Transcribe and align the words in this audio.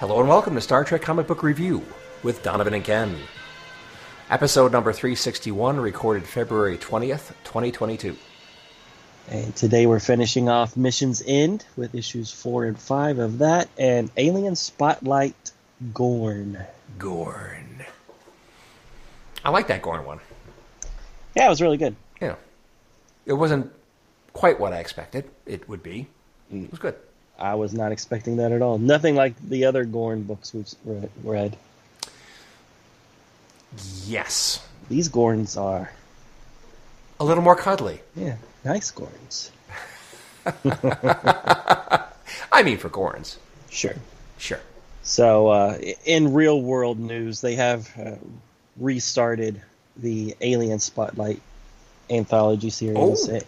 Hello 0.00 0.18
and 0.18 0.28
welcome 0.28 0.56
to 0.56 0.60
Star 0.60 0.82
Trek 0.82 1.02
Comic 1.02 1.28
Book 1.28 1.44
Review 1.44 1.84
with 2.24 2.42
Donovan 2.42 2.74
and 2.74 2.82
Ken. 2.82 3.16
Episode 4.28 4.72
number 4.72 4.92
361, 4.92 5.78
recorded 5.78 6.24
February 6.26 6.76
20th, 6.76 7.28
2022. 7.44 8.16
And 9.30 9.54
today 9.54 9.86
we're 9.86 10.00
finishing 10.00 10.48
off 10.48 10.76
Mission's 10.76 11.22
End 11.24 11.64
with 11.76 11.94
issues 11.94 12.32
four 12.32 12.64
and 12.64 12.76
five 12.76 13.20
of 13.20 13.38
that, 13.38 13.68
and 13.78 14.10
Alien 14.16 14.56
Spotlight 14.56 15.52
Gorn. 15.92 16.58
Gorn. 16.98 17.84
I 19.44 19.50
like 19.50 19.68
that 19.68 19.80
Gorn 19.80 20.04
one. 20.04 20.18
Yeah, 21.36 21.46
it 21.46 21.50
was 21.50 21.62
really 21.62 21.76
good. 21.76 21.94
Yeah. 22.20 22.34
It 23.26 23.34
wasn't 23.34 23.72
quite 24.32 24.58
what 24.58 24.72
I 24.72 24.80
expected 24.80 25.30
it 25.46 25.68
would 25.68 25.84
be. 25.84 26.08
It 26.52 26.70
was 26.72 26.80
good. 26.80 26.96
I 27.38 27.54
was 27.54 27.74
not 27.74 27.92
expecting 27.92 28.36
that 28.36 28.52
at 28.52 28.62
all. 28.62 28.78
Nothing 28.78 29.16
like 29.16 29.34
the 29.48 29.64
other 29.64 29.84
Gorn 29.84 30.22
books 30.22 30.54
we've 30.54 30.72
read. 31.22 31.56
Yes. 34.06 34.64
These 34.88 35.08
Gorns 35.08 35.60
are, 35.60 35.90
A 37.18 37.24
little 37.24 37.42
more 37.42 37.56
cuddly. 37.56 38.00
yeah, 38.14 38.36
nice 38.64 38.92
Gorns. 38.92 39.50
I 42.52 42.62
mean, 42.62 42.78
for 42.78 42.88
Gorns. 42.88 43.36
Sure. 43.70 43.94
Sure. 44.38 44.60
So, 45.02 45.48
uh, 45.48 45.78
in 46.04 46.32
real 46.34 46.60
world 46.62 46.98
news, 46.98 47.40
they 47.40 47.56
have 47.56 47.90
uh, 47.98 48.12
restarted 48.76 49.60
the 49.96 50.36
Alien 50.40 50.78
Spotlight 50.78 51.40
anthology 52.10 52.70
series. 52.70 52.96
Oh. 53.28 53.40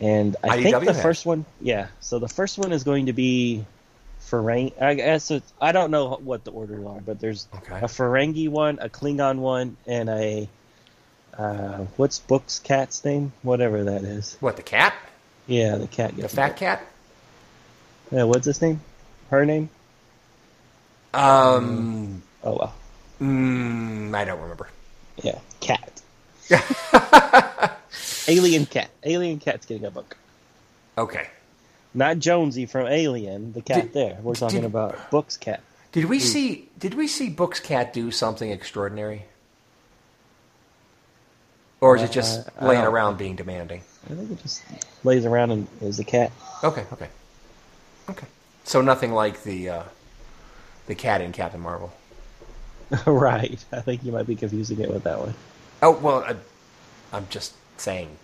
And 0.00 0.36
I 0.42 0.56
IDW 0.58 0.62
think 0.62 0.86
the 0.86 0.94
first 0.94 1.26
one, 1.26 1.44
yeah. 1.60 1.88
So 2.00 2.18
the 2.18 2.28
first 2.28 2.58
one 2.58 2.72
is 2.72 2.82
going 2.82 3.06
to 3.06 3.12
be 3.12 3.64
Ferengi. 4.20 4.80
I 4.82 4.94
guess 4.94 5.30
it's, 5.30 5.52
I 5.60 5.72
don't 5.72 5.90
know 5.90 6.18
what 6.22 6.44
the 6.44 6.50
orders 6.50 6.84
are, 6.84 7.00
but 7.00 7.20
there's 7.20 7.46
Okay. 7.54 7.78
a 7.78 7.84
Ferengi 7.88 8.48
one, 8.48 8.78
a 8.80 8.88
Klingon 8.88 9.38
one, 9.38 9.76
and 9.86 10.08
a 10.08 10.48
uh, 11.38 11.84
what's 11.96 12.18
Book's 12.18 12.58
cat's 12.58 13.04
name? 13.04 13.32
Whatever 13.42 13.84
that 13.84 14.02
is. 14.02 14.36
What, 14.40 14.56
the 14.56 14.62
cat? 14.62 14.94
Yeah, 15.46 15.76
the 15.76 15.86
cat. 15.86 16.16
The 16.16 16.28
fat 16.28 16.48
book. 16.48 16.56
cat? 16.56 16.86
Yeah, 18.10 18.24
what's 18.24 18.46
his 18.46 18.60
name? 18.60 18.80
Her 19.30 19.46
name? 19.46 19.70
Um, 21.14 22.22
Oh 22.42 22.56
well. 22.56 22.74
mm, 23.20 24.14
I 24.14 24.24
don't 24.24 24.40
remember. 24.40 24.68
Yeah, 25.22 25.38
cat. 25.60 26.00
Alien 28.28 28.66
cat. 28.66 28.90
Alien 29.04 29.38
cat's 29.38 29.66
getting 29.66 29.84
a 29.84 29.90
book. 29.90 30.16
Okay. 30.96 31.28
Not 31.94 32.18
Jonesy 32.18 32.66
from 32.66 32.86
Alien, 32.86 33.52
the 33.52 33.62
cat 33.62 33.82
Did- 33.82 33.92
there. 33.92 34.18
We're 34.22 34.34
talking 34.34 34.60
did- 34.60 34.66
about 34.66 35.10
Book's 35.10 35.36
cat. 35.36 35.60
Did 35.92 36.06
we 36.06 36.20
see? 36.20 36.70
Did 36.78 36.94
we 36.94 37.06
see 37.06 37.28
Book's 37.28 37.60
cat 37.60 37.92
do 37.92 38.10
something 38.10 38.50
extraordinary, 38.50 39.26
or 41.82 41.96
is 41.96 42.02
it 42.02 42.10
just 42.10 42.48
Uh, 42.58 42.66
laying 42.66 42.80
around 42.82 43.18
being 43.18 43.36
demanding? 43.36 43.82
I 44.06 44.14
think 44.14 44.30
it 44.30 44.42
just 44.42 44.62
lays 45.04 45.26
around 45.26 45.50
and 45.50 45.68
is 45.82 45.98
a 45.98 46.04
cat. 46.04 46.32
Okay, 46.64 46.86
okay, 46.94 47.08
okay. 48.08 48.26
So 48.64 48.80
nothing 48.80 49.12
like 49.12 49.42
the 49.42 49.68
uh, 49.68 49.82
the 50.86 50.94
cat 50.94 51.20
in 51.20 51.32
Captain 51.32 51.60
Marvel. 51.60 51.92
right. 53.06 53.62
I 53.70 53.80
think 53.82 54.02
you 54.02 54.12
might 54.12 54.26
be 54.26 54.34
confusing 54.34 54.80
it 54.80 54.90
with 54.90 55.04
that 55.04 55.18
one. 55.18 55.34
Oh 55.82 55.90
well, 55.92 56.24
I, 56.24 56.36
I'm 57.14 57.26
just 57.28 57.52
saying. 57.76 58.16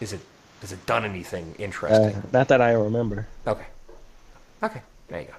Is 0.00 0.12
it 0.12 0.20
has 0.60 0.72
it 0.72 0.84
done 0.86 1.04
anything 1.04 1.54
Uh, 1.58 1.62
interesting? 1.62 2.22
not 2.32 2.48
that 2.48 2.60
I 2.60 2.72
remember. 2.72 3.26
okay, 3.46 3.66
okay. 4.62 4.82
There 5.08 5.20
you 5.20 5.26
go. 5.26 5.34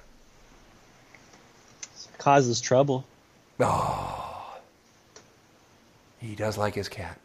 Causes 2.18 2.60
trouble. 2.60 3.04
Oh, 3.60 4.56
he 6.20 6.34
does 6.34 6.56
like 6.58 6.74
his 6.74 6.88
cat. 6.88 7.18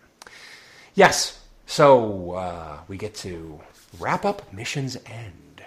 Yes. 0.95 1.39
So 1.65 2.31
uh, 2.33 2.77
we 2.87 2.97
get 2.97 3.15
to 3.15 3.59
wrap 3.99 4.25
up 4.25 4.51
mission's 4.53 4.97
end. 5.05 5.61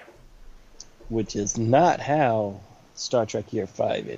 which 1.09 1.37
is 1.37 1.57
not 1.59 2.01
how 2.01 2.61
Star 2.95 3.27
Trek 3.27 3.53
Year 3.53 3.67
5 3.67 4.09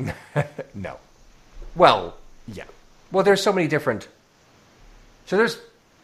ended. 0.00 0.44
No. 0.74 0.96
Well, 1.74 2.14
yeah. 2.48 2.64
Well, 3.12 3.24
there's 3.24 3.42
so 3.42 3.52
many 3.52 3.68
different. 3.68 4.08
So 5.26 5.36
there's 5.36 5.58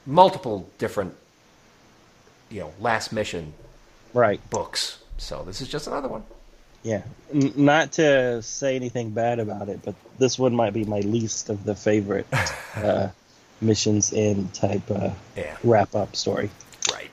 multiple 0.07 0.69
different, 0.79 1.15
you 2.51 2.61
know, 2.61 2.73
last 2.81 3.13
mission 3.13 3.53
Right. 4.15 4.41
books. 4.51 4.99
So 5.19 5.43
this 5.45 5.61
is 5.61 5.69
just 5.69 5.87
another 5.87 6.09
one. 6.09 6.25
Yeah. 6.83 7.03
N- 7.33 7.53
not 7.57 7.93
to 7.93 8.43
say 8.43 8.77
anything 8.77 9.11
bad 9.11 9.39
about 9.39 9.69
it, 9.69 9.81
but 9.85 9.95
this 10.19 10.39
one 10.39 10.55
might 10.55 10.73
be 10.73 10.85
my 10.85 11.01
least 11.01 11.49
of 11.49 11.65
the 11.65 11.75
favorite 11.75 12.27
uh, 12.77 13.09
missions 13.61 14.13
in 14.13 14.49
type 14.49 14.91
uh, 14.91 15.11
Yeah. 15.37 15.57
wrap 15.63 15.95
up 15.95 16.17
story. 16.17 16.51
Right. 16.93 17.11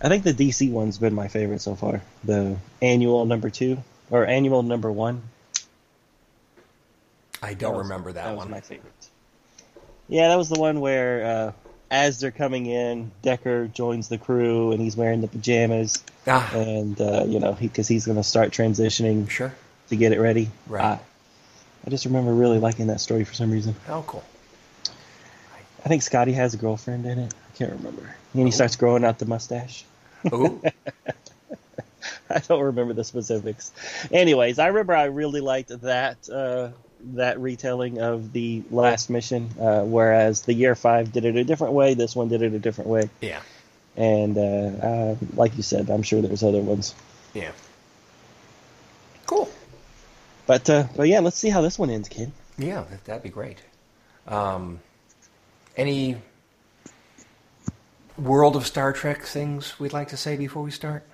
I 0.00 0.08
think 0.08 0.24
the 0.24 0.32
DC 0.32 0.70
one's 0.70 0.96
been 0.98 1.14
my 1.14 1.28
favorite 1.28 1.60
so 1.60 1.74
far. 1.74 2.00
The 2.24 2.56
annual 2.80 3.24
number 3.26 3.50
two 3.50 3.78
or 4.10 4.24
annual 4.26 4.62
number 4.62 4.90
one. 4.90 5.22
I 7.42 7.54
don't 7.54 7.74
was- 7.76 7.84
remember 7.86 8.12
that, 8.12 8.30
was 8.30 8.38
one. 8.38 8.50
my 8.50 8.60
favorite. 8.60 8.92
Yeah, 10.08 10.28
that 10.28 10.36
was 10.36 10.48
the 10.48 10.58
one 10.58 10.80
where 10.80 11.24
uh, 11.24 11.52
as 11.90 12.20
they're 12.20 12.30
coming 12.30 12.66
in, 12.66 13.10
Decker 13.22 13.68
joins 13.68 14.08
the 14.08 14.18
crew 14.18 14.72
and 14.72 14.80
he's 14.80 14.96
wearing 14.96 15.20
the 15.20 15.28
pajamas, 15.28 16.02
Ah, 16.26 16.50
and 16.54 17.00
uh, 17.00 17.24
you 17.26 17.40
know 17.40 17.52
because 17.52 17.88
he's 17.88 18.06
going 18.06 18.16
to 18.16 18.24
start 18.24 18.50
transitioning 18.50 19.28
sure. 19.28 19.54
to 19.88 19.96
get 19.96 20.12
it 20.12 20.20
ready. 20.20 20.50
Right. 20.66 20.84
I, 20.84 21.00
I 21.86 21.90
just 21.90 22.04
remember 22.04 22.32
really 22.32 22.58
liking 22.58 22.88
that 22.88 23.00
story 23.00 23.24
for 23.24 23.34
some 23.34 23.50
reason. 23.50 23.74
Oh, 23.88 24.04
cool. 24.06 24.24
I 25.84 25.88
think 25.88 26.02
Scotty 26.02 26.32
has 26.32 26.54
a 26.54 26.56
girlfriend 26.56 27.06
in 27.06 27.18
it. 27.18 27.32
I 27.32 27.56
can't 27.56 27.72
remember. 27.72 28.14
And 28.34 28.46
he 28.46 28.50
starts 28.50 28.76
growing 28.76 29.04
out 29.04 29.18
the 29.18 29.26
mustache. 29.26 29.84
Ooh. 30.32 30.60
I 32.30 32.40
don't 32.40 32.60
remember 32.60 32.92
the 32.92 33.04
specifics. 33.04 33.72
Anyways, 34.12 34.58
I 34.58 34.66
remember 34.66 34.94
I 34.94 35.04
really 35.04 35.40
liked 35.40 35.68
that 35.80 36.28
uh, 36.28 36.70
that 37.14 37.40
retelling 37.40 38.00
of 38.00 38.32
the 38.32 38.62
last 38.70 39.10
mission. 39.10 39.50
Uh, 39.60 39.82
whereas 39.82 40.42
the 40.42 40.52
year 40.54 40.74
five 40.74 41.12
did 41.12 41.24
it 41.24 41.36
a 41.36 41.44
different 41.44 41.74
way. 41.74 41.94
This 41.94 42.14
one 42.16 42.28
did 42.28 42.42
it 42.42 42.52
a 42.52 42.58
different 42.58 42.90
way. 42.90 43.10
yeah. 43.20 43.40
And 43.96 44.38
uh, 44.38 44.40
uh, 44.86 45.16
like 45.34 45.56
you 45.56 45.64
said, 45.64 45.90
I'm 45.90 46.04
sure 46.04 46.22
there's 46.22 46.44
other 46.44 46.60
ones. 46.60 46.94
Yeah. 47.34 47.50
Cool. 49.26 49.48
But 50.46 50.70
uh, 50.70 50.84
but 50.94 51.08
yeah, 51.08 51.18
let's 51.18 51.36
see 51.36 51.50
how 51.50 51.62
this 51.62 51.78
one 51.78 51.90
ends, 51.90 52.08
kid. 52.08 52.30
Yeah, 52.56 52.84
that, 52.88 53.04
that'd 53.04 53.22
be 53.24 53.28
great. 53.28 53.58
Um, 54.28 54.78
any 55.76 56.16
World 58.16 58.56
of 58.56 58.66
Star 58.66 58.92
Trek 58.92 59.24
things 59.24 59.78
we'd 59.80 59.92
like 59.92 60.08
to 60.08 60.16
say 60.16 60.36
before 60.36 60.62
we 60.62 60.70
start? 60.70 61.04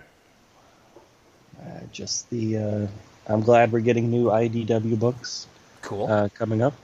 Uh, 1.58 1.80
just 1.90 2.28
the 2.30 2.56
uh, 2.58 2.86
I'm 3.26 3.40
glad 3.40 3.72
we're 3.72 3.80
getting 3.80 4.10
new 4.10 4.26
IDW 4.26 4.98
books. 4.98 5.46
Cool. 5.84 6.06
uh, 6.10 6.28
coming 6.34 6.62
up. 6.62 6.74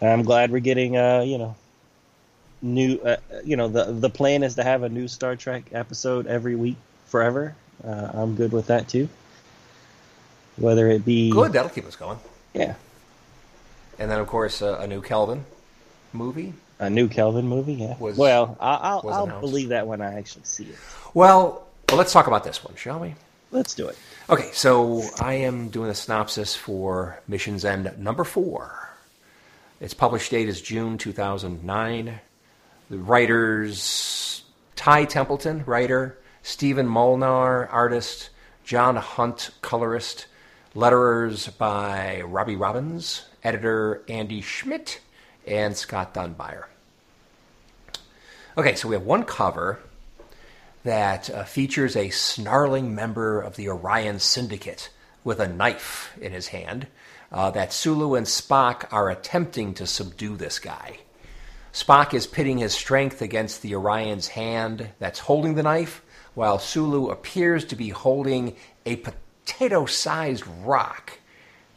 And 0.00 0.10
I'm 0.10 0.22
glad 0.22 0.50
we're 0.50 0.58
getting, 0.60 0.96
uh, 0.96 1.20
you 1.20 1.38
know, 1.38 1.56
new. 2.62 2.98
Uh, 2.98 3.16
you 3.44 3.56
know, 3.56 3.68
the 3.68 3.84
the 3.86 4.10
plan 4.10 4.42
is 4.42 4.54
to 4.56 4.62
have 4.64 4.82
a 4.82 4.88
new 4.88 5.08
Star 5.08 5.36
Trek 5.36 5.64
episode 5.72 6.26
every 6.26 6.56
week 6.56 6.76
forever. 7.06 7.54
Uh, 7.82 8.10
I'm 8.12 8.34
good 8.34 8.52
with 8.52 8.66
that 8.68 8.88
too. 8.88 9.08
Whether 10.56 10.88
it 10.88 11.04
be 11.04 11.30
Good. 11.30 11.52
That'll 11.52 11.70
keep 11.70 11.86
us 11.86 11.96
going. 11.96 12.18
yeah, 12.54 12.74
And 13.98 14.08
then, 14.10 14.20
of 14.20 14.26
course, 14.28 14.62
uh, 14.62 14.78
a 14.80 14.86
new 14.86 15.00
Kelvin 15.02 15.44
movie. 16.12 16.52
a 16.78 16.88
new 16.88 17.08
Kelvin 17.08 17.48
movie, 17.48 17.74
yeah. 17.74 17.96
Was- 17.98 18.16
well, 18.16 18.56
I'll 18.60 19.02
I'll, 19.04 19.12
I'll 19.32 19.40
believe 19.40 19.70
that 19.70 19.86
when 19.88 20.00
I 20.00 20.14
actually 20.18 20.44
see 20.44 20.64
it. 20.64 20.76
Well, 21.12 21.66
well, 21.88 21.98
let's 21.98 22.12
talk 22.12 22.26
about 22.28 22.44
this 22.44 22.62
one, 22.64 22.76
shall 22.76 23.00
we? 23.00 23.14
Let's 23.50 23.74
do 23.74 23.88
it. 23.88 23.96
Okay, 24.30 24.48
so 24.54 25.02
I 25.20 25.34
am 25.34 25.68
doing 25.68 25.90
a 25.90 25.94
synopsis 25.94 26.56
for 26.56 27.20
Mission's 27.28 27.62
End 27.62 27.92
number 27.98 28.24
four. 28.24 28.88
Its 29.80 29.92
published 29.92 30.30
date 30.30 30.48
is 30.48 30.62
June 30.62 30.96
2009. 30.96 32.20
The 32.88 32.98
writers 32.98 34.42
Ty 34.76 35.04
Templeton, 35.04 35.62
writer, 35.66 36.16
Stephen 36.42 36.86
Molnar, 36.86 37.66
artist, 37.66 38.30
John 38.64 38.96
Hunt, 38.96 39.50
colorist, 39.60 40.26
letterers 40.74 41.54
by 41.58 42.22
Robbie 42.22 42.56
Robbins, 42.56 43.26
editor 43.42 44.04
Andy 44.08 44.40
Schmidt, 44.40 45.00
and 45.46 45.76
Scott 45.76 46.14
Dunbar. 46.14 46.70
Okay, 48.56 48.74
so 48.74 48.88
we 48.88 48.94
have 48.94 49.04
one 49.04 49.24
cover 49.24 49.80
that 50.84 51.30
uh, 51.30 51.44
features 51.44 51.96
a 51.96 52.10
snarling 52.10 52.94
member 52.94 53.40
of 53.40 53.56
the 53.56 53.68
Orion 53.68 54.20
Syndicate 54.20 54.90
with 55.24 55.40
a 55.40 55.48
knife 55.48 56.16
in 56.20 56.32
his 56.32 56.48
hand. 56.48 56.86
Uh, 57.32 57.50
that 57.50 57.72
Sulu 57.72 58.14
and 58.14 58.26
Spock 58.26 58.86
are 58.92 59.10
attempting 59.10 59.74
to 59.74 59.86
subdue 59.86 60.36
this 60.36 60.60
guy. 60.60 60.98
Spock 61.72 62.14
is 62.14 62.28
pitting 62.28 62.58
his 62.58 62.72
strength 62.72 63.20
against 63.20 63.60
the 63.60 63.74
Orion's 63.74 64.28
hand 64.28 64.90
that's 65.00 65.18
holding 65.18 65.56
the 65.56 65.64
knife, 65.64 66.02
while 66.34 66.60
Sulu 66.60 67.08
appears 67.08 67.64
to 67.64 67.76
be 67.76 67.88
holding 67.88 68.54
a 68.86 68.96
potato 68.96 69.84
sized 69.84 70.44
rock 70.62 71.18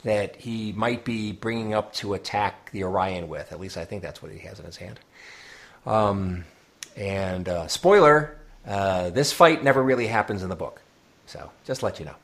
that 0.04 0.36
he 0.36 0.74
might 0.74 1.04
be 1.04 1.32
bringing 1.32 1.74
up 1.74 1.94
to 1.94 2.14
attack 2.14 2.70
the 2.72 2.84
Orion 2.84 3.28
with. 3.28 3.52
At 3.52 3.60
least 3.60 3.78
I 3.78 3.86
think 3.86 4.04
that's 4.04 4.22
what 4.22 4.32
he 4.32 4.40
has 4.40 4.60
in 4.60 4.66
his 4.66 4.78
hand. 4.78 5.00
Um, 5.88 6.46
and 6.96 7.50
uh, 7.50 7.68
spoiler 7.68 8.37
uh, 8.68 9.10
this 9.10 9.32
fight 9.32 9.64
never 9.64 9.82
really 9.82 10.08
happens 10.08 10.44
in 10.44 10.50
the 10.50 10.56
book. 10.56 10.82
So 11.26 11.52
just 11.66 11.84
let 11.84 12.00
you 12.00 12.06
know. 12.06 12.16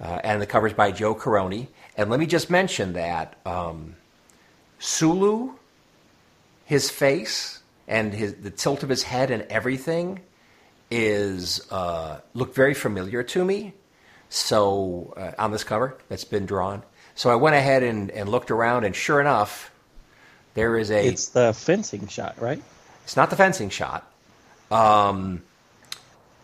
Uh, 0.00 0.20
and 0.24 0.42
the 0.42 0.46
cover's 0.46 0.72
by 0.72 0.90
Joe 0.90 1.14
Corroney. 1.14 1.68
And 1.96 2.10
let 2.10 2.18
me 2.18 2.26
just 2.26 2.50
mention 2.50 2.94
that 2.94 3.36
um, 3.46 3.96
Sulu, 4.78 5.52
his 6.64 6.90
face 6.90 7.60
and 7.86 8.12
his, 8.12 8.34
the 8.34 8.50
tilt 8.50 8.82
of 8.82 8.88
his 8.88 9.02
head 9.02 9.30
and 9.30 9.42
everything 9.42 10.20
is 10.90 11.66
uh, 11.70 12.20
look 12.34 12.54
very 12.54 12.74
familiar 12.74 13.22
to 13.22 13.44
me. 13.44 13.74
So 14.28 15.12
uh, 15.16 15.32
on 15.38 15.52
this 15.52 15.64
cover 15.64 15.96
that's 16.08 16.24
been 16.24 16.46
drawn. 16.46 16.82
So 17.14 17.30
I 17.30 17.36
went 17.36 17.54
ahead 17.56 17.82
and, 17.82 18.10
and 18.10 18.28
looked 18.28 18.50
around, 18.50 18.84
and 18.84 18.96
sure 18.96 19.20
enough, 19.20 19.70
there 20.54 20.78
is 20.78 20.90
a. 20.90 21.06
It's 21.06 21.28
the 21.28 21.52
fencing 21.52 22.06
shot, 22.06 22.40
right? 22.40 22.62
It's 23.04 23.16
not 23.16 23.28
the 23.30 23.36
fencing 23.36 23.68
shot. 23.68 24.10
Um, 24.72 25.42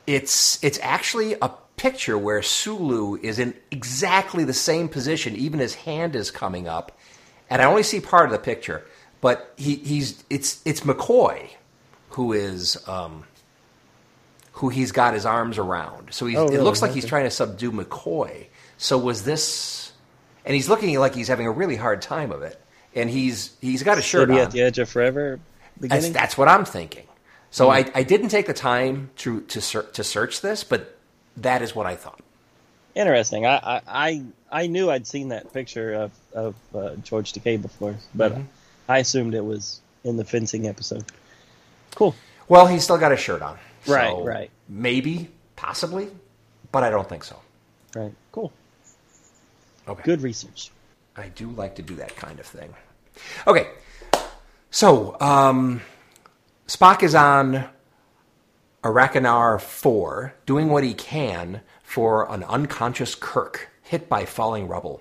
it's 0.07 0.63
it's 0.63 0.79
actually 0.83 1.35
a 1.41 1.51
picture 1.77 2.19
where 2.19 2.43
Sulu 2.43 3.19
is 3.23 3.39
in 3.39 3.55
exactly 3.71 4.45
the 4.45 4.53
same 4.53 4.89
position, 4.89 5.37
even 5.37 5.61
his 5.61 5.75
hand 5.75 6.17
is 6.17 6.31
coming 6.31 6.69
up, 6.69 6.99
and 7.49 7.63
I 7.63 7.65
only 7.65 7.83
see 7.83 8.01
part 8.01 8.27
of 8.27 8.33
the 8.33 8.39
picture. 8.39 8.85
But 9.21 9.53
he, 9.57 9.77
he's 9.77 10.23
it's 10.31 10.61
it's 10.65 10.81
McCoy 10.83 11.49
who 12.11 12.33
is 12.33 12.77
um, 12.89 13.25
who 14.53 14.69
he's 14.69 14.93
got 14.93 15.15
his 15.15 15.25
arms 15.27 15.59
around. 15.59 16.13
So 16.13 16.27
oh, 16.27 16.29
really? 16.29 16.57
it 16.57 16.63
looks 16.63 16.83
like 16.83 16.93
he's 16.93 17.07
trying 17.07 17.25
to 17.25 17.31
subdue 17.31 17.73
McCoy. 17.73 18.47
So 18.77 18.99
was 18.99 19.25
this? 19.25 19.93
And 20.45 20.55
he's 20.55 20.69
looking 20.69 20.99
like 20.99 21.15
he's 21.15 21.29
having 21.29 21.47
a 21.47 21.51
really 21.51 21.77
hard 21.77 22.03
time 22.03 22.33
of 22.33 22.43
it. 22.43 22.61
And 22.95 23.11
he's 23.11 23.57
he's 23.61 23.83
got 23.83 23.99
a 23.99 24.03
shirt 24.03 24.29
City 24.29 24.41
on. 24.41 24.47
at 24.47 24.51
the 24.51 24.63
edge 24.63 24.79
of 24.79 24.89
forever. 24.89 25.41
That's, 25.81 26.09
that's 26.11 26.37
what 26.37 26.49
I'm 26.49 26.65
thinking. 26.65 27.08
So 27.51 27.69
mm-hmm. 27.69 27.91
I, 27.95 28.01
I 28.01 28.03
didn't 28.03 28.29
take 28.29 28.47
the 28.47 28.55
time 28.55 29.11
to 29.17 29.41
to, 29.43 29.61
ser- 29.61 29.89
to 29.93 30.05
search 30.05 30.41
this, 30.41 30.65
but 30.65 30.97
that 31.37 31.63
is 31.63 31.75
what 31.75 31.87
I 31.87 31.97
thought. 31.97 32.21
Interesting. 32.95 33.47
I 33.47 33.81
I, 33.87 34.23
I 34.51 34.67
knew 34.67 34.91
I'd 34.91 35.07
seen 35.07 35.29
that 35.29 35.53
picture 35.53 35.95
of 35.95 36.13
of 36.33 36.55
uh, 36.75 36.97
George 36.97 37.33
Takei 37.33 37.61
before, 37.61 37.97
but 38.15 38.33
mm-hmm. 38.33 38.43
I 38.89 38.99
assumed 38.99 39.35
it 39.35 39.45
was 39.45 39.81
in 40.05 40.17
the 40.17 40.25
fencing 40.25 40.67
episode. 40.67 41.05
Cool. 41.95 42.15
Well, 42.49 42.67
he's 42.67 42.85
still 42.85 42.99
got 42.99 43.13
a 43.13 43.17
shirt 43.17 43.43
on. 43.43 43.59
Right. 43.87 44.11
So 44.11 44.25
right. 44.25 44.51
Maybe, 44.69 45.29
possibly, 45.57 46.09
but 46.73 46.83
I 46.83 46.91
don't 46.91 47.09
think 47.09 47.25
so. 47.25 47.37
Right. 47.95 48.13
Cool. 48.33 48.53
Okay. 49.87 50.03
Good 50.05 50.23
research. 50.23 50.71
I 51.17 51.29
do 51.29 51.51
like 51.51 51.77
to 51.77 51.83
do 51.83 51.97
that 51.97 52.15
kind 52.17 52.39
of 52.39 52.47
thing. 52.47 52.73
Okay. 53.47 53.69
So, 54.71 55.17
um, 55.21 55.81
Spock 56.69 57.03
is 57.03 57.15
on 57.15 57.65
Arachnar 58.85 59.59
4, 59.59 60.35
doing 60.45 60.69
what 60.69 60.85
he 60.85 60.93
can 60.93 61.63
for 61.83 62.31
an 62.31 62.45
unconscious 62.45 63.15
Kirk 63.15 63.71
hit 63.81 64.07
by 64.07 64.27
falling 64.27 64.69
rubble. 64.69 65.01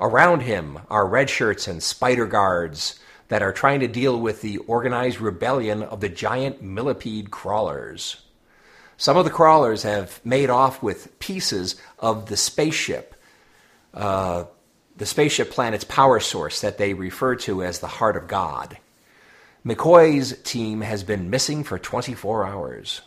Around 0.00 0.40
him 0.40 0.78
are 0.88 1.06
red 1.06 1.28
shirts 1.28 1.68
and 1.68 1.82
spider 1.82 2.24
guards 2.24 2.98
that 3.28 3.42
are 3.42 3.52
trying 3.52 3.80
to 3.80 3.88
deal 3.88 4.18
with 4.18 4.40
the 4.40 4.56
organized 4.56 5.20
rebellion 5.20 5.82
of 5.82 6.00
the 6.00 6.08
giant 6.08 6.62
millipede 6.62 7.30
crawlers. 7.30 8.22
Some 8.96 9.18
of 9.18 9.26
the 9.26 9.30
crawlers 9.30 9.82
have 9.82 10.18
made 10.24 10.48
off 10.48 10.82
with 10.82 11.18
pieces 11.18 11.76
of 11.98 12.30
the 12.30 12.38
spaceship, 12.38 13.14
uh, 13.92 14.44
the 14.96 15.04
spaceship 15.04 15.50
planet's 15.50 15.84
power 15.84 16.20
source 16.20 16.62
that 16.62 16.78
they 16.78 16.94
refer 16.94 17.36
to 17.36 17.62
as 17.62 17.80
the 17.80 17.86
Heart 17.86 18.16
of 18.16 18.28
God. 18.28 18.78
McCoy's 19.64 20.36
team 20.42 20.80
has 20.80 21.04
been 21.04 21.30
missing 21.30 21.62
for 21.62 21.78
24 21.78 22.44
hours. 22.44 23.00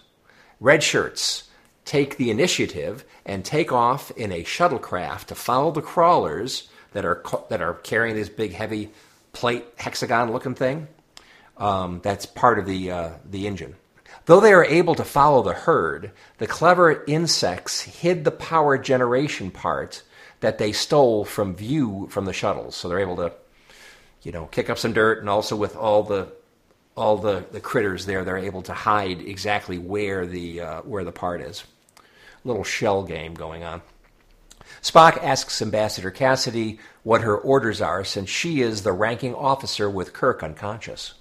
Red 0.62 0.84
shirts 0.84 1.50
take 1.84 2.16
the 2.18 2.32
initiative 2.32 3.04
and 3.26 3.44
take 3.44 3.74
off 3.74 4.10
in 4.12 4.32
a 4.32 4.44
shuttlecraft 4.44 5.26
to 5.26 5.36
follow 5.36 5.72
the 5.72 5.82
crawlers 5.82 6.70
that 6.94 7.04
are 7.04 7.22
that 7.50 7.62
are 7.62 7.74
carrying 7.74 8.16
this 8.16 8.30
big 8.30 8.54
heavy 8.54 8.90
plate 9.34 9.66
hexagon 9.76 10.32
looking 10.32 10.56
thing. 10.56 10.88
Um, 11.58 12.00
that's 12.02 12.26
part 12.26 12.58
of 12.58 12.66
the 12.66 12.90
uh, 12.90 13.10
the 13.30 13.48
engine. 13.48 13.76
Though 14.26 14.40
they 14.40 14.54
are 14.54 14.66
able 14.66 14.96
to 14.96 15.04
follow 15.04 15.44
the 15.44 15.54
herd, 15.54 16.12
the 16.38 16.48
clever 16.48 17.04
insects 17.06 17.82
hid 17.82 18.24
the 18.24 18.32
power 18.32 18.78
generation 18.78 19.52
part 19.52 20.04
that 20.40 20.58
they 20.58 20.72
stole 20.72 21.26
from 21.26 21.54
view 21.54 22.08
from 22.10 22.26
the 22.26 22.34
shuttles. 22.34 22.76
So 22.76 22.88
they're 22.88 23.00
able 23.00 23.18
to, 23.18 23.34
you 24.24 24.32
know, 24.32 24.46
kick 24.46 24.70
up 24.70 24.78
some 24.78 24.94
dirt 24.94 25.20
and 25.20 25.30
also 25.30 25.56
with 25.56 25.76
all 25.76 26.02
the 26.02 26.32
all 26.96 27.18
the, 27.18 27.46
the 27.52 27.60
critters 27.60 28.06
there, 28.06 28.24
they're 28.24 28.38
able 28.38 28.62
to 28.64 28.74
hide 28.74 29.22
exactly 29.22 29.78
where 29.78 30.26
the 30.26 30.62
uh, 30.62 30.82
where 30.82 31.04
the 31.04 31.12
part 31.12 31.42
is. 31.42 31.64
Little 32.44 32.64
shell 32.64 33.04
game 33.04 33.34
going 33.34 33.64
on. 33.64 33.82
Spock 34.82 35.22
asks 35.22 35.62
Ambassador 35.62 36.12
Cassidy 36.12 36.80
what 37.04 37.22
her 37.22 37.38
orders 37.38 37.82
are 37.82 38.04
since 38.04 38.30
she 38.30 38.62
is 38.62 38.82
the 38.84 38.92
ranking 38.92 39.34
officer 39.34 39.90
with 39.90 40.14
Kirk 40.14 40.44
unconscious. 40.44 41.16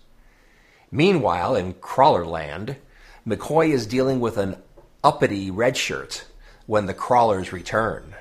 Meanwhile, 0.90 1.56
in 1.56 1.74
Crawlerland, 1.74 2.76
McCoy 3.26 3.70
is 3.70 3.86
dealing 3.86 4.20
with 4.20 4.36
an 4.36 4.56
uppity 5.02 5.50
redshirt 5.50 6.24
when 6.66 6.86
the 6.86 6.94
crawlers 6.94 7.52
return. 7.52 8.14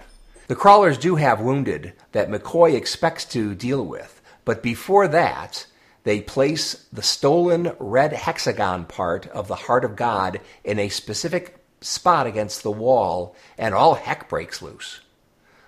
The 0.48 0.55
crawlers 0.55 0.98
do 0.98 1.15
have 1.15 1.39
wounded 1.39 1.93
that 2.13 2.29
McCoy 2.29 2.74
expects 2.74 3.25
to 3.25 3.55
deal 3.55 3.86
with, 3.86 4.22
but 4.43 4.63
before 4.63 5.07
that, 5.10 5.67
they 6.03 6.22
place 6.22 6.86
the 6.91 7.01
stolen 7.01 7.74
red 7.79 8.13
hexagon 8.13 8.86
part 8.86 9.27
of 9.27 9.48
the 9.48 9.55
heart 9.55 9.86
of 9.86 9.95
God 9.95 10.41
in 10.63 10.79
a 10.79 10.89
specific 10.89 11.63
spot 11.81 12.27
against 12.27 12.63
the 12.63 12.72
wall, 12.72 13.36
and 13.57 13.74
all 13.74 13.95
heck 13.95 14.29
breaks 14.29 14.62
loose. 14.62 15.01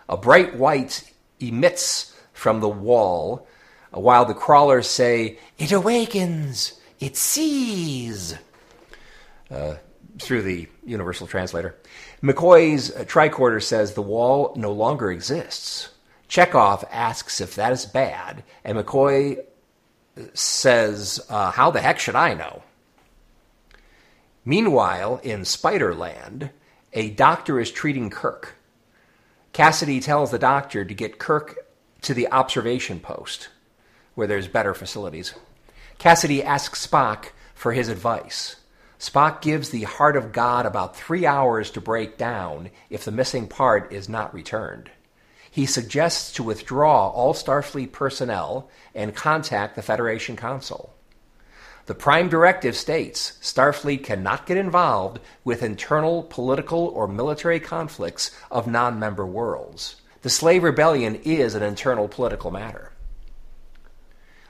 A 0.08 0.18
bright 0.18 0.56
white 0.56 1.12
emits 1.40 2.16
from 2.34 2.60
the 2.60 2.70
wall, 2.70 3.48
while 3.92 4.26
the 4.26 4.34
crawlers 4.34 4.90
say, 4.90 5.40
It 5.58 5.72
awakens! 5.72 6.80
It 7.00 7.18
sees! 7.18 8.36
Uh, 9.50 9.76
through 10.20 10.42
the 10.42 10.68
Universal 10.86 11.28
Translator. 11.28 11.76
McCoy's 12.24 12.92
tricorder 13.06 13.62
says 13.62 13.94
the 13.94 14.02
wall 14.02 14.54
no 14.56 14.72
longer 14.72 15.12
exists. 15.12 15.90
Chekov 16.30 16.84
asks 16.90 17.42
if 17.42 17.56
that 17.56 17.72
is 17.72 17.86
bad, 17.86 18.44
and 18.64 18.78
McCoy 18.78 19.40
says, 20.34 21.20
uh, 21.30 21.52
How 21.52 21.72
the 21.72 21.82
heck 21.82 22.00
should 22.00 22.16
I 22.16 22.34
know? 22.34 22.64
Meanwhile, 24.44 25.22
in 25.24 25.42
Spiderland, 25.42 26.52
a 26.94 27.10
doctor 27.10 27.60
is 27.60 27.72
treating 27.72 28.10
Kirk. 28.10 28.56
Cassidy 29.54 30.00
tells 30.00 30.32
the 30.32 30.40
doctor 30.40 30.86
to 30.86 30.94
get 30.94 31.20
Kirk 31.20 31.68
to 32.02 32.14
the 32.14 32.32
observation 32.32 33.00
post, 33.00 33.50
where 34.14 34.28
there's 34.28 34.48
better 34.48 34.74
facilities. 34.74 35.34
Cassidy 35.98 36.44
asks 36.44 36.86
Spock 36.86 37.30
for 37.54 37.72
his 37.72 37.90
advice. 37.90 38.58
Spock 39.00 39.42
gives 39.42 39.70
the 39.70 39.84
heart 39.84 40.16
of 40.16 40.32
God 40.32 40.66
about 40.66 40.96
three 40.96 41.26
hours 41.26 41.72
to 41.72 41.82
break 41.82 42.18
down 42.18 42.70
if 42.90 43.06
the 43.06 43.12
missing 43.12 43.48
part 43.48 43.92
is 43.92 44.08
not 44.08 44.34
returned 44.34 44.90
he 45.56 45.66
suggests 45.66 46.34
to 46.34 46.44
withdraw 46.44 47.08
all 47.08 47.34
Starfleet 47.34 47.94
personnel 47.94 48.70
and 48.94 49.16
contact 49.16 49.78
the 49.78 49.82
Federation 49.82 50.36
Council. 50.36 50.94
The 51.86 51.96
Prime 51.96 52.28
Directive 52.28 52.76
states 52.76 53.38
Starfleet 53.42 54.04
cannot 54.04 54.48
get 54.48 54.58
involved 54.58 55.22
with 55.46 55.64
internal 55.64 56.24
political 56.24 56.88
or 56.88 57.08
military 57.08 57.62
conflicts 57.62 58.32
of 58.52 58.68
non 58.68 59.00
member 59.00 59.26
worlds. 59.26 59.96
The 60.24 60.30
Slave 60.30 60.62
Rebellion 60.62 61.22
is 61.24 61.56
an 61.56 61.64
internal 61.64 62.10
political 62.10 62.52
matter. 62.52 62.92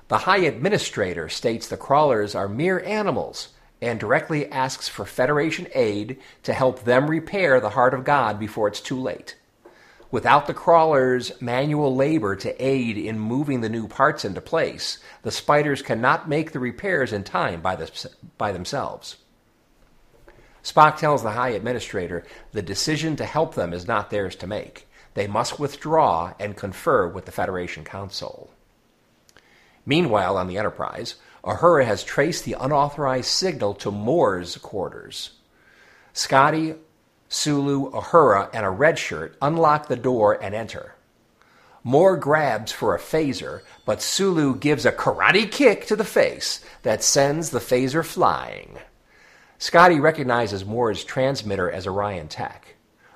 The 0.08 0.18
High 0.18 0.46
Administrator 0.46 1.30
states 1.30 1.68
the 1.68 1.78
crawlers 1.78 2.34
are 2.34 2.50
mere 2.50 2.80
animals 2.80 3.50
and 3.80 4.00
directly 4.00 4.52
asks 4.52 4.90
for 4.90 5.06
Federation 5.06 5.68
aid 5.76 6.18
to 6.42 6.54
help 6.54 6.84
them 6.84 7.12
repair 7.12 7.60
the 7.60 7.70
Heart 7.70 7.94
of 7.94 8.06
God 8.06 8.40
before 8.40 8.68
it's 8.68 8.82
too 8.82 9.00
late. 9.00 9.36
Without 10.16 10.48
the 10.48 10.54
crawlers' 10.54 11.42
manual 11.42 11.94
labor 11.94 12.38
to 12.38 12.66
aid 12.66 12.98
in 12.98 13.20
moving 13.20 13.60
the 13.60 13.68
new 13.68 13.86
parts 13.86 14.24
into 14.24 14.40
place, 14.40 15.00
the 15.24 15.30
spiders 15.30 15.82
cannot 15.82 16.30
make 16.30 16.54
the 16.54 16.60
repairs 16.62 17.12
in 17.12 17.26
time 17.26 17.60
by, 17.60 17.76
the, 17.76 17.92
by 18.38 18.54
themselves. 18.54 19.18
Spock 20.64 20.96
tells 20.96 21.22
the 21.22 21.32
High 21.32 21.50
Administrator 21.50 22.24
the 22.54 22.62
decision 22.62 23.18
to 23.18 23.26
help 23.26 23.56
them 23.56 23.74
is 23.74 23.90
not 23.90 24.10
theirs 24.10 24.38
to 24.38 24.48
make. 24.48 24.88
They 25.16 25.28
must 25.28 25.60
withdraw 25.60 26.34
and 26.40 26.56
confer 26.56 27.10
with 27.10 27.26
the 27.26 27.34
Federation 27.34 27.84
Council. 27.84 28.50
Meanwhile, 29.86 30.38
on 30.38 30.48
the 30.48 30.58
Enterprise, 30.58 31.16
Uhura 31.44 31.84
has 31.84 32.06
traced 32.06 32.46
the 32.46 32.56
unauthorized 32.58 33.28
signal 33.28 33.74
to 33.74 33.92
Moore's 33.92 34.56
quarters. 34.56 35.32
Scotty, 36.14 36.76
Sulu, 37.36 37.92
Uhura, 37.92 38.50
and 38.54 38.66
a 38.66 38.70
red 38.70 38.98
shirt 38.98 39.38
unlock 39.42 39.88
the 39.88 39.98
door 39.98 40.42
and 40.42 40.56
enter. 40.56 40.96
Moore 41.84 42.16
grabs 42.16 42.72
for 42.72 42.96
a 42.96 43.00
phaser, 43.00 43.62
but 43.86 44.02
Sulu 44.02 44.56
gives 44.56 44.86
a 44.86 44.92
karate 44.92 45.52
kick 45.52 45.86
to 45.88 45.96
the 45.96 46.06
face 46.06 46.64
that 46.84 47.04
sends 47.04 47.50
the 47.50 47.60
phaser 47.60 48.06
flying. 48.06 48.80
Scotty 49.60 50.00
recognizes 50.00 50.66
Moore's 50.66 51.04
transmitter 51.04 51.70
as 51.70 51.86
Orion 51.86 52.30
Tech. 52.30 52.76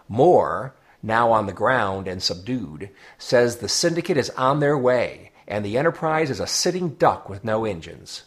Moore, 0.10 0.76
now 1.02 1.32
on 1.32 1.46
the 1.46 1.54
ground 1.54 2.08
and 2.08 2.22
subdued, 2.22 2.90
says 3.18 3.58
the 3.58 3.70
Syndicate 3.70 4.18
is 4.18 4.30
on 4.32 4.60
their 4.60 4.78
way 4.78 5.32
and 5.48 5.66
the 5.66 5.78
Enterprise 5.78 6.30
is 6.30 6.40
a 6.40 6.46
sitting 6.46 6.90
duck 6.96 7.30
with 7.30 7.44
no 7.44 7.66
engines. 7.66 8.24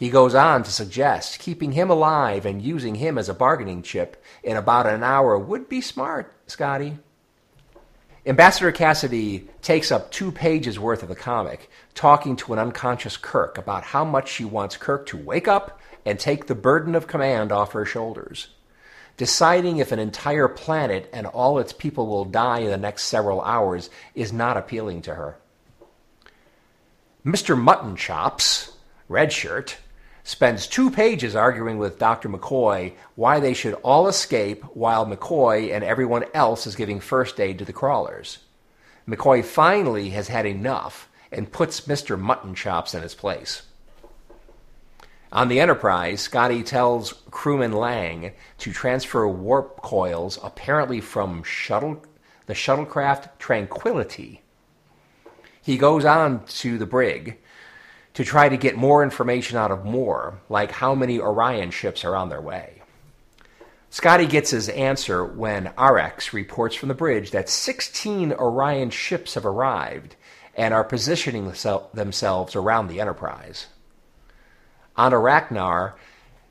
He 0.00 0.08
goes 0.08 0.34
on 0.34 0.62
to 0.62 0.70
suggest 0.70 1.40
keeping 1.40 1.72
him 1.72 1.90
alive 1.90 2.46
and 2.46 2.62
using 2.62 2.94
him 2.94 3.18
as 3.18 3.28
a 3.28 3.34
bargaining 3.34 3.82
chip 3.82 4.24
in 4.42 4.56
about 4.56 4.86
an 4.86 5.02
hour 5.02 5.38
would 5.38 5.68
be 5.68 5.82
smart, 5.82 6.32
Scotty. 6.46 6.96
Ambassador 8.24 8.72
Cassidy 8.72 9.50
takes 9.60 9.92
up 9.92 10.10
two 10.10 10.32
pages 10.32 10.80
worth 10.80 11.02
of 11.02 11.10
the 11.10 11.14
comic, 11.14 11.68
talking 11.92 12.34
to 12.36 12.54
an 12.54 12.58
unconscious 12.58 13.18
Kirk 13.18 13.58
about 13.58 13.84
how 13.84 14.02
much 14.02 14.30
she 14.30 14.42
wants 14.42 14.78
Kirk 14.78 15.04
to 15.08 15.18
wake 15.18 15.46
up 15.46 15.78
and 16.06 16.18
take 16.18 16.46
the 16.46 16.54
burden 16.54 16.94
of 16.94 17.06
command 17.06 17.52
off 17.52 17.72
her 17.72 17.84
shoulders. 17.84 18.48
Deciding 19.18 19.76
if 19.76 19.92
an 19.92 19.98
entire 19.98 20.48
planet 20.48 21.10
and 21.12 21.26
all 21.26 21.58
its 21.58 21.74
people 21.74 22.06
will 22.06 22.24
die 22.24 22.60
in 22.60 22.70
the 22.70 22.78
next 22.78 23.02
several 23.02 23.42
hours 23.42 23.90
is 24.14 24.32
not 24.32 24.56
appealing 24.56 25.02
to 25.02 25.14
her. 25.14 25.36
Mr. 27.22 27.54
Mutton 27.54 27.96
Chops, 27.96 28.72
red 29.06 29.30
shirt, 29.30 29.76
spends 30.30 30.68
two 30.68 30.92
pages 30.92 31.34
arguing 31.34 31.76
with 31.76 31.98
Dr. 31.98 32.28
McCoy 32.28 32.92
why 33.16 33.40
they 33.40 33.52
should 33.52 33.74
all 33.82 34.06
escape 34.06 34.62
while 34.76 35.04
McCoy 35.04 35.74
and 35.74 35.82
everyone 35.82 36.24
else 36.32 36.68
is 36.68 36.76
giving 36.76 37.00
first 37.00 37.40
aid 37.40 37.58
to 37.58 37.64
the 37.64 37.72
crawlers. 37.72 38.38
McCoy 39.08 39.44
finally 39.44 40.10
has 40.10 40.28
had 40.28 40.46
enough 40.46 41.08
and 41.32 41.50
puts 41.50 41.80
Mr. 41.80 42.16
Mutton 42.16 42.54
Chops 42.54 42.94
in 42.94 43.02
his 43.02 43.16
place. 43.16 43.62
On 45.32 45.48
the 45.48 45.58
Enterprise, 45.58 46.20
Scotty 46.20 46.62
tells 46.62 47.12
crewman 47.32 47.72
Lang 47.72 48.30
to 48.58 48.72
transfer 48.72 49.26
warp 49.26 49.82
coils 49.82 50.38
apparently 50.44 51.00
from 51.00 51.42
shuttle, 51.42 52.04
the 52.46 52.54
shuttlecraft 52.54 53.30
Tranquility 53.40 54.42
he 55.62 55.76
goes 55.76 56.04
on 56.04 56.44
to 56.46 56.78
the 56.78 56.86
brig 56.86 57.38
to 58.14 58.24
try 58.24 58.48
to 58.48 58.56
get 58.56 58.76
more 58.76 59.02
information 59.02 59.56
out 59.56 59.70
of 59.70 59.84
Moore, 59.84 60.40
like 60.48 60.72
how 60.72 60.94
many 60.94 61.20
Orion 61.20 61.70
ships 61.70 62.04
are 62.04 62.16
on 62.16 62.28
their 62.28 62.40
way. 62.40 62.82
Scotty 63.88 64.26
gets 64.26 64.50
his 64.50 64.68
answer 64.68 65.24
when 65.24 65.72
Arex 65.76 66.32
reports 66.32 66.76
from 66.76 66.88
the 66.88 66.94
bridge 66.94 67.32
that 67.32 67.48
16 67.48 68.32
Orion 68.32 68.90
ships 68.90 69.34
have 69.34 69.44
arrived 69.44 70.14
and 70.56 70.72
are 70.72 70.84
positioning 70.84 71.52
themselves 71.94 72.54
around 72.54 72.88
the 72.88 73.00
Enterprise. 73.00 73.66
On 74.96 75.12
Arachnar, 75.12 75.94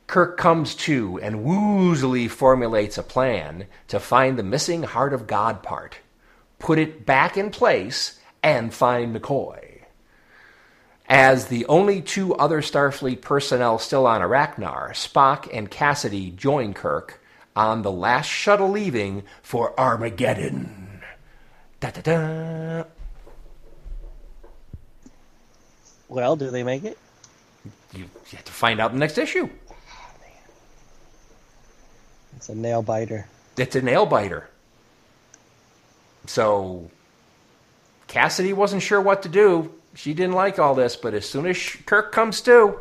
Kirk 0.07 0.37
comes 0.37 0.73
to 0.75 1.19
and 1.21 1.45
woozily 1.45 2.29
formulates 2.29 2.97
a 2.97 3.03
plan 3.03 3.67
to 3.87 3.99
find 3.99 4.37
the 4.37 4.43
missing 4.43 4.83
Heart 4.83 5.13
of 5.13 5.27
God 5.27 5.61
part, 5.61 5.97
put 6.57 6.79
it 6.79 7.05
back 7.05 7.37
in 7.37 7.51
place, 7.51 8.19
and 8.41 8.73
find 8.73 9.15
McCoy. 9.15 9.68
As 11.09 11.47
the 11.47 11.65
only 11.65 12.03
two 12.03 12.35
other 12.35 12.61
Starfleet 12.61 13.21
personnel 13.21 13.79
still 13.79 14.05
on 14.05 14.21
Arachnar, 14.21 14.91
Spock 14.91 15.49
and 15.51 15.69
Cassidy 15.69 16.29
join 16.29 16.75
Kirk 16.75 17.19
on 17.55 17.81
the 17.81 17.91
last 17.91 18.27
shuttle 18.27 18.69
leaving 18.69 19.23
for 19.41 19.77
Armageddon. 19.79 21.01
Da 21.79 21.89
da 21.89 22.01
da. 22.01 22.83
Well, 26.09 26.35
do 26.35 26.51
they 26.51 26.63
make 26.63 26.83
it? 26.83 26.97
You, 27.93 28.01
you 28.01 28.35
have 28.35 28.45
to 28.45 28.51
find 28.51 28.79
out 28.79 28.91
in 28.91 28.97
the 28.97 28.99
next 28.99 29.17
issue. 29.17 29.49
It's 32.35 32.49
a 32.49 32.55
nail 32.55 32.83
biter. 32.83 33.27
It's 33.57 33.75
a 33.75 33.81
nail 33.81 34.05
biter. 34.05 34.47
So 36.27 36.91
Cassidy 38.07 38.53
wasn't 38.53 38.83
sure 38.83 39.01
what 39.01 39.23
to 39.23 39.29
do. 39.29 39.73
She 39.96 40.13
didn't 40.13 40.36
like 40.36 40.60
all 40.60 40.75
this, 40.75 40.96
but 40.96 41.13
as 41.13 41.27
soon 41.27 41.46
as 41.46 41.58
Kirk 41.86 42.12
comes 42.12 42.41
to, 42.41 42.79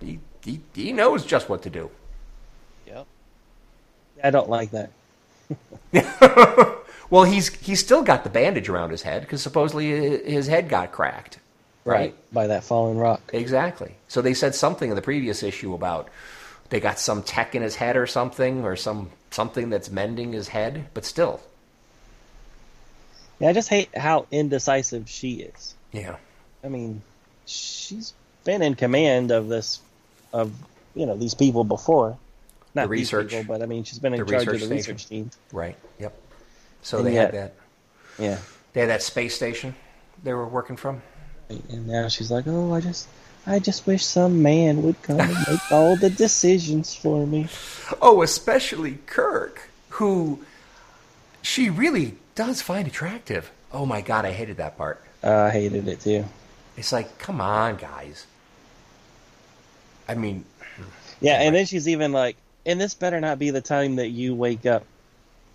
he, 0.00 0.18
he, 0.44 0.60
he 0.74 0.92
knows 0.92 1.24
just 1.24 1.48
what 1.48 1.62
to 1.62 1.70
do. 1.70 1.90
Yep. 2.86 3.06
I 4.22 4.30
don't 4.30 4.50
like 4.50 4.70
that. 4.72 4.90
well, 7.10 7.24
he's 7.24 7.48
he's 7.48 7.80
still 7.80 8.02
got 8.02 8.22
the 8.24 8.30
bandage 8.30 8.68
around 8.68 8.90
his 8.90 9.02
head 9.02 9.22
because 9.22 9.40
supposedly 9.40 9.88
his 10.30 10.46
head 10.46 10.68
got 10.68 10.92
cracked. 10.92 11.38
Right? 11.84 11.94
right, 11.94 12.14
by 12.32 12.46
that 12.48 12.64
fallen 12.64 12.98
rock. 12.98 13.22
Exactly. 13.32 13.94
So 14.08 14.20
they 14.20 14.34
said 14.34 14.54
something 14.54 14.90
in 14.90 14.96
the 14.96 15.02
previous 15.02 15.42
issue 15.42 15.72
about 15.72 16.10
they 16.68 16.80
got 16.80 16.98
some 16.98 17.22
tech 17.22 17.54
in 17.54 17.62
his 17.62 17.76
head 17.76 17.96
or 17.96 18.06
something, 18.06 18.62
or 18.62 18.76
some 18.76 19.10
something 19.30 19.70
that's 19.70 19.90
mending 19.90 20.32
his 20.32 20.48
head, 20.48 20.86
but 20.92 21.04
still, 21.06 21.40
yeah, 23.38 23.48
I 23.48 23.52
just 23.52 23.68
hate 23.68 23.96
how 23.96 24.26
indecisive 24.30 25.08
she 25.08 25.34
is. 25.36 25.74
Yeah. 25.92 26.16
I 26.64 26.68
mean, 26.68 27.02
she's 27.46 28.12
been 28.44 28.62
in 28.62 28.74
command 28.74 29.30
of 29.30 29.48
this, 29.48 29.80
of 30.32 30.52
you 30.94 31.06
know 31.06 31.16
these 31.16 31.34
people 31.34 31.64
before. 31.64 32.16
Not 32.74 32.82
the 32.84 32.88
research, 32.88 33.30
people, 33.30 33.44
but 33.44 33.62
I 33.62 33.66
mean, 33.66 33.84
she's 33.84 33.98
been 33.98 34.14
in 34.14 34.26
charge 34.26 34.46
of 34.46 34.52
the 34.52 34.58
station. 34.58 34.76
research 34.76 35.06
team. 35.06 35.30
Right. 35.52 35.76
Yep. 35.98 36.14
So 36.82 36.98
and 36.98 37.06
they 37.06 37.14
yet, 37.14 37.34
had 37.34 37.34
that. 37.34 37.54
Yeah. 38.18 38.38
They 38.72 38.80
had 38.80 38.90
that 38.90 39.02
space 39.02 39.34
station 39.34 39.74
they 40.22 40.32
were 40.32 40.46
working 40.46 40.76
from. 40.76 41.02
And 41.48 41.86
now 41.86 42.08
she's 42.08 42.30
like, 42.30 42.46
"Oh, 42.46 42.74
I 42.74 42.80
just, 42.80 43.08
I 43.46 43.58
just 43.58 43.86
wish 43.86 44.04
some 44.04 44.42
man 44.42 44.82
would 44.82 45.00
come 45.02 45.20
and 45.20 45.36
make 45.48 45.60
all 45.72 45.96
the 45.96 46.10
decisions 46.10 46.94
for 46.94 47.26
me." 47.26 47.48
Oh, 48.02 48.22
especially 48.22 48.98
Kirk, 49.06 49.70
who 49.90 50.44
she 51.40 51.70
really 51.70 52.16
does 52.34 52.60
find 52.60 52.86
attractive. 52.86 53.50
Oh 53.72 53.86
my 53.86 54.02
god, 54.02 54.26
I 54.26 54.32
hated 54.32 54.58
that 54.58 54.76
part. 54.76 55.02
Uh, 55.24 55.44
I 55.44 55.50
hated 55.50 55.88
it 55.88 56.00
too. 56.00 56.26
It's 56.78 56.92
like, 56.92 57.18
come 57.18 57.40
on, 57.40 57.76
guys. 57.76 58.26
I 60.08 60.14
mean, 60.14 60.44
yeah, 61.20 61.42
and 61.42 61.54
then 61.54 61.66
she's 61.66 61.88
even 61.88 62.12
like, 62.12 62.36
and 62.64 62.80
this 62.80 62.94
better 62.94 63.20
not 63.20 63.38
be 63.38 63.50
the 63.50 63.60
time 63.60 63.96
that 63.96 64.08
you 64.08 64.34
wake 64.34 64.64
up. 64.64 64.84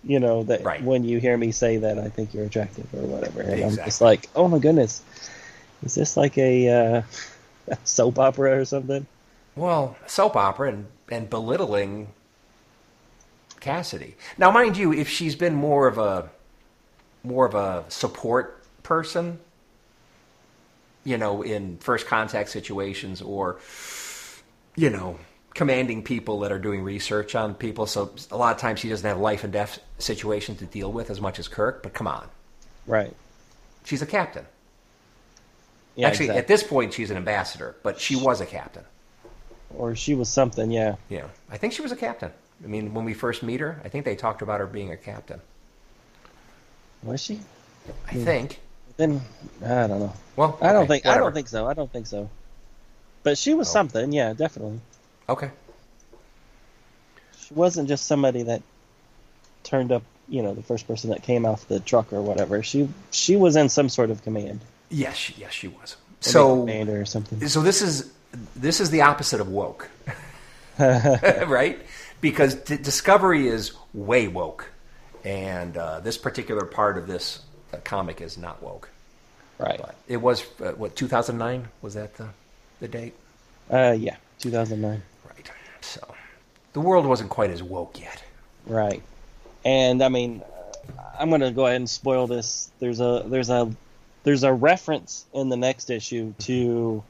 You 0.04 0.20
know 0.20 0.42
that 0.44 0.62
right. 0.62 0.82
when 0.82 1.02
you 1.02 1.18
hear 1.18 1.34
me 1.34 1.50
say 1.50 1.78
that 1.78 1.98
I 1.98 2.10
think 2.10 2.34
you're 2.34 2.44
attractive 2.44 2.86
or 2.92 3.00
whatever, 3.06 3.40
and 3.40 3.54
exactly. 3.54 3.80
I'm 3.80 3.86
just 3.86 4.00
like, 4.02 4.28
oh 4.36 4.48
my 4.48 4.58
goodness, 4.58 5.00
is 5.82 5.94
this 5.94 6.14
like 6.14 6.36
a, 6.36 6.68
uh, 6.68 7.02
soap 7.84 8.18
opera 8.18 8.60
or 8.60 8.66
something? 8.66 9.06
Well, 9.56 9.96
soap 10.06 10.36
opera 10.36 10.68
and, 10.68 10.86
and 11.10 11.30
belittling 11.30 12.08
Cassidy. 13.60 14.14
Now, 14.36 14.50
mind 14.50 14.76
you, 14.76 14.92
if 14.92 15.08
she's 15.08 15.34
been 15.34 15.54
more 15.54 15.86
of 15.86 15.96
a 15.96 16.28
more 17.22 17.46
of 17.46 17.54
a 17.54 17.86
support 17.88 18.62
person, 18.82 19.38
you 21.04 21.18
know, 21.18 21.42
in 21.42 21.78
first 21.78 22.06
contact 22.06 22.48
situations 22.48 23.22
or, 23.22 23.58
you 24.76 24.90
know, 24.90 25.18
commanding 25.54 26.02
people 26.02 26.40
that 26.40 26.50
are 26.50 26.58
doing 26.58 26.82
research 26.82 27.34
on 27.34 27.54
people. 27.54 27.86
So 27.86 28.12
a 28.30 28.36
lot 28.36 28.54
of 28.54 28.60
times 28.60 28.80
she 28.80 28.88
doesn't 28.88 29.06
have 29.08 29.18
life 29.18 29.44
and 29.44 29.52
death 29.52 29.78
situations 29.98 30.58
to 30.58 30.66
deal 30.66 30.90
with 30.90 31.10
as 31.10 31.20
much 31.20 31.38
as 31.38 31.46
Kirk, 31.48 31.82
but 31.82 31.94
come 31.94 32.08
on. 32.08 32.28
Right. 32.86 33.14
She's 33.84 34.02
a 34.02 34.06
captain. 34.06 34.46
Yeah, 35.94 36.08
Actually, 36.08 36.26
exactly. 36.26 36.40
at 36.40 36.48
this 36.48 36.62
point, 36.64 36.92
she's 36.92 37.10
an 37.10 37.16
ambassador, 37.16 37.76
but 37.84 38.00
she 38.00 38.16
was 38.16 38.40
a 38.40 38.46
captain. 38.46 38.82
Or 39.76 39.94
she 39.94 40.14
was 40.14 40.28
something, 40.28 40.70
yeah. 40.70 40.96
Yeah. 41.08 41.26
I 41.50 41.56
think 41.56 41.72
she 41.72 41.82
was 41.82 41.92
a 41.92 41.96
captain. 41.96 42.32
I 42.62 42.66
mean, 42.66 42.94
when 42.94 43.04
we 43.04 43.14
first 43.14 43.42
meet 43.42 43.60
her, 43.60 43.80
I 43.84 43.88
think 43.88 44.04
they 44.04 44.16
talked 44.16 44.42
about 44.42 44.60
her 44.60 44.66
being 44.66 44.90
a 44.90 44.96
captain. 44.96 45.40
Was 47.02 47.22
she? 47.22 47.40
I 48.08 48.14
think. 48.14 48.60
Then 48.96 49.20
I 49.64 49.86
don't 49.86 50.00
know. 50.00 50.12
Well, 50.36 50.58
I 50.60 50.72
don't 50.72 50.86
think 50.86 51.04
whatever. 51.04 51.20
I 51.20 51.24
don't 51.24 51.34
think 51.34 51.48
so. 51.48 51.66
I 51.66 51.74
don't 51.74 51.92
think 51.92 52.06
so. 52.06 52.30
But 53.22 53.38
she 53.38 53.54
was 53.54 53.68
oh. 53.70 53.72
something, 53.72 54.12
yeah, 54.12 54.32
definitely. 54.34 54.80
Okay. 55.28 55.50
She 57.38 57.54
wasn't 57.54 57.88
just 57.88 58.06
somebody 58.06 58.42
that 58.44 58.62
turned 59.64 59.90
up, 59.90 60.02
you 60.28 60.42
know, 60.42 60.54
the 60.54 60.62
first 60.62 60.86
person 60.86 61.10
that 61.10 61.22
came 61.22 61.44
off 61.44 61.66
the 61.66 61.80
truck 61.80 62.12
or 62.12 62.22
whatever. 62.22 62.62
She 62.62 62.88
she 63.10 63.36
was 63.36 63.56
in 63.56 63.68
some 63.68 63.88
sort 63.88 64.10
of 64.10 64.22
command. 64.22 64.60
Yes, 64.90 65.16
she, 65.16 65.34
yes, 65.38 65.52
she 65.52 65.68
was. 65.68 65.96
So, 66.20 66.60
commander 66.60 67.00
or 67.00 67.04
something. 67.04 67.46
so 67.48 67.60
this 67.60 67.82
is 67.82 68.12
this 68.56 68.80
is 68.80 68.90
the 68.90 69.02
opposite 69.02 69.40
of 69.40 69.48
woke, 69.48 69.90
right? 70.78 71.78
Because 72.20 72.54
D- 72.54 72.76
Discovery 72.76 73.48
is 73.48 73.72
way 73.92 74.28
woke, 74.28 74.70
and 75.24 75.76
uh, 75.76 76.00
this 76.00 76.16
particular 76.16 76.64
part 76.64 76.96
of 76.96 77.06
this 77.06 77.40
uh, 77.74 77.80
comic 77.84 78.20
is 78.20 78.38
not 78.38 78.62
woke. 78.62 78.88
Right. 79.58 79.78
But 79.80 79.94
it 80.08 80.16
was 80.18 80.44
uh, 80.62 80.72
what 80.72 80.96
2009 80.96 81.68
was 81.82 81.94
that 81.94 82.14
the 82.16 82.28
the 82.80 82.88
date? 82.88 83.14
Uh, 83.70 83.94
yeah, 83.98 84.16
2009. 84.40 85.02
Right. 85.24 85.50
So 85.80 86.14
the 86.72 86.80
world 86.80 87.06
wasn't 87.06 87.30
quite 87.30 87.50
as 87.50 87.62
woke 87.62 88.00
yet. 88.00 88.22
Right. 88.66 89.02
And 89.64 90.02
I 90.02 90.08
mean, 90.08 90.42
uh, 90.98 91.02
I'm 91.18 91.28
going 91.28 91.40
to 91.40 91.50
go 91.50 91.66
ahead 91.66 91.76
and 91.76 91.88
spoil 91.88 92.26
this. 92.26 92.70
There's 92.80 93.00
a 93.00 93.22
there's 93.26 93.50
a 93.50 93.70
there's 94.24 94.42
a 94.42 94.52
reference 94.52 95.24
in 95.32 95.48
the 95.50 95.56
next 95.56 95.90
issue 95.90 96.34
to 96.40 97.02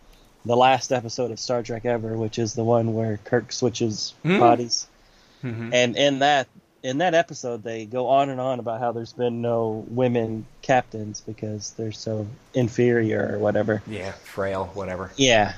the 0.45 0.57
last 0.57 0.93
episode 0.93 1.31
of 1.31 1.41
Star 1.41 1.63
Trek 1.63 1.87
ever, 1.87 2.17
which 2.17 2.39
is 2.39 2.55
the 2.55 2.65
one 2.65 2.93
where 2.95 3.17
Kirk 3.25 3.51
switches 3.53 4.13
Hmm. 4.23 4.39
bodies. 4.39 4.87
Mhm. 5.43 5.73
And 5.73 5.97
in 5.97 6.19
that 6.21 6.47
in 6.85 6.99
that 6.99 7.15
episode, 7.15 7.63
they 7.63 7.87
go 7.87 8.09
on 8.09 8.29
and 8.29 8.39
on 8.39 8.59
about 8.61 8.79
how 8.79 8.93
there's 8.93 9.15
been 9.15 9.41
no 9.41 9.87
women 9.89 10.47
captains 10.61 11.23
because 11.23 11.71
they're 11.73 11.93
so 11.93 12.27
inferior 12.53 13.31
or 13.33 13.39
whatever. 13.39 13.83
Yeah, 13.87 14.13
frail, 14.13 14.71
whatever. 14.75 15.11
Yeah. 15.17 15.55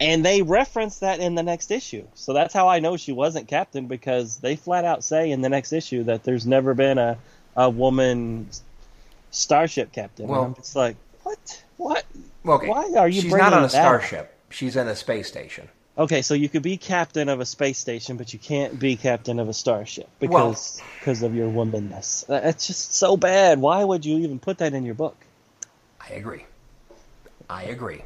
And 0.00 0.24
they 0.24 0.40
reference 0.40 1.00
that 1.00 1.20
in 1.20 1.34
the 1.34 1.42
next 1.42 1.70
issue. 1.70 2.04
So 2.14 2.32
that's 2.32 2.54
how 2.54 2.68
I 2.68 2.80
know 2.80 2.96
she 2.96 3.12
wasn't 3.12 3.48
captain 3.48 3.86
because 3.86 4.38
they 4.38 4.56
flat 4.56 4.86
out 4.86 5.04
say 5.04 5.30
in 5.30 5.42
the 5.42 5.50
next 5.50 5.74
issue 5.74 6.04
that 6.04 6.24
there's 6.24 6.46
never 6.46 6.72
been 6.72 6.96
a, 6.96 7.18
a 7.54 7.68
woman 7.68 8.48
starship 9.30 9.92
captain. 9.92 10.26
Well- 10.26 10.56
I'm 10.56 10.56
like, 10.74 10.96
what? 11.22 11.62
What? 11.76 12.04
Okay. 12.46 12.68
Why 12.68 12.94
are 12.96 13.08
you 13.08 13.20
She's 13.20 13.34
not 13.34 13.52
on 13.52 13.64
a 13.64 13.68
starship. 13.68 14.34
She's 14.48 14.74
in 14.74 14.88
a 14.88 14.96
space 14.96 15.28
station. 15.28 15.68
Okay, 15.96 16.22
so 16.22 16.32
you 16.32 16.48
could 16.48 16.62
be 16.62 16.78
captain 16.78 17.28
of 17.28 17.40
a 17.40 17.44
space 17.44 17.78
station, 17.78 18.16
but 18.16 18.32
you 18.32 18.38
can't 18.38 18.78
be 18.78 18.96
captain 18.96 19.38
of 19.38 19.48
a 19.48 19.52
starship 19.52 20.08
because 20.20 20.80
because 20.98 21.22
of 21.22 21.34
your 21.34 21.50
womanness. 21.50 22.26
That's 22.26 22.66
just 22.66 22.94
so 22.94 23.16
bad. 23.16 23.60
Why 23.60 23.84
would 23.84 24.06
you 24.06 24.18
even 24.18 24.38
put 24.38 24.58
that 24.58 24.72
in 24.72 24.84
your 24.86 24.94
book? 24.94 25.16
I 26.00 26.14
agree. 26.14 26.46
I 27.50 27.64
agree. 27.64 28.02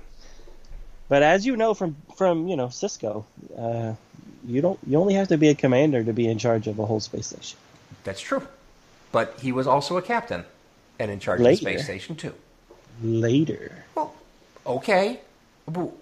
But 1.08 1.22
as 1.22 1.46
you 1.46 1.56
know 1.56 1.74
from 1.74 1.96
from 2.16 2.48
you 2.48 2.56
know 2.56 2.66
Sisko, 2.66 3.24
uh, 3.56 3.94
you 4.44 4.60
don't 4.60 4.80
you 4.84 4.98
only 4.98 5.14
have 5.14 5.28
to 5.28 5.38
be 5.38 5.48
a 5.48 5.54
commander 5.54 6.02
to 6.02 6.12
be 6.12 6.26
in 6.26 6.38
charge 6.38 6.66
of 6.66 6.80
a 6.80 6.86
whole 6.86 7.00
space 7.00 7.28
station. 7.28 7.58
That's 8.02 8.20
true. 8.20 8.46
But 9.12 9.38
he 9.40 9.52
was 9.52 9.68
also 9.68 9.96
a 9.96 10.02
captain 10.02 10.44
and 10.98 11.10
in 11.10 11.20
charge 11.20 11.38
of 11.38 11.44
Later. 11.44 11.56
the 11.56 11.70
space 11.70 11.84
station 11.84 12.16
too. 12.16 12.34
Later, 13.00 13.84
Well, 13.94 14.14
okay. 14.66 15.20
Well, 15.66 15.94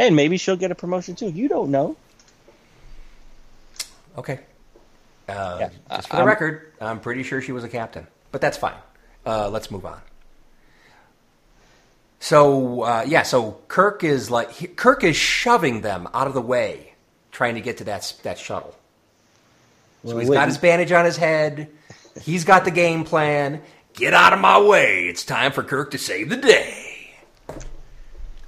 and 0.00 0.16
maybe 0.16 0.36
she'll 0.38 0.56
get 0.56 0.70
a 0.70 0.74
promotion 0.74 1.14
too. 1.14 1.28
You 1.28 1.46
don't 1.48 1.70
know. 1.70 1.94
Okay. 4.16 4.40
Uh, 5.28 5.58
Yeah, 5.60 5.68
just 5.96 6.08
for 6.08 6.16
the 6.16 6.20
I'm- 6.22 6.26
record, 6.26 6.72
I'm 6.80 6.98
pretty 7.00 7.22
sure 7.22 7.40
she 7.40 7.52
was 7.52 7.62
a 7.62 7.68
captain, 7.68 8.06
but 8.32 8.40
that's 8.40 8.56
fine. 8.56 8.74
Uh, 9.24 9.48
let's 9.50 9.70
move 9.70 9.84
on. 9.86 10.00
So 12.18 12.82
uh, 12.82 13.04
yeah, 13.06 13.22
so 13.22 13.60
Kirk 13.68 14.02
is 14.02 14.30
like 14.30 14.50
he, 14.52 14.66
Kirk 14.66 15.04
is 15.04 15.16
shoving 15.16 15.80
them 15.82 16.08
out 16.12 16.26
of 16.26 16.34
the 16.34 16.40
way, 16.42 16.94
trying 17.30 17.54
to 17.54 17.60
get 17.60 17.78
to 17.78 17.84
that 17.84 18.14
that 18.24 18.38
shuttle. 18.38 18.74
So 20.04 20.18
he's 20.18 20.28
wait, 20.30 20.36
got 20.36 20.48
his 20.48 20.58
bandage 20.58 20.92
on 20.92 21.04
his 21.04 21.16
head. 21.18 21.68
He's 22.22 22.44
got 22.44 22.64
the 22.64 22.70
game 22.70 23.04
plan. 23.04 23.62
Get 23.94 24.14
out 24.14 24.32
of 24.32 24.38
my 24.38 24.60
way! 24.60 25.06
It's 25.08 25.24
time 25.24 25.52
for 25.52 25.62
Kirk 25.62 25.90
to 25.92 25.98
save 25.98 26.28
the 26.30 26.36
day. 26.36 26.79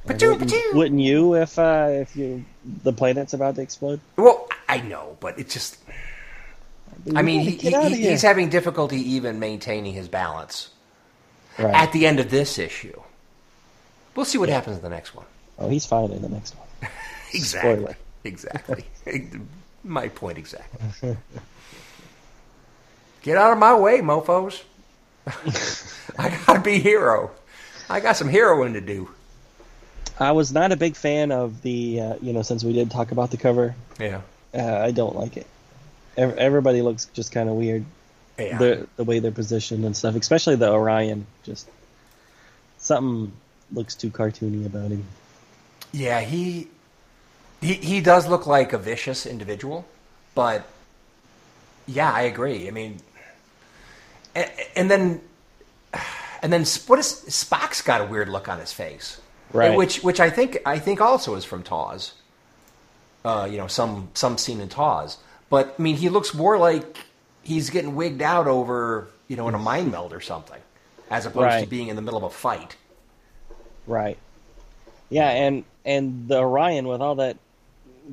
Wouldn't, 0.04 0.74
wouldn't 0.74 1.00
you 1.00 1.34
if 1.34 1.58
uh, 1.58 1.86
if 1.90 2.16
you 2.16 2.44
the 2.82 2.92
planet's 2.92 3.32
about 3.34 3.54
to 3.56 3.62
explode? 3.62 4.00
Well, 4.16 4.48
I 4.68 4.80
know, 4.80 5.16
but 5.20 5.38
it 5.38 5.48
just. 5.48 5.78
I 7.14 7.22
mean, 7.22 7.40
he, 7.40 7.52
he, 7.56 7.70
he's 8.10 8.22
having 8.22 8.48
difficulty 8.48 8.96
even 9.12 9.38
maintaining 9.38 9.92
his 9.94 10.08
balance 10.08 10.70
Right. 11.58 11.74
at 11.74 11.92
the 11.92 12.06
end 12.06 12.20
of 12.20 12.30
this 12.30 12.58
issue. 12.58 13.00
We'll 14.14 14.26
see 14.26 14.38
what 14.38 14.48
happens 14.48 14.76
in 14.76 14.82
the 14.82 14.88
next 14.88 15.14
one. 15.14 15.26
oh, 15.58 15.68
he's 15.68 15.86
fine 15.86 16.10
in 16.10 16.22
the 16.22 16.28
next 16.28 16.54
one. 16.56 16.68
Exactly. 17.34 17.74
Spoiler. 17.76 17.96
Exactly. 18.24 18.84
My 19.84 20.08
point 20.08 20.38
exactly. 20.38 21.16
Get 23.22 23.36
out 23.36 23.52
of 23.52 23.58
my 23.58 23.74
way, 23.76 24.00
mofos. 24.00 24.62
I 26.18 26.38
gotta 26.46 26.60
be 26.60 26.78
hero. 26.78 27.30
I 27.88 27.98
got 28.00 28.16
some 28.16 28.28
heroing 28.28 28.74
to 28.74 28.80
do. 28.80 29.10
I 30.20 30.32
was 30.32 30.52
not 30.52 30.72
a 30.72 30.76
big 30.76 30.96
fan 30.96 31.32
of 31.32 31.62
the 31.62 32.00
uh, 32.00 32.14
you 32.20 32.32
know 32.32 32.42
since 32.42 32.64
we 32.64 32.72
did 32.72 32.90
talk 32.90 33.12
about 33.12 33.30
the 33.30 33.36
cover. 33.36 33.74
Yeah. 33.98 34.20
Uh, 34.54 34.78
I 34.78 34.90
don't 34.90 35.16
like 35.16 35.36
it. 35.36 35.46
Ev- 36.16 36.36
Everybody 36.36 36.82
looks 36.82 37.06
just 37.06 37.32
kind 37.32 37.48
of 37.48 37.54
weird. 37.56 37.84
Yeah. 38.38 38.58
the 38.58 38.88
the 38.96 39.04
way 39.04 39.18
they're 39.18 39.30
positioned 39.30 39.84
and 39.84 39.96
stuff, 39.96 40.14
especially 40.16 40.56
the 40.56 40.70
Orion. 40.70 41.26
Just 41.44 41.68
something 42.78 43.32
looks 43.72 43.94
too 43.94 44.10
cartoony 44.10 44.66
about 44.66 44.90
him. 44.90 45.04
Yeah, 45.92 46.20
he 46.20 46.68
he 47.60 47.74
he 47.74 48.00
does 48.00 48.26
look 48.28 48.46
like 48.46 48.72
a 48.72 48.78
vicious 48.78 49.26
individual, 49.26 49.84
but 50.34 50.66
yeah, 51.86 52.10
I 52.12 52.22
agree. 52.22 52.66
I 52.68 52.70
mean, 52.70 52.98
and, 54.34 54.50
and 54.76 54.90
then 54.90 55.20
and 56.42 56.52
then 56.52 56.64
what 56.86 56.98
is 56.98 57.06
Spock's 57.28 57.82
got 57.82 58.00
a 58.00 58.04
weird 58.04 58.28
look 58.28 58.48
on 58.48 58.58
his 58.58 58.72
face, 58.72 59.20
Right. 59.52 59.76
Which 59.76 60.02
which 60.02 60.18
I 60.20 60.30
think 60.30 60.58
I 60.64 60.78
think 60.78 61.00
also 61.00 61.34
is 61.34 61.44
from 61.44 61.62
TOS. 61.62 62.14
Uh, 63.24 63.46
you 63.50 63.56
know, 63.58 63.66
some 63.68 64.08
some 64.14 64.36
scene 64.38 64.60
in 64.60 64.68
TOS, 64.68 65.18
but 65.48 65.74
I 65.78 65.82
mean, 65.82 65.96
he 65.96 66.08
looks 66.08 66.34
more 66.34 66.58
like 66.58 66.98
he's 67.42 67.70
getting 67.70 67.94
wigged 67.94 68.20
out 68.22 68.48
over 68.48 69.08
you 69.28 69.36
know 69.36 69.46
in 69.48 69.54
a 69.54 69.58
mind 69.58 69.92
meld 69.92 70.12
or 70.12 70.20
something, 70.20 70.60
as 71.10 71.24
opposed 71.26 71.60
to 71.64 71.66
being 71.70 71.88
in 71.88 71.96
the 71.96 72.02
middle 72.02 72.18
of 72.18 72.24
a 72.24 72.30
fight. 72.30 72.76
Right. 73.86 74.18
Yeah, 75.08 75.28
and 75.28 75.64
and 75.84 76.26
the 76.28 76.38
Orion 76.38 76.88
with 76.88 77.00
all 77.00 77.16
that 77.16 77.36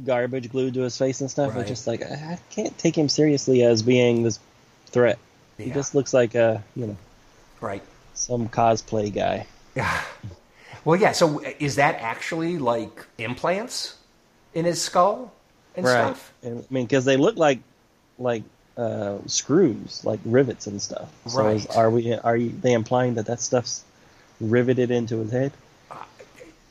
garbage 0.06 0.52
glued 0.52 0.76
to 0.76 0.82
his 0.82 0.96
face 0.98 1.22
and 1.22 1.32
stuff, 1.32 1.52
Right. 1.56 1.62
it's 1.62 1.70
just 1.70 1.88
like 1.88 2.04
I 2.04 2.14
I 2.34 2.40
can't 2.52 2.78
take 2.78 2.96
him 2.98 3.10
seriously 3.10 3.64
as 3.64 3.82
being 3.82 4.22
this 4.24 4.40
threat. 4.88 5.18
He 5.58 5.72
just 5.72 5.96
looks 5.96 6.14
like 6.14 6.36
a 6.36 6.64
you 6.76 6.86
know 6.88 6.98
Right. 7.62 7.82
some 8.14 8.48
cosplay 8.50 9.12
guy. 9.14 9.48
Yeah. 9.76 10.02
Well, 10.86 11.00
yeah. 11.00 11.12
So 11.12 11.42
is 11.60 11.76
that 11.76 11.96
actually 11.96 12.58
like 12.58 13.06
implants 13.18 13.98
in 14.54 14.66
his 14.66 14.82
skull 14.82 15.34
and 15.76 15.86
stuff? 15.88 16.34
And, 16.44 16.60
I 16.60 16.74
mean, 16.74 16.86
because 16.86 17.06
they 17.06 17.18
look 17.18 17.38
like 17.38 17.60
like 18.18 18.44
uh, 18.78 19.18
screws, 19.28 20.04
like 20.06 20.20
rivets 20.26 20.68
and 20.68 20.82
stuff. 20.82 21.10
So 21.28 21.48
is, 21.48 21.66
are 21.68 21.90
we? 21.90 22.14
Are 22.14 22.38
you, 22.38 22.50
they 22.62 22.74
implying 22.74 23.16
that 23.16 23.26
that 23.26 23.42
stuff's 23.42 23.84
riveted 24.40 24.92
into 24.92 25.18
his 25.20 25.32
head? 25.32 25.52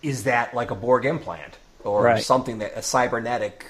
Is 0.02 0.24
that 0.24 0.54
like 0.54 0.70
a 0.70 0.74
Borg 0.74 1.04
implant 1.04 1.58
or 1.84 2.02
Right. 2.02 2.22
something 2.22 2.58
that 2.58 2.72
a 2.76 2.82
cybernetic 2.82 3.66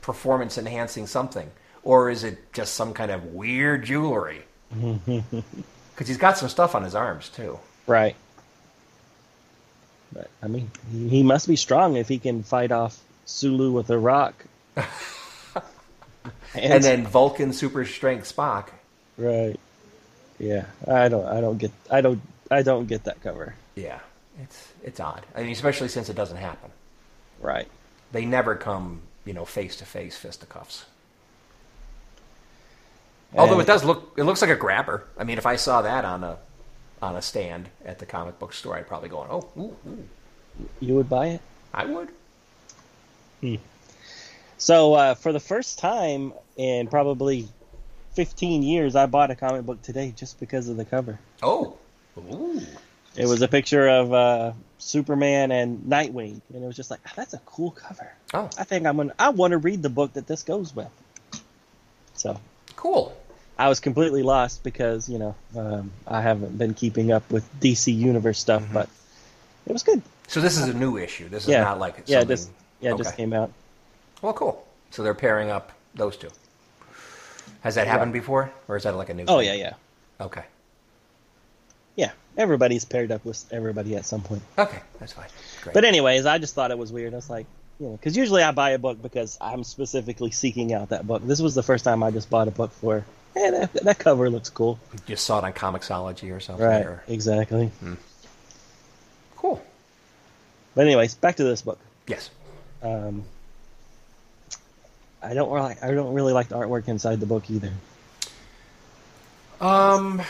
performance 0.00 0.56
enhancing 0.58 1.06
something, 1.06 1.50
or 1.82 2.10
is 2.10 2.24
it 2.24 2.52
just 2.52 2.74
some 2.74 2.92
kind 2.94 3.10
of 3.10 3.26
weird 3.26 3.84
jewelry? 3.84 4.42
Because 5.94 6.08
he's 6.08 6.18
got 6.18 6.36
some 6.36 6.50
stuff 6.50 6.74
on 6.74 6.82
his 6.82 6.94
arms 6.94 7.30
too. 7.30 7.58
Right. 7.86 8.16
But 10.16 10.30
I 10.42 10.46
mean, 10.48 10.70
he, 10.90 11.08
he 11.08 11.22
must 11.22 11.46
be 11.46 11.56
strong 11.56 11.96
if 11.96 12.08
he 12.08 12.18
can 12.18 12.42
fight 12.42 12.72
off 12.72 12.98
Sulu 13.26 13.70
with 13.72 13.90
a 13.90 13.98
rock. 13.98 14.34
And 16.54 16.82
then 16.82 17.06
Vulcan 17.06 17.52
super 17.52 17.84
strength 17.84 18.34
Spock. 18.34 18.68
right. 19.18 19.60
Yeah, 20.38 20.64
I 20.86 21.08
don't, 21.08 21.26
I 21.26 21.40
don't 21.40 21.56
get, 21.58 21.70
I 21.90 22.00
don't, 22.00 22.20
I 22.50 22.62
don't 22.62 22.86
get 22.86 23.04
that 23.04 23.22
cover. 23.22 23.54
Yeah, 23.74 24.00
it's 24.42 24.72
it's 24.82 24.98
odd. 25.00 25.24
I 25.34 25.42
mean, 25.42 25.52
especially 25.52 25.88
since 25.88 26.08
it 26.08 26.16
doesn't 26.16 26.36
happen. 26.38 26.70
Right. 27.40 27.68
They 28.12 28.24
never 28.24 28.54
come, 28.54 29.02
you 29.26 29.34
know, 29.34 29.44
face 29.44 29.76
to 29.76 29.84
face 29.84 30.16
fisticuffs. 30.16 30.86
Although 33.34 33.54
And- 33.54 33.62
it 33.62 33.66
does 33.66 33.84
look, 33.84 34.12
it 34.16 34.24
looks 34.24 34.40
like 34.42 34.50
a 34.50 34.56
grabber. 34.56 35.04
I 35.18 35.24
mean, 35.24 35.36
if 35.38 35.46
I 35.46 35.56
saw 35.56 35.82
that 35.82 36.04
on 36.04 36.24
a 36.24 36.38
on 37.02 37.16
a 37.16 37.22
stand 37.22 37.68
at 37.84 37.98
the 37.98 38.06
comic 38.06 38.38
book 38.38 38.52
store, 38.52 38.76
I'd 38.76 38.86
probably 38.86 39.08
go, 39.08 39.18
on. 39.18 39.28
"Oh, 39.30 39.48
ooh, 39.60 39.76
ooh, 39.88 40.08
You 40.80 40.94
would 40.94 41.08
buy 41.08 41.26
it. 41.28 41.40
I 41.74 41.84
would." 41.84 42.08
So 44.58 44.94
uh, 44.94 45.14
for 45.14 45.32
the 45.32 45.40
first 45.40 45.78
time 45.78 46.32
in 46.56 46.88
probably 46.88 47.48
15 48.14 48.62
years, 48.62 48.96
I 48.96 49.06
bought 49.06 49.30
a 49.30 49.36
comic 49.36 49.64
book 49.66 49.82
today 49.82 50.12
just 50.16 50.40
because 50.40 50.68
of 50.68 50.76
the 50.76 50.84
cover. 50.84 51.18
Oh, 51.42 51.76
ooh, 52.18 52.60
It 53.14 53.26
was 53.26 53.42
a 53.42 53.48
picture 53.48 53.86
of 53.88 54.12
uh, 54.12 54.52
Superman 54.78 55.52
and 55.52 55.80
Nightwing, 55.84 56.40
and 56.52 56.64
it 56.64 56.66
was 56.66 56.76
just 56.76 56.90
like 56.90 57.00
"Ah, 57.06 57.12
that's 57.14 57.34
a 57.34 57.38
cool 57.44 57.70
cover. 57.70 58.10
Oh, 58.34 58.48
I 58.58 58.64
think 58.64 58.86
I'm 58.86 58.96
gonna. 58.96 59.14
I 59.18 59.28
want 59.28 59.52
to 59.52 59.58
read 59.58 59.82
the 59.82 59.90
book 59.90 60.14
that 60.14 60.26
this 60.26 60.42
goes 60.42 60.74
with. 60.74 60.88
So 62.14 62.40
cool. 62.74 63.16
I 63.58 63.68
was 63.68 63.80
completely 63.80 64.22
lost 64.22 64.62
because 64.62 65.08
you 65.08 65.18
know 65.18 65.34
um, 65.56 65.90
I 66.06 66.20
haven't 66.20 66.58
been 66.58 66.74
keeping 66.74 67.10
up 67.12 67.30
with 67.30 67.48
DC 67.60 67.94
Universe 67.96 68.38
stuff, 68.38 68.62
Mm-hmm. 68.62 68.74
but 68.74 68.88
it 69.66 69.72
was 69.72 69.82
good. 69.82 70.02
So 70.28 70.40
this 70.40 70.58
is 70.58 70.68
a 70.68 70.74
new 70.74 70.96
issue. 70.98 71.28
This 71.28 71.44
is 71.44 71.50
yeah, 71.50 71.62
not 71.62 71.78
like 71.78 72.02
yeah, 72.06 72.20
something... 72.20 72.36
just 72.36 72.50
yeah, 72.80 72.94
it 72.94 72.98
just 72.98 73.16
came 73.16 73.32
out. 73.32 73.50
Well, 74.22 74.32
cool. 74.32 74.64
So 74.90 75.02
they're 75.02 75.14
pairing 75.14 75.50
up 75.50 75.72
those 75.94 76.16
two. 76.16 76.28
Has 77.62 77.74
that 77.74 77.86
happened 77.86 78.12
before, 78.12 78.52
or 78.68 78.76
is 78.76 78.82
that 78.84 78.94
like 78.96 79.08
a 79.08 79.14
new? 79.14 79.24
Oh 79.26 79.38
thing? 79.38 79.46
yeah, 79.46 79.54
yeah, 79.54 80.24
Okay. 80.24 80.44
yeah. 81.96 82.10
Everybody's 82.36 82.84
paired 82.84 83.10
up 83.10 83.24
with 83.24 83.44
everybody 83.50 83.96
at 83.96 84.04
some 84.04 84.20
point. 84.20 84.42
Okay, 84.58 84.78
that's 85.00 85.14
fine. 85.14 85.28
Great. 85.62 85.72
But 85.72 85.84
anyways, 85.86 86.26
I 86.26 86.36
just 86.38 86.54
thought 86.54 86.70
it 86.70 86.76
was 86.78 86.92
weird. 86.92 87.14
I 87.14 87.16
was 87.16 87.30
like, 87.30 87.46
you 87.80 87.86
know, 87.86 87.92
because 87.92 88.14
usually 88.16 88.42
I 88.42 88.52
buy 88.52 88.70
a 88.70 88.78
book 88.78 89.00
because 89.00 89.38
I'm 89.40 89.64
specifically 89.64 90.30
seeking 90.30 90.74
out 90.74 90.90
that 90.90 91.06
book. 91.06 91.22
This 91.26 91.40
was 91.40 91.54
the 91.54 91.62
first 91.62 91.82
time 91.84 92.02
I 92.02 92.10
just 92.10 92.28
bought 92.28 92.46
a 92.48 92.50
book 92.50 92.72
for. 92.72 93.04
Hey, 93.40 93.50
that, 93.50 93.72
that 93.74 93.98
cover 93.98 94.30
looks 94.30 94.48
cool. 94.48 94.78
You 94.94 94.98
just 95.08 95.26
saw 95.26 95.38
it 95.40 95.44
on 95.44 95.52
Comixology 95.52 96.34
or 96.34 96.40
something. 96.40 96.64
Right. 96.64 96.86
Or... 96.86 97.02
Exactly. 97.06 97.70
Cool. 99.36 99.62
But 100.74 100.86
anyways, 100.86 101.16
back 101.16 101.36
to 101.36 101.44
this 101.44 101.60
book. 101.60 101.78
Yes. 102.06 102.30
Um, 102.82 103.24
I 105.22 105.34
don't 105.34 105.50
like. 105.50 105.82
I 105.84 105.90
don't 105.90 106.14
really 106.14 106.32
like 106.32 106.48
the 106.48 106.56
artwork 106.56 106.88
inside 106.88 107.20
the 107.20 107.26
book 107.26 107.50
either. 107.50 107.72
Um. 109.60 110.22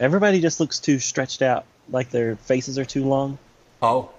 Everybody 0.00 0.40
just 0.40 0.58
looks 0.58 0.80
too 0.80 0.98
stretched 0.98 1.42
out, 1.42 1.64
like 1.88 2.10
their 2.10 2.34
faces 2.34 2.76
are 2.76 2.84
too 2.84 3.04
long. 3.04 3.38
Oh. 3.80 4.10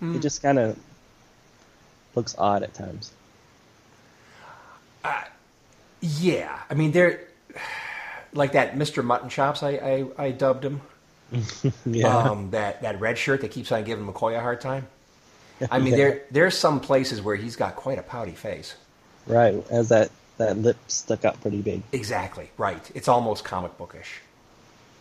It 0.00 0.20
just 0.20 0.40
kind 0.40 0.58
of 0.58 0.78
looks 2.14 2.36
odd 2.38 2.62
at 2.62 2.74
times. 2.74 3.12
Yeah. 6.02 6.58
I 6.68 6.74
mean, 6.74 6.92
they're 6.92 7.20
like 8.34 8.52
that 8.52 8.74
Mr. 8.74 9.02
Mutton 9.04 9.28
Chops. 9.30 9.62
I 9.62 9.70
I, 10.18 10.24
I 10.26 10.30
dubbed 10.32 10.64
him. 10.64 10.80
Yeah. 11.86 12.14
Um, 12.14 12.50
that 12.50 12.82
that 12.82 13.00
red 13.00 13.16
shirt 13.16 13.40
that 13.40 13.50
keeps 13.52 13.72
on 13.72 13.84
giving 13.84 14.06
McCoy 14.06 14.36
a 14.36 14.40
hard 14.40 14.60
time. 14.60 14.86
I 15.70 15.78
mean, 15.78 15.92
Yeah. 15.92 15.96
there 15.96 16.22
there's 16.30 16.58
some 16.58 16.80
places 16.80 17.22
where 17.22 17.36
he's 17.36 17.56
got 17.56 17.76
quite 17.76 17.98
a 17.98 18.02
pouty 18.02 18.32
face. 18.32 18.74
right. 19.26 19.64
As 19.70 19.88
that 19.88 20.10
that 20.38 20.58
lip 20.58 20.76
stuck 20.88 21.24
out 21.24 21.40
pretty 21.40 21.62
big. 21.62 21.82
Exactly. 21.92 22.50
Right. 22.58 22.90
It's 22.94 23.08
almost 23.08 23.44
comic 23.44 23.78
bookish. 23.78 24.20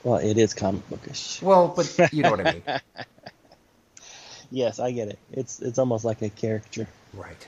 Well, 0.03 0.17
it 0.17 0.37
is 0.37 0.53
comic 0.53 0.87
bookish. 0.89 1.41
Well, 1.41 1.67
but 1.75 2.11
you 2.13 2.23
know 2.23 2.31
what 2.31 2.45
I 2.47 2.51
mean. 2.53 2.63
Yes, 4.53 4.79
I 4.79 4.91
get 4.91 5.07
it. 5.07 5.17
It's 5.31 5.61
it's 5.61 5.79
almost 5.79 6.03
like 6.03 6.21
a 6.21 6.29
caricature. 6.29 6.87
Right. 7.13 7.47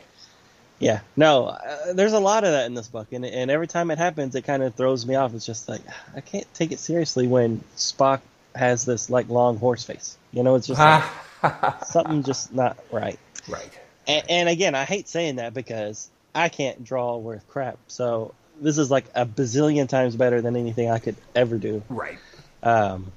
Yeah. 0.84 1.00
No, 1.16 1.46
uh, 1.46 1.94
there's 1.94 2.14
a 2.14 2.20
lot 2.20 2.44
of 2.44 2.52
that 2.52 2.66
in 2.66 2.74
this 2.74 2.88
book, 2.88 3.08
and 3.12 3.26
and 3.26 3.50
every 3.50 3.68
time 3.68 3.92
it 3.92 3.98
happens, 3.98 4.36
it 4.36 4.44
kind 4.44 4.64
of 4.64 4.76
throws 4.76 5.06
me 5.06 5.16
off. 5.16 5.34
It's 5.34 5.46
just 5.46 5.70
like 5.70 5.82
I 6.16 6.22
can't 6.22 6.52
take 6.54 6.72
it 6.72 6.80
seriously 6.80 7.28
when 7.28 7.64
Spock 7.76 8.22
has 8.56 8.86
this 8.86 9.10
like 9.10 9.30
long 9.30 9.58
horse 9.58 9.84
face. 9.84 10.18
You 10.32 10.44
know, 10.44 10.56
it's 10.56 10.68
just 10.68 10.80
like, 10.80 11.04
something 11.86 12.24
just 12.24 12.54
not 12.54 12.78
right. 12.92 13.20
right. 13.48 13.70
And, 14.08 14.24
and 14.30 14.50
again, 14.50 14.76
I 14.76 14.84
hate 14.84 15.08
saying 15.08 15.38
that 15.38 15.54
because 15.54 16.10
I 16.36 16.50
can't 16.50 16.84
draw 16.84 17.18
worth 17.18 17.48
crap. 17.48 17.78
So 17.88 18.34
this 18.60 18.78
is 18.78 18.92
like 18.92 19.06
a 19.16 19.26
bazillion 19.26 19.88
times 19.88 20.16
better 20.16 20.42
than 20.42 20.56
anything 20.56 20.90
I 20.90 21.00
could 21.00 21.16
ever 21.36 21.58
do. 21.58 21.84
Right. 21.90 22.18
Um, 22.62 23.12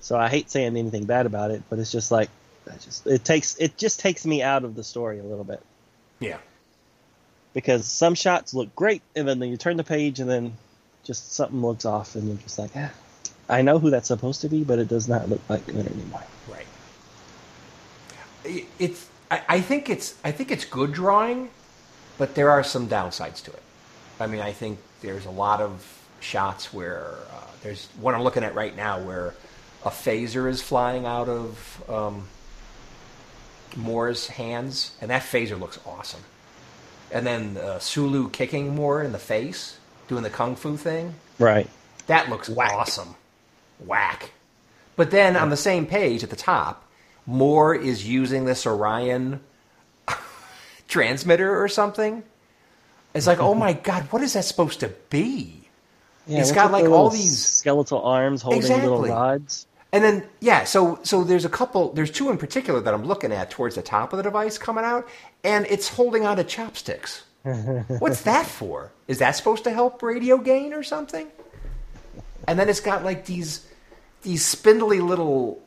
so 0.00 0.18
I 0.18 0.28
hate 0.28 0.50
saying 0.50 0.76
anything 0.76 1.04
bad 1.04 1.26
about 1.26 1.50
it, 1.50 1.62
but 1.70 1.78
it's 1.78 1.92
just 1.92 2.10
like 2.10 2.28
just 2.80 3.06
it 3.06 3.24
takes 3.24 3.56
it 3.56 3.76
just 3.76 4.00
takes 4.00 4.24
me 4.24 4.42
out 4.42 4.64
of 4.64 4.74
the 4.74 4.84
story 4.84 5.18
a 5.18 5.22
little 5.22 5.44
bit 5.44 5.60
Yeah. 6.20 6.38
Because 7.54 7.86
some 7.86 8.14
shots 8.14 8.54
look 8.54 8.74
great 8.74 9.02
and 9.14 9.28
then 9.28 9.42
you 9.42 9.56
turn 9.56 9.76
the 9.76 9.84
page 9.84 10.20
and 10.20 10.28
then 10.28 10.56
just 11.04 11.32
something 11.32 11.60
looks 11.60 11.84
off 11.84 12.14
and 12.14 12.28
you're 12.28 12.36
just 12.38 12.58
like, 12.58 12.70
ah, 12.76 12.90
I 13.48 13.62
know 13.62 13.78
who 13.78 13.90
that's 13.90 14.08
supposed 14.08 14.40
to 14.42 14.48
be, 14.48 14.64
but 14.64 14.78
it 14.78 14.88
does 14.88 15.08
not 15.08 15.28
look 15.28 15.40
like 15.48 15.68
it 15.68 15.74
anymore. 15.74 16.22
Right. 16.48 16.66
It's. 18.78 19.08
I, 19.30 19.42
I 19.48 19.60
think 19.60 19.90
it's. 19.90 20.16
I 20.24 20.32
think 20.32 20.50
it's 20.50 20.64
good 20.64 20.92
drawing, 20.92 21.50
but 22.18 22.34
there 22.34 22.50
are 22.50 22.64
some 22.64 22.88
downsides 22.88 23.42
to 23.44 23.52
it. 23.52 23.62
I 24.18 24.26
mean, 24.26 24.40
I 24.40 24.52
think 24.52 24.78
there's 25.00 25.26
a 25.26 25.30
lot 25.30 25.60
of 25.60 25.86
shots 26.20 26.72
where 26.72 27.14
uh, 27.30 27.46
there's 27.62 27.88
one 28.00 28.14
I'm 28.14 28.22
looking 28.22 28.44
at 28.44 28.54
right 28.54 28.74
now 28.74 29.00
where 29.00 29.34
a 29.84 29.90
phaser 29.90 30.48
is 30.48 30.62
flying 30.62 31.04
out 31.04 31.28
of 31.28 31.90
um, 31.90 32.28
Moore's 33.76 34.28
hands, 34.28 34.92
and 35.00 35.10
that 35.10 35.22
phaser 35.22 35.58
looks 35.58 35.78
awesome. 35.84 36.22
And 37.12 37.26
then 37.26 37.56
uh, 37.58 37.78
Sulu 37.78 38.30
kicking 38.30 38.74
Moore 38.74 39.02
in 39.02 39.12
the 39.12 39.18
face, 39.18 39.78
doing 40.08 40.22
the 40.22 40.30
kung 40.30 40.56
fu 40.56 40.76
thing. 40.76 41.14
Right. 41.38 41.68
That 42.06 42.28
looks 42.30 42.48
awesome. 42.50 43.14
Whack. 43.78 44.30
But 44.96 45.10
then 45.10 45.36
on 45.36 45.50
the 45.50 45.56
same 45.56 45.86
page 45.86 46.22
at 46.24 46.30
the 46.30 46.36
top, 46.36 46.88
Moore 47.26 47.74
is 47.74 48.08
using 48.08 48.44
this 48.46 48.66
Orion 48.66 49.40
transmitter 50.88 51.60
or 51.62 51.68
something. 51.68 52.22
It's 53.14 53.26
like, 53.26 53.38
oh 53.40 53.54
my 53.54 53.74
god, 53.74 54.04
what 54.10 54.22
is 54.22 54.32
that 54.32 54.44
supposed 54.44 54.80
to 54.80 54.88
be? 55.10 55.68
Yeah, 56.26 56.38
It's 56.40 56.48
what's 56.50 56.52
got, 56.52 56.72
like, 56.72 56.86
all 56.86 57.10
these- 57.10 57.44
skeletal 57.46 58.02
arms 58.02 58.42
holding 58.42 58.62
little 58.62 59.04
Exactly. 59.04 59.10
rods. 59.10 59.66
And 59.94 60.02
then 60.02 60.24
yeah, 60.40 60.64
so 60.64 60.98
so 61.02 61.22
there's 61.22 61.44
a 61.44 61.50
couple 61.50 61.92
there's 61.92 62.10
two 62.10 62.30
in 62.30 62.38
particular 62.38 62.80
that 62.80 62.94
I'm 62.94 63.04
looking 63.04 63.30
at 63.30 63.50
towards 63.50 63.74
the 63.74 63.82
top 63.82 64.14
of 64.14 64.16
the 64.16 64.22
device 64.22 64.56
coming 64.56 64.84
out, 64.86 65.06
and 65.44 65.66
it's 65.66 65.88
holding 65.88 66.24
on 66.26 66.36
to 66.36 66.44
chopsticks. 66.44 67.22
What's 67.42 68.22
that 68.22 68.46
for? 68.46 68.92
Is 69.08 69.18
that 69.18 69.32
supposed 69.32 69.64
to 69.64 69.70
help 69.72 70.02
radio 70.02 70.38
gain 70.38 70.72
or 70.72 70.82
something? 70.82 71.26
And 72.46 72.58
then 72.58 72.68
it's 72.68 72.80
got 72.80 73.04
like 73.04 73.26
these 73.26 73.66
these 74.22 74.44
spindly 74.44 75.00
little 75.00 75.60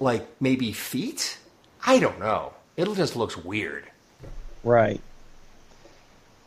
like 0.00 0.26
maybe 0.40 0.72
feet? 0.72 1.38
I 1.86 1.98
don't 1.98 2.18
know. 2.18 2.52
It 2.76 2.86
just 2.94 3.16
looks 3.16 3.36
weird. 3.36 3.84
Right. 4.64 5.00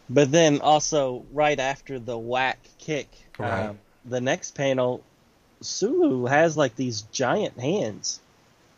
But 0.10 0.32
then 0.32 0.60
also 0.62 1.24
right 1.32 1.60
after 1.60 2.00
the 2.00 2.18
whack 2.18 2.60
kick, 2.80 3.08
Right. 3.38 3.68
um, 3.68 3.80
the 4.06 4.20
next 4.22 4.56
panel, 4.56 5.02
Sulu 5.62 6.26
has 6.26 6.58
like 6.58 6.76
these 6.76 7.04
giant 7.04 7.58
hands, 7.60 8.20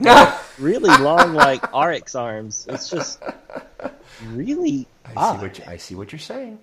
really 0.60 0.96
long, 1.04 1.34
like 1.34 1.62
Arex 1.72 2.20
arms. 2.20 2.66
It's 2.70 2.89
just 2.89 3.22
really 4.28 4.88
I 5.06 5.10
see 5.34 5.42
what 5.42 5.58
you, 5.60 5.63
I 5.68 5.78
see 5.78 5.96
what 5.96 6.12
you're 6.12 6.20
saying. 6.20 6.60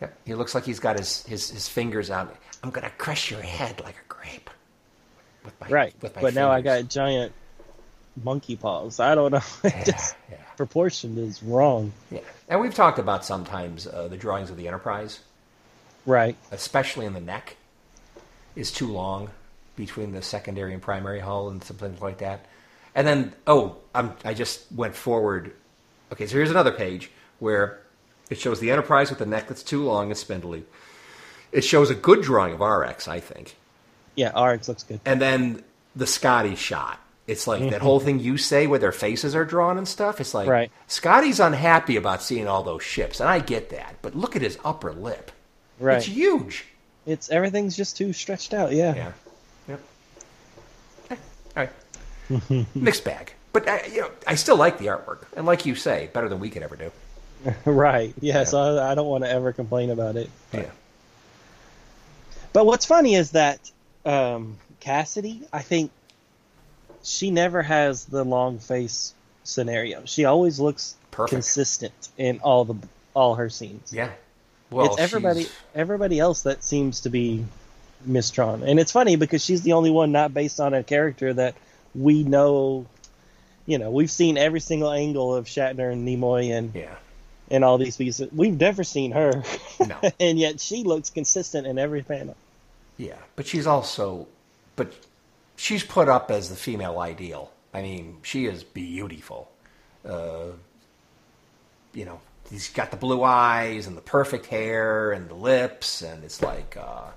Yep, 0.00 0.18
he 0.26 0.34
looks 0.34 0.54
like 0.54 0.64
he's 0.64 0.80
got 0.80 0.98
his, 0.98 1.24
his, 1.26 1.50
his 1.50 1.68
fingers 1.68 2.10
out. 2.10 2.34
I'm 2.62 2.70
gonna 2.70 2.90
crush 2.98 3.30
your 3.30 3.40
head 3.40 3.80
like 3.80 3.94
a 3.96 4.08
grape. 4.08 4.50
With 5.44 5.58
my, 5.60 5.68
right. 5.68 5.94
with 6.02 6.14
my 6.16 6.22
But 6.22 6.34
now 6.34 6.50
I 6.50 6.60
got 6.60 6.88
giant 6.88 7.32
monkey 8.22 8.56
paws. 8.56 9.00
I 9.00 9.14
don't 9.14 9.32
know. 9.32 9.40
It 9.64 9.72
Yeah, 9.74 9.84
just 9.84 10.16
yeah, 10.30 10.36
proportion 10.56 11.16
is 11.18 11.42
wrong. 11.42 11.92
yeah. 12.10 12.20
And 12.48 12.60
we've 12.60 12.74
talked 12.74 12.98
about 12.98 13.24
sometimes 13.24 13.86
uh, 13.86 14.08
the 14.08 14.16
drawings 14.16 14.50
of 14.50 14.56
the 14.56 14.66
Enterprise, 14.68 15.20
Right. 16.04 16.36
especially 16.52 17.06
in 17.06 17.12
the 17.14 17.20
neck, 17.20 17.56
is 18.54 18.70
too 18.70 18.88
long 18.88 19.30
between 19.76 20.12
the 20.12 20.22
secondary 20.22 20.72
and 20.72 20.82
primary 20.82 21.20
hull 21.20 21.48
and 21.50 21.62
something 21.62 21.96
like 22.00 22.18
that. 22.18 22.46
And 22.94 23.06
then, 23.06 23.32
oh, 23.46 23.76
I'm, 23.94 24.14
I 24.24 24.34
just 24.34 24.70
went 24.72 24.94
forward. 24.96 25.52
Okay, 26.12 26.26
so 26.26 26.36
here's 26.36 26.50
another 26.50 26.72
page 26.72 27.10
where 27.38 27.80
it 28.30 28.38
shows 28.38 28.58
the 28.60 28.70
Enterprise 28.70 29.10
with 29.10 29.18
the 29.18 29.26
neck 29.26 29.48
that's 29.48 29.62
too 29.62 29.84
long 29.84 30.10
and 30.10 30.16
spindly. 30.18 30.64
It 31.52 31.62
shows 31.62 31.90
a 31.90 31.94
good 31.94 32.22
drawing 32.22 32.54
of 32.54 32.60
Arex, 32.60 33.06
I 33.06 33.20
think. 33.20 33.56
Yeah, 34.14 34.32
Arex 34.32 34.68
looks 34.68 34.82
good. 34.82 35.00
And 35.04 35.20
then 35.20 35.62
the 35.94 36.06
Scotty 36.06 36.56
shot. 36.56 36.98
It's 37.26 37.46
like 37.48 37.70
that 37.70 37.80
whole 37.82 37.98
thing 37.98 38.20
you 38.20 38.38
say 38.38 38.68
where 38.68 38.78
their 38.78 38.92
faces 38.92 39.34
are 39.34 39.44
drawn 39.44 39.78
and 39.78 39.88
stuff. 39.88 40.20
It's 40.20 40.32
like 40.32 40.48
Right. 40.48 40.70
Scotty's 40.86 41.40
unhappy 41.40 41.96
about 41.96 42.22
seeing 42.22 42.46
all 42.46 42.62
those 42.62 42.84
ships, 42.84 43.18
and 43.18 43.28
I 43.28 43.40
get 43.40 43.70
that. 43.70 43.96
But 44.00 44.14
look 44.14 44.36
at 44.36 44.42
his 44.42 44.58
upper 44.64 44.92
lip. 44.92 45.32
Right. 45.80 45.96
It's 45.96 46.06
huge. 46.06 46.66
It's 47.04 47.28
everything's 47.30 47.76
just 47.76 47.96
too 47.96 48.12
stretched 48.12 48.54
out. 48.54 48.70
Yeah. 48.72 48.94
Yeah. 48.94 49.12
Yep. 49.68 49.80
Okay. 51.06 51.20
All 51.56 51.62
right. 51.62 51.70
Mixed 52.74 53.04
bag. 53.04 53.32
But 53.52 53.68
I, 53.68 53.86
you 53.86 54.00
know, 54.02 54.10
I 54.26 54.34
still 54.34 54.56
like 54.56 54.78
the 54.78 54.86
artwork, 54.86 55.24
and 55.36 55.46
like 55.46 55.64
you 55.66 55.74
say, 55.74 56.10
better 56.12 56.28
than 56.28 56.40
we 56.40 56.50
could 56.50 56.62
ever 56.62 56.76
do. 56.76 56.90
right. 57.70 58.12
Yeah. 58.20 58.38
Yeah. 58.38 58.44
So 58.44 58.58
I, 58.78 58.92
I 58.92 58.94
don't 58.94 59.06
want 59.08 59.24
to 59.24 59.30
ever 59.30 59.52
complain 59.52 59.90
about 59.90 60.16
it. 60.16 60.28
Yeah. 60.52 60.70
But 62.52 62.66
what's 62.66 62.84
funny 62.86 63.14
is 63.14 63.32
that 63.32 63.70
um, 64.04 64.56
Cassidy, 64.80 65.42
I 65.52 65.60
think 65.62 65.90
she 67.02 67.30
never 67.30 67.62
has 67.62 68.04
the 68.06 68.24
long 68.24 68.58
face 68.58 69.14
scenario. 69.44 70.02
She 70.06 70.24
always 70.24 70.58
looks 70.58 70.96
Perfect. 71.10 71.32
consistent 71.32 72.08
in 72.18 72.40
all 72.40 72.64
the 72.64 72.74
all 73.14 73.36
her 73.36 73.48
scenes. 73.48 73.92
Yeah. 73.92 74.10
Well, 74.70 74.86
it's 74.86 74.98
everybody 74.98 75.42
she's- 75.42 75.54
everybody 75.74 76.18
else 76.18 76.42
that 76.42 76.64
seems 76.64 77.00
to 77.02 77.10
be 77.10 77.44
Mistron. 78.06 78.62
And 78.68 78.78
it's 78.80 78.92
funny 78.92 79.16
because 79.16 79.42
she's 79.44 79.62
the 79.62 79.72
only 79.74 79.90
one 79.90 80.12
not 80.12 80.34
based 80.34 80.60
on 80.60 80.74
a 80.74 80.82
character 80.82 81.32
that 81.34 81.54
we 81.96 82.22
know. 82.24 82.86
You 83.66 83.78
know, 83.78 83.90
we've 83.90 84.10
seen 84.10 84.38
every 84.38 84.60
single 84.60 84.92
angle 84.92 85.34
of 85.34 85.46
Shatner 85.46 85.90
and 85.92 86.06
Nimoy 86.06 86.56
and 86.56 86.72
Yeah. 86.74 86.94
and 87.50 87.64
all 87.64 87.78
these 87.78 87.96
pieces. 87.96 88.30
We've 88.32 88.58
never 88.58 88.84
seen 88.84 89.10
her, 89.12 89.42
No. 89.84 89.96
and 90.20 90.38
yet 90.38 90.60
she 90.60 90.84
looks 90.84 91.10
consistent 91.10 91.66
in 91.66 91.78
every 91.78 92.02
panel. 92.02 92.36
Yeah, 92.96 93.16
but 93.34 93.46
she's 93.46 93.66
also, 93.66 94.28
but 94.76 94.92
she's 95.56 95.82
put 95.82 96.08
up 96.08 96.30
as 96.30 96.48
the 96.48 96.54
female 96.56 96.98
ideal. 97.00 97.50
I 97.74 97.82
mean, 97.82 98.18
she 98.22 98.46
is 98.46 98.62
beautiful. 98.62 99.50
Uh, 100.08 100.52
you 101.92 102.04
know, 102.04 102.20
he's 102.48 102.68
got 102.70 102.90
the 102.92 102.96
blue 102.96 103.22
eyes 103.24 103.86
and 103.88 103.96
the 103.96 104.00
perfect 104.02 104.46
hair 104.46 105.10
and 105.12 105.28
the 105.28 105.34
lips, 105.34 106.02
and 106.02 106.22
it's 106.22 106.40
like 106.40 106.76
uh, 106.76 107.10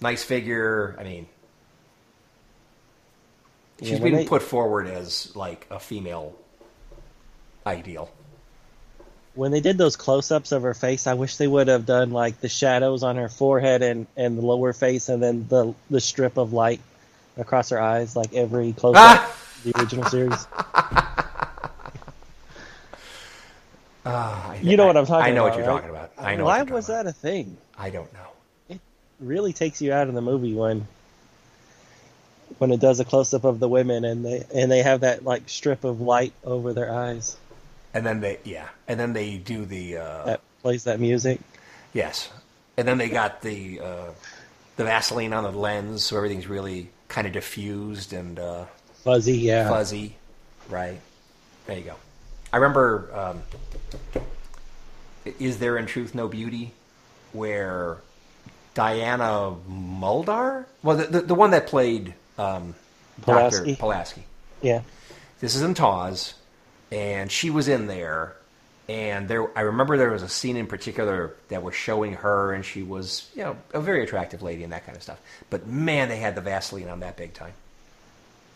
nice 0.00 0.22
figure. 0.22 0.94
I 0.98 1.02
mean, 1.02 1.26
she's 3.82 3.98
Yeah, 3.98 4.10
they- 4.10 4.24
put 4.26 4.42
forward 4.42 4.86
as 4.86 5.34
like 5.36 5.66
a 5.70 5.78
female 5.78 6.34
ideal. 7.66 8.10
When 9.34 9.50
they 9.50 9.60
did 9.60 9.78
those 9.78 9.96
close-ups 9.96 10.52
of 10.52 10.62
her 10.62 10.74
face, 10.74 11.06
I 11.06 11.14
wish 11.14 11.36
they 11.38 11.46
would 11.48 11.68
have 11.68 11.86
done 11.86 12.10
like 12.10 12.40
the 12.40 12.48
shadows 12.50 13.02
on 13.02 13.16
her 13.16 13.28
forehead 13.30 13.80
and, 13.82 14.06
and 14.16 14.36
the 14.36 14.42
lower 14.42 14.72
face, 14.74 15.08
and 15.08 15.22
then 15.22 15.46
the 15.48 15.74
the 15.90 16.00
strip 16.00 16.36
of 16.36 16.52
light 16.52 16.80
across 17.38 17.70
her 17.70 17.80
eyes, 17.80 18.14
like 18.14 18.34
every 18.34 18.72
close-up 18.74 19.00
Ah! 19.02 19.36
the 19.64 19.72
original 19.80 20.04
series. 20.10 20.46
I- 24.04 24.58
You 24.62 24.76
know 24.76 24.86
what 24.86 24.96
I'm 24.96 25.06
talking 25.06 25.22
about. 25.22 25.30
I 25.30 25.32
know 25.34 25.46
about, 25.46 25.50
what 25.50 25.58
you're 25.58 25.66
right? 25.68 25.74
talking 25.74 25.90
about. 25.90 26.10
I 26.18 26.36
know. 26.36 26.44
Why 26.44 26.62
was 26.62 26.86
talking 26.86 27.04
that 27.04 27.10
a 27.10 27.12
thing? 27.12 27.56
I 27.78 27.90
don't 27.90 28.12
know. 28.12 28.28
It 28.68 28.80
really 29.20 29.52
takes 29.52 29.80
you 29.80 29.92
out 29.92 30.08
of 30.08 30.14
the 30.14 30.20
movie 30.20 30.54
when 30.54 30.86
when 32.58 32.70
it 32.72 32.80
does 32.80 33.00
a 33.00 33.04
close-up 33.04 33.44
of 33.44 33.60
the 33.60 33.68
women 33.68 34.04
and 34.04 34.24
they 34.24 34.44
and 34.54 34.70
they 34.70 34.82
have 34.82 35.00
that 35.00 35.24
like 35.24 35.48
strip 35.48 35.84
of 35.84 36.00
light 36.00 36.32
over 36.44 36.72
their 36.72 36.92
eyes 36.92 37.36
And 37.94 38.06
then 38.06 38.20
they, 38.20 38.38
yeah, 38.44 38.68
and 38.88 38.98
then 38.98 39.12
they 39.12 39.36
do 39.36 39.64
the. 39.66 39.98
Uh, 39.98 40.24
that 40.24 40.40
plays 40.62 40.84
that 40.84 40.98
music. 40.98 41.40
Yes, 41.92 42.30
and 42.76 42.88
then 42.88 42.96
they 42.98 43.10
got 43.10 43.42
the 43.42 43.80
uh, 43.80 44.10
the 44.76 44.84
Vaseline 44.84 45.32
on 45.34 45.44
the 45.44 45.52
lens, 45.52 46.02
so 46.04 46.16
everything's 46.16 46.46
really 46.46 46.88
kind 47.08 47.26
of 47.26 47.34
diffused 47.34 48.12
and 48.14 48.38
uh, 48.38 48.64
Fuzzy, 49.04 49.38
yeah. 49.38 49.68
fuzzy. 49.68 50.16
Right. 50.70 51.00
There 51.66 51.76
you 51.76 51.84
go. 51.84 51.96
I 52.52 52.56
remember. 52.56 53.10
Um, 53.14 53.42
is 55.38 55.58
there 55.58 55.76
in 55.76 55.86
truth 55.86 56.14
no 56.14 56.28
beauty? 56.28 56.72
Where 57.32 57.98
Diana 58.74 59.54
Muldaur, 59.70 60.64
well, 60.82 60.96
the 60.96 61.06
the, 61.06 61.20
the 61.20 61.34
one 61.34 61.50
that 61.50 61.66
played 61.66 62.14
um, 62.38 62.74
Dr. 63.24 63.24
Pulaski? 63.62 63.76
Pulaski. 63.76 64.22
Yeah. 64.60 64.82
This 65.40 65.54
is 65.54 65.62
in 65.62 65.74
TOS, 65.74 66.34
and 66.90 67.30
she 67.30 67.50
was 67.50 67.68
in 67.68 67.86
there. 67.86 68.34
And 68.88 69.28
there, 69.28 69.56
I 69.56 69.62
remember 69.62 69.96
there 69.96 70.10
was 70.10 70.22
a 70.22 70.28
scene 70.28 70.56
in 70.56 70.66
particular 70.66 71.34
that 71.48 71.62
was 71.62 71.74
showing 71.74 72.14
her, 72.14 72.52
and 72.52 72.64
she 72.64 72.82
was, 72.82 73.30
you 73.34 73.42
know, 73.42 73.56
a 73.72 73.80
very 73.80 74.02
attractive 74.02 74.42
lady 74.42 74.64
and 74.64 74.72
that 74.72 74.84
kind 74.84 74.96
of 74.96 75.02
stuff. 75.02 75.20
But 75.50 75.66
man, 75.66 76.08
they 76.08 76.16
had 76.18 76.34
the 76.34 76.40
Vaseline 76.40 76.88
on 76.88 77.00
that 77.00 77.16
big 77.16 77.32
time. 77.32 77.52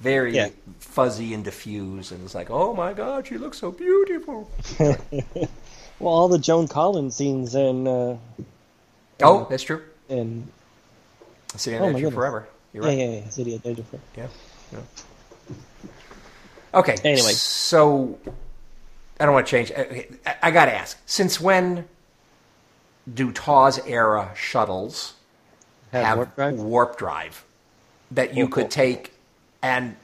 Very 0.00 0.34
Yeah. 0.34 0.48
fuzzy 0.80 1.32
and 1.32 1.42
diffused, 1.44 2.12
and 2.12 2.22
it's 2.24 2.34
like, 2.34 2.50
oh 2.50 2.74
my 2.74 2.92
god, 2.92 3.26
she 3.28 3.38
looks 3.38 3.58
so 3.58 3.70
beautiful. 3.72 4.50
Well, 5.98 6.12
all 6.12 6.28
the 6.28 6.38
Joan 6.38 6.68
Collins 6.68 7.16
scenes 7.16 7.54
and 7.54 7.88
uh, 7.88 8.16
Oh, 9.22 9.46
that's 9.48 9.62
true. 9.62 9.80
and 10.10 10.46
City 11.56 11.78
Oh, 11.78 11.86
on 11.86 11.92
my 11.94 12.00
Edge. 12.02 12.12
Forever. 12.12 12.46
You're 12.76 12.84
yeah, 12.84 12.90
right. 12.90 12.98
yeah, 12.98 13.20
yeah, 13.24 13.28
City 13.30 13.54
of 13.54 13.62
Danger. 13.62 13.84
Yeah. 14.18 14.26
yeah. 14.70 14.78
Okay. 16.74 16.94
Anyway. 17.04 17.32
so 17.32 18.18
I 19.18 19.24
don't 19.24 19.32
want 19.32 19.46
to 19.46 19.50
change. 19.50 19.72
I, 19.72 20.06
I, 20.26 20.34
I 20.42 20.50
got 20.50 20.66
to 20.66 20.74
ask: 20.74 20.98
Since 21.06 21.40
when 21.40 21.86
do 23.12 23.32
TOS 23.32 23.78
era 23.86 24.30
shuttles 24.36 25.14
Have 25.92 26.04
have 26.04 26.16
warp 26.18 26.34
drive? 26.36 26.54
warp 26.60 26.98
drive 26.98 27.44
that 28.10 28.34
you 28.36 28.44
Oh, 28.44 28.48
could 28.48 28.64
cool. 28.64 28.68
take 28.68 29.12
and 29.62 29.96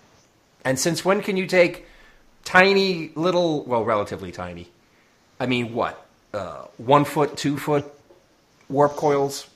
and 0.65 0.79
since 0.79 1.05
when 1.05 1.21
can 1.21 1.37
you 1.37 1.47
take 1.47 1.85
tiny 2.45 3.11
little, 3.17 3.65
well, 3.65 3.85
relatively 3.85 4.33
tiny? 4.33 4.71
I 5.39 5.45
mean, 5.47 5.75
what? 5.75 6.07
Uh, 6.33 6.65
one 6.79 7.05
foot, 7.05 7.37
two 7.37 7.59
foot 7.59 7.85
warp 8.71 8.97
coils? 8.97 9.47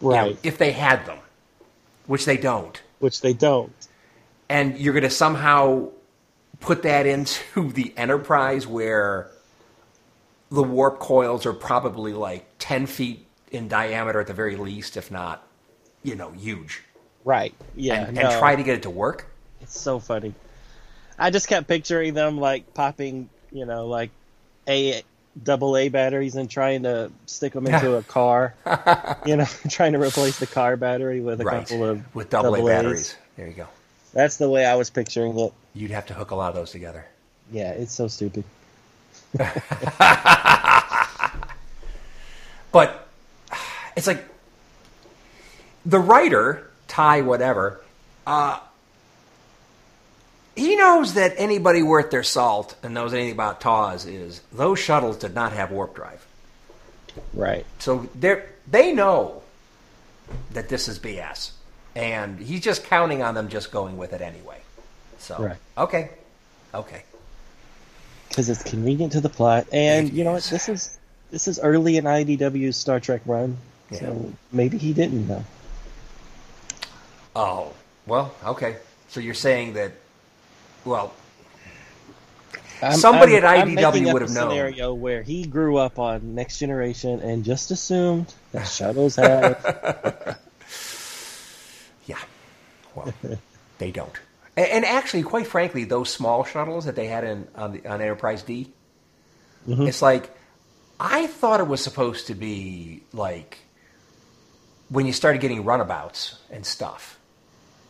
You 0.00 0.08
know, 0.08 0.14
Right. 0.14 0.38
if 0.42 0.56
they 0.56 0.72
had 0.72 1.04
them, 1.04 1.18
which 2.10 2.24
they 2.24 2.36
don't 2.36 2.82
Which 2.98 3.20
they 3.20 3.32
don't. 3.32 3.72
and 4.48 4.76
you're 4.78 4.92
going 4.92 5.04
to 5.04 5.10
somehow 5.10 5.90
put 6.58 6.82
that 6.82 7.06
into 7.06 7.70
the 7.72 7.94
enterprise 7.96 8.66
where 8.66 9.30
the 10.50 10.62
warp 10.62 10.98
coils 10.98 11.46
are 11.46 11.52
probably 11.52 12.12
like 12.12 12.44
10 12.58 12.86
feet 12.86 13.26
in 13.52 13.68
diameter 13.68 14.20
at 14.20 14.26
the 14.26 14.34
very 14.34 14.56
least 14.56 14.96
if 14.96 15.10
not 15.10 15.46
you 16.02 16.14
know 16.16 16.30
huge 16.32 16.82
Right. 17.24 17.54
Yeah. 17.76 18.06
and, 18.06 18.16
no. 18.16 18.22
and 18.22 18.38
try 18.40 18.56
to 18.56 18.62
get 18.62 18.76
it 18.76 18.82
to 18.82 18.90
work 18.90 19.26
It's 19.60 19.78
so 19.78 19.98
funny. 20.00 20.34
I 21.18 21.30
just 21.30 21.48
kept 21.48 21.68
picturing 21.68 22.14
them 22.14 22.38
like 22.38 22.72
popping, 22.72 23.28
you 23.52 23.66
know, 23.66 23.86
like 23.86 24.10
a 24.66 25.02
double 25.42 25.76
A 25.76 25.88
batteries 25.88 26.36
and 26.36 26.50
trying 26.50 26.82
to 26.84 27.10
stick 27.26 27.52
them 27.52 27.66
into 27.66 27.96
a 27.96 28.02
car. 28.18 28.54
you 29.26 29.36
know, 29.36 29.46
trying 29.70 29.92
to 29.92 30.00
replace 30.00 30.38
the 30.38 30.46
car 30.46 30.76
battery 30.76 31.20
with 31.20 31.40
a 31.40 31.44
right 31.44 31.66
couple 31.66 31.84
of 31.84 32.14
with 32.14 32.30
double, 32.30 32.52
double 32.52 32.66
a 32.68 32.70
batteries 32.70 33.16
there 33.36 33.46
you 33.48 33.54
go 33.54 33.66
That's 34.12 34.36
the 34.36 34.48
way 34.50 34.66
I 34.66 34.74
was 34.74 34.90
picturing 34.90 35.38
it. 35.38 35.52
you'd 35.74 35.90
have 35.92 36.06
to 36.06 36.14
hook 36.14 36.30
a 36.30 36.34
lot 36.34 36.48
of 36.50 36.54
those 36.54 36.70
together 36.70 37.04
Yeah, 37.50 37.70
it's 37.72 37.92
so 37.92 38.06
stupid. 38.08 38.44
but 42.72 43.08
it's 43.96 44.06
like 44.06 44.24
the 45.86 45.98
writer 45.98 46.70
ty 46.88 47.20
whatever 47.22 47.80
uh, 48.26 48.58
he 50.60 50.76
knows 50.76 51.14
that 51.14 51.34
anybody 51.36 51.82
worth 51.82 52.10
their 52.10 52.22
salt 52.22 52.76
and 52.82 52.92
knows 52.94 53.14
anything 53.14 53.32
about 53.32 53.60
TOS 53.60 54.04
is 54.04 54.40
those 54.52 54.78
shuttles 54.78 55.16
did 55.16 55.34
not 55.34 55.52
have 55.52 55.70
warp 55.70 55.94
drive. 55.94 56.24
Right. 57.34 57.64
So 57.78 58.08
they 58.14 58.42
they 58.70 58.92
know 58.92 59.42
that 60.52 60.68
this 60.68 60.86
is 60.88 60.98
BS, 60.98 61.50
and 61.96 62.38
he's 62.38 62.60
just 62.60 62.84
counting 62.84 63.22
on 63.22 63.34
them 63.34 63.48
just 63.48 63.72
going 63.72 63.96
with 63.96 64.12
it 64.12 64.20
anyway. 64.20 64.58
So 65.18 65.36
Right. 65.38 65.56
okay, 65.76 66.10
okay, 66.74 67.02
Because 68.28 68.48
it's 68.48 68.62
convenient 68.62 69.12
to 69.12 69.20
the 69.20 69.28
plot, 69.28 69.66
and 69.72 70.08
It 70.08 70.14
you 70.14 70.24
know 70.24 70.32
what? 70.32 70.44
is. 70.44 70.50
This 70.50 70.68
is 70.68 70.98
this 71.30 71.48
is 71.48 71.58
early 71.58 71.96
in 71.96 72.04
IDW's 72.04 72.76
Star 72.76 73.00
Trek 73.00 73.22
run, 73.26 73.56
so 73.92 74.32
maybe 74.52 74.78
he 74.78 74.92
didn't 74.92 75.26
know. 75.28 75.44
oh 77.34 77.72
well, 78.06 78.34
okay. 78.44 78.76
So 79.08 79.18
you're 79.20 79.34
saying 79.34 79.72
that, 79.74 79.92
well, 80.84 81.12
I'm- 82.82 82.96
Somebody 82.96 83.34
I'm- 83.36 83.44
at 83.44 83.58
I'm 83.68 83.76
IDW 83.76 84.12
would 84.12 84.22
a 84.22 84.26
have 84.26 84.34
known. 84.34 84.50
Scenario 84.50 84.94
where 84.94 85.22
he 85.22 85.44
grew 85.44 85.76
up 85.76 85.98
on 85.98 86.34
Next 86.34 86.58
Generation 86.58 87.20
and 87.20 87.44
just 87.44 87.70
assumed 87.70 88.32
that 88.52 88.66
shuttles 88.66 89.16
have. 89.16 90.38
yeah, 92.06 92.16
well, 92.94 93.12
they 93.78 93.90
don't. 93.90 94.12
And, 94.56 94.66
and 94.68 94.84
actually, 94.84 95.22
quite 95.22 95.46
frankly, 95.46 95.84
those 95.84 96.08
small 96.10 96.44
shuttles 96.44 96.86
that 96.86 96.96
they 96.96 97.06
had 97.06 97.24
in 97.24 97.46
on, 97.54 97.72
the, 97.72 97.86
on 97.86 98.00
Enterprise 98.00 98.42
D, 98.42 98.70
Mm-hmm. 99.68 99.88
it's 99.88 100.00
like 100.00 100.30
I 100.98 101.26
thought 101.26 101.60
it 101.60 101.66
was 101.68 101.82
supposed 101.84 102.28
to 102.28 102.34
be 102.34 103.02
like 103.12 103.58
when 104.88 105.04
you 105.04 105.12
started 105.12 105.42
getting 105.42 105.66
runabouts 105.66 106.38
and 106.50 106.64
stuff, 106.64 107.18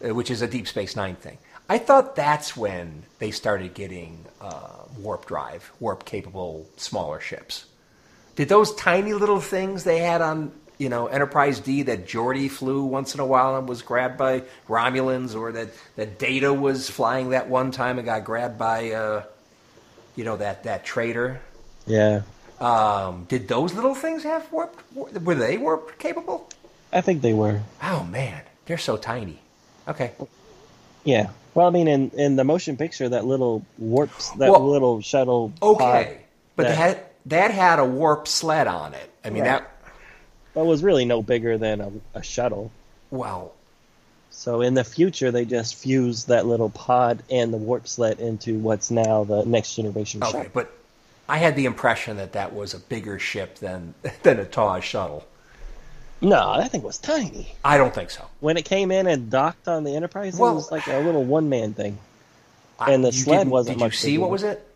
uh, 0.05 0.13
which 0.13 0.33
is 0.33 0.43
a 0.43 0.49
Deep 0.49 0.67
Space 0.67 0.97
Nine 0.97 1.15
thing. 1.15 1.39
I 1.71 1.79
thought 1.79 2.17
that's 2.17 2.57
when 2.57 3.05
they 3.21 3.31
started 3.31 3.75
getting 3.75 4.25
uh, 4.41 4.83
warp 4.99 5.25
drive, 5.27 5.71
warp 5.79 6.05
capable 6.05 6.67
smaller 6.77 7.21
ships. 7.21 7.65
Did 8.35 8.49
those 8.49 8.75
tiny 8.75 9.13
little 9.13 9.41
things 9.41 9.85
they 9.85 10.01
had 10.01 10.21
on, 10.21 10.51
you 10.79 10.89
know, 10.89 11.07
Enterprise 11.07 11.61
D 11.61 11.83
that 11.83 12.09
Geordi 12.09 12.51
flew 12.51 12.83
once 12.83 13.15
in 13.15 13.21
a 13.21 13.27
while 13.27 13.57
and 13.57 13.69
was 13.69 13.83
grabbed 13.83 14.19
by 14.19 14.43
Romulans, 14.69 15.37
or 15.37 15.53
that, 15.53 15.69
that 15.95 16.19
Data 16.19 16.53
was 16.53 16.91
flying 16.91 17.31
that 17.31 17.49
one 17.49 17.71
time 17.71 17.99
and 17.99 18.05
got 18.05 18.25
grabbed 18.25 18.59
by, 18.59 18.91
uh, 18.91 19.23
you 20.17 20.25
know, 20.25 20.37
that, 20.39 20.65
that 20.65 20.85
traitor? 20.85 21.41
yeah, 21.87 22.23
Um, 22.61 23.27
did 23.29 23.47
those 23.47 23.75
little 23.75 23.95
things 23.95 24.25
have 24.25 24.51
warp? 24.53 24.77
Were 24.95 25.37
they 25.37 25.57
warp 25.57 26.01
capable? 26.01 26.49
I 26.93 27.01
think 27.01 27.23
they 27.23 27.33
were. 27.33 27.61
Oh 27.81 28.03
man, 28.03 28.43
they're 28.67 28.77
so 28.77 28.97
tiny. 28.97 29.39
Okay. 29.87 30.13
Yeah. 31.05 31.31
Well, 31.55 31.67
I 31.67 31.71
mean, 31.71 31.89
in 31.89 32.11
in 32.11 32.37
the 32.37 32.45
motion 32.45 32.77
picture, 32.77 33.09
that 33.09 33.25
little 33.25 33.65
warps, 33.79 34.31
that 34.33 34.51
Well, 34.51 34.69
little 34.71 35.01
shuttle. 35.01 35.53
Okay, 35.63 36.19
but 36.57 36.65
that- 36.65 36.69
that 36.69 36.77
had, 36.77 36.99
that 37.27 37.51
had 37.51 37.79
a 37.79 37.85
warp 37.85 38.29
sled 38.29 38.67
on 38.67 38.95
it. 38.95 39.11
I 39.25 39.31
mean 39.31 39.43
Right. 39.43 39.61
that. 39.61 39.71
but 40.55 40.65
was 40.65 40.83
really 40.83 41.05
no 41.05 41.23
bigger 41.23 41.59
than 41.59 41.81
a, 41.81 41.91
a 42.15 42.23
shuttle. 42.23 42.71
Well, 43.11 43.53
So 44.31 44.61
in 44.63 44.75
the 44.75 44.85
future, 44.85 45.31
they 45.31 45.45
just 45.45 45.75
fused 45.75 46.29
that 46.29 46.47
little 46.47 46.71
pod 46.71 47.23
and 47.31 47.53
the 47.53 47.57
warp 47.59 47.87
sled 47.89 48.21
into 48.21 48.59
what's 48.59 48.91
now 48.91 49.25
the 49.25 49.45
next 49.45 49.75
generation 49.75 50.21
shuttle. 50.21 50.41
okay, 50.41 50.49
shuttle. 50.49 50.53
but 50.55 50.73
I 51.29 51.37
had 51.39 51.57
the 51.57 51.67
impression 51.67 52.17
that 52.17 52.33
that 52.33 52.53
was 52.55 52.73
a 52.75 52.79
bigger 52.79 53.19
ship 53.19 53.57
than 53.59 53.95
than 54.23 54.39
a 54.39 54.45
TOS 54.45 54.83
shuttle. 54.85 55.25
No, 56.21 56.57
that 56.59 56.71
thing 56.71 56.83
was 56.83 56.99
tiny. 56.99 57.55
I 57.65 57.77
don't 57.79 57.95
think 57.95 58.11
so. 58.11 58.25
When 58.41 58.57
it 58.57 58.65
came 58.65 58.91
in 58.91 59.07
and 59.07 59.31
docked 59.31 59.69
on 59.69 59.85
the 59.85 59.95
Enterprise, 59.97 60.37
Well- 60.37 60.53
it 60.53 60.55
was 60.55 60.71
like 60.71 60.87
a 60.87 60.99
little 61.01 61.25
one 61.25 61.49
man 61.49 61.73
thing. 61.75 61.99
I- 62.79 62.93
And 62.93 63.05
the 63.05 63.13
sled 63.13 63.49
wasn't 63.49 63.79
Did 63.79 63.81
you 63.81 63.87
much 63.87 63.99
see 63.99 64.11
bigger. 64.13 64.21
what 64.23 64.31
was 64.31 64.43
it? 64.43 64.67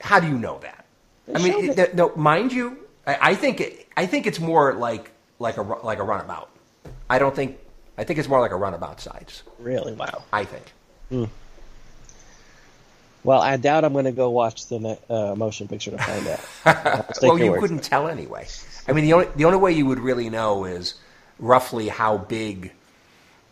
How 0.00 0.20
do 0.20 0.26
you 0.28 0.38
know 0.38 0.58
that? 0.62 0.84
They 1.26 1.34
I 1.34 1.38
mean, 1.42 1.70
it- 1.70 1.78
it. 1.78 1.94
no, 1.94 2.12
mind 2.16 2.52
you, 2.52 2.78
I, 3.06 3.18
I 3.30 3.34
think 3.34 3.60
it, 3.60 3.86
I 3.96 4.06
think 4.06 4.26
it's 4.26 4.40
more 4.40 4.74
like 4.74 5.10
like 5.38 5.56
a 5.56 5.62
like 5.62 5.98
a 5.98 6.02
runabout. 6.04 6.48
I 7.10 7.18
don't 7.18 7.34
think 7.34 7.58
I 7.98 8.04
think 8.04 8.18
it's 8.18 8.28
more 8.28 8.40
like 8.40 8.50
a 8.52 8.56
runabout 8.56 9.00
size. 9.00 9.42
Really? 9.58 9.92
Wow. 9.94 10.22
I 10.32 10.44
think. 10.44 10.64
Hmm. 11.08 11.24
Well, 13.24 13.40
I 13.40 13.56
doubt 13.56 13.84
I'm 13.84 13.92
going 13.92 14.04
to 14.06 14.12
go 14.12 14.30
watch 14.30 14.66
the 14.66 14.98
uh, 15.08 15.34
motion 15.36 15.68
picture 15.68 15.92
to 15.92 15.98
find 15.98 16.26
out. 16.26 17.16
Well, 17.22 17.38
you 17.38 17.54
couldn't 17.60 17.84
tell 17.84 18.08
anyway. 18.08 18.46
I 18.88 18.92
mean, 18.92 19.04
the 19.04 19.12
only 19.12 19.28
the 19.36 19.44
only 19.44 19.58
way 19.58 19.72
you 19.72 19.86
would 19.86 20.00
really 20.00 20.28
know 20.28 20.64
is 20.64 20.94
roughly 21.38 21.88
how 21.88 22.18
big 22.18 22.72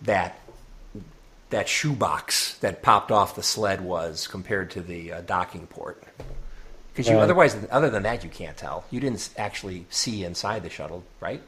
that 0.03 0.41
that 1.51 1.69
shoebox 1.69 2.59
that 2.59 2.83
popped 2.83 3.13
off 3.13 3.37
the 3.37 3.43
sled 3.43 3.81
was 3.81 4.27
compared 4.27 4.71
to 4.73 4.81
the 4.81 5.13
uh, 5.13 5.21
docking 5.23 5.67
port. 5.69 6.03
Because 6.93 7.09
you 7.09 7.15
Right. 7.17 7.23
otherwise, 7.23 7.57
other 7.71 7.91
than 7.91 8.03
that, 8.03 8.25
you 8.25 8.31
can't 8.31 8.57
tell. 8.57 8.85
You 8.91 8.99
didn't 9.01 9.31
actually 9.37 9.87
see 9.91 10.25
inside 10.25 10.65
the 10.65 10.71
shuttle, 10.71 11.05
right? 11.21 11.41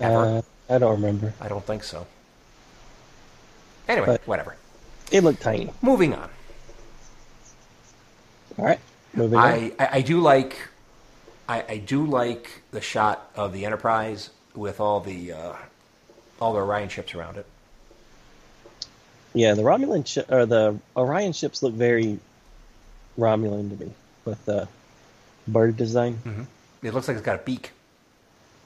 Ever? 0.00 0.16
Uh, 0.16 0.42
I 0.74 0.78
don't 0.78 0.92
remember. 1.00 1.32
I 1.40 1.46
don't 1.48 1.64
think 1.64 1.84
so. 1.84 2.06
Anyway, 3.88 4.06
But- 4.06 4.26
whatever. 4.26 4.56
It 5.12 5.22
looked 5.22 5.40
tiny. 5.42 5.70
Moving 5.82 6.14
on. 6.14 6.28
All 8.58 8.64
right, 8.64 8.80
moving 9.14 9.38
on. 9.38 9.44
I, 9.44 9.72
I, 9.78 9.88
I 9.92 10.00
do 10.00 10.20
like 10.20 10.56
I, 11.48 11.64
I 11.68 11.76
do 11.78 12.04
like 12.06 12.62
the 12.70 12.80
shot 12.80 13.30
of 13.34 13.52
the 13.52 13.64
Enterprise 13.64 14.30
with 14.54 14.80
all 14.80 15.00
the 15.00 15.32
uh, 15.32 15.52
all 16.40 16.54
the 16.54 16.60
Orion 16.60 16.88
ships 16.88 17.14
around 17.14 17.36
it. 17.36 17.46
Yeah, 19.34 19.54
the 19.54 19.62
Romulan 19.62 20.06
shi 20.06 20.22
or 20.28 20.46
the 20.46 20.78
Orion 20.96 21.32
ships 21.32 21.62
look 21.62 21.74
very 21.74 22.18
Romulan 23.18 23.76
to 23.76 23.84
me 23.84 23.92
with 24.24 24.44
the 24.46 24.68
bird 25.46 25.76
design. 25.76 26.46
It 26.82 26.94
looks 26.94 27.08
like 27.08 27.16
it's 27.16 27.26
got 27.26 27.40
a 27.40 27.42
beak. 27.42 27.72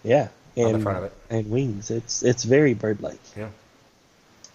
Yeah, 0.04 0.28
and 0.56 0.66
On 0.66 0.72
the 0.72 0.80
front 0.80 0.98
of 0.98 1.04
it. 1.04 1.12
and 1.28 1.50
wings. 1.50 1.90
It's 1.90 2.22
it's 2.22 2.44
very 2.44 2.74
bird-like. 2.74 3.20
Yeah. 3.36 3.48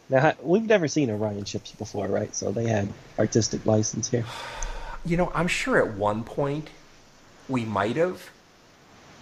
Now 0.10 0.34
we've 0.42 0.66
never 0.66 0.88
seen 0.88 1.12
Orion 1.12 1.46
ships 1.46 1.72
before, 1.72 2.08
right? 2.08 2.34
So 2.36 2.52
they 2.52 2.68
had 2.68 2.92
artistic 3.20 3.66
license 3.66 4.10
here. 4.10 4.26
You 5.06 5.18
know, 5.18 5.32
I'm 5.36 5.48
sure 5.48 5.78
at 5.78 5.94
one 5.96 6.24
point 6.24 6.70
we 7.48 7.64
might 7.64 7.96
have, 7.96 8.30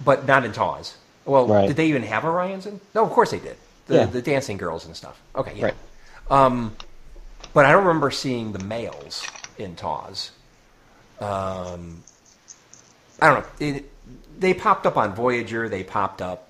but 0.03 0.25
not 0.25 0.45
in 0.45 0.51
TOS. 0.53 0.97
Well, 1.25 1.47
Right. 1.47 1.67
did 1.67 1.75
they 1.77 1.87
even 1.87 2.03
have 2.03 2.23
Orions 2.23 2.65
in? 2.65 2.79
No, 2.95 3.03
of 3.03 3.11
course 3.11 3.31
they 3.31 3.39
did. 3.39 3.57
The, 3.87 3.95
Yeah. 3.95 4.05
the 4.05 4.21
dancing 4.21 4.57
girls 4.57 4.85
and 4.85 4.95
stuff. 4.95 5.19
Okay, 5.35 5.53
yeah. 5.55 5.65
Right. 5.65 5.75
Um, 6.31 6.75
but 7.53 7.65
I 7.65 7.71
don't 7.71 7.83
remember 7.85 8.11
seeing 8.11 8.53
the 8.53 8.59
males 8.63 9.25
in 9.57 9.75
TOS. 9.75 10.31
Um, 11.19 12.03
I 13.21 13.27
don't 13.27 13.39
know. 13.39 13.45
It, 13.59 13.89
they 14.39 14.53
popped 14.53 14.85
up 14.85 14.97
on 14.97 15.13
Voyager. 15.13 15.69
They 15.69 15.83
popped 15.83 16.21
up 16.21 16.47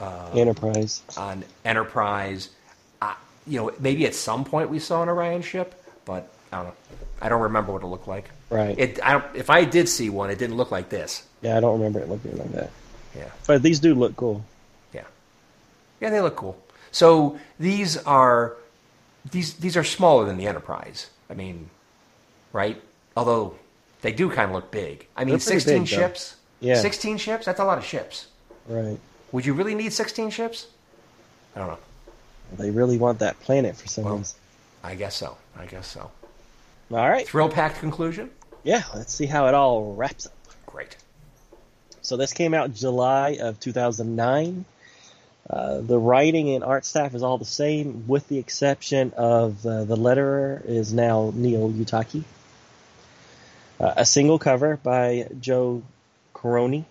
Uh, 0.00 0.30
Enterprise. 0.34 1.02
on 1.16 1.44
Enterprise. 1.64 2.48
I, 3.00 3.14
you 3.46 3.60
know, 3.60 3.70
maybe 3.78 4.06
at 4.06 4.14
some 4.14 4.44
point 4.44 4.68
we 4.70 4.78
saw 4.78 5.02
an 5.02 5.08
Orion 5.08 5.40
ship, 5.42 5.80
but 6.04 6.28
I 6.52 6.56
don't 6.56 6.66
know. 6.66 6.74
I 7.22 7.28
don't 7.28 7.42
remember 7.42 7.72
what 7.72 7.82
it 7.82 7.86
looked 7.86 8.08
like. 8.08 8.30
Right. 8.50 8.78
It. 8.78 9.00
I 9.02 9.12
don't, 9.12 9.36
if 9.36 9.50
I 9.50 9.64
did 9.64 9.88
see 9.88 10.10
one, 10.10 10.30
it 10.30 10.38
didn't 10.38 10.56
look 10.56 10.70
like 10.70 10.88
this. 10.88 11.26
Yeah, 11.42 11.56
I 11.56 11.60
don't 11.60 11.78
remember 11.78 12.00
it 12.00 12.08
looking 12.08 12.36
like 12.38 12.52
that. 12.52 12.70
Yeah. 13.16 13.30
But 13.46 13.62
these 13.62 13.80
do 13.80 13.94
look 13.94 14.16
cool. 14.16 14.44
Yeah. 14.92 15.04
Yeah, 16.00 16.10
they 16.10 16.20
look 16.20 16.36
cool. 16.36 16.56
So 16.92 17.38
these 17.58 17.96
are 17.98 18.54
these 19.30 19.54
these 19.54 19.76
are 19.76 19.84
smaller 19.84 20.26
than 20.26 20.36
the 20.36 20.46
Enterprise. 20.46 21.10
I 21.30 21.34
mean, 21.34 21.70
right? 22.52 22.80
Although 23.16 23.54
they 24.02 24.12
do 24.12 24.30
kind 24.30 24.50
of 24.50 24.54
look 24.54 24.70
big. 24.70 25.06
I 25.16 25.24
mean, 25.24 25.38
16 25.40 25.72
big, 25.72 25.80
though. 25.80 25.86
ships? 25.96 26.36
Yeah. 26.60 26.76
16 26.76 27.18
ships? 27.18 27.46
That's 27.46 27.60
a 27.60 27.64
lot 27.64 27.78
of 27.78 27.84
ships. 27.84 28.26
Right. 28.68 28.98
Would 29.32 29.46
you 29.46 29.54
really 29.54 29.74
need 29.74 29.92
16 29.92 30.30
ships? 30.30 30.66
I 31.56 31.60
don't 31.60 31.68
know. 31.68 31.78
They 32.58 32.70
really 32.70 32.98
want 32.98 33.18
that 33.20 33.40
planet 33.40 33.76
for 33.76 33.88
some 33.88 34.04
Well- 34.04 34.18
reason. 34.18 34.36
I 34.82 34.94
guess 34.94 35.14
so. 35.16 35.36
I 35.58 35.64
guess 35.66 35.86
so. 35.86 36.10
All 36.94 37.10
right. 37.10 37.26
Thrill 37.26 37.48
packed 37.48 37.80
conclusion? 37.80 38.30
Yeah, 38.62 38.82
let's 38.94 39.12
see 39.12 39.26
how 39.26 39.48
it 39.48 39.54
all 39.54 39.94
wraps 39.94 40.26
up. 40.26 40.32
Great. 40.64 40.96
So 42.02 42.16
this 42.16 42.32
came 42.32 42.54
out 42.54 42.72
July 42.72 43.38
of 43.40 43.58
2009. 43.58 44.64
Uh, 45.50 45.80
the 45.80 45.98
writing 45.98 46.54
and 46.54 46.62
art 46.62 46.84
staff 46.84 47.16
is 47.16 47.24
all 47.24 47.36
the 47.36 47.44
same, 47.44 48.04
with 48.06 48.28
the 48.28 48.38
exception 48.38 49.12
of 49.16 49.66
uh, 49.66 49.82
the 49.82 49.96
letterer 49.96 50.64
is 50.64 50.92
now 50.92 51.32
Neil 51.34 51.68
Uyetake. 51.68 52.22
Uh, 53.80 53.94
a 53.96 54.06
single 54.06 54.38
cover 54.38 54.76
by 54.76 55.26
Joe 55.40 55.82
Corroney, 56.32 56.84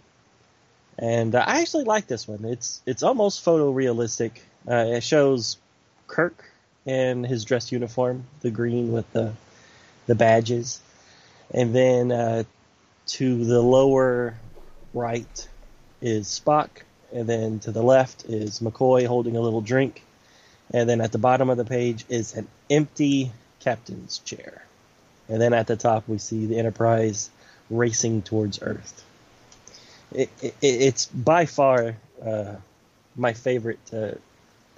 and 1.00 1.34
uh, 1.34 1.44
I 1.48 1.62
actually 1.62 1.86
like 1.86 2.08
this 2.08 2.28
one. 2.28 2.44
It's 2.44 2.82
it's 2.86 3.04
almost 3.04 3.44
photorealistic. 3.44 4.32
Uh, 4.70 4.98
it 4.98 5.02
shows 5.02 5.58
Kirk 6.08 6.44
in 6.86 7.24
his 7.24 7.46
dress 7.46 7.72
uniform, 7.72 8.26
the 8.42 8.52
green 8.52 8.92
with 8.92 9.10
the 9.14 9.34
the 10.08 10.16
badges, 10.16 10.82
and 11.52 11.74
then 11.76 12.12
uh, 12.12 12.44
to 13.08 13.46
the 13.46 13.62
lower 13.62 14.36
right 14.94 15.48
is 16.02 16.28
Spock, 16.28 16.70
and 17.14 17.28
then 17.28 17.60
to 17.60 17.72
the 17.72 17.84
left 17.84 18.26
is 18.26 18.60
McCoy 18.60 19.06
holding 19.06 19.36
a 19.36 19.42
little 19.42 19.62
drink, 19.62 20.04
and 20.72 20.90
then 20.90 21.02
at 21.02 21.12
the 21.12 21.18
bottom 21.18 21.50
of 21.50 21.58
the 21.58 21.66
page 21.66 22.06
is 22.10 22.34
an 22.36 22.48
empty 22.70 23.32
captain's 23.60 24.20
chair, 24.20 24.66
and 25.30 25.42
then 25.42 25.54
at 25.54 25.68
the 25.68 25.76
top 25.76 26.08
we 26.08 26.18
see 26.18 26.46
the 26.46 26.58
Enterprise 26.58 27.30
racing 27.70 28.22
towards 28.22 28.62
Earth. 28.62 29.04
It, 30.14 30.30
it, 30.42 30.56
it's 30.62 31.06
by 31.08 31.46
far 31.46 31.96
uh, 32.24 32.56
my 33.16 33.34
favorite 33.34 33.80
uh, 33.92 34.12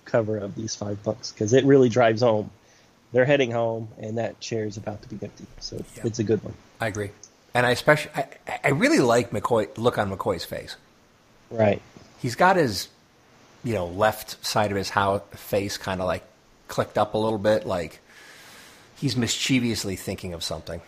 cover 0.06 0.38
of 0.38 0.56
these 0.56 0.76
five 0.76 1.04
books 1.04 1.32
because 1.32 1.54
it 1.54 1.66
really 1.66 1.90
drives 1.90 2.22
home. 2.22 2.50
They're 3.16 3.24
heading 3.24 3.50
home, 3.52 3.88
and 3.98 4.18
that 4.18 4.42
chair 4.42 4.66
is 4.66 4.76
about 4.76 5.02
to 5.04 5.08
be 5.08 5.18
empty, 5.26 5.46
so 5.62 5.78
Yeah. 5.96 6.02
it's 6.04 6.20
a 6.20 6.24
good 6.26 6.44
one. 6.44 6.54
I 6.82 6.88
agree. 6.88 7.12
And 7.54 7.66
I 7.66 7.70
especially, 7.72 8.12
I, 8.14 8.28
I 8.66 8.68
really 8.72 9.00
like 9.00 9.30
McCoy, 9.32 9.70
look 9.78 9.98
on 9.98 10.12
McCoy's 10.12 10.44
face. 10.44 10.76
Right. 11.50 11.82
He's 12.22 12.36
got 12.36 12.58
his, 12.58 12.90
you 13.64 13.74
know, 13.74 13.86
left 13.88 14.46
side 14.46 14.70
of 14.70 14.76
his 14.76 14.92
face 15.32 15.78
kind 15.78 16.02
of 16.02 16.08
like 16.08 16.24
clicked 16.68 16.98
up 16.98 17.14
a 17.14 17.18
little 17.18 17.40
bit, 17.40 17.66
like 17.66 18.02
he's 18.98 19.16
mischievously 19.16 19.96
thinking 19.96 20.34
of 20.34 20.44
something, 20.44 20.82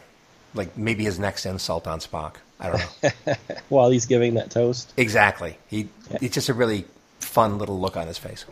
like 0.54 0.78
maybe 0.78 1.06
his 1.06 1.18
next 1.20 1.46
insult 1.46 1.88
on 1.88 2.02
Spock. 2.02 2.34
I 2.60 2.72
don't 2.72 3.04
know 3.28 3.34
While 3.70 3.90
he's 3.90 4.06
giving 4.06 4.34
that 4.34 4.52
toast. 4.52 4.92
exactly. 4.98 5.58
He 5.70 5.88
Yeah. 6.12 6.18
it's 6.24 6.34
just 6.36 6.50
a 6.50 6.54
really 6.54 6.84
fun 7.22 7.58
little 7.58 7.80
look 7.80 7.96
on 7.96 8.06
his 8.08 8.18
face. 8.18 8.44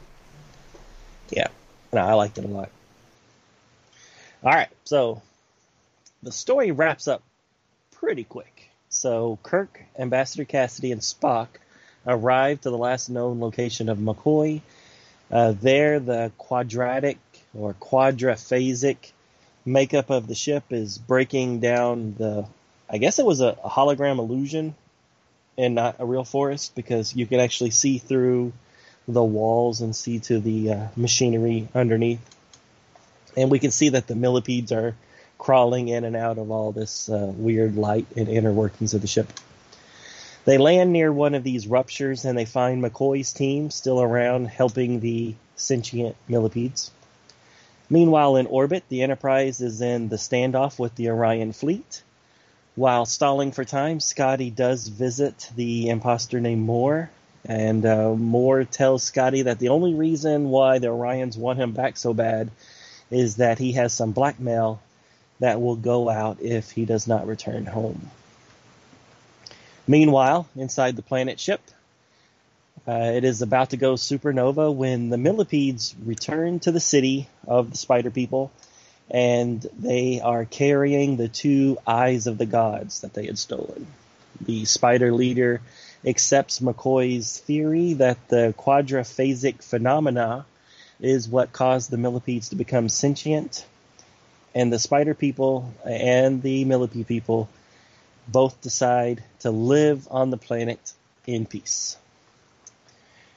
Yeah, 1.29 1.47
no, 1.91 1.99
I 2.05 2.13
liked 2.13 2.37
it 2.37 2.45
a 2.45 2.47
lot. 2.47 2.69
All 4.45 4.53
right, 4.53 4.69
so 4.83 5.23
the 6.21 6.31
story 6.31 6.69
wraps 6.69 7.07
up 7.07 7.23
pretty 7.93 8.23
quick. 8.23 8.69
So 8.89 9.39
Kirk, 9.41 9.81
Ambassador 9.97 10.45
Cassidy, 10.45 10.91
and 10.91 11.01
Spock 11.01 11.47
arrive 12.05 12.61
to 12.61 12.69
the 12.69 12.77
last 12.77 13.09
known 13.09 13.39
location 13.39 13.89
of 13.89 13.97
McCoy. 13.97 14.61
Uh, 15.31 15.55
there, 15.59 15.99
the 15.99 16.31
quadratic 16.37 17.17
or 17.55 17.73
quadraphasic 17.73 18.97
makeup 19.65 20.11
of 20.11 20.27
the 20.27 20.35
ship 20.35 20.65
is 20.69 20.99
breaking 20.99 21.59
down 21.59 22.13
the. 22.19 22.45
I 22.87 22.99
guess 22.99 23.17
it 23.17 23.25
was 23.25 23.41
a, 23.41 23.57
a 23.63 23.69
hologram 23.69 24.19
illusion 24.19 24.75
and 25.57 25.73
not 25.73 25.95
a 25.97 26.05
real 26.05 26.23
forest 26.23 26.75
because 26.75 27.15
you 27.15 27.25
can 27.25 27.39
actually 27.39 27.71
see 27.71 27.97
through 27.97 28.53
the 29.07 29.23
walls 29.23 29.81
and 29.81 29.95
see 29.95 30.19
to 30.19 30.39
the 30.39 30.71
uh, 30.71 30.87
machinery 30.95 31.67
underneath. 31.73 32.34
And 33.37 33.51
we 33.51 33.59
can 33.59 33.71
see 33.71 33.89
that 33.89 34.07
the 34.07 34.15
millipedes 34.15 34.71
are 34.71 34.95
crawling 35.37 35.89
in 35.89 36.03
and 36.03 36.15
out 36.15 36.37
of 36.37 36.51
all 36.51 36.71
this 36.71 37.09
uh, 37.09 37.31
weird 37.35 37.75
light 37.75 38.05
and 38.15 38.27
inner 38.27 38.51
workings 38.51 38.93
of 38.93 39.01
the 39.01 39.07
ship. 39.07 39.27
They 40.45 40.57
land 40.57 40.93
near 40.93 41.11
one 41.11 41.33
of 41.33 41.43
these 41.43 41.67
ruptures 41.67 42.23
and 42.23 42.37
they 42.37 42.45
find 42.45 42.83
McCoy's 42.83 43.33
team 43.33 43.71
still 43.71 44.01
around 44.01 44.45
helping 44.45 44.99
the 44.99 45.35
sentient 45.55 46.15
millipedes. 46.27 46.91
Meanwhile, 47.89 48.37
in 48.37 48.47
orbit, 48.47 48.83
the 48.89 49.03
Enterprise 49.03 49.61
is 49.61 49.81
in 49.81 50.09
the 50.09 50.15
standoff 50.15 50.79
with 50.79 50.95
the 50.95 51.09
Orion 51.09 51.51
fleet. 51.51 52.03
While 52.75 53.05
stalling 53.05 53.51
for 53.51 53.63
time, 53.63 53.99
Scotty 53.99 54.49
does 54.49 54.87
visit 54.87 55.49
the 55.55 55.89
imposter 55.89 56.39
named 56.39 56.61
Moore 56.61 57.09
And 57.47 57.85
uh, 57.85 58.13
Moore 58.15 58.63
tells 58.63 59.03
Scotty 59.03 59.43
that 59.43 59.59
the 59.59 59.69
only 59.69 59.93
reason 59.93 60.49
why 60.49 60.79
the 60.79 60.87
Orions 60.87 61.37
want 61.37 61.59
him 61.59 61.71
back 61.71 61.95
so 61.97 62.13
bad 62.13 62.49
is 63.11 63.37
that 63.37 63.59
he 63.59 63.73
has 63.73 63.93
some 63.93 64.11
blackmail 64.11 64.81
that 65.39 65.61
will 65.61 65.75
go 65.75 66.09
out 66.09 66.41
if 66.41 66.71
he 66.71 66.85
does 66.85 67.07
not 67.07 67.27
return 67.27 67.65
home. 67.65 68.09
Meanwhile, 69.87 70.47
inside 70.55 70.95
the 70.95 71.01
planet 71.01 71.39
ship, 71.39 71.61
uh, 72.87 73.11
it 73.15 73.23
is 73.23 73.41
about 73.41 73.71
to 73.71 73.77
go 73.77 73.93
supernova 73.93 74.73
when 74.73 75.09
the 75.09 75.17
millipedes 75.17 75.95
return 76.03 76.59
to 76.59 76.71
the 76.71 76.79
city 76.79 77.27
of 77.47 77.71
the 77.71 77.77
spider 77.77 78.11
people 78.11 78.51
and 79.09 79.65
they 79.77 80.19
are 80.21 80.45
carrying 80.45 81.17
the 81.17 81.27
two 81.27 81.77
eyes 81.85 82.27
of 82.27 82.37
the 82.37 82.45
gods 82.45 83.01
that 83.01 83.13
they 83.13 83.25
had 83.25 83.37
stolen. 83.37 83.87
The 84.41 84.65
spider 84.65 85.11
leader 85.11 85.61
accepts 86.05 86.59
McCoy's 86.59 87.39
theory 87.39 87.93
that 87.93 88.27
the 88.27 88.53
quadraphasic 88.57 89.63
phenomena 89.63 90.45
is 90.99 91.27
what 91.27 91.51
caused 91.51 91.89
the 91.89 91.97
millipedes 91.97 92.49
to 92.49 92.55
become 92.55 92.89
sentient, 92.89 93.65
and 94.53 94.71
the 94.71 94.79
spider 94.79 95.13
people 95.13 95.73
and 95.83 96.41
the 96.41 96.65
millipede 96.65 97.07
people 97.07 97.49
both 98.27 98.61
decide 98.61 99.23
to 99.39 99.51
live 99.51 100.07
on 100.09 100.29
the 100.29 100.37
planet 100.37 100.93
in 101.27 101.45
peace. 101.45 101.97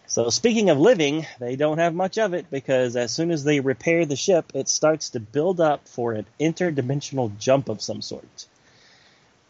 So, 0.06 0.30
speaking 0.30 0.70
of 0.70 0.78
living, 0.78 1.26
they 1.38 1.56
don't 1.56 1.78
have 1.78 1.94
much 1.94 2.16
of 2.16 2.32
it 2.32 2.50
because 2.50 2.96
as 2.96 3.12
soon 3.12 3.30
as 3.30 3.44
they 3.44 3.60
repair 3.60 4.06
the 4.06 4.16
ship, 4.16 4.52
it 4.54 4.68
starts 4.68 5.10
to 5.10 5.20
build 5.20 5.60
up 5.60 5.86
for 5.86 6.12
an 6.12 6.24
interdimensional 6.40 7.36
jump 7.38 7.68
of 7.68 7.82
some 7.82 8.00
sort. 8.00 8.46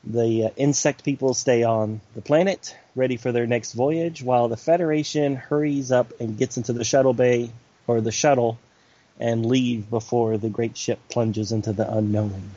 The 0.03 0.47
uh, 0.47 0.51
insect 0.57 1.05
people 1.05 1.35
stay 1.35 1.63
on 1.63 2.01
the 2.17 2.23
planet, 2.23 2.77
ready 2.97 3.17
for 3.17 3.31
their 3.31 3.47
next 3.47 3.75
voyage, 3.75 4.21
while 4.21 4.49
the 4.49 4.57
Federation 4.57 5.37
hurries 5.37 5.93
up 5.93 6.13
and 6.21 6.37
gets 6.37 6.57
into 6.57 6.73
the 6.73 6.85
shuttle 6.85 7.15
bay 7.15 7.51
or 7.89 8.01
the 8.01 8.13
shuttle 8.13 8.59
and 9.19 9.45
leave 9.45 9.91
before 9.91 10.39
the 10.39 10.49
great 10.49 10.77
ship 10.77 11.01
plunges 11.09 11.51
into 11.51 11.73
the 11.73 11.93
unknown. 11.93 12.53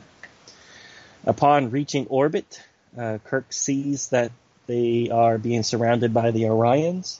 Upon 1.26 1.70
reaching 1.70 2.06
orbit, 2.06 2.62
uh, 2.96 3.18
Kirk 3.24 3.52
sees 3.52 4.10
that 4.10 4.30
they 4.68 5.10
are 5.10 5.38
being 5.38 5.64
surrounded 5.64 6.14
by 6.14 6.30
the 6.30 6.42
Orions 6.42 7.18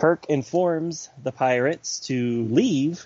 Kirk 0.00 0.24
informs 0.30 1.10
the 1.22 1.30
pirates 1.30 1.98
to 2.06 2.44
leave 2.44 3.04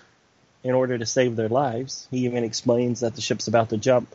in 0.63 0.73
order 0.73 0.97
to 0.97 1.05
save 1.05 1.35
their 1.35 1.49
lives. 1.49 2.07
He 2.09 2.19
even 2.19 2.45
explains 2.45 3.01
that 3.01 3.15
the 3.15 3.21
ship's 3.21 3.49
about 3.49 3.71
to 3.71 3.77
jump. 3.77 4.07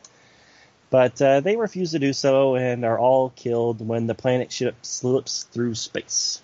But 0.88 1.20
uh, 1.20 1.40
they 1.40 1.56
refuse 1.56 1.90
to 1.90 1.98
do 1.98 2.14
so 2.14 2.54
and 2.54 2.86
are 2.86 2.98
all 2.98 3.34
killed 3.36 3.86
when 3.86 4.06
the 4.06 4.14
planet 4.14 4.50
ship 4.50 4.76
slips 4.80 5.42
through 5.42 5.74
space. 5.74 6.40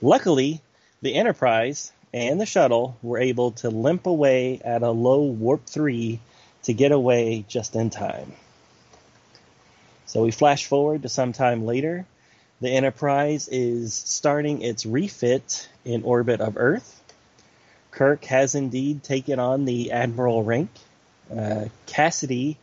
Luckily, 0.00 0.62
the 1.02 1.14
Enterprise 1.14 1.92
and 2.12 2.40
the 2.40 2.46
shuttle 2.46 2.96
were 3.02 3.18
able 3.18 3.52
to 3.52 3.70
limp 3.70 4.06
away 4.06 4.60
at 4.64 4.82
a 4.82 4.90
low 4.90 5.22
warp 5.22 5.66
3 5.66 6.20
to 6.64 6.72
get 6.72 6.92
away 6.92 7.44
just 7.48 7.76
in 7.76 7.90
time. 7.90 8.32
So 10.06 10.22
we 10.22 10.30
flash 10.30 10.66
forward 10.66 11.02
to 11.02 11.08
some 11.08 11.32
time 11.32 11.64
later 11.64 12.06
the 12.60 12.70
Enterprise 12.70 13.48
is 13.50 13.94
starting 13.94 14.60
its 14.60 14.84
refit 14.84 15.68
in 15.84 16.02
orbit 16.02 16.42
of 16.42 16.58
Earth. 16.58 17.00
Kirk 17.90 18.24
has 18.26 18.54
indeed 18.54 19.02
taken 19.02 19.38
on 19.38 19.64
the 19.64 19.92
admiral 19.92 20.44
rank. 20.44 20.68
Uh, 21.34 21.66
Cassidy 21.86 22.58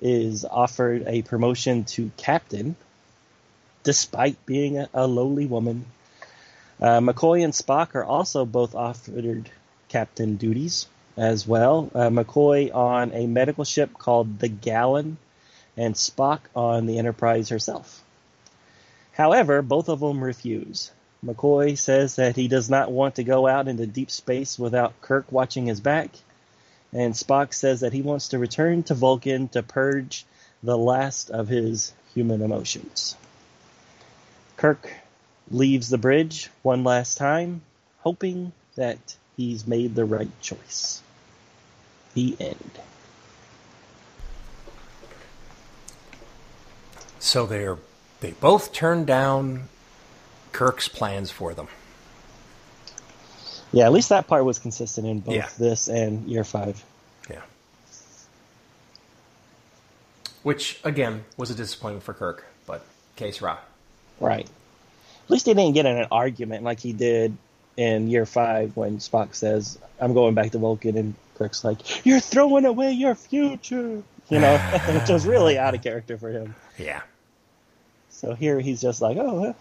is 0.00 0.44
offered 0.44 1.02
a 1.06 1.22
promotion 1.22 1.84
to 1.84 2.12
captain, 2.16 2.76
despite 3.82 4.46
being 4.46 4.78
a, 4.78 4.88
a 4.94 5.08
lowly 5.08 5.46
woman. 5.46 5.84
Uh, 6.80 7.00
McCoy 7.00 7.44
and 7.44 7.52
Spock 7.52 7.94
are 7.94 8.04
also 8.04 8.46
both 8.46 8.74
offered 8.74 9.50
captain 9.88 10.36
duties 10.36 10.86
as 11.16 11.46
well. 11.46 11.90
Uh, 11.94 12.08
McCoy 12.08 12.74
on 12.74 13.12
a 13.12 13.26
medical 13.26 13.64
ship 13.64 13.92
called 13.98 14.38
the 14.38 14.48
Gallon, 14.48 15.18
and 15.76 15.94
Spock 15.94 16.40
on 16.56 16.86
the 16.86 16.98
Enterprise 16.98 17.50
herself. 17.50 18.02
However, 19.12 19.60
both 19.60 19.90
of 19.90 20.00
them 20.00 20.24
refuse. 20.24 20.90
McCoy 21.24 21.76
says 21.76 22.16
that 22.16 22.36
he 22.36 22.48
does 22.48 22.70
not 22.70 22.90
want 22.90 23.16
to 23.16 23.24
go 23.24 23.46
out 23.46 23.68
into 23.68 23.86
deep 23.86 24.10
space 24.10 24.58
without 24.58 24.98
Kirk 25.02 25.30
watching 25.30 25.66
his 25.66 25.80
back, 25.80 26.10
and 26.94 27.12
Spock 27.12 27.52
says 27.52 27.80
that 27.80 27.92
he 27.92 28.00
wants 28.00 28.28
to 28.28 28.38
return 28.38 28.82
to 28.84 28.94
Vulcan 28.94 29.48
to 29.48 29.62
purge 29.62 30.24
the 30.62 30.78
last 30.78 31.30
of 31.30 31.48
his 31.48 31.92
human 32.14 32.40
emotions. 32.40 33.16
Kirk 34.56 34.90
leaves 35.50 35.88
the 35.88 35.98
bridge 35.98 36.50
one 36.62 36.84
last 36.84 37.18
time, 37.18 37.62
hoping 38.00 38.52
that 38.76 39.16
he's 39.36 39.66
made 39.66 39.94
the 39.94 40.04
right 40.04 40.30
choice. 40.40 41.02
The 42.14 42.36
end. 42.40 42.70
So 47.18 47.46
they're 47.46 47.78
they 48.20 48.32
both 48.32 48.72
turned 48.72 49.06
down 49.06 49.68
Kirk's 50.52 50.88
plans 50.88 51.30
for 51.30 51.54
them. 51.54 51.68
Yeah, 53.72 53.84
at 53.86 53.92
least 53.92 54.08
that 54.08 54.26
part 54.26 54.44
was 54.44 54.58
consistent 54.58 55.06
in 55.06 55.20
both 55.20 55.34
Yeah. 55.34 55.48
this 55.58 55.88
and 55.88 56.26
year 56.28 56.44
five. 56.44 56.84
Yeah. 57.30 57.42
Which, 60.42 60.80
again, 60.82 61.24
was 61.36 61.50
a 61.50 61.54
disappointment 61.54 62.02
for 62.02 62.14
Kirk, 62.14 62.44
but 62.66 62.84
case 63.16 63.40
Ra. 63.40 63.58
Right. 64.18 64.48
At 65.30 65.34
least 65.34 65.46
he 65.46 65.54
didn't 65.54 65.74
get 65.74 65.86
in 65.86 65.96
an 65.96 66.08
argument 66.10 66.64
like 66.64 66.80
he 66.80 66.92
did 66.92 67.36
in 67.76 68.10
year 68.10 68.26
five 68.26 68.76
when 68.76 68.98
Spock 68.98 69.32
says, 69.36 69.78
I'm 70.00 70.12
going 70.12 70.34
back 70.34 70.50
to 70.50 70.58
Vulcan, 70.58 70.96
and 70.96 71.14
Kirk's 71.36 71.62
like, 71.62 72.04
You're 72.04 72.18
throwing 72.18 72.64
away 72.64 72.90
your 72.90 73.14
future. 73.14 74.02
You 74.28 74.38
know, 74.40 74.58
which 74.92 75.08
was 75.08 75.28
really 75.28 75.56
out 75.56 75.76
of 75.76 75.84
character 75.84 76.18
for 76.18 76.30
him. 76.30 76.56
Yeah. 76.76 77.02
So 78.08 78.34
here 78.34 78.58
he's 78.58 78.80
just 78.80 79.00
like, 79.00 79.18
Oh, 79.18 79.40
well, 79.40 79.56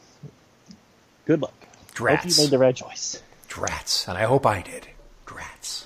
good 1.26 1.44
luck. 1.44 1.54
Hope 1.96 2.26
you 2.26 2.34
made 2.36 2.50
the 2.50 2.58
right 2.58 2.76
choice. 2.76 3.22
Drats. 3.48 4.08
And 4.08 4.18
I 4.18 4.24
hope 4.24 4.48
I 4.48 4.64
did. 4.64 4.88
Drats. 5.28 5.86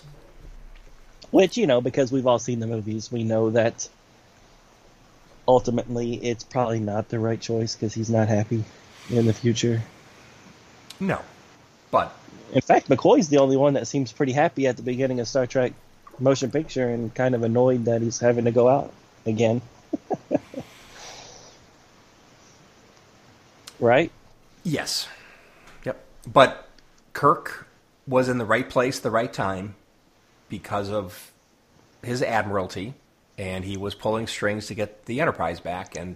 Which, 1.29 1.57
you 1.57 1.67
know, 1.67 1.81
because 1.81 2.09
we've 2.09 2.25
all 2.25 2.39
seen 2.39 2.61
the 2.61 2.67
movies, 2.67 3.11
we 3.11 3.25
know 3.25 3.49
that 3.49 3.89
ultimately 5.45 6.13
it's 6.13 6.45
probably 6.45 6.79
not 6.79 7.09
the 7.09 7.19
right 7.19 7.41
choice 7.41 7.75
because 7.75 7.93
he's 7.93 8.09
not 8.09 8.29
happy 8.29 8.63
in 9.09 9.25
the 9.25 9.33
future. 9.33 9.81
No. 10.99 11.21
But, 11.91 12.15
In 12.53 12.61
fact, 12.61 12.89
McCoy's 12.89 13.29
the 13.29 13.37
only 13.37 13.57
one 13.57 13.73
that 13.73 13.87
seems 13.87 14.11
pretty 14.11 14.31
happy 14.31 14.67
at 14.67 14.77
the 14.77 14.83
beginning 14.83 15.19
of 15.19 15.27
Star 15.27 15.45
Trek 15.45 15.73
motion 16.19 16.51
picture 16.51 16.89
and 16.89 17.13
kind 17.13 17.35
of 17.35 17.43
annoyed 17.43 17.85
that 17.85 18.01
he's 18.01 18.19
having 18.19 18.45
to 18.45 18.51
go 18.51 18.67
out 18.67 18.91
again. 19.25 19.61
right? 23.79 24.11
yes. 24.63 25.07
Yep. 25.85 26.03
But 26.31 26.69
Kirk 27.13 27.67
was 28.07 28.29
in 28.29 28.37
the 28.37 28.45
right 28.45 28.69
place, 28.69 28.99
the 28.99 29.11
right 29.11 29.31
time, 29.31 29.75
because 30.49 30.89
of 30.89 31.31
his 32.01 32.21
admiralty, 32.21 32.93
and 33.37 33.65
he 33.65 33.77
was 33.77 33.95
pulling 33.95 34.27
strings 34.27 34.67
to 34.67 34.73
get 34.73 35.05
the 35.05 35.21
Enterprise 35.21 35.59
back. 35.59 35.95
And 35.97 36.15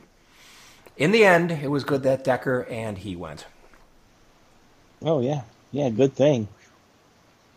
in 0.97 1.11
the 1.11 1.23
end, 1.25 1.51
it 1.51 1.69
was 1.69 1.83
good 1.83 2.03
that 2.03 2.23
Decker 2.23 2.65
and 2.69 2.97
he 2.97 3.15
went. 3.15 3.45
Oh 5.01 5.21
yeah, 5.21 5.41
yeah. 5.71 5.89
Good 5.89 6.13
thing. 6.15 6.47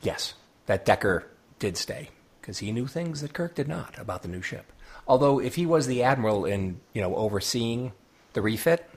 Yes, 0.03 0.35
that 0.67 0.85
Decker 0.85 1.27
did 1.59 1.77
stay 1.77 2.11
because 2.41 2.59
he 2.59 2.73
knew 2.73 2.87
things 2.87 3.21
that 3.21 3.33
Kirk 3.33 3.55
did 3.55 3.69
not 3.69 3.99
about 3.99 4.23
the 4.23 4.29
new 4.29 4.43
ship. 4.43 4.73
Although, 5.09 5.41
if 5.41 5.55
he 5.57 5.67
was 5.67 5.87
the 5.87 6.03
admiral 6.03 6.45
in 6.45 6.81
you 6.93 7.01
know 7.03 7.15
overseeing 7.17 7.93
the 8.35 8.43
refit, 8.43 8.89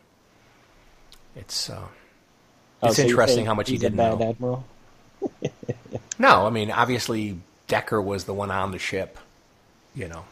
it's 1.36 1.70
uh, 1.70 1.88
Oh, 2.82 2.88
it's 2.88 2.98
so 2.98 3.04
interesting 3.04 3.46
how 3.46 3.54
much 3.54 3.70
he 3.70 3.78
didn't 3.78 3.96
know. 3.98 4.22
admiral. 4.22 4.66
No, 6.20 6.46
I 6.46 6.52
mean 6.52 6.70
obviously 6.70 7.40
Decker 7.68 8.02
was 8.02 8.26
the 8.26 8.34
one 8.36 8.52
on 8.52 8.72
the 8.72 8.78
ship, 8.80 9.18
you 9.96 10.08
know, 10.08 10.26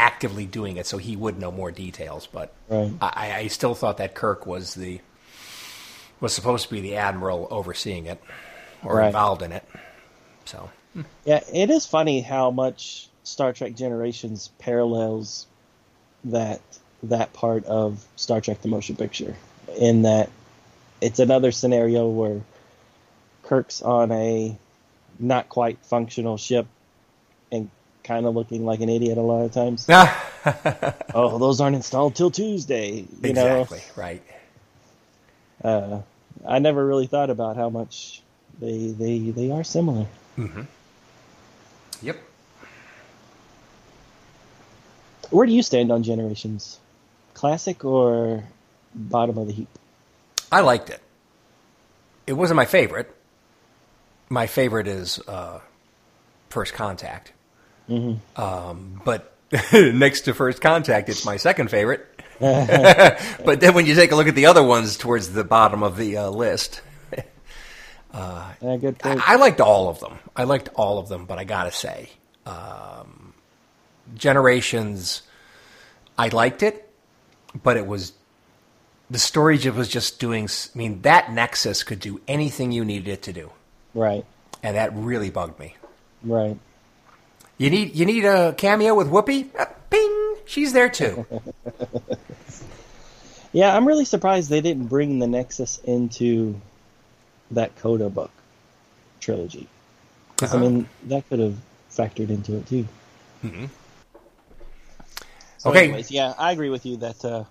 actively 0.00 0.46
doing 0.46 0.78
it, 0.78 0.86
so 0.86 0.96
he 0.96 1.14
would 1.14 1.38
know 1.38 1.52
more 1.52 1.70
details. 1.70 2.26
But 2.26 2.52
Right. 2.68 2.90
I, 3.02 3.32
I 3.34 3.46
still 3.48 3.74
thought 3.74 3.98
that 3.98 4.14
Kirk 4.14 4.46
was 4.46 4.74
the 4.74 5.00
was 6.20 6.32
supposed 6.34 6.68
to 6.68 6.70
be 6.74 6.80
the 6.80 6.96
admiral 6.96 7.46
overseeing 7.50 8.06
it 8.06 8.20
or 8.84 8.96
Right. 8.96 9.06
involved 9.06 9.42
in 9.42 9.52
it. 9.52 9.64
So 10.46 10.70
Yeah, 11.24 11.40
it 11.52 11.70
is 11.70 11.86
funny 11.86 12.20
how 12.22 12.50
much 12.50 13.08
Star 13.24 13.52
Trek 13.52 13.74
Generations 13.74 14.50
parallels 14.58 15.46
that 16.24 16.60
that 17.02 17.32
part 17.32 17.64
of 17.66 18.04
Star 18.16 18.40
Trek 18.40 18.60
the 18.62 18.68
Motion 18.68 18.96
Picture 18.96 19.34
in 19.78 20.02
that 20.02 20.30
it's 21.00 21.18
another 21.18 21.52
scenario 21.52 22.08
where 22.08 22.40
Kirk's 23.44 23.80
on 23.82 24.12
a 24.12 24.56
not 25.18 25.48
quite 25.48 25.78
functional 25.84 26.36
ship 26.38 26.66
and 27.52 27.70
kind 28.04 28.26
of 28.26 28.34
looking 28.34 28.64
like 28.64 28.80
an 28.80 28.88
idiot 28.88 29.18
a 29.18 29.22
lot 29.22 29.44
of 29.44 29.52
times. 29.52 29.86
oh, 31.14 31.38
those 31.38 31.60
aren't 31.60 31.76
installed 31.76 32.14
till 32.14 32.30
Tuesday. 32.30 33.06
You 33.22 33.32
know, 33.32 33.62
exactly 33.62 33.82
right. 33.96 34.22
Uh, 35.62 36.00
I 36.46 36.58
never 36.58 36.84
really 36.84 37.06
thought 37.06 37.30
about 37.30 37.56
how 37.56 37.70
much 37.70 38.22
they 38.60 38.88
they 38.88 39.18
they 39.18 39.50
are 39.50 39.64
similar. 39.64 40.06
Yep. 42.02 42.18
Where 45.30 45.46
do 45.46 45.52
you 45.52 45.62
stand 45.62 45.92
on 45.92 46.02
Generations? 46.02 46.78
Classic 47.34 47.84
or 47.84 48.44
bottom 48.94 49.38
of 49.38 49.46
the 49.46 49.52
heap? 49.52 49.68
I 50.50 50.60
liked 50.60 50.90
it. 50.90 51.00
It 52.26 52.32
wasn't 52.32 52.56
my 52.56 52.64
favorite. 52.64 53.14
My 54.28 54.46
favorite 54.46 54.86
is 54.86 55.20
uh, 55.28 55.60
First 56.48 56.72
Contact. 56.74 57.32
Um, 58.36 59.00
but 59.04 59.34
next 59.72 60.22
to 60.22 60.34
First 60.34 60.60
Contact, 60.60 61.08
it's 61.08 61.24
my 61.24 61.36
second 61.36 61.70
favorite. 61.70 62.06
but 62.40 63.60
then 63.60 63.74
when 63.74 63.84
you 63.84 63.94
take 63.94 64.12
a 64.12 64.16
look 64.16 64.28
at 64.28 64.34
the 64.34 64.46
other 64.46 64.62
ones 64.62 64.96
towards 64.96 65.30
the 65.30 65.44
bottom 65.44 65.82
of 65.82 65.96
the 65.96 66.16
uh, 66.16 66.30
list, 66.30 66.80
Yeah, 68.14 68.76
good. 68.80 68.96
I, 69.04 69.34
I 69.34 69.36
liked 69.36 69.60
all 69.60 69.88
of 69.88 70.00
them. 70.00 70.18
I 70.34 70.44
liked 70.44 70.68
all 70.74 70.98
of 70.98 71.08
them, 71.08 71.26
but 71.26 71.38
I 71.38 71.44
gotta 71.44 71.70
say, 71.70 72.10
um, 72.46 73.34
Generations, 74.14 75.22
I 76.18 76.28
liked 76.28 76.62
it, 76.62 76.90
but 77.62 77.76
it 77.76 77.86
was 77.86 78.12
the 79.10 79.18
story 79.18 79.58
ju- 79.58 79.72
was 79.72 79.88
just 79.88 80.18
doing. 80.18 80.48
I 80.48 80.78
mean, 80.78 81.02
that 81.02 81.32
Nexus 81.32 81.82
could 81.84 82.00
do 82.00 82.20
anything 82.26 82.72
you 82.72 82.84
needed 82.84 83.08
it 83.08 83.22
to 83.22 83.32
do, 83.32 83.50
right, 83.94 84.24
and 84.62 84.76
that 84.76 84.92
really 84.94 85.30
bugged 85.30 85.58
me. 85.60 85.76
right. 86.24 86.56
You 87.60 87.68
need 87.68 87.94
you 87.94 88.06
need 88.06 88.24
a 88.24 88.54
cameo 88.54 88.94
with 88.94 89.08
Whoopi? 89.10 89.50
Uh, 89.54 89.66
Bing, 89.90 90.36
she's 90.46 90.72
there 90.72 90.88
too. 90.88 91.26
Yeah, 93.52 93.76
I'm 93.76 93.84
really 93.84 94.04
surprised 94.04 94.48
they 94.48 94.60
didn't 94.60 94.86
bring 94.86 95.18
the 95.18 95.26
Nexus 95.26 95.80
into 95.82 96.60
that 97.50 97.74
Coda 97.78 98.08
book 98.08 98.30
trilogy. 99.18 99.66
I 100.40 100.44
Uh-huh. 100.44 100.58
mean, 100.58 100.88
that 101.08 101.28
could 101.28 101.40
have 101.40 101.56
factored 101.90 102.30
into 102.30 102.56
it 102.58 102.68
too. 102.68 102.86
So 105.58 105.70
Okay. 105.70 105.86
anyways, 105.86 106.12
yeah, 106.12 106.32
I 106.38 106.52
agree 106.52 106.70
with 106.70 106.86
you 106.86 106.96
that 106.98 107.24
uh, 107.24 107.42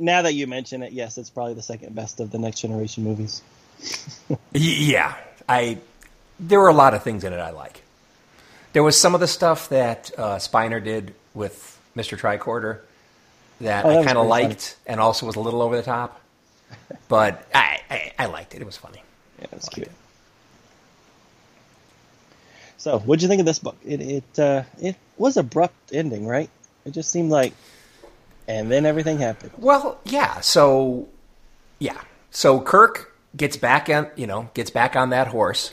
now 0.00 0.22
that 0.22 0.34
you 0.34 0.48
mention 0.48 0.82
it, 0.82 0.92
yes, 0.92 1.16
it's 1.16 1.30
probably 1.30 1.54
the 1.54 1.62
second 1.62 1.94
best 1.94 2.18
of 2.18 2.32
the 2.32 2.38
next 2.38 2.60
generation 2.60 3.04
movies. 3.04 3.42
Yeah, 4.52 5.14
I. 5.48 5.78
There 6.40 6.58
were 6.58 6.68
a 6.68 6.74
lot 6.74 6.92
of 6.92 7.04
things 7.04 7.22
in 7.22 7.32
it 7.32 7.38
I 7.38 7.50
like. 7.50 7.82
There 8.76 8.82
was 8.82 9.00
some 9.00 9.14
of 9.14 9.20
the 9.20 9.26
stuff 9.26 9.70
that 9.70 10.10
uh, 10.18 10.36
Spiner 10.36 10.84
did 10.84 11.14
with 11.32 11.80
Mr. 11.96 12.18
Tricorder 12.18 12.80
that 13.62 13.86
Oh, 13.86 13.88
that 13.88 14.00
I 14.00 14.04
kind 14.04 14.18
of 14.18 14.26
pretty 14.26 14.42
funny. 14.42 14.48
liked, 14.50 14.76
and 14.86 15.00
also 15.00 15.24
was 15.24 15.34
a 15.36 15.40
little 15.40 15.62
over 15.62 15.74
the 15.78 15.82
top. 15.82 16.20
But 17.08 17.48
I, 17.54 17.80
I, 17.88 18.12
I 18.18 18.26
liked 18.26 18.54
it. 18.54 18.60
It 18.60 18.66
was 18.66 18.76
funny. 18.76 19.02
Yeah, 19.40 19.46
that's 19.50 19.66
I 19.68 19.72
cute. 19.72 19.86
it. 19.86 19.92
So, 22.76 22.98
what'd 22.98 23.22
you 23.22 23.28
think 23.28 23.40
of 23.40 23.46
this 23.46 23.58
book? 23.60 23.78
It 23.82 24.02
it 24.02 24.38
uh, 24.38 24.64
it 24.78 24.96
was 25.16 25.38
abrupt 25.38 25.94
ending, 25.94 26.26
right? 26.26 26.50
It 26.84 26.90
just 26.90 27.10
seemed 27.10 27.30
like, 27.30 27.54
and 28.46 28.70
then 28.70 28.84
everything 28.84 29.18
happened. 29.20 29.52
Well, 29.56 29.98
yeah. 30.04 30.40
So, 30.40 31.08
yeah. 31.78 31.98
So 32.30 32.60
Kirk 32.60 33.16
gets 33.34 33.56
back 33.56 33.88
on, 33.88 34.08
you 34.16 34.26
know, 34.26 34.50
gets 34.52 34.68
back 34.68 34.96
on 34.96 35.08
that 35.10 35.28
horse, 35.28 35.72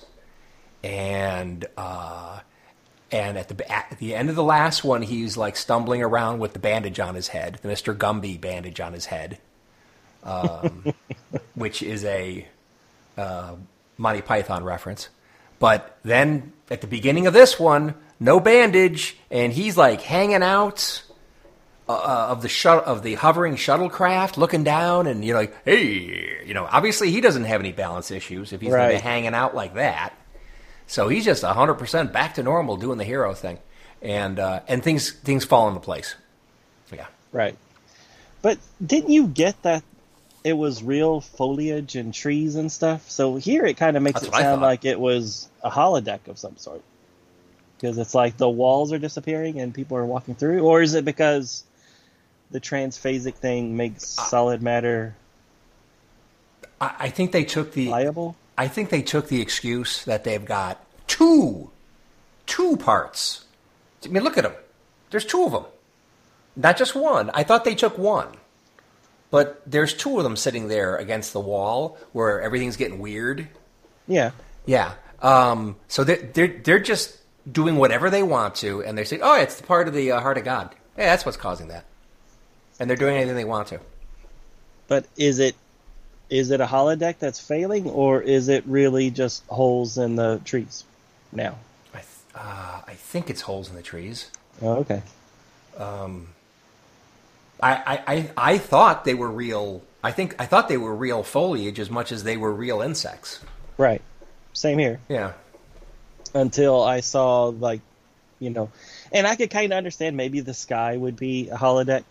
and 0.86 1.66
uh, 1.76 2.40
and 3.14 3.38
at 3.38 3.48
the 3.48 3.72
at 3.72 3.98
the 4.00 4.16
end 4.16 4.30
of 4.30 4.36
the 4.36 4.44
last 4.44 4.84
one, 4.84 5.04
he's 5.04 5.38
like 5.38 5.56
stumbling 5.56 6.02
around 6.02 6.40
with 6.40 6.54
the 6.54 6.60
bandage 6.60 7.00
on 7.00 7.14
his 7.14 7.28
head, 7.30 7.60
the 7.62 7.68
Mister 7.68 7.94
Gumby 7.94 8.42
bandage 8.42 8.80
on 8.80 8.92
his 8.92 9.06
head, 9.06 9.38
um, 10.24 10.94
which 11.56 11.84
is 11.84 12.04
a 12.06 12.48
uh, 13.16 13.56
Monty 13.98 14.22
Python 14.22 14.64
reference. 14.64 15.10
But 15.60 15.98
then 16.04 16.54
at 16.72 16.82
the 16.82 16.88
beginning 16.88 17.28
of 17.28 17.34
this 17.34 17.60
one, 17.60 17.94
no 18.20 18.40
bandage, 18.40 19.16
and 19.30 19.54
he's 19.54 19.78
like 19.78 20.02
hanging 20.02 20.42
out 20.42 21.04
uh, 21.88 22.28
of 22.30 22.42
the 22.42 22.50
shut 22.50 22.84
of 22.86 23.04
the 23.04 23.14
hovering 23.14 23.56
shuttlecraft, 23.56 24.38
looking 24.38 24.64
down, 24.64 25.06
and 25.06 25.24
you're 25.24 25.38
like, 25.38 25.56
hey, 25.66 26.44
you 26.46 26.56
know, 26.56 26.68
obviously 26.70 27.12
he 27.12 27.22
doesn't 27.22 27.44
have 27.44 27.62
any 27.62 27.72
balance 27.72 28.10
issues 28.10 28.54
if 28.54 28.62
he's 28.62 28.72
Right. 28.72 28.96
be 28.96 29.00
hanging 29.00 29.36
out 29.36 29.54
like 29.56 29.76
that. 29.76 30.14
So 30.88 31.08
he's 31.08 31.26
just 31.26 31.44
hundred 31.44 31.76
percent 31.76 32.14
back 32.14 32.36
to 32.36 32.44
normal, 32.44 32.78
doing 32.78 32.98
the 32.98 33.04
hero 33.04 33.34
thing, 33.34 33.60
and 34.02 34.40
uh, 34.40 34.62
and 34.68 34.84
things 34.84 35.12
things 35.12 35.46
fall 35.46 35.68
into 35.68 35.80
place. 35.80 36.16
Yeah, 36.92 37.08
Right. 37.32 37.58
But 38.42 38.58
didn't 38.86 39.12
you 39.12 39.28
get 39.28 39.62
that 39.64 39.84
it 40.44 40.54
was 40.54 40.84
real 40.84 41.22
foliage 41.22 41.96
and 41.96 42.14
trees 42.14 42.56
and 42.56 42.72
stuff? 42.72 43.10
So 43.10 43.38
here 43.38 43.66
it 43.66 43.78
kind 43.78 43.96
of 43.96 44.04
makes 44.04 44.22
That's 44.22 44.36
it 44.36 44.40
sound 44.40 44.62
like 44.62 44.84
it 44.84 45.00
was 45.00 45.50
a 45.64 45.72
holodeck 45.72 46.28
of 46.28 46.38
some 46.38 46.58
sort. 46.58 46.82
Because 47.78 47.98
it's 47.98 48.14
like 48.14 48.38
the 48.38 48.50
walls 48.50 48.92
are 48.92 49.00
disappearing 49.00 49.60
and 49.60 49.74
people 49.74 49.98
are 49.98 50.06
walking 50.06 50.36
through, 50.36 50.62
or 50.62 50.82
is 50.82 50.94
it 50.94 51.06
because 51.06 51.64
the 52.52 52.60
transphasic 52.60 53.36
thing 53.36 53.76
makes 53.78 54.06
solid 54.06 54.62
matter 54.62 55.16
I, 56.84 56.96
I 57.00 57.10
think 57.10 57.32
they 57.32 57.46
took 57.46 57.74
the 57.74 57.88
pliable? 57.88 58.36
I 58.58 58.68
think 58.68 58.90
they 58.90 59.02
took 59.02 59.28
the 59.28 59.42
excuse 59.42 60.06
that 60.06 60.24
they've 60.24 60.44
got 60.44 60.84
two, 61.08 61.72
two 62.46 62.78
parts. 62.78 63.46
I 64.04 64.10
mean, 64.10 64.24
look 64.24 64.38
at 64.38 64.44
them. 64.44 64.54
There's 65.10 65.26
two 65.26 65.44
of 65.44 65.52
them, 65.52 65.66
not 66.56 66.78
just 66.78 66.96
one. 66.96 67.30
I 67.34 67.44
thought 67.44 67.66
they 67.66 67.76
took 67.76 67.98
one, 67.98 68.30
but 69.32 69.62
there's 69.66 69.94
two 69.94 70.18
of 70.18 70.24
them 70.24 70.36
sitting 70.36 70.68
there 70.68 70.96
against 70.96 71.34
the 71.34 71.40
wall 71.40 71.98
where 72.12 72.42
everything's 72.42 72.78
getting 72.78 73.00
weird. 73.00 73.48
Yeah. 74.08 74.32
Yeah. 74.66 74.94
Um, 75.22 75.78
so 75.88 76.04
they're, 76.04 76.18
they're 76.18 76.60
they're 76.64 76.80
just 76.80 77.18
doing 77.50 77.78
whatever 77.78 78.10
they 78.10 78.24
want 78.24 78.56
to, 78.56 78.84
and 78.84 78.98
they 78.98 79.06
say, 79.06 79.20
"Oh, 79.22 79.40
it's 79.40 79.56
the 79.56 79.64
part 79.64 79.88
of 79.88 79.94
the 79.94 80.12
uh, 80.12 80.20
heart 80.20 80.38
of 80.38 80.44
God." 80.44 80.76
Yeah, 80.98 81.06
that's 81.06 81.26
what's 81.26 81.38
causing 81.38 81.70
that, 81.70 81.86
and 82.80 82.90
they're 82.90 82.98
doing 82.98 83.16
anything 83.16 83.36
they 83.36 83.46
want 83.46 83.70
to. 83.70 83.80
But 84.88 85.06
is 85.16 85.40
it 85.40 85.56
is 86.34 86.50
it 86.52 86.60
a 86.62 86.66
holodeck 86.66 87.20
that's 87.20 87.40
failing, 87.40 87.86
or 87.90 88.22
is 88.22 88.48
it 88.50 88.64
really 88.66 89.12
just 89.12 89.46
holes 89.48 89.98
in 89.98 90.16
the 90.16 90.42
trees 90.44 90.84
now? 91.32 91.56
I 91.94 91.98
th- 91.98 92.08
uh, 92.36 92.82
I 92.88 92.94
think 92.96 93.30
it's 93.30 93.42
holes 93.42 93.70
in 93.70 93.76
the 93.76 93.82
trees. 93.84 94.30
Oh, 94.62 94.78
okay. 94.78 95.02
I, 97.62 97.72
I, 97.72 98.04
I, 98.08 98.30
I 98.38 98.58
thought 98.58 99.06
they 99.06 99.14
were 99.14 99.30
real. 99.30 99.82
I 100.04 100.12
think 100.12 100.36
I 100.40 100.46
thought 100.46 100.68
they 100.68 100.78
were 100.78 100.94
real 100.96 101.24
foliage 101.24 101.80
as 101.80 101.90
much 101.90 102.12
as 102.12 102.24
they 102.24 102.36
were 102.36 102.52
real 102.52 102.82
insects. 102.82 103.40
Right. 103.78 104.02
Same 104.54 104.78
here. 104.80 105.00
Yeah. 105.10 105.34
until 106.36 106.82
I 106.82 107.02
saw 107.02 107.46
like, 107.46 107.82
you 108.40 108.50
know, 108.50 108.70
and 109.12 109.28
I 109.28 109.36
could 109.36 109.52
kind 109.52 109.72
of 109.72 109.78
understand 109.78 110.18
maybe 110.18 110.40
the 110.42 110.54
sky 110.56 110.98
would 110.98 111.16
be 111.16 111.50
a 111.50 111.56
holodeck 111.56 112.04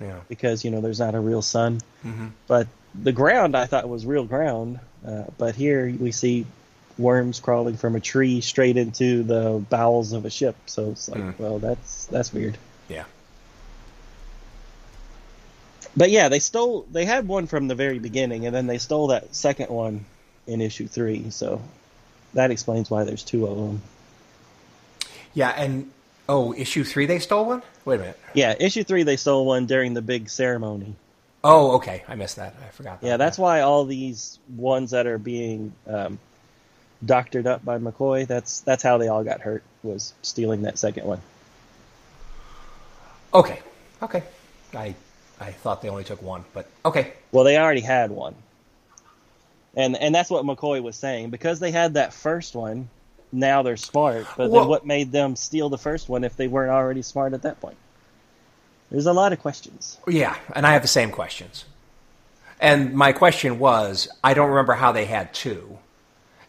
Yeah. 0.00 0.20
because 0.28 0.64
you 0.64 0.70
know 0.70 0.80
there's 0.80 0.98
not 0.98 1.14
a 1.14 1.20
real 1.20 1.42
sun, 1.42 1.80
Mhm. 2.04 2.30
but 2.46 2.66
the 3.02 3.12
ground 3.12 3.56
I 3.56 3.66
thought 3.66 3.88
was 3.88 4.04
real 4.06 4.24
ground. 4.24 4.80
Uh, 5.06 5.24
but 5.38 5.54
here 5.54 5.94
we 5.98 6.10
see 6.12 6.46
worms 6.98 7.38
crawling 7.40 7.76
from 7.76 7.94
a 7.94 8.00
tree 8.00 8.40
straight 8.40 8.76
into 8.76 9.22
the 9.22 9.64
bowels 9.70 10.12
of 10.12 10.24
a 10.24 10.30
ship. 10.30 10.56
So 10.66 10.90
it's 10.92 11.08
like, 11.08 11.20
Mm. 11.20 11.38
well, 11.38 11.58
that's 11.58 12.06
that's 12.06 12.32
weird. 12.32 12.56
Yeah. 12.88 13.04
But 15.96 16.10
yeah, 16.10 16.28
they 16.28 16.40
stole. 16.40 16.86
They 16.90 17.04
had 17.04 17.26
one 17.26 17.46
from 17.46 17.68
the 17.68 17.74
very 17.74 17.98
beginning, 17.98 18.46
and 18.46 18.54
then 18.54 18.66
they 18.66 18.78
stole 18.78 19.08
that 19.08 19.34
second 19.34 19.70
one 19.70 20.04
in 20.46 20.60
issue 20.60 20.86
three. 20.88 21.30
So 21.30 21.62
that 22.34 22.50
explains 22.50 22.90
why 22.90 23.04
there's 23.04 23.22
two 23.22 23.46
of 23.46 23.56
them. 23.56 23.82
Yeah. 25.32 25.50
And 25.50 25.90
oh, 26.28 26.52
issue 26.54 26.84
three, 26.84 27.06
they 27.06 27.18
stole 27.18 27.46
one. 27.46 27.62
Wait 27.84 27.96
a 27.96 27.98
minute. 28.00 28.18
Yeah, 28.34 28.54
issue 28.58 28.84
three 28.84 29.04
they 29.04 29.16
stole 29.16 29.46
one 29.46 29.66
during 29.66 29.94
the 29.94 30.02
big 30.02 30.28
ceremony. 30.28 30.94
Oh, 31.44 31.76
okay. 31.76 32.02
I 32.08 32.14
missed 32.14 32.36
that. 32.36 32.54
I 32.64 32.70
forgot. 32.70 32.98
about 32.98 33.06
Yeah, 33.06 33.16
that's 33.16 33.38
why 33.38 33.60
all 33.60 33.84
these 33.84 34.38
ones 34.56 34.90
that 34.90 35.06
are 35.06 35.18
being 35.18 35.72
um, 35.86 36.18
doctored 37.04 37.46
up 37.46 37.64
by 37.64 37.78
McCoy. 37.78 38.26
That's 38.26 38.60
that's 38.60 38.82
how 38.82 38.98
they 38.98 39.08
all 39.08 39.24
got 39.24 39.40
hurt 39.40 39.62
was 39.82 40.14
stealing 40.22 40.62
that 40.62 40.78
second 40.78 41.06
one. 41.06 41.20
Okay. 43.32 43.60
Okay. 44.02 44.22
I 44.74 44.94
I 45.40 45.52
thought 45.52 45.82
they 45.82 45.88
only 45.88 46.04
took 46.04 46.22
one, 46.22 46.44
but 46.52 46.66
okay. 46.84 47.12
Well, 47.32 47.44
they 47.44 47.58
already 47.58 47.80
had 47.80 48.10
one, 48.10 48.34
and 49.74 49.96
and 49.96 50.14
that's 50.14 50.30
what 50.30 50.44
McCoy 50.44 50.82
was 50.82 50.96
saying 50.96 51.30
because 51.30 51.60
they 51.60 51.70
had 51.70 51.94
that 51.94 52.12
first 52.12 52.54
one. 52.54 52.88
Now 53.32 53.62
they're 53.62 53.76
smart, 53.76 54.26
but 54.36 54.52
then 54.52 54.66
what 54.66 54.86
made 54.86 55.10
them 55.12 55.36
steal 55.36 55.68
the 55.68 55.76
first 55.76 56.08
one 56.08 56.24
if 56.24 56.36
they 56.36 56.46
weren't 56.46 56.70
already 56.70 57.02
smart 57.02 57.34
at 57.34 57.42
that 57.42 57.60
point? 57.60 57.76
There's 58.90 59.06
a 59.06 59.12
lot 59.12 59.32
of 59.32 59.40
questions. 59.40 59.98
Yeah, 60.06 60.36
and 60.54 60.66
I 60.66 60.72
have 60.72 60.82
the 60.82 60.88
same 60.88 61.10
questions. 61.10 61.64
And 62.60 62.94
my 62.94 63.12
question 63.12 63.58
was, 63.58 64.08
I 64.24 64.34
don't 64.34 64.48
remember 64.48 64.74
how 64.74 64.92
they 64.92 65.04
had 65.04 65.34
two. 65.34 65.78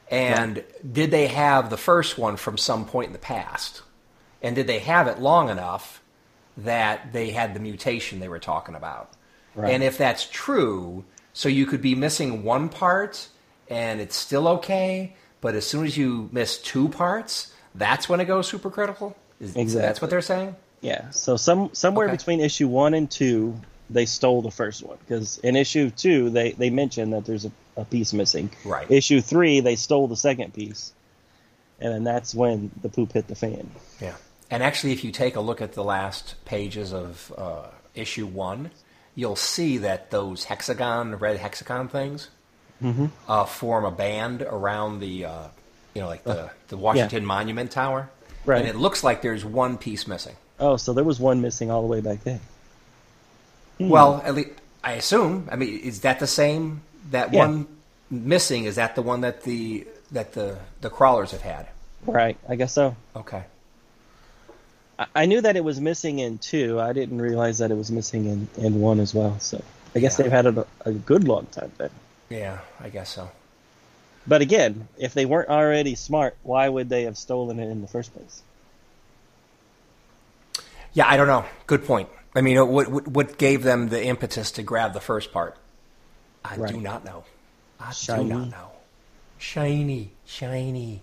And 0.10 0.64
did 0.90 1.12
they 1.12 1.28
have 1.28 1.70
the 1.70 1.78
first 1.78 2.18
one 2.18 2.38
from 2.38 2.58
some 2.58 2.86
point 2.86 3.08
in 3.08 3.14
the 3.14 3.20
past? 3.20 3.82
And 4.42 4.56
did 4.56 4.68
they 4.68 4.80
have 4.80 5.08
it 5.08 5.20
long 5.20 5.50
enough 5.50 6.02
that 6.56 7.12
they 7.12 7.32
had 7.32 7.54
the 7.54 7.60
mutation 7.60 8.20
they 8.20 8.30
were 8.30 8.40
talking 8.40 8.76
about? 8.76 9.12
Right. 9.56 9.74
And 9.74 9.84
if 9.84 9.98
that's 9.98 10.28
true, 10.32 11.04
So 11.38 11.50
you 11.50 11.68
could 11.68 11.84
be 11.84 11.94
missing 11.94 12.42
one 12.44 12.68
part 12.68 13.28
and 13.70 14.02
it's 14.02 14.16
still 14.16 14.48
okay, 14.48 15.16
but 15.40 15.54
as 15.54 15.68
soon 15.68 15.86
as 15.86 15.96
you 15.96 16.30
miss 16.32 16.58
two 16.58 16.90
parts, 16.90 17.54
that's 17.76 18.10
when 18.10 18.20
it 18.20 18.26
goes 18.26 18.52
supercritical? 18.52 19.14
Is, 19.40 19.54
That's 19.76 20.02
what 20.02 20.10
they're 20.10 20.22
saying? 20.22 20.56
Yeah. 20.88 21.10
So 21.12 21.38
some 21.38 21.70
somewhere 21.74 22.08
Okay. 22.08 22.18
between 22.18 22.40
issue 22.42 22.68
one 22.68 22.94
and 22.94 23.10
two, 23.12 23.60
they 23.90 24.06
stole 24.06 24.42
the 24.42 24.52
first 24.52 24.84
one 24.84 24.98
because 25.06 25.38
in 25.40 25.56
issue 25.56 25.90
two 25.90 26.30
they 26.30 26.52
they 26.52 26.70
mentioned 26.70 27.14
that 27.14 27.26
there's 27.26 27.46
a, 27.46 27.52
a 27.76 27.86
piece 27.86 28.14
missing. 28.14 28.50
Right. 28.66 28.90
Issue 28.90 29.22
three 29.22 29.60
they 29.60 29.76
stole 29.76 30.08
the 30.08 30.16
second 30.16 30.54
piece, 30.54 30.94
and 31.80 31.94
then 31.94 32.04
that's 32.04 32.34
when 32.34 32.72
the 32.82 32.90
poop 32.90 33.14
hit 33.14 33.28
the 33.28 33.36
fan. 33.36 33.70
Yeah. 34.02 34.16
And 34.50 34.64
actually, 34.64 34.94
if 34.94 35.04
you 35.04 35.12
take 35.12 35.36
a 35.36 35.42
look 35.42 35.62
at 35.62 35.74
the 35.74 35.84
last 35.84 36.36
pages 36.46 36.94
of 36.94 37.34
uh, 37.38 37.68
issue 37.96 38.26
one, 38.26 38.72
you'll 39.14 39.36
see 39.36 39.80
that 39.80 40.10
those 40.10 40.46
hexagon, 40.46 41.16
red 41.16 41.36
hexagon 41.38 41.90
things, 41.90 42.30
uh, 43.28 43.44
form 43.46 43.84
a 43.84 43.92
band 43.92 44.42
around 44.44 45.00
the, 45.02 45.26
uh, 45.26 45.48
you 45.94 46.02
know, 46.02 46.08
like 46.08 46.24
the, 46.24 46.50
the 46.70 46.78
Washington 46.78 47.26
Monument 47.26 47.72
Tower. 47.72 48.10
Right. 48.46 48.60
And 48.60 48.70
it 48.70 48.78
looks 48.78 49.04
like 49.04 49.22
there's 49.22 49.44
one 49.44 49.78
piece 49.78 50.08
missing. 50.08 50.38
Oh, 50.60 50.78
so 50.78 50.93
there 50.93 51.03
was 51.03 51.20
one 51.20 51.41
missing 51.41 51.70
all 51.70 51.82
the 51.82 51.88
way 51.88 52.01
back 52.01 52.24
there. 52.24 52.39
Hmm. 53.78 53.89
Well, 53.89 54.22
at 54.26 54.34
least 54.36 54.49
I 54.84 54.93
assume. 54.93 55.47
I 55.51 55.55
mean, 55.55 55.80
is 55.80 56.01
that 56.01 56.20
the 56.20 56.28
same? 56.28 56.82
That 57.12 57.34
Yeah. 57.34 57.45
one 57.47 57.68
missing 58.10 58.66
is 58.66 58.76
that 58.76 58.95
the 58.95 59.01
one 59.01 59.22
that 59.22 59.43
the 59.43 59.86
that 60.12 60.34
the 60.34 60.58
the 60.82 60.89
crawlers 60.89 61.32
have 61.32 61.41
had? 61.41 61.68
Right. 62.05 62.38
I 62.47 62.55
guess 62.55 62.74
so. 62.74 62.95
Okay. 63.16 63.43
I, 64.97 65.05
I 65.16 65.26
knew 65.26 65.41
that 65.41 65.55
it 65.55 65.64
was 65.64 65.80
missing 65.80 66.20
in 66.20 66.38
two. 66.38 66.80
I 66.80 66.93
didn't 66.93 67.22
realize 67.22 67.58
that 67.60 67.70
it 67.72 67.76
was 67.78 67.91
missing 67.91 68.26
in, 68.26 68.47
in 68.58 68.80
one 68.82 68.99
as 68.99 69.14
well. 69.14 69.39
So 69.39 69.62
I 69.95 69.99
guess 69.99 70.18
Yeah. 70.18 70.24
they've 70.24 70.32
had 70.32 70.45
it 70.47 70.58
a, 70.58 70.66
a 70.86 70.91
good 70.91 71.28
long 71.28 71.45
time 71.47 71.72
then. 71.78 71.89
Yeah, 72.30 72.60
I 72.80 72.89
guess 72.89 73.10
so. 73.14 73.30
But 74.26 74.41
again, 74.41 74.88
if 74.97 75.14
they 75.14 75.26
weren't 75.26 75.49
already 75.49 75.95
smart, 75.95 76.36
why 76.43 76.68
would 76.68 76.89
they 76.89 77.03
have 77.03 77.18
stolen 77.18 77.60
it 77.60 77.70
in 77.70 77.82
the 77.82 77.88
first 77.88 78.14
place? 78.14 78.41
Yeah, 80.94 81.08
I 81.08 81.18
don't 81.18 81.28
know. 81.28 81.46
Good 81.68 81.86
point. 81.86 82.10
I 82.36 82.42
mean, 82.42 82.58
what 82.68 82.90
what, 82.90 83.08
what 83.08 83.38
gave 83.38 83.64
them 83.64 83.90
the 83.90 84.04
impetus 84.04 84.52
to 84.52 84.64
grab 84.64 84.94
the 84.94 85.00
first 85.00 85.32
part? 85.32 85.58
I 86.44 86.56
do 86.56 86.80
not 86.80 87.04
know. 87.04 87.24
I 87.80 87.92
Shiny. 87.92 88.30
do 88.30 88.36
not 88.36 88.50
know. 88.50 88.72
Shiny, 89.38 90.12
shiny. 90.26 91.02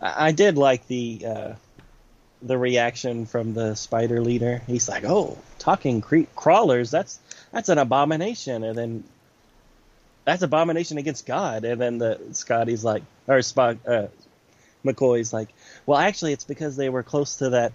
I, 0.00 0.28
I 0.28 0.32
did 0.32 0.58
like 0.58 0.86
the 0.86 1.24
uh, 1.26 1.52
the 2.42 2.58
reaction 2.58 3.26
from 3.26 3.54
the 3.54 3.74
spider 3.74 4.20
leader. 4.20 4.62
He's 4.66 4.88
like, 4.88 5.04
"Oh, 5.04 5.38
talking 5.58 6.00
cre- 6.00 6.30
crawlers, 6.36 6.90
that's 6.90 7.18
that's 7.52 7.68
an 7.68 7.78
abomination," 7.78 8.62
and 8.64 8.76
then 8.76 9.04
that's 10.24 10.42
abomination 10.42 10.98
against 10.98 11.26
God. 11.26 11.64
And 11.64 11.80
then 11.80 11.98
the 11.98 12.20
Scotty's 12.32 12.84
like, 12.84 13.02
or 13.26 13.38
Spock, 13.38 13.78
uh, 13.86 14.08
McCoy's 14.84 15.32
like, 15.32 15.48
"Well, 15.86 15.98
actually, 15.98 16.32
it's 16.32 16.44
because 16.44 16.76
they 16.76 16.88
were 16.88 17.02
close 17.02 17.36
to 17.36 17.50
that 17.50 17.72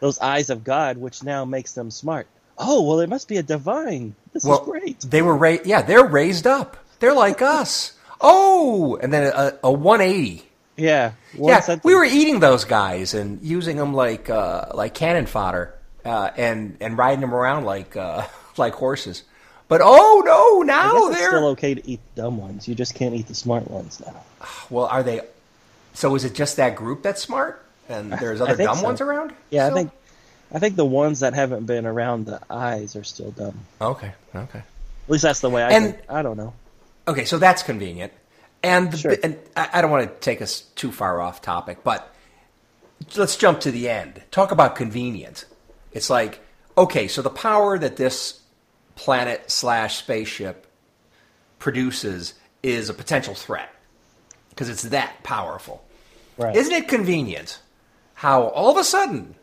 those 0.00 0.18
eyes 0.18 0.50
of 0.50 0.64
God, 0.64 0.98
which 0.98 1.22
now 1.22 1.44
makes 1.44 1.72
them 1.72 1.90
smart." 1.90 2.26
Oh, 2.58 2.82
well, 2.82 3.00
it 3.00 3.08
must 3.08 3.28
be 3.28 3.36
a 3.36 3.42
divine. 3.42 4.14
This 4.32 4.44
Well, 4.44 4.60
is 4.62 4.64
great. 4.68 5.00
they 5.00 5.20
were 5.22 5.36
ra- 5.36 5.58
Yeah, 5.64 5.82
they're 5.82 6.04
raised 6.06 6.46
up. 6.46 6.76
They're 7.00 7.12
like 7.14 7.42
us. 7.60 7.92
Oh, 8.20 8.96
and 9.02 9.12
then 9.12 9.30
a, 9.34 9.58
a 9.62 9.70
180. 9.70 10.42
Yeah, 10.78 11.12
yeah, 11.34 11.60
sentence. 11.60 11.84
we 11.84 11.94
were 11.94 12.04
eating 12.04 12.40
those 12.40 12.64
guys 12.66 13.14
and 13.14 13.40
using 13.42 13.76
them 13.78 13.94
like 13.94 14.28
uh, 14.28 14.66
like 14.74 14.92
cannon 14.94 15.24
fodder, 15.24 15.74
uh, 16.04 16.30
and 16.36 16.76
and 16.80 16.98
riding 16.98 17.20
them 17.22 17.34
around 17.34 17.64
like 17.64 17.96
uh, 17.96 18.26
like 18.58 18.74
horses. 18.74 19.22
But 19.68 19.80
oh 19.82 20.22
no, 20.24 20.62
now 20.62 21.08
they're 21.08 21.28
still 21.30 21.46
okay 21.48 21.74
to 21.74 21.90
eat 21.90 22.00
the 22.14 22.22
dumb 22.22 22.36
ones. 22.36 22.68
You 22.68 22.74
just 22.74 22.94
can't 22.94 23.14
eat 23.14 23.26
the 23.26 23.34
smart 23.34 23.70
ones 23.70 24.02
now. 24.04 24.22
well. 24.70 24.84
Are 24.86 25.02
they? 25.02 25.22
So 25.96 26.14
is 26.14 26.24
it 26.24 26.34
just 26.34 26.56
that 26.58 26.76
group 26.76 27.02
that's 27.02 27.22
smart, 27.22 27.64
and 27.88 28.12
there's 28.12 28.40
other 28.40 28.54
dumb 28.56 28.76
so. 28.76 28.84
ones 28.84 29.00
around? 29.00 29.32
Yeah? 29.50 29.66
I 29.68 29.70
think 29.70 29.90
I 30.52 30.58
think 30.58 30.76
the 30.76 30.84
ones 30.84 31.20
that 31.20 31.32
haven't 31.34 31.64
been 31.66 31.86
around 31.86 32.26
the 32.26 32.40
eyes 32.50 32.94
are 32.96 33.02
still 33.04 33.30
dumb. 33.30 33.58
Okay, 33.80 34.12
okay, 34.34 34.58
At 34.60 34.64
least 35.10 35.22
that's 35.22 35.40
the 35.40 35.50
way 35.50 35.62
I 35.64 35.70
And- 35.70 35.94
think. 35.96 36.04
I 36.10 36.22
don't 36.22 36.36
know. 36.36 36.52
okay. 37.08 37.24
So 37.24 37.38
that's 37.38 37.62
convenient, 37.62 38.12
and 38.62 38.92
the, 38.92 38.96
Sure. 38.98 39.16
and 39.22 39.38
I, 39.56 39.70
I 39.74 39.80
don't 39.80 39.90
want 39.90 40.06
to 40.08 40.14
take 40.20 40.42
us 40.42 40.60
too 40.76 40.92
far 40.92 41.20
off 41.20 41.40
topic, 41.40 41.78
but 41.82 42.12
let's 43.16 43.36
jump 43.36 43.60
to 43.60 43.70
the 43.70 43.88
end. 43.88 44.22
Talk 44.30 44.52
about 44.52 44.76
convenient. 44.76 45.46
It's 45.92 46.10
like 46.10 46.40
okay, 46.78 47.08
so 47.08 47.22
the 47.22 47.30
power 47.30 47.78
that 47.78 47.96
this 47.96 48.42
planet 48.96 49.50
slash 49.50 49.96
spaceship 49.96 50.66
produces 51.58 52.34
is 52.62 52.90
a 52.90 52.94
potential 52.94 53.34
threat 53.34 53.70
because 54.50 54.68
it's 54.68 54.82
that 54.82 55.22
powerful. 55.22 55.82
Right. 56.38 56.54
Isn't 56.54 56.72
it 56.72 56.88
convenient 56.88 57.60
how 58.14 58.44
all 58.48 58.70
of 58.70 58.76
a 58.76 58.84
sudden, 58.84 59.34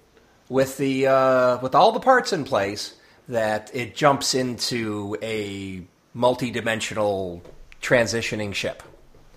with 0.49 0.77
the 0.77 1.07
uh, 1.07 1.59
with 1.59 1.75
all 1.75 1.91
the 1.91 1.99
parts 1.99 2.33
in 2.33 2.43
place, 2.43 2.95
that 3.27 3.71
it 3.73 3.95
jumps 3.95 4.33
into 4.33 5.17
a 5.21 5.83
multi-dimensional 6.13 7.41
transitioning 7.81 8.53
ship? 8.53 8.83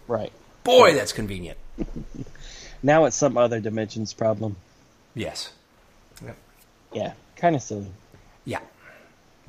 right. 0.09 0.33
Boy, 0.65 0.95
that's 0.95 1.13
convenient. 1.13 1.59
Now 2.83 3.07
it's 3.07 3.17
some 3.17 3.37
other 3.37 3.59
dimensions 3.59 4.13
problem. 4.13 4.57
Yes. 5.15 5.53
Yeah, 6.93 7.15
kind 7.35 7.57
of 7.57 7.63
silly. 7.63 7.89
Yeah. 8.45 8.61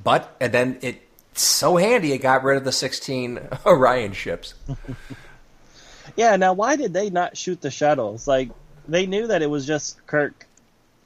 But 0.03 0.35
and 0.41 0.51
then 0.51 0.79
it's 0.81 1.43
so 1.43 1.77
handy 1.77 2.13
it 2.13 2.17
got 2.17 2.43
rid 2.43 2.57
of 2.57 2.63
the 2.63 2.71
16 2.71 3.39
Orion 3.65 4.13
ships. 4.13 4.55
Yeah. 6.15 6.35
Now, 6.37 6.53
why 6.53 6.75
did 6.75 6.93
they 6.93 7.09
not 7.09 7.35
shoot 7.37 7.61
the 7.61 7.71
shuttles? 7.71 8.27
Like 8.27 8.49
they 8.87 9.05
knew 9.05 9.27
that 9.27 9.41
it 9.41 9.49
was 9.49 9.65
just 9.67 10.05
Kirk 10.07 10.45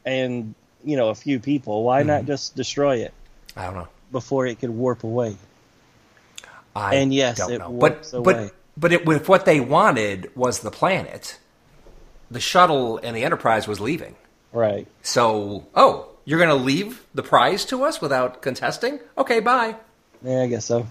and 0.05 0.53
you 0.83 0.97
know 0.97 1.09
a 1.09 1.15
few 1.15 1.39
people. 1.39 1.83
Why 1.83 1.99
Mm-hmm. 2.01 2.07
not 2.07 2.25
just 2.25 2.55
destroy 2.55 2.97
it 2.97 3.13
I 3.55 3.65
don't 3.65 3.75
know. 3.75 3.87
before 4.11 4.45
it 4.47 4.59
could 4.59 4.69
warp 4.69 5.03
away? 5.03 5.35
I 6.75 6.95
And 6.95 7.13
yes, 7.13 7.37
don't 7.37 7.51
it 7.51 7.57
know. 7.59 7.71
but 7.71 8.09
away. 8.13 8.23
but 8.23 8.55
but 8.77 8.93
it, 8.93 9.07
if 9.09 9.27
what 9.27 9.45
they 9.45 9.59
wanted 9.59 10.31
was 10.35 10.59
the 10.59 10.71
planet, 10.71 11.37
the 12.29 12.39
shuttle 12.39 12.97
and 13.03 13.15
the 13.15 13.23
Enterprise 13.23 13.67
was 13.67 13.79
leaving. 13.81 14.15
Right. 14.53 14.87
So, 15.01 15.67
oh, 15.75 16.07
you're 16.25 16.39
going 16.39 16.57
to 16.57 16.63
leave 16.63 17.05
the 17.13 17.23
prize 17.23 17.65
to 17.65 17.83
us 17.83 18.01
without 18.01 18.41
contesting? 18.41 18.99
Okay, 19.17 19.39
bye. 19.41 19.75
Yeah, 20.23 20.43
I 20.43 20.47
guess 20.47 20.65
so. 20.65 20.87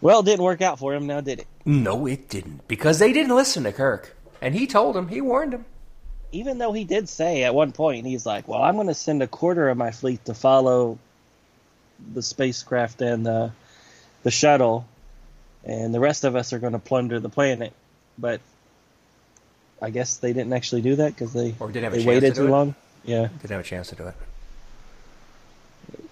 Well, 0.00 0.20
it 0.20 0.26
didn't 0.26 0.44
work 0.44 0.60
out 0.62 0.78
for 0.78 0.94
him 0.94 1.06
now, 1.06 1.20
did 1.20 1.40
it? 1.40 1.46
No, 1.64 2.06
it 2.06 2.28
didn't 2.28 2.68
because 2.68 2.98
they 2.98 3.12
didn't 3.12 3.34
listen 3.34 3.64
to 3.64 3.72
Kirk, 3.72 4.14
and 4.40 4.54
he 4.54 4.66
told 4.66 4.96
him, 4.96 5.08
he 5.08 5.20
warned 5.20 5.54
him. 5.54 5.64
even 6.32 6.58
though 6.58 6.72
he 6.72 6.84
did 6.84 7.08
say 7.08 7.44
at 7.44 7.54
one 7.54 7.72
point, 7.72 8.06
he's 8.06 8.26
like, 8.26 8.46
"Well, 8.48 8.62
I'm 8.62 8.74
going 8.74 8.88
to 8.88 8.94
send 8.94 9.22
a 9.22 9.26
quarter 9.26 9.68
of 9.70 9.76
my 9.78 9.90
fleet 9.90 10.24
to 10.26 10.34
follow 10.34 10.98
the 12.12 12.22
spacecraft 12.22 13.00
and 13.00 13.24
the 13.24 13.52
the 14.22 14.30
shuttle, 14.30 14.86
and 15.64 15.94
the 15.94 16.00
rest 16.00 16.24
of 16.24 16.36
us 16.36 16.52
are 16.52 16.58
going 16.58 16.74
to 16.74 16.78
plunder 16.78 17.18
the 17.20 17.30
planet." 17.30 17.72
But 18.18 18.40
I 19.80 19.90
guess 19.90 20.18
they 20.18 20.32
didn't 20.32 20.52
actually 20.52 20.82
do 20.82 20.96
that 20.96 21.14
because 21.14 21.32
they 21.32 21.54
Or 21.58 21.68
didn't 21.68 21.84
have 21.84 21.92
a 21.94 21.96
they 21.96 22.02
chance 22.02 22.08
waited 22.08 22.34
to 22.34 22.40
do 22.40 22.40
too 22.42 22.48
it. 22.48 22.50
long. 22.50 22.74
Yeah, 23.04 23.28
Didn't 23.40 23.50
have 23.50 23.60
a 23.60 23.62
chance 23.62 23.88
to 23.90 23.94
do 23.94 24.06
it. 24.08 24.14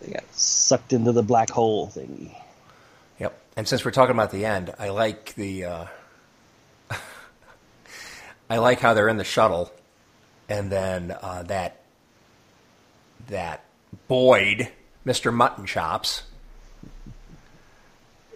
they 0.01 0.13
got 0.13 0.25
sucked 0.35 0.93
into 0.93 1.13
the 1.13 1.23
black 1.23 1.51
hole 1.51 1.89
thingy. 1.89 2.35
Yep. 3.19 3.39
And 3.57 3.69
since 3.69 3.85
we're 3.85 3.91
talking 3.91 4.15
about 4.15 4.31
the 4.31 4.45
end, 4.45 4.75
I 4.79 4.89
like 4.89 5.35
the. 5.35 5.65
Uh, 5.65 5.87
I 8.51 8.59
like 8.59 8.81
how 8.81 8.95
they're 8.95 9.09
in 9.09 9.17
the 9.17 9.25
shuttle, 9.25 9.73
and 10.49 10.71
then 10.71 11.17
uh, 11.23 11.45
that 11.45 11.81
that 13.29 13.65
Boyd, 14.09 14.69
Mister 15.05 15.31
Mutton 15.31 15.67
Chops, 15.67 16.25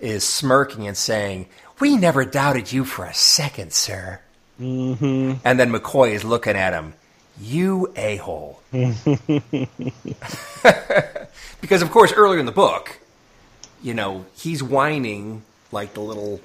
is 0.01 0.25
smirking 0.25 0.87
and 0.87 0.97
saying, 0.97 1.47
"We 1.81 1.97
never 1.97 2.25
doubted 2.25 2.73
you 2.73 2.85
for 2.85 3.05
a 3.05 3.15
second, 3.15 3.73
sir." 3.73 4.21
Mm-hmm. 4.61 5.35
And 5.45 5.61
then 5.61 5.73
McCoy 5.73 6.13
is 6.13 6.25
looking 6.25 6.57
at 6.57 6.73
him. 6.73 6.95
You 7.41 7.93
a 7.97 8.17
hole. 8.17 8.61
because 8.73 8.97
of 11.83 11.91
course, 11.91 12.13
earlier 12.13 12.41
in 12.41 12.47
the 12.47 12.53
book, 12.53 12.99
you 13.83 13.95
know, 13.95 14.25
he's 14.37 14.63
whining 14.63 15.43
like 15.73 15.95
the 15.95 16.01
little 16.01 16.41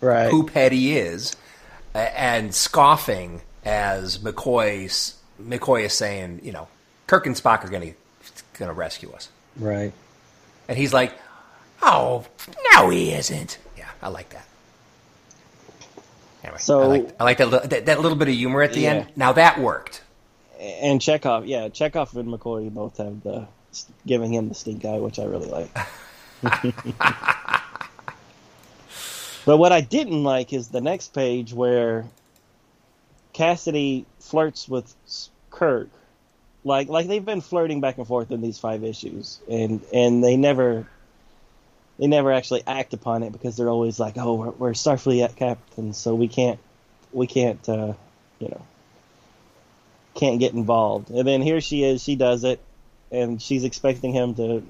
Right. 0.00 0.30
poop 0.30 0.50
head 0.50 0.72
he 0.72 0.96
is, 0.98 1.34
and 1.94 2.54
scoffing 2.54 3.40
as 3.64 4.18
McCoy's 4.18 5.14
McCoy 5.42 5.84
is 5.84 5.92
saying, 5.92 6.40
you 6.42 6.52
know, 6.52 6.68
Kirk 7.06 7.26
and 7.26 7.34
Spock 7.36 7.64
are 7.64 7.68
going 7.68 7.92
to 7.92 7.94
going 8.58 8.68
to 8.68 8.74
rescue 8.74 9.10
us, 9.12 9.28
Right. 9.56 9.92
and 10.68 10.76
he's 10.78 10.92
like, 10.94 11.12
"Oh, 11.82 12.24
no, 12.72 12.88
he 12.90 13.12
isn't." 13.12 13.58
Yeah, 13.76 13.88
I 14.02 14.08
like 14.08 14.30
that. 14.30 14.46
Anyway, 16.44 16.58
So- 16.58 16.82
I 16.82 16.86
like, 16.86 17.16
I 17.20 17.24
like 17.24 17.38
that, 17.38 17.70
that 17.70 17.86
that 17.86 18.00
little 18.00 18.16
bit 18.16 18.28
of 18.28 18.34
humor 18.34 18.62
at 18.62 18.72
the 18.72 18.80
Yeah. 18.80 18.90
end. 18.92 19.06
Now 19.16 19.32
that 19.32 19.58
worked. 19.60 20.02
And 20.60 21.00
Chekhov, 21.02 21.46
yeah, 21.46 21.68
Chekhov 21.68 22.16
and 22.16 22.28
McCoy 22.28 22.72
both 22.72 22.96
have 22.98 23.22
the 23.22 23.46
giving 24.06 24.32
him 24.32 24.48
the 24.48 24.54
stink 24.54 24.84
eye, 24.84 24.98
which 24.98 25.18
I 25.18 25.24
really 25.24 25.48
like. 25.48 25.68
but 29.44 29.56
what 29.56 29.72
I 29.72 29.80
didn't 29.80 30.22
like 30.22 30.52
is 30.52 30.68
the 30.68 30.80
next 30.80 31.14
page 31.14 31.52
where 31.52 32.04
Cassidy 33.32 34.06
flirts 34.20 34.68
with 34.68 34.94
Kirk. 35.50 35.88
Like 36.64 36.88
like 36.88 37.06
they've 37.06 37.24
been 37.24 37.40
flirting 37.40 37.80
back 37.80 37.98
and 37.98 38.06
forth 38.06 38.30
in 38.30 38.40
these 38.40 38.58
five 38.58 38.84
issues 38.84 39.40
and 39.48 39.80
and 39.92 40.22
they 40.22 40.36
never 40.36 40.88
they 41.98 42.08
never 42.08 42.32
actually 42.32 42.62
act 42.66 42.92
upon 42.92 43.22
it 43.22 43.32
because 43.32 43.56
they're 43.56 43.70
always 43.70 43.98
like, 43.98 44.18
"Oh, 44.18 44.34
we're, 44.34 44.50
we're 44.50 44.72
Starfleet 44.72 45.36
captains, 45.36 45.96
so 45.96 46.14
we 46.14 46.28
can't 46.28 46.58
we 47.12 47.26
can't 47.26 47.66
uh, 47.68 47.94
you 48.38 48.48
know 48.48 48.62
can't 50.14 50.40
get 50.40 50.52
involved." 50.52 51.10
And 51.10 51.26
then 51.26 51.40
here 51.40 51.60
she 51.60 51.84
is, 51.84 52.02
she 52.02 52.16
does 52.16 52.44
it 52.44 52.60
and 53.10 53.40
she's 53.40 53.64
expecting 53.64 54.12
him 54.12 54.34
to 54.34 54.62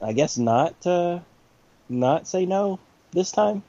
I 0.00 0.12
guess 0.12 0.38
not 0.38 0.74
uh, 0.86 1.20
not 1.88 2.26
say 2.28 2.46
no 2.46 2.78
this 3.12 3.32
time. 3.32 3.62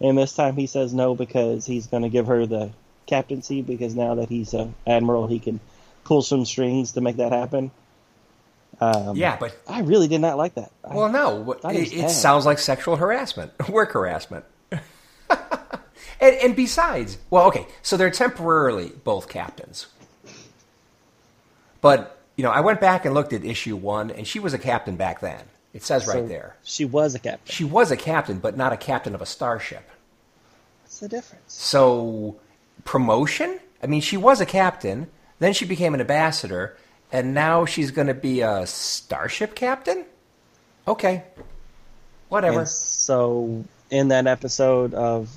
And 0.00 0.18
this 0.18 0.34
time 0.34 0.56
he 0.56 0.66
says 0.66 0.92
no 0.92 1.14
because 1.14 1.64
he's 1.66 1.86
going 1.86 2.02
to 2.02 2.08
give 2.08 2.26
her 2.26 2.46
the 2.46 2.70
captaincy 3.06 3.62
because 3.62 3.94
now 3.94 4.16
that 4.16 4.28
he's 4.28 4.52
an 4.54 4.74
admiral, 4.86 5.26
he 5.26 5.38
can 5.38 5.60
pull 6.04 6.22
some 6.22 6.44
strings 6.44 6.92
to 6.92 7.00
make 7.00 7.16
that 7.16 7.32
happen. 7.32 7.70
Um, 8.80 9.16
Yeah, 9.16 9.36
but 9.38 9.56
I 9.68 9.80
really 9.82 10.08
did 10.08 10.20
not 10.20 10.36
like 10.36 10.54
that. 10.54 10.72
I- 10.84 10.94
well, 10.94 11.08
no, 11.08 11.52
it, 11.70 11.92
it 11.92 12.10
sounds 12.10 12.44
like 12.44 12.58
sexual 12.58 12.96
harassment, 12.96 13.52
work 13.68 13.92
harassment. 13.92 14.44
and, 14.72 14.80
and 16.20 16.56
besides, 16.56 17.18
well, 17.30 17.46
okay, 17.46 17.66
so 17.82 17.96
they're 17.96 18.10
temporarily 18.10 18.92
both 19.04 19.28
captains. 19.28 19.86
But 21.80 22.18
you 22.36 22.44
know, 22.44 22.50
I 22.50 22.60
went 22.60 22.80
back 22.80 23.04
and 23.04 23.14
looked 23.14 23.32
at 23.32 23.44
issue 23.44 23.76
one, 23.76 24.10
and 24.10 24.26
she 24.26 24.40
was 24.40 24.54
a 24.54 24.58
captain 24.58 24.96
back 24.96 25.20
then. 25.20 25.42
It 25.72 25.82
says 25.82 26.06
right 26.06 26.26
there. 26.28 26.56
She 26.62 26.84
was 26.84 27.14
a 27.14 27.18
captain. 27.18 27.52
She 27.52 27.64
was 27.64 27.90
a 27.90 27.96
captain, 27.96 28.38
but 28.38 28.56
not 28.56 28.72
a 28.72 28.76
captain 28.76 29.14
of 29.14 29.20
a 29.22 29.26
starship. 29.26 29.88
What's 30.82 31.00
the 31.00 31.08
difference? 31.08 31.42
So, 31.52 32.36
promotion? 32.84 33.58
I 33.82 33.86
mean, 33.86 34.00
she 34.00 34.16
was 34.16 34.40
a 34.40 34.46
captain, 34.46 35.08
then 35.40 35.52
she 35.52 35.64
became 35.64 35.94
an 35.94 36.00
ambassador, 36.00 36.76
and 37.12 37.34
now 37.34 37.64
she's 37.64 37.90
going 37.90 38.06
to 38.06 38.14
be 38.14 38.40
a 38.40 38.66
starship 38.66 39.54
captain? 39.54 40.04
Okay. 40.86 41.24
Whatever. 42.28 42.60
And 42.60 42.68
so 42.68 43.64
in 43.90 44.08
that 44.08 44.26
episode 44.26 44.94
of 44.94 45.28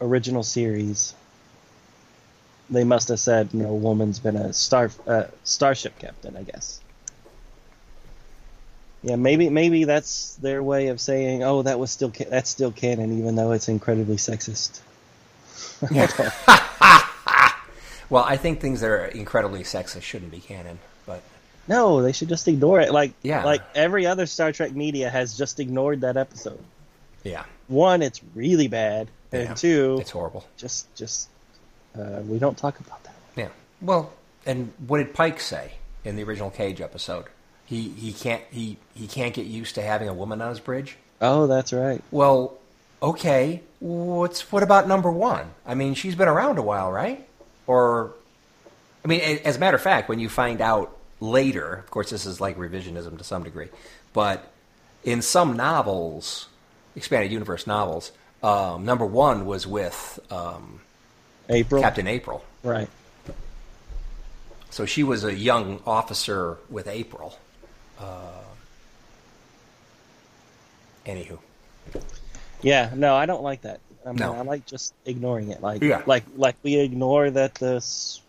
original 0.00 0.42
series, 0.42 1.14
they 2.72 2.84
must 2.84 3.08
have 3.08 3.20
said 3.20 3.54
no 3.54 3.72
woman's 3.74 4.18
been 4.18 4.36
a 4.36 4.52
star 4.52 4.90
uh, 5.06 5.24
starship 5.44 5.98
captain. 5.98 6.36
I 6.36 6.42
guess. 6.42 6.80
Yeah, 9.04 9.16
maybe 9.16 9.48
maybe 9.50 9.84
that's 9.84 10.34
their 10.36 10.62
way 10.62 10.88
of 10.88 11.00
saying, 11.00 11.42
"Oh, 11.44 11.62
that 11.62 11.78
was 11.78 11.90
still 11.90 12.10
ca- 12.10 12.28
that's 12.30 12.50
still 12.50 12.70
canon, 12.72 13.18
even 13.18 13.36
though 13.36 13.52
it's 13.52 13.68
incredibly 13.68 14.16
sexist." 14.16 14.80
Well, 18.10 18.24
I 18.24 18.36
think 18.36 18.60
things 18.60 18.82
that 18.82 18.90
are 18.90 19.06
incredibly 19.06 19.62
sexist 19.62 20.02
shouldn't 20.02 20.30
be 20.30 20.40
canon, 20.40 20.78
but 21.06 21.22
No, 21.66 22.02
they 22.02 22.12
should 22.12 22.28
just 22.28 22.46
ignore 22.46 22.78
it. 22.80 22.92
Like 22.92 23.12
Yeah. 23.22 23.42
like 23.42 23.62
every 23.74 24.04
other 24.04 24.26
Star 24.26 24.52
Trek 24.52 24.72
media 24.72 25.08
has 25.08 25.34
just 25.34 25.58
ignored 25.60 26.02
that 26.02 26.18
episode. 26.18 26.58
yeah, 27.24 27.44
One, 27.68 28.02
it's 28.02 28.20
really 28.34 28.68
bad, 28.68 29.08
and 29.32 29.48
Yeah. 29.48 29.54
two, 29.54 29.96
it's 30.00 30.10
horrible. 30.10 30.44
just 30.58 30.94
just 30.94 31.28
uh, 31.98 32.20
we 32.26 32.38
don't 32.38 32.56
talk 32.56 32.80
about 32.80 33.02
that. 33.04 33.14
Yeah. 33.36 33.48
Well, 33.80 34.12
and 34.46 34.72
what 34.86 34.98
did 34.98 35.14
Pike 35.14 35.40
say 35.40 35.72
in 36.04 36.16
the 36.16 36.24
original 36.24 36.50
Cage 36.50 36.80
episode? 36.80 37.26
He 37.64 37.88
he 37.90 38.12
can't 38.12 38.42
he 38.50 38.76
he 38.94 39.06
can't 39.06 39.34
get 39.34 39.46
used 39.46 39.74
to 39.76 39.82
having 39.82 40.08
a 40.08 40.14
woman 40.14 40.42
on 40.42 40.50
his 40.50 40.60
bridge. 40.60 40.96
Oh, 41.20 41.46
that's 41.46 41.72
right. 41.72 42.02
Well, 42.10 42.58
okay. 43.02 43.62
What's 43.80 44.50
what 44.52 44.62
about 44.62 44.88
number 44.88 45.10
one? 45.10 45.50
I 45.66 45.74
mean, 45.74 45.94
she's 45.94 46.14
been 46.14 46.28
around 46.28 46.58
a 46.58 46.62
while, 46.62 46.90
right? 46.90 47.26
Or, 47.66 48.12
I 49.04 49.08
mean, 49.08 49.20
as 49.44 49.56
a 49.56 49.58
matter 49.58 49.76
of 49.76 49.82
fact, 49.82 50.08
when 50.08 50.18
you 50.18 50.28
find 50.28 50.60
out 50.60 50.96
later, 51.20 51.74
of 51.74 51.90
course, 51.90 52.10
this 52.10 52.26
is 52.26 52.40
like 52.40 52.58
revisionism 52.58 53.16
to 53.18 53.24
some 53.24 53.44
degree, 53.44 53.68
but 54.12 54.52
in 55.04 55.22
some 55.22 55.56
novels, 55.56 56.48
expanded 56.96 57.30
universe 57.30 57.66
novels, 57.66 58.12
um, 58.42 58.84
number 58.84 59.06
one 59.06 59.46
was 59.46 59.66
with 59.66 60.18
um, 60.30 60.80
April. 61.48 61.82
Captain 61.82 62.06
April. 62.06 62.44
Right. 62.62 62.88
So 64.70 64.86
she 64.86 65.02
was 65.02 65.24
a 65.24 65.34
young 65.34 65.80
officer 65.86 66.56
with 66.70 66.88
April. 66.88 67.38
Uh, 67.98 68.30
anywho, 71.06 71.38
Yeah. 72.62 72.90
No, 72.94 73.14
I 73.14 73.26
don't 73.26 73.42
like 73.42 73.62
that. 73.62 73.80
I 74.04 74.08
mean, 74.08 74.16
No. 74.16 74.34
I 74.34 74.40
like 74.42 74.66
just 74.66 74.94
ignoring 75.04 75.50
it. 75.50 75.60
Like 75.60 75.82
Yeah. 75.82 76.02
like 76.06 76.24
like 76.36 76.56
we 76.62 76.76
ignore 76.76 77.30
that 77.30 77.54
the 77.56 77.76
s- 77.76 78.20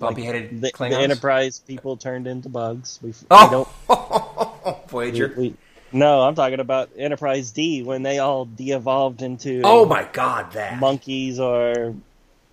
like, 0.00 0.10
bumpy-headed 0.10 0.60
the, 0.60 0.72
the 0.76 0.98
Enterprise 0.98 1.60
people 1.60 1.96
turned 1.96 2.26
into 2.26 2.48
bugs. 2.48 2.98
We, 3.02 3.10
we 3.10 3.14
oh, 3.30 3.68
don't. 3.86 4.88
Voyager. 4.90 5.34
We, 5.36 5.50
we- 5.50 5.54
no, 5.92 6.22
I'm 6.22 6.34
talking 6.34 6.60
about 6.60 6.90
Enterprise 6.96 7.50
D 7.50 7.82
when 7.82 8.02
they 8.02 8.18
all 8.18 8.44
de-evolved 8.44 9.22
into 9.22 9.62
oh 9.64 9.84
my 9.84 10.08
God, 10.12 10.52
that 10.52 10.78
monkeys 10.78 11.38
or 11.38 11.94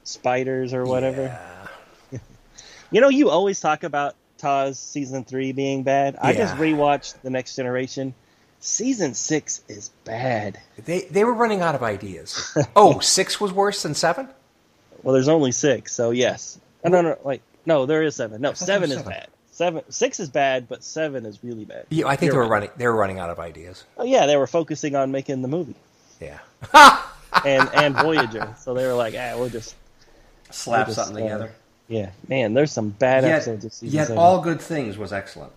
spiders 0.03 0.73
or 0.73 0.85
whatever. 0.85 1.23
Yeah. 1.23 1.39
You 2.91 3.01
know, 3.01 3.09
you 3.09 3.31
always 3.31 3.59
talk 3.59 3.81
about 3.81 4.15
TOS 4.37 4.77
season 4.77 5.23
three 5.23 5.51
being 5.51 5.81
bad. 5.81 6.15
I 6.21 6.33
just 6.33 6.53
rewatched 6.57 7.19
The 7.23 7.31
Next 7.31 7.55
Generation. 7.55 8.13
Season 8.59 9.15
six 9.15 9.61
is 9.67 9.89
bad. 10.03 10.59
They 10.85 11.01
they 11.01 11.23
were 11.23 11.33
running 11.33 11.61
out 11.61 11.73
of 11.73 11.81
ideas. 11.81 12.55
oh, 12.75 12.99
six 12.99 13.41
was 13.41 13.51
worse 13.51 13.81
than 13.81 13.95
seven. 13.95 14.27
Well, 15.01 15.13
there's 15.13 15.27
only 15.27 15.51
six, 15.51 15.93
so 15.93 16.11
yes. 16.11 16.59
No, 16.83 16.91
no, 16.91 17.01
no. 17.01 17.17
Wait, 17.23 17.41
no, 17.65 17.87
there 17.87 18.03
is 18.03 18.15
seven. 18.15 18.41
No, 18.41 18.53
seven 18.53 18.91
is 18.91 18.97
seven. 18.97 19.11
bad. 19.11 19.27
Seven, 19.53 19.83
six 19.89 20.19
is 20.19 20.29
bad, 20.29 20.67
but 20.67 20.83
seven 20.83 21.25
is 21.27 21.43
really 21.43 21.63
bad. 21.63 21.85
Yeah, 21.89 22.07
I 22.07 22.15
think 22.15 22.31
You're 22.31 22.33
they 22.33 22.37
were 22.37 22.43
right. 22.51 22.61
running. 22.61 22.69
They 22.75 22.87
were 22.87 22.95
running 22.95 23.19
out 23.19 23.29
of 23.29 23.39
ideas. 23.39 23.83
Oh 23.97 24.03
yeah, 24.03 24.25
they 24.25 24.35
were 24.35 24.47
focusing 24.47 24.95
on 24.95 25.11
making 25.11 25.43
the 25.43 25.47
movie 25.47 25.75
Yeah. 26.19 26.39
and 27.45 27.69
and 27.73 27.95
Voyager, 27.95 28.55
so 28.59 28.73
they 28.73 28.85
were 28.87 28.93
like, 28.95 29.13
ah, 29.17 29.33
we'll 29.37 29.49
just 29.49 29.75
Slap 30.49 30.87
Just, 30.87 30.97
something 30.97 31.17
uh, 31.25 31.29
together. 31.37 31.51
yeah. 31.87 32.09
Man, 32.27 32.53
there's 32.55 32.71
some 32.71 32.89
bad 32.89 33.25
episodes 33.25 33.63
of 33.65 33.73
season 33.73 33.95
yet 33.95 34.07
seven. 34.07 34.17
all 34.17 34.41
good 34.41 34.59
things 34.61 34.97
was 34.97 35.13
excellent. 35.13 35.51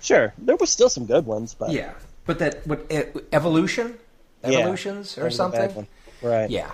Sure, 0.00 0.32
there 0.38 0.56
was 0.56 0.70
still 0.70 0.88
some 0.88 1.06
good 1.06 1.26
ones, 1.26 1.54
but 1.54 1.70
Yeah, 1.70 1.92
but 2.26 2.38
that 2.40 2.64
what 2.66 2.86
evolution, 3.32 3.98
evolutions 4.44 5.14
that 5.16 5.20
or 5.20 5.24
was 5.24 5.38
a 5.40 5.48
bad 5.48 5.72
something. 5.72 5.86
Right. 6.22 6.48
Yeah, 6.50 6.70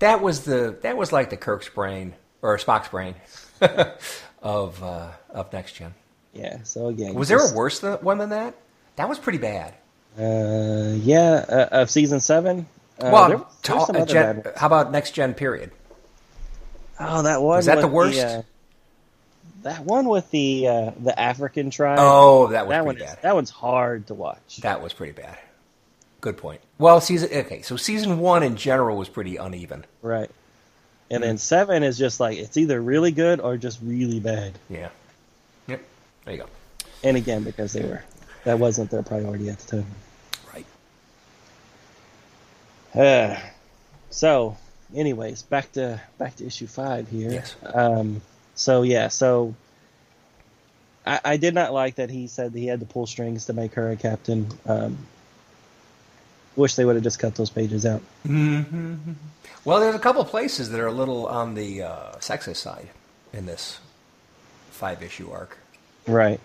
that 0.00 0.20
was 0.22 0.42
the 0.44 0.76
that 0.82 0.96
was 0.96 1.12
like 1.12 1.30
the 1.30 1.36
Kirk's 1.36 1.68
brain 1.68 2.14
or 2.42 2.56
Spock's 2.58 2.88
brain 2.88 3.14
of 4.42 4.82
uh, 4.82 5.08
of 5.30 5.52
next 5.52 5.72
gen. 5.74 5.94
Yeah. 6.32 6.58
So 6.64 6.88
again, 6.88 7.14
Was 7.14 7.28
there 7.28 7.38
a 7.38 7.52
worse 7.54 7.80
than, 7.80 7.94
one 7.98 8.18
than 8.18 8.30
that? 8.30 8.54
That 8.96 9.08
was 9.08 9.18
pretty 9.18 9.38
bad. 9.38 9.74
Uh, 10.18 10.94
yeah, 10.96 11.44
uh, 11.48 11.68
of 11.82 11.90
season 11.90 12.20
seven. 12.20 12.66
Uh, 13.00 13.10
well, 13.12 13.28
there- 13.62 13.84
there's 13.92 14.06
gen- 14.10 14.44
how 14.56 14.66
about 14.66 14.90
next 14.92 15.12
gen 15.12 15.34
period? 15.34 15.70
Oh, 16.98 17.22
that 17.22 17.40
one. 17.40 17.56
Was 17.56 17.66
that 17.66 17.80
the 17.80 17.88
worst? 17.88 18.18
uh, 18.18 18.42
that 19.62 19.84
one 19.84 20.08
with 20.08 20.30
the 20.30 20.68
uh, 20.68 20.90
the 21.02 21.18
African 21.18 21.70
tribe. 21.70 21.98
Oh, 22.00 22.48
that 22.48 22.66
was 22.66 22.72
that 22.72 22.84
one. 22.84 22.96
bad. 22.96 23.18
that 23.22 23.34
one's 23.34 23.50
hard 23.50 24.06
to 24.08 24.14
watch. 24.14 24.58
That 24.62 24.82
was 24.82 24.92
pretty 24.92 25.12
bad. 25.12 25.38
Good 26.20 26.36
point. 26.36 26.60
Well, 26.78 27.00
season 27.00 27.30
okay, 27.32 27.62
so 27.62 27.76
season 27.76 28.18
one 28.18 28.42
in 28.42 28.56
general 28.56 28.96
was 28.96 29.08
pretty 29.08 29.36
uneven. 29.36 29.86
Right. 30.02 30.30
And 31.10 31.22
Hmm. 31.22 31.28
then 31.28 31.38
seven 31.38 31.82
is 31.82 31.96
just 31.96 32.20
like 32.20 32.36
it's 32.38 32.56
either 32.56 32.80
really 32.80 33.12
good 33.12 33.40
or 33.40 33.56
just 33.56 33.78
really 33.82 34.20
bad. 34.20 34.58
Yeah. 34.68 34.90
There 36.24 36.34
you 36.34 36.40
go. 36.40 36.48
And 37.02 37.16
again, 37.16 37.44
because 37.44 37.72
they 37.72 37.82
were 37.82 38.02
that 38.44 38.58
wasn't 38.58 38.90
their 38.90 39.02
priority 39.02 39.48
at 39.48 39.58
the 39.58 39.82
time. 39.82 39.86
Right. 40.52 40.66
Uh, 42.94 43.38
so, 44.10 44.56
anyways, 44.94 45.42
back 45.42 45.72
to 45.72 46.00
back 46.18 46.36
to 46.36 46.46
issue 46.46 46.66
five 46.66 47.08
here. 47.08 47.32
Yes. 47.32 47.56
Um. 47.62 48.20
So 48.54 48.82
yeah. 48.82 49.08
So. 49.08 49.54
I, 51.06 51.20
I 51.24 51.36
did 51.38 51.54
not 51.54 51.72
like 51.72 51.94
that 51.94 52.10
he 52.10 52.26
said 52.26 52.52
that 52.52 52.58
he 52.58 52.66
had 52.66 52.80
to 52.80 52.86
pull 52.86 53.06
strings 53.06 53.46
to 53.46 53.54
make 53.54 53.72
her 53.72 53.90
a 53.90 53.96
captain. 53.96 54.46
Um, 54.66 54.98
wish 56.56 56.74
they 56.74 56.84
would 56.84 56.94
have 56.94 57.02
just 57.02 57.18
cut 57.18 57.34
those 57.36 57.48
pages 57.48 57.86
out. 57.86 58.02
Well, 59.64 59.80
there's 59.80 59.94
a 59.94 59.98
couple 59.98 60.22
places 60.26 60.68
that 60.70 60.78
are 60.78 60.86
a 60.86 60.92
little 60.92 61.26
on 61.26 61.54
the 61.54 61.84
uh, 61.84 62.12
sexist 62.16 62.56
side 62.56 62.90
in 63.32 63.46
this 63.46 63.80
five 64.70 65.02
issue 65.02 65.30
arc. 65.30 65.56
Right. 66.06 66.40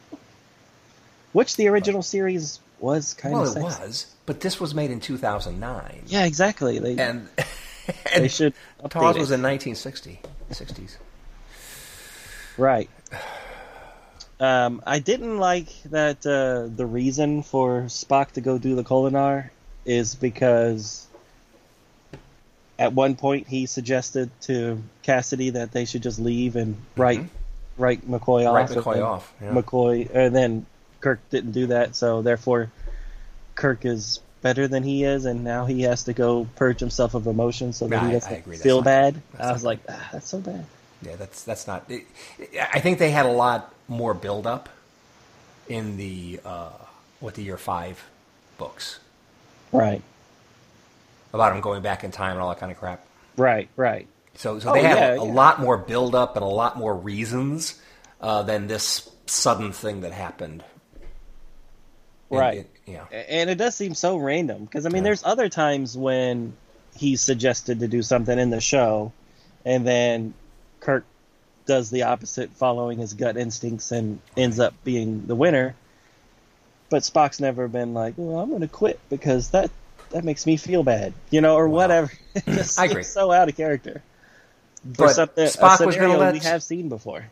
Which 1.33 1.55
the 1.57 1.67
original 1.67 2.01
series 2.01 2.59
was 2.79 3.13
kind 3.13 3.33
Well, 3.33 3.49
of. 3.49 3.57
it 3.57 3.61
was, 3.63 4.13
but 4.25 4.41
this 4.41 4.59
was 4.59 4.73
made 4.75 4.91
in 4.91 4.99
2009, 4.99 6.03
Yeah, 6.07 6.25
exactly. 6.25 6.79
They 6.79 6.97
and 6.97 7.27
they 7.37 7.93
and 8.13 8.31
should. 8.31 8.53
Taw's 8.89 9.15
update 9.15 9.19
was 9.19 9.31
it. 9.31 9.35
in 9.35 9.41
1960, 9.43 10.19
60s. 10.51 10.97
right. 12.57 12.89
Um, 14.39 14.81
I 14.85 14.99
didn't 14.99 15.37
like 15.37 15.67
that 15.85 16.25
uh, 16.25 16.73
the 16.75 16.85
reason 16.85 17.41
for 17.43 17.83
Spock 17.83 18.31
to 18.31 18.41
go 18.41 18.57
do 18.57 18.75
the 18.75 18.83
Kolinahr 18.83 19.49
is 19.85 20.13
because 20.15 21.07
at 22.77 22.91
one 22.91 23.15
point 23.15 23.47
he 23.47 23.65
suggested 23.65 24.29
to 24.41 24.81
Cassidy 25.03 25.51
that 25.51 25.71
they 25.71 25.85
should 25.85 26.03
just 26.03 26.19
leave 26.19 26.57
and 26.57 26.75
write 26.97 27.23
write 27.77 28.07
McCoy 28.09 28.45
off. 28.47 28.55
Write 28.55 28.69
McCoy 28.69 29.03
off, 29.05 29.33
yeah. 29.41 29.49
McCoy, 29.51 30.09
and 30.13 30.35
then 30.35 30.65
Kirk 31.01 31.19
didn't 31.29 31.51
do 31.51 31.67
that, 31.67 31.95
so 31.95 32.21
therefore 32.21 32.71
Kirk 33.55 33.85
is 33.85 34.19
better 34.41 34.67
than 34.67 34.83
he 34.83 35.03
is, 35.03 35.25
and 35.25 35.43
now 35.43 35.65
he 35.65 35.81
has 35.83 36.03
to 36.03 36.13
go 36.13 36.47
purge 36.55 36.79
himself 36.79 37.13
of 37.15 37.25
emotion 37.27 37.73
so 37.73 37.87
that 37.87 38.01
I- 38.03 38.07
he 38.07 38.11
doesn't. 38.13 38.43
Feel 38.57 38.77
not- 38.77 38.85
bad. 38.85 39.21
I 39.39 39.51
was 39.51 39.63
like, 39.63 39.79
ah, 39.89 40.09
that's 40.11 40.27
so 40.27 40.39
bad. 40.39 40.65
Yeah, 41.01 41.15
that's 41.17 41.43
that's 41.43 41.67
not. 41.67 41.83
It, 41.89 42.03
I 42.73 42.79
think 42.79 42.99
they 42.99 43.11
had 43.11 43.25
a 43.25 43.31
lot 43.31 43.73
more 43.87 44.13
build 44.13 44.47
up 44.47 44.69
in 45.67 45.97
the 45.97 46.39
uh, 46.45 46.69
what 47.19 47.33
the 47.35 47.43
year 47.43 47.57
five 47.57 48.03
books 48.57 48.99
Right, 49.71 50.01
about 51.33 51.53
him 51.53 51.61
going 51.61 51.81
back 51.81 52.03
in 52.03 52.11
time 52.11 52.31
and 52.33 52.39
all 52.39 52.49
that 52.49 52.59
kind 52.59 52.71
of 52.71 52.77
crap. 52.79 53.05
right, 53.35 53.67
right. 53.75 54.07
So, 54.35 54.59
so 54.59 54.69
Oh, 54.69 54.73
they 54.73 54.81
had 54.83 54.97
yeah, 54.97 55.07
a, 55.21 55.25
yeah. 55.25 55.33
lot 55.33 55.59
more 55.61 55.77
buildup 55.77 56.35
and 56.35 56.43
a 56.43 56.47
lot 56.47 56.77
more 56.77 56.95
reasons 56.95 57.79
uh, 58.21 58.43
than 58.43 58.67
this 58.67 59.09
sudden 59.27 59.71
thing 59.71 60.01
that 60.01 60.11
happened. 60.11 60.63
Right. 62.29 62.59
it- 62.59 62.69
yeah. 62.87 63.05
and 63.11 63.49
it 63.49 63.55
does 63.55 63.73
seem 63.75 63.95
so 63.95 64.17
random 64.17 64.65
because 64.65 64.85
I 64.85 64.89
mean, 64.89 64.97
Yeah. 64.97 65.03
there's 65.05 65.23
other 65.23 65.49
times 65.49 65.97
when 65.97 66.53
he's 66.95 67.19
suggested 67.21 67.79
to 67.79 67.87
do 67.87 68.03
something 68.03 68.37
in 68.37 68.51
the 68.51 68.61
show, 68.61 69.11
and 69.65 69.87
then 69.87 70.33
Kirk 70.81 71.03
does 71.65 71.89
the 71.89 72.03
opposite, 72.03 72.51
following 72.51 72.99
his 72.99 73.13
gut 73.15 73.37
instincts, 73.37 73.91
and 73.91 74.19
ends 74.37 74.59
up 74.59 74.75
being 74.83 75.25
the 75.25 75.33
winner. 75.35 75.73
But 76.91 77.01
Spock's 77.01 77.39
never 77.39 77.67
been 77.67 77.95
like, 77.95 78.13
"Well, 78.17 78.37
I'm 78.39 78.49
going 78.49 78.61
to 78.61 78.67
quit 78.67 78.99
because 79.09 79.49
that 79.49 79.71
that 80.11 80.23
makes 80.23 80.45
me 80.45 80.57
feel 80.57 80.83
bad," 80.83 81.13
you 81.31 81.41
know, 81.41 81.55
or 81.55 81.67
Wow. 81.67 81.75
whatever. 81.77 82.11
It 82.35 82.45
just 82.45 82.79
I 82.79 82.85
agree. 82.85 83.01
so 83.03 83.31
out 83.31 83.49
of 83.49 83.57
character. 83.57 84.03
But 84.85 85.09
something, 85.13 85.47
Spock 85.47 85.85
was 85.85 85.95
gonna 85.95 86.13
scenario 86.13 86.17
let- 86.19 86.33
we 86.33 86.39
have 86.39 86.61
seen 86.63 86.89
before. 86.89 87.25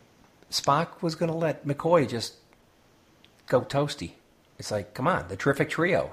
Spock 0.54 1.02
was 1.02 1.14
going 1.16 1.30
to 1.32 1.36
let 1.36 1.66
McCoy 1.66 2.08
just 2.08 2.34
go 3.48 3.62
toasty. 3.62 4.12
It's 4.58 4.70
like, 4.70 4.94
come 4.94 5.08
on, 5.08 5.26
the 5.28 5.36
terrific 5.36 5.68
trio 5.68 6.12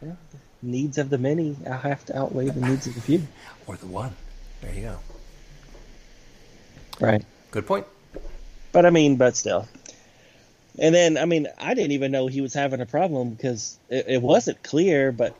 Yeah. 0.00 0.12
Needs 0.62 0.98
of 0.98 1.10
the 1.10 1.18
many 1.18 1.56
have 1.64 2.04
to 2.06 2.16
outweigh 2.16 2.50
the 2.50 2.60
needs 2.60 2.86
of 2.86 2.94
the 2.94 3.00
few. 3.00 3.26
or 3.66 3.76
the 3.76 3.86
one. 3.86 4.14
There 4.60 4.72
you 4.72 4.82
go. 4.82 4.98
Right. 7.00 7.24
Good 7.50 7.66
point. 7.66 7.86
But 8.72 8.86
I 8.86 8.90
mean, 8.90 9.16
but 9.16 9.36
still. 9.36 9.66
And 10.78 10.94
then, 10.94 11.18
I 11.18 11.24
mean, 11.24 11.48
I 11.58 11.74
didn't 11.74 11.92
even 11.92 12.12
know 12.12 12.28
he 12.28 12.40
was 12.40 12.54
having 12.54 12.80
a 12.80 12.86
problem 12.86 13.30
because 13.30 13.78
it, 13.88 14.04
it 14.06 14.22
wasn't 14.22 14.62
clear, 14.62 15.10
but 15.10 15.34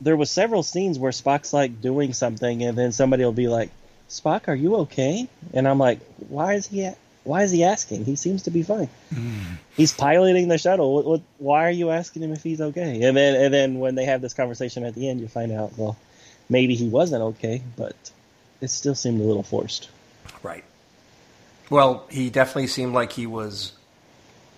there 0.00 0.16
was 0.16 0.30
several 0.30 0.62
scenes 0.62 0.98
where 0.98 1.12
Spock's 1.12 1.52
like 1.52 1.80
doing 1.80 2.12
something, 2.12 2.62
and 2.62 2.78
then 2.78 2.92
somebody 2.92 3.24
will 3.24 3.32
be 3.32 3.48
like, 3.48 3.70
"Spock, 4.12 4.48
are 4.48 4.54
you 4.54 4.76
okay?" 4.76 5.28
And 5.52 5.66
I'm 5.66 5.78
like, 5.78 6.00
"Why 6.28 6.54
is 6.54 6.66
he? 6.66 6.82
A- 6.84 6.96
why 7.24 7.42
is 7.44 7.50
he 7.50 7.64
asking? 7.64 8.04
He 8.04 8.16
seems 8.16 8.42
to 8.42 8.50
be 8.50 8.62
fine. 8.62 8.88
He's 9.76 9.92
piloting 9.92 10.48
the 10.48 10.58
shuttle. 10.58 10.94
What, 10.94 11.04
what, 11.04 11.20
why 11.38 11.66
are 11.66 11.70
you 11.70 11.90
asking 11.90 12.22
him 12.22 12.32
if 12.32 12.42
he's 12.42 12.60
okay?" 12.60 13.02
And 13.02 13.16
then, 13.16 13.34
and 13.40 13.54
then 13.54 13.78
when 13.78 13.94
they 13.94 14.04
have 14.04 14.20
this 14.20 14.34
conversation 14.34 14.84
at 14.84 14.94
the 14.94 15.08
end, 15.08 15.20
you 15.20 15.28
find 15.28 15.52
out, 15.52 15.76
well, 15.76 15.96
maybe 16.48 16.74
he 16.74 16.88
wasn't 16.88 17.22
okay, 17.22 17.62
but 17.76 17.94
it 18.60 18.68
still 18.68 18.94
seemed 18.94 19.20
a 19.20 19.24
little 19.24 19.42
forced. 19.42 19.88
Right. 20.42 20.64
Well, 21.70 22.06
he 22.10 22.28
definitely 22.28 22.66
seemed 22.66 22.92
like 22.92 23.12
he 23.12 23.26
was 23.26 23.72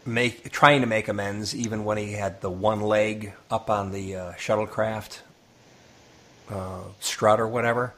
make 0.06 0.50
trying 0.50 0.80
to 0.80 0.86
make 0.86 1.08
amends, 1.08 1.54
even 1.54 1.84
when 1.84 1.98
he 1.98 2.12
had 2.12 2.40
the 2.40 2.50
one 2.50 2.80
leg 2.80 3.32
up 3.50 3.70
on 3.70 3.92
the 3.92 4.16
uh, 4.16 4.32
shuttlecraft 4.32 5.20
uh, 6.50 6.80
strut 7.00 7.40
or 7.40 7.46
whatever, 7.46 7.94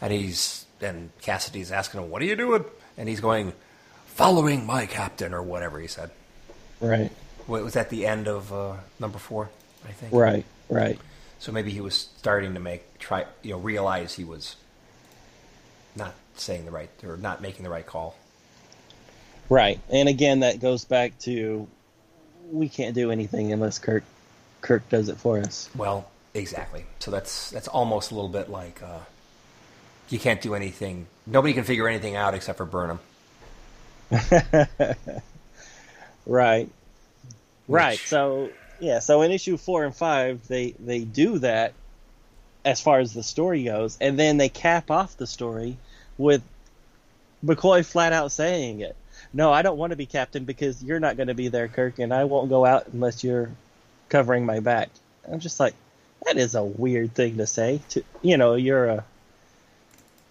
and 0.00 0.12
he's 0.12 0.66
and 0.80 1.10
Cassidy's 1.22 1.70
asking 1.72 2.00
him, 2.02 2.10
"What 2.10 2.22
are 2.22 2.26
you 2.26 2.36
doing?" 2.36 2.64
And 2.96 3.08
he's 3.08 3.20
going, 3.20 3.52
"Following 4.06 4.66
my 4.66 4.86
captain," 4.86 5.32
or 5.34 5.42
whatever 5.42 5.80
he 5.80 5.86
said. 5.86 6.10
Right. 6.80 7.10
Wa- 7.46 7.60
Was 7.60 7.74
that 7.74 7.90
the 7.90 8.06
end 8.06 8.28
of 8.28 8.52
uh, 8.52 8.74
number 9.00 9.18
four? 9.18 9.50
I 9.88 9.92
think. 9.92 10.12
Right. 10.12 10.44
Right. 10.68 10.98
So 11.38 11.52
maybe 11.52 11.70
he 11.70 11.80
was 11.80 11.94
starting 12.18 12.54
to 12.54 12.60
make 12.60 12.98
try 12.98 13.24
you 13.42 13.52
know 13.52 13.58
realize 13.58 14.14
he 14.14 14.24
was 14.24 14.56
not 15.96 16.14
saying 16.36 16.64
the 16.64 16.70
right 16.70 16.90
or 17.04 17.16
not 17.16 17.40
making 17.40 17.64
the 17.64 17.70
right 17.70 17.86
call. 17.86 18.16
Right. 19.48 19.80
And 19.88 20.08
again, 20.08 20.40
that 20.40 20.60
goes 20.60 20.84
back 20.84 21.18
to 21.20 21.66
we 22.50 22.68
can't 22.68 22.94
do 22.94 23.10
anything 23.10 23.52
unless 23.52 23.78
Kirk 23.78 24.04
Kirk 24.60 24.88
does 24.88 25.08
it 25.08 25.16
for 25.16 25.38
us. 25.38 25.68
Well, 25.74 26.10
exactly. 26.34 26.84
So 26.98 27.10
that's 27.10 27.50
that's 27.50 27.68
almost 27.68 28.10
a 28.10 28.14
little 28.14 28.28
bit 28.30 28.50
like 28.50 28.82
uh, 28.82 28.98
you 30.10 30.18
can't 30.18 30.40
do 30.40 30.54
anything. 30.54 31.06
Nobody 31.26 31.52
can 31.54 31.64
figure 31.64 31.88
anything 31.88 32.16
out 32.16 32.34
except 32.34 32.58
for 32.58 32.64
Burnham. 32.64 32.98
Right. 36.26 36.68
Right. 37.70 37.92
Which- 37.98 38.06
So 38.06 38.50
yeah, 38.80 39.00
so 39.00 39.22
in 39.22 39.30
issue 39.30 39.56
four 39.56 39.84
and 39.84 39.94
five 39.94 40.46
they 40.48 40.70
they 40.78 41.00
do 41.00 41.38
that 41.40 41.72
as 42.64 42.80
far 42.80 43.00
as 43.00 43.12
the 43.14 43.22
story 43.22 43.64
goes, 43.64 43.96
and 44.00 44.18
then 44.18 44.36
they 44.36 44.48
cap 44.48 44.90
off 44.90 45.16
the 45.16 45.26
story 45.26 45.76
with 46.18 46.42
McCoy 47.44 47.84
flat 47.84 48.12
out 48.12 48.30
saying 48.32 48.80
it. 48.80 48.94
No, 49.32 49.52
I 49.52 49.62
don't 49.62 49.78
want 49.78 49.90
to 49.90 49.96
be 49.96 50.06
captain 50.06 50.44
because 50.44 50.82
you're 50.82 51.00
not 51.00 51.16
going 51.16 51.28
to 51.28 51.34
be 51.34 51.48
there, 51.48 51.68
Kirk, 51.68 51.98
and 51.98 52.12
I 52.12 52.24
won't 52.24 52.48
go 52.48 52.64
out 52.64 52.88
unless 52.92 53.22
you're 53.24 53.50
covering 54.08 54.44
my 54.46 54.60
back. 54.60 54.88
I'm 55.30 55.40
just 55.40 55.60
like, 55.60 55.74
that 56.24 56.36
is 56.36 56.54
a 56.54 56.62
weird 56.64 57.14
thing 57.14 57.36
to 57.38 57.46
say. 57.46 57.80
To 57.90 58.02
you 58.22 58.36
know, 58.36 58.54
you're 58.54 58.86
a 58.86 59.04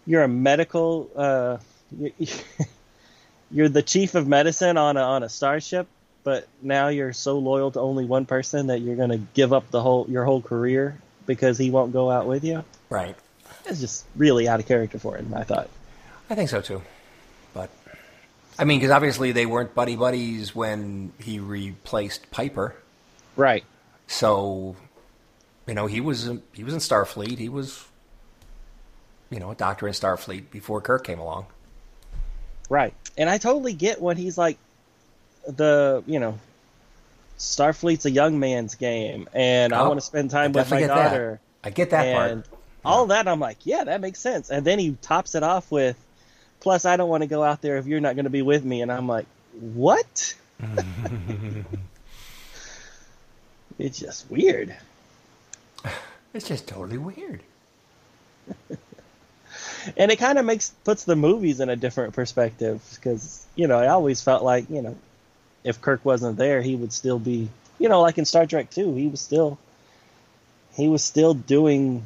you're 0.08 0.24
a 0.24 0.28
medical 0.28 1.12
uh, 1.16 1.58
you- 1.96 2.14
you're 3.52 3.70
the 3.70 3.84
chief 3.84 4.16
of 4.16 4.28
medicine 4.28 4.78
on 4.78 4.98
a 4.98 5.02
on 5.02 5.22
a 5.24 5.30
starship, 5.30 5.88
but 6.24 6.48
now 6.62 6.88
you're 6.88 7.14
so 7.14 7.38
loyal 7.38 7.70
to 7.72 7.80
only 7.80 8.06
one 8.06 8.26
person 8.26 8.68
that 8.68 8.80
you're 8.80 8.96
going 8.96 9.12
to 9.12 9.22
give 9.36 9.54
up 9.54 9.70
the 9.70 9.82
whole 9.82 10.06
your 10.10 10.26
whole 10.26 10.42
career 10.42 10.98
because 11.26 11.58
he 11.58 11.70
won't 11.70 11.94
go 11.94 12.10
out 12.10 12.26
with 12.26 12.44
you. 12.44 12.64
Right. 12.90 13.16
It's 13.66 13.80
just 13.82 14.06
really 14.16 14.48
out 14.48 14.60
of 14.60 14.66
character 14.66 14.98
for 14.98 15.18
him. 15.18 15.34
I 15.36 15.44
thought. 15.44 15.70
I 16.30 16.36
think 16.36 16.50
so 16.50 16.62
too. 16.62 16.82
But 17.54 17.70
I 18.58 18.64
mean, 18.66 18.80
because 18.80 18.92
obviously 18.92 19.32
they 19.34 19.46
weren't 19.46 19.76
buddy 19.76 19.96
buddies 19.96 20.56
when 20.56 21.12
he 21.20 21.40
replaced 21.40 22.32
Piper. 22.32 22.76
Right. 23.36 23.64
So, 24.08 24.76
you 25.68 25.74
know, 25.74 25.86
he 25.86 26.02
was 26.02 26.30
he 26.54 26.64
was 26.64 26.74
in 26.74 26.80
Starfleet. 26.80 27.38
He 27.38 27.50
was, 27.50 27.86
you 29.30 29.40
know, 29.40 29.52
a 29.52 29.56
doctor 29.56 29.88
in 29.88 29.94
Starfleet 29.94 30.50
before 30.52 30.82
Kirk 30.82 31.04
came 31.06 31.20
along. 31.20 31.46
Right. 32.70 32.94
And 33.18 33.30
I 33.30 33.38
totally 33.38 33.74
get 33.74 34.02
when 34.02 34.18
he's 34.18 34.38
like 34.38 34.58
the, 35.48 36.04
you 36.06 36.20
know, 36.20 36.38
Starfleet's 37.38 38.06
a 38.06 38.12
young 38.12 38.40
man's 38.40 38.76
game 38.76 39.28
and 39.34 39.74
I 39.74 39.80
Oh, 39.82 39.88
want 39.90 40.00
to 40.00 40.06
spend 40.06 40.32
time 40.32 40.52
I 40.56 40.60
with 40.62 40.72
my 40.72 40.80
get 40.80 40.88
that. 40.88 41.10
daughter. 41.12 41.40
I 41.64 41.70
get 41.70 41.90
that 41.92 42.06
and 42.06 42.44
part. 42.46 42.60
all 42.84 43.06
that 43.08 43.28
I'm 43.28 43.40
like, 43.40 43.58
yeah, 43.64 43.84
that 43.86 44.02
makes 44.02 44.20
sense. 44.20 44.50
And 44.50 44.66
then 44.66 44.80
he 44.80 44.98
tops 45.02 45.36
it 45.36 45.44
off 45.44 45.70
with 45.72 45.98
plus 46.60 46.86
I 46.86 46.98
don't 46.98 47.10
want 47.10 47.22
to 47.24 47.28
go 47.28 47.44
out 47.44 47.62
there 47.62 47.78
if 47.78 47.86
you're 47.86 48.00
not 48.02 48.16
going 48.16 48.26
to 48.26 48.30
be 48.32 48.42
with 48.42 48.64
me 48.66 48.82
and 48.82 48.92
I'm 48.92 49.08
like, 49.08 49.26
what? 49.60 50.34
it's 53.80 54.00
just 54.00 54.30
weird. 54.30 54.76
It's 56.34 56.48
just 56.48 56.68
totally 56.68 56.98
weird. 56.98 57.42
and 59.96 60.12
it 60.12 60.18
kind 60.18 60.38
of 60.38 60.46
makes 60.46 60.70
puts 60.84 61.04
the 61.06 61.16
movies 61.16 61.60
in 61.60 61.70
a 61.70 61.76
different 61.76 62.14
perspective 62.14 62.82
because 62.96 63.46
you 63.56 63.68
know 63.68 63.78
I 63.80 63.88
always 63.88 64.22
felt 64.22 64.44
like 64.44 64.70
you 64.70 64.82
know 64.82 64.96
if 65.64 65.80
Kirk 65.82 66.04
wasn't 66.04 66.38
there 66.38 66.62
he 66.62 66.76
would 66.76 66.92
still 66.94 67.20
be 67.20 67.50
you 67.80 67.90
know 67.90 68.02
like 68.02 68.18
in 68.18 68.26
Star 68.26 68.46
Trek 68.46 68.70
2 68.70 68.96
he 68.96 69.08
was 69.08 69.22
still 69.22 69.58
he 70.74 70.88
was 70.88 71.04
still 71.04 71.34
doing 71.34 72.04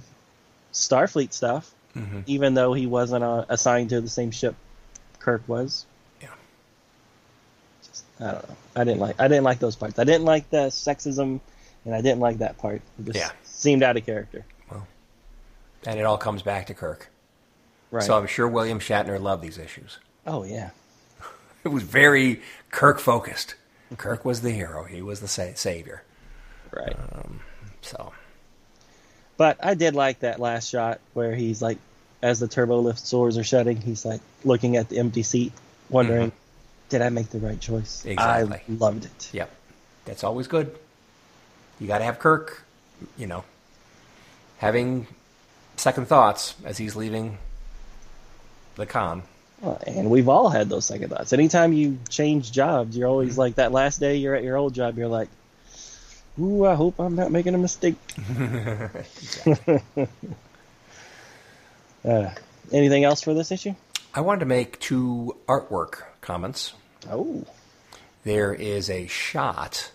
Starfleet 0.73 1.33
stuff 1.33 1.71
Mhm. 1.95 2.23
even 2.25 2.53
though 2.53 2.71
he 2.73 2.87
wasn't 2.87 3.21
uh, 3.23 3.43
assigned 3.49 3.89
to 3.89 3.99
the 3.99 4.07
same 4.09 4.31
ship 4.31 4.55
Kirk 5.19 5.41
was 5.45 5.85
Yeah. 6.21 6.29
Just, 7.85 8.05
I 8.19 8.31
don't 8.31 8.49
know 8.49 8.55
I 8.77 8.83
didn't 8.85 8.99
like 9.01 9.19
I 9.19 9.27
didn't 9.27 9.43
like 9.43 9.59
those 9.59 9.75
parts 9.75 9.99
I 9.99 10.05
didn't 10.05 10.23
like 10.25 10.49
the 10.49 10.67
sexism 10.67 11.41
and 11.83 11.93
I 11.93 11.99
didn't 12.01 12.21
like 12.21 12.37
that 12.37 12.57
part 12.57 12.81
it 12.99 13.05
just 13.05 13.17
Yeah. 13.19 13.31
seemed 13.43 13.83
out 13.83 13.97
of 13.97 14.05
character 14.05 14.45
well 14.71 14.87
And 15.85 15.99
it 15.99 16.03
all 16.03 16.17
comes 16.17 16.41
back 16.43 16.67
to 16.67 16.73
Kirk. 16.73 17.09
Right 17.91 18.03
So 18.03 18.17
I'm 18.17 18.27
sure 18.27 18.47
William 18.47 18.79
Shatner 18.79 19.19
loved 19.21 19.43
these 19.43 19.57
issues. 19.57 19.99
oh 20.25 20.43
yeah 20.43 20.71
It 21.63 21.69
was 21.69 21.83
very 21.83 22.41
Kirk 22.71 22.99
focused. 22.99 23.55
Kirk 23.97 24.25
was 24.25 24.41
the 24.41 24.51
hero. 24.51 24.83
He 24.85 25.01
was 25.01 25.19
the 25.19 25.27
sa- 25.27 25.53
savior. 25.55 26.03
right 26.71 26.95
um, 27.13 27.41
So 27.81 28.13
But 29.37 29.57
I 29.63 29.73
did 29.75 29.93
like 29.95 30.19
that 30.19 30.39
last 30.39 30.69
shot 30.69 30.99
where 31.13 31.35
he's 31.35 31.61
like, 31.61 31.77
as 32.21 32.39
the 32.39 32.47
turbo 32.47 32.79
lift 32.79 33.09
doors 33.09 33.37
are 33.37 33.43
shutting, 33.43 33.77
he's 33.77 34.05
like 34.05 34.21
looking 34.43 34.77
at 34.77 34.89
the 34.89 34.99
empty 34.99 35.23
seat, 35.23 35.51
wondering, 35.89 36.27
mm-hmm. 36.27 36.89
did 36.89 37.01
I 37.01 37.09
make 37.09 37.29
the 37.29 37.39
right 37.39 37.59
choice? 37.59 38.05
Exactly. 38.05 38.57
I 38.57 38.71
loved 38.71 39.05
it. 39.05 39.29
Yep. 39.33 39.51
That's 40.05 40.23
always 40.23 40.47
good. 40.47 40.75
You 41.79 41.87
got 41.87 41.97
to 41.97 42.03
have 42.03 42.19
Kirk, 42.19 42.63
you 43.17 43.25
know, 43.25 43.43
having 44.57 45.07
second 45.77 46.07
thoughts 46.07 46.53
as 46.63 46.77
he's 46.77 46.95
leaving 46.95 47.39
the 48.81 48.85
con. 48.85 49.23
Well, 49.61 49.81
and 49.85 50.09
we've 50.09 50.27
all 50.27 50.49
had 50.49 50.67
those 50.69 50.85
second 50.85 51.09
thoughts. 51.09 51.31
Anytime 51.33 51.71
you 51.71 51.99
change 52.09 52.51
jobs, 52.51 52.97
you're 52.97 53.07
always 53.07 53.37
like 53.37 53.55
that 53.55 53.71
last 53.71 53.99
day 53.99 54.17
you're 54.17 54.35
at 54.35 54.43
your 54.43 54.57
old 54.57 54.73
job, 54.73 54.97
you're 54.97 55.07
like, 55.07 55.29
Ooh, 56.39 56.65
I 56.65 56.75
hope 56.75 56.99
I'm 56.99 57.15
not 57.15 57.31
making 57.31 57.53
a 57.53 57.57
mistake. 57.57 57.95
uh, 62.05 62.29
anything 62.71 63.03
else 63.03 63.21
for 63.21 63.33
this 63.33 63.51
issue? 63.51 63.75
I 64.13 64.21
wanted 64.21 64.39
to 64.39 64.45
make 64.45 64.79
two 64.79 65.35
artwork 65.47 66.03
comments. 66.21 66.73
Oh, 67.09 67.45
There 68.23 68.53
is 68.53 68.89
a 68.89 69.07
shot 69.07 69.91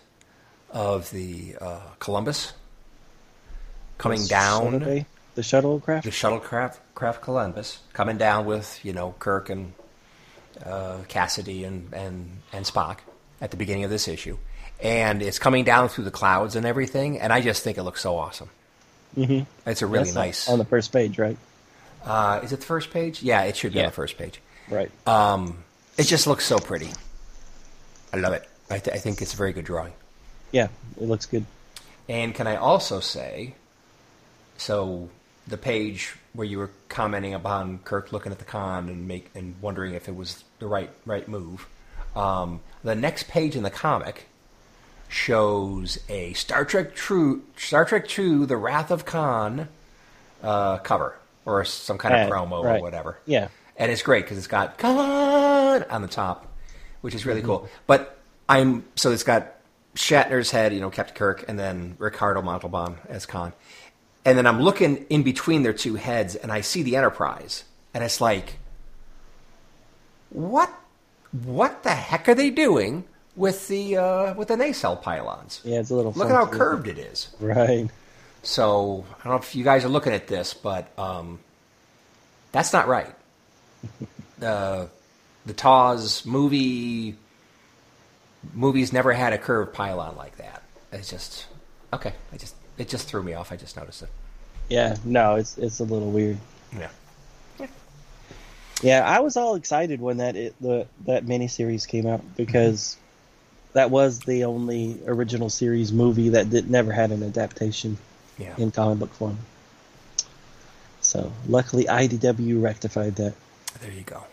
of 0.71 1.11
the 1.11 1.55
uh, 1.59 1.81
Columbus 1.99 2.53
coming 3.97 4.25
down. 4.25 5.05
Shuttle- 5.43 5.79
the 5.79 5.85
shuttlecraft. 5.85 6.03
the 6.03 6.09
shuttlecraft 6.11 6.77
craft 6.95 7.21
Columbus 7.21 7.79
coming 7.93 8.17
down 8.17 8.45
with 8.45 8.79
you 8.83 8.93
know 8.93 9.15
Kirk 9.19 9.49
and 9.49 9.73
uh, 10.65 10.97
Cassidy 11.07 11.63
and, 11.63 11.93
and 11.93 12.39
and 12.53 12.65
Spock 12.65 12.99
at 13.41 13.51
the 13.51 13.57
beginning 13.57 13.83
of 13.83 13.89
this 13.89 14.07
issue, 14.07 14.37
and 14.81 15.21
it's 15.21 15.39
coming 15.39 15.63
down 15.63 15.89
through 15.89 16.05
the 16.05 16.11
clouds 16.11 16.55
and 16.55 16.65
everything, 16.65 17.19
and 17.19 17.31
I 17.31 17.41
just 17.41 17.63
think 17.63 17.77
it 17.77 17.83
looks 17.83 18.01
so 18.01 18.17
awesome. 18.17 18.49
Mhm. 19.15 19.45
It's 19.65 19.81
a 19.81 19.87
really 19.87 20.05
That's 20.05 20.15
nice. 20.15 20.49
on 20.49 20.57
the 20.59 20.65
first 20.65 20.91
page, 20.91 21.17
right? 21.19 21.37
uh, 22.05 22.39
is 22.43 22.51
it 22.53 22.59
the 22.61 22.65
first 22.65 22.91
page? 22.91 23.21
Yeah, 23.21 23.43
it 23.43 23.55
should 23.57 23.73
be 23.73 23.79
on 23.79 23.85
the 23.87 23.91
first 23.91 24.17
page. 24.17 24.39
Right. 24.69 24.89
Um, 25.07 25.63
it 25.97 26.03
just 26.03 26.25
looks 26.27 26.45
so 26.45 26.57
pretty. 26.59 26.89
I 28.13 28.17
love 28.17 28.33
it. 28.33 28.47
I, 28.69 28.79
th- 28.79 28.95
I 28.95 28.99
think 28.99 29.21
it's 29.21 29.33
a 29.33 29.37
very 29.37 29.51
good 29.53 29.65
drawing. 29.65 29.93
yeah, 30.51 30.67
it 30.99 31.03
looks 31.03 31.25
good. 31.25 31.45
And 32.09 32.33
can 32.33 32.47
I 32.47 32.55
also 32.55 32.99
say, 33.01 33.53
so 34.57 35.09
the 35.47 35.57
page 35.57 36.15
where 36.33 36.45
you 36.45 36.57
were 36.57 36.69
commenting 36.89 37.33
upon 37.33 37.79
Kirk 37.79 38.11
looking 38.11 38.31
at 38.31 38.39
the 38.39 38.45
con 38.45 38.89
and 38.89 39.07
make 39.07 39.29
and 39.35 39.55
wondering 39.61 39.93
if 39.93 40.07
it 40.07 40.15
was 40.15 40.43
the 40.59 40.67
right 40.67 40.89
right 41.05 41.27
move, 41.27 41.67
um, 42.15 42.61
the 42.83 42.95
next 42.95 43.27
page 43.27 43.55
in 43.55 43.63
the 43.63 43.69
comic 43.69 44.27
shows 45.09 45.99
a 46.09 46.33
Star 46.33 46.65
Trek 46.65 46.95
True 46.95 47.43
Star 47.55 47.85
Trek 47.85 48.07
Two: 48.07 48.45
The 48.45 48.57
Wrath 48.57 48.91
of 48.91 49.05
Khan 49.05 49.67
uh, 50.43 50.77
cover 50.79 51.15
or 51.45 51.63
some 51.63 51.97
kind 51.97 52.13
of 52.13 52.29
promo 52.29 52.63
right. 52.63 52.79
or 52.79 52.81
whatever. 52.81 53.17
Yeah. 53.25 53.47
and 53.77 53.91
it's 53.91 54.01
great 54.01 54.25
because 54.25 54.37
it's 54.37 54.47
got 54.47 54.77
Khan 54.77 55.83
on 55.83 56.01
the 56.01 56.07
top, 56.07 56.47
which 57.01 57.15
is 57.15 57.25
really 57.25 57.41
cool. 57.41 57.69
But 57.87 58.17
I'm 58.49 58.85
so 58.95 59.11
it's 59.11 59.23
got 59.23 59.53
Shatner's 59.95 60.51
head, 60.51 60.73
you 60.73 60.79
know, 60.79 60.89
Captain 60.89 61.15
Kirk, 61.15 61.45
and 61.47 61.57
then 61.57 61.95
Ricardo 61.97 62.41
Montalban 62.41 62.97
as 63.09 63.25
Khan. 63.25 63.53
And 64.27 64.37
then 64.37 64.45
I'm 64.45 64.59
looking 64.59 65.05
in 65.09 65.23
between 65.23 65.63
their 65.63 65.71
two 65.71 65.95
heads, 65.95 66.35
and 66.35 66.51
I 66.51 66.59
see 66.59 66.83
the 66.83 66.97
Enterprise, 66.97 67.63
and 67.93 68.03
it's 68.03 68.19
like, 68.19 68.59
what, 70.31 70.69
what 71.31 71.83
the 71.83 71.91
heck 71.91 72.27
are 72.27 72.35
they 72.35 72.49
doing 72.49 73.05
with 73.37 73.69
the 73.69 73.95
uh, 73.95 74.33
with 74.33 74.49
the 74.49 74.57
nacelle 74.57 74.97
pylons? 74.97 75.61
Yeah, 75.63 75.79
it's 75.79 75.91
a 75.91 75.95
little. 75.95 76.11
Look 76.11 76.29
at 76.29 76.35
how 76.35 76.45
curved 76.45 76.89
it 76.89 76.97
is. 76.97 77.29
Right. 77.39 77.89
So 78.43 79.05
I 79.09 79.23
don't 79.23 79.31
know 79.31 79.39
if 79.39 79.55
you 79.55 79.63
guys 79.63 79.85
are 79.85 79.89
looking 79.89 80.11
at 80.11 80.27
this, 80.27 80.53
but 80.53 80.91
um, 80.99 81.39
that's 82.51 82.73
not 82.73 82.89
right. 82.89 83.15
Uh, 84.41 84.87
the 85.45 85.53
TOS 85.53 86.25
movie 86.25 87.15
movies 88.53 88.91
never 88.91 89.13
had 89.13 89.31
a 89.31 89.37
curved 89.37 89.71
pylon 89.71 90.17
like 90.17 90.35
that. 90.35 90.63
It's 90.91 91.09
just 91.09 91.45
okay. 91.93 92.11
I 92.33 92.35
just 92.35 92.56
it 92.77 92.87
just 92.89 93.07
threw 93.07 93.23
me 93.23 93.33
off. 93.33 93.51
I 93.51 93.55
just 93.55 93.75
noticed 93.77 94.03
it. 94.03 94.09
Yeah. 94.69 94.95
No, 95.05 95.35
it's 95.35 95.57
it's 95.57 95.79
a 95.79 95.83
little 95.83 96.11
weird. 96.11 96.37
Yeah. 96.77 96.89
Yeah, 98.83 99.03
I 99.07 99.21
was 99.21 99.37
all 99.37 99.55
excited 99.55 99.99
when 100.01 100.17
that 100.17 100.35
it, 100.35 100.55
the 100.61 100.85
that 101.05 101.25
miniseries 101.25 101.87
came 101.87 102.05
out 102.05 102.21
because 102.35 102.95
that 103.73 103.89
was 103.89 104.19
the 104.19 104.43
only 104.43 104.99
original 105.07 105.49
series 105.49 105.91
movie 105.91 106.29
that 106.29 106.49
did, 106.49 106.69
never 106.69 106.91
had 106.91 107.11
an 107.11 107.23
adaptation 107.23 107.97
Yeah. 108.37 108.53
in 108.57 108.69
comic 108.71 108.99
book 108.99 109.13
form. 109.13 109.37
So 111.01 111.31
luckily, 111.47 111.85
IDW 111.85 112.61
rectified 112.61 113.15
that. 113.15 113.33
There 113.81 113.91
you 113.91 114.01
go. 114.03 114.23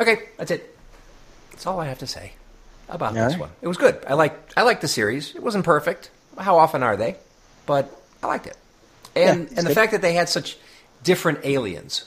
Okay, 0.00 0.28
that's 0.38 0.50
it. 0.50 0.76
That's 1.50 1.66
all 1.66 1.80
I 1.80 1.86
have 1.86 1.98
to 2.00 2.06
say 2.06 2.32
about 2.88 3.08
All 3.08 3.24
this 3.24 3.32
right. 3.32 3.40
one. 3.40 3.50
It 3.62 3.68
was 3.68 3.76
good. 3.76 4.02
I 4.08 4.14
like 4.14 4.52
I 4.56 4.62
liked 4.62 4.80
the 4.80 4.88
series. 4.88 5.34
It 5.34 5.42
wasn't 5.42 5.64
perfect. 5.64 6.10
How 6.38 6.58
often 6.58 6.82
are 6.82 6.96
they? 6.96 7.16
But 7.66 7.90
I 8.22 8.26
liked 8.26 8.46
it. 8.46 8.56
And 9.14 9.24
Yeah, 9.24 9.32
and 9.32 9.42
it's 9.52 9.54
the 9.62 9.62
good. 9.68 9.74
fact 9.74 9.92
that 9.92 10.02
they 10.02 10.12
had 10.14 10.28
such 10.28 10.56
different 11.02 11.40
aliens. 11.44 12.04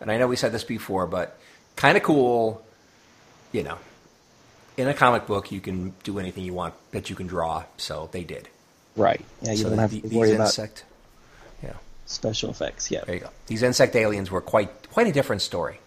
And 0.00 0.10
I 0.10 0.18
know 0.18 0.26
we 0.28 0.36
said 0.36 0.52
this 0.52 0.64
before, 0.64 1.06
but 1.06 1.38
kind 1.76 1.96
of 1.96 2.02
cool, 2.02 2.64
you 3.52 3.62
know. 3.62 3.78
In 4.76 4.86
a 4.86 4.94
comic 4.94 5.26
book, 5.26 5.50
you 5.50 5.60
can 5.60 5.92
do 6.04 6.18
anything 6.20 6.44
you 6.44 6.54
want 6.54 6.74
that 6.92 7.10
you 7.10 7.16
can 7.16 7.26
draw, 7.26 7.64
so 7.78 8.08
they 8.12 8.22
did. 8.22 8.48
Right. 8.96 9.24
Yeah, 9.42 9.52
you 9.52 9.56
so 9.64 9.68
don't 9.70 9.78
have 9.78 9.90
the- 9.90 10.00
to 10.02 10.08
these 10.08 10.16
worry 10.18 10.34
about 10.34 10.46
insect, 10.48 10.84
yeah. 11.64 11.72
special 12.06 12.50
effects. 12.50 12.90
Yeah. 12.90 13.04
There 13.04 13.14
you 13.16 13.20
go. 13.22 13.30
These 13.48 13.62
insect 13.64 13.96
aliens 13.96 14.30
were 14.30 14.40
quite 14.40 14.70
quite 14.92 15.06
a 15.08 15.12
different 15.12 15.42
story. 15.42 15.80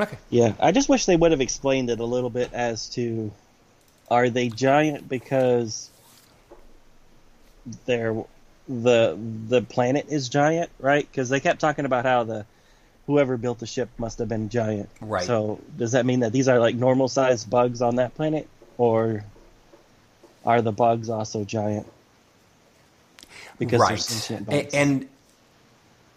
Okay. 0.00 0.18
Yeah, 0.30 0.52
I 0.60 0.72
just 0.72 0.88
wish 0.88 1.06
they 1.06 1.16
would 1.16 1.32
have 1.32 1.40
explained 1.40 1.90
it 1.90 2.00
a 2.00 2.04
little 2.04 2.30
bit 2.30 2.52
as 2.52 2.88
to 2.90 3.32
are 4.10 4.30
they 4.30 4.48
giant 4.48 5.08
because 5.08 5.90
they're 7.84 8.24
the 8.68 9.18
the 9.48 9.62
planet 9.62 10.06
is 10.08 10.28
giant, 10.28 10.70
right? 10.78 11.06
Because 11.10 11.28
they 11.28 11.40
kept 11.40 11.60
talking 11.60 11.84
about 11.84 12.04
how 12.04 12.24
the 12.24 12.46
whoever 13.06 13.36
built 13.38 13.58
the 13.58 13.66
ship 13.66 13.88
must 13.98 14.18
have 14.18 14.28
been 14.28 14.50
giant. 14.50 14.88
Right. 15.00 15.24
So 15.24 15.60
does 15.76 15.92
that 15.92 16.04
mean 16.06 16.20
that 16.20 16.32
these 16.32 16.46
are 16.46 16.60
like 16.60 16.74
normal 16.74 17.08
sized 17.08 17.48
bugs 17.48 17.80
on 17.82 17.96
that 17.96 18.14
planet, 18.14 18.46
or 18.76 19.24
are 20.44 20.62
the 20.62 20.72
bugs 20.72 21.08
also 21.08 21.44
giant? 21.44 21.86
Because 23.58 23.80
they're 23.80 23.88
right. 23.88 23.98
sentient 23.98 24.46
bugs. 24.46 24.74
And, 24.74 25.08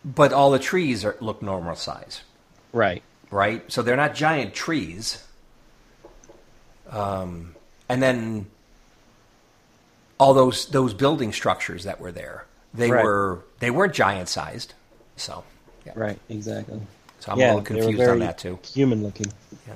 but 0.03 0.33
all 0.33 0.51
the 0.51 0.59
trees 0.59 1.05
are, 1.05 1.15
look 1.21 1.41
normal 1.41 1.75
size, 1.75 2.21
right. 2.73 3.01
Right? 3.31 3.63
So 3.71 3.81
they're 3.81 3.95
not 3.95 4.13
giant 4.13 4.53
trees. 4.53 5.23
Um, 6.89 7.55
and 7.89 8.01
then 8.03 8.47
all 10.19 10.33
those 10.33 10.67
those 10.67 10.93
building 10.93 11.31
structures 11.33 11.85
that 11.85 11.99
were 11.99 12.11
there, 12.11 12.45
they 12.73 12.91
Right. 12.91 13.03
were 13.03 13.39
they 13.59 13.71
weren't 13.71 13.93
giant 13.93 14.29
sized. 14.29 14.73
So 15.15 15.43
yeah. 15.85 15.93
Right. 15.95 16.19
Exactly. 16.29 16.79
So 17.19 17.31
I'm 17.31 17.39
yeah, 17.39 17.53
a 17.53 17.55
little 17.55 17.61
confused 17.63 18.01
on 18.09 18.19
that 18.19 18.37
too. 18.37 18.59
Human 18.73 19.03
looking. 19.03 19.31
Yeah. 19.67 19.73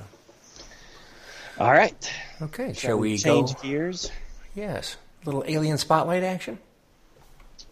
All 1.60 1.72
right. 1.72 2.14
Okay. 2.41 2.74
Shall 2.74 2.89
Shall 2.89 2.97
we 2.97 3.12
we 3.12 3.18
change 3.18 3.56
go? 3.56 3.62
gears? 3.62 4.12
Yes. 4.56 4.97
Little 5.26 5.43
alien 5.47 5.78
spotlight 5.78 6.24
action. 6.24 6.60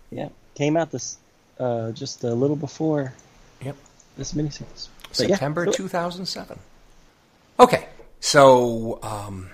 Yeah, 0.09 0.29
came 0.55 0.77
out 0.77 0.91
this 0.91 1.17
uh, 1.59 1.91
just 1.91 2.23
a 2.23 2.33
little 2.33 2.55
before 2.55 3.13
Yep. 3.61 3.75
this 4.17 4.33
miniseries. 4.33 4.87
Yeah, 5.19 5.27
September 5.27 5.65
do 5.65 5.71
2007. 5.71 6.59
Okay, 7.59 7.87
so 8.19 8.99
um, 9.03 9.49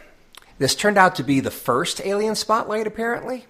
this 0.58 0.76
turned 0.76 0.98
out 0.98 1.16
to 1.16 1.24
be 1.24 1.40
the 1.40 1.52
first 1.52 2.02
Alien 2.06 2.36
Spotlight, 2.36 2.88
apparently. 2.88 3.46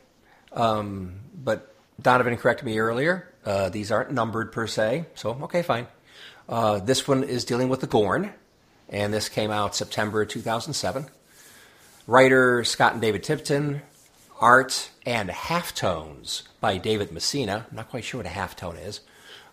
Um, 0.52 1.20
but 1.34 1.74
Donovan 2.02 2.38
corrected 2.38 2.66
me 2.66 2.80
earlier. 2.80 3.28
Uh, 3.46 3.70
these 3.70 3.92
aren't 3.92 4.12
numbered 4.12 4.52
per 4.52 4.68
se, 4.68 5.06
so 5.16 5.32
okay, 5.44 5.62
fine. 5.62 5.88
Uh, 6.48 6.80
this 6.80 7.08
one 7.08 7.24
is 7.24 7.46
dealing 7.46 7.70
with 7.70 7.82
the 7.82 7.88
Gorn, 7.88 8.34
and 8.90 9.14
this 9.14 9.30
came 9.30 9.52
out 9.52 9.76
September 9.76 10.26
2007. 10.26 11.06
Writer 12.08 12.64
Scott 12.64 12.94
and 12.94 13.02
David 13.02 13.24
Tipton, 13.24 13.82
art 14.42 14.90
and 15.06 15.30
halftones 15.30 16.44
by 16.60 16.78
David 16.78 17.12
Messina. 17.12 17.68
I'm 17.70 17.76
not 17.76 17.90
quite 17.90 18.04
sure 18.04 18.20
what 18.20 18.26
a 18.26 18.34
halftone 18.34 18.84
is. 18.84 19.02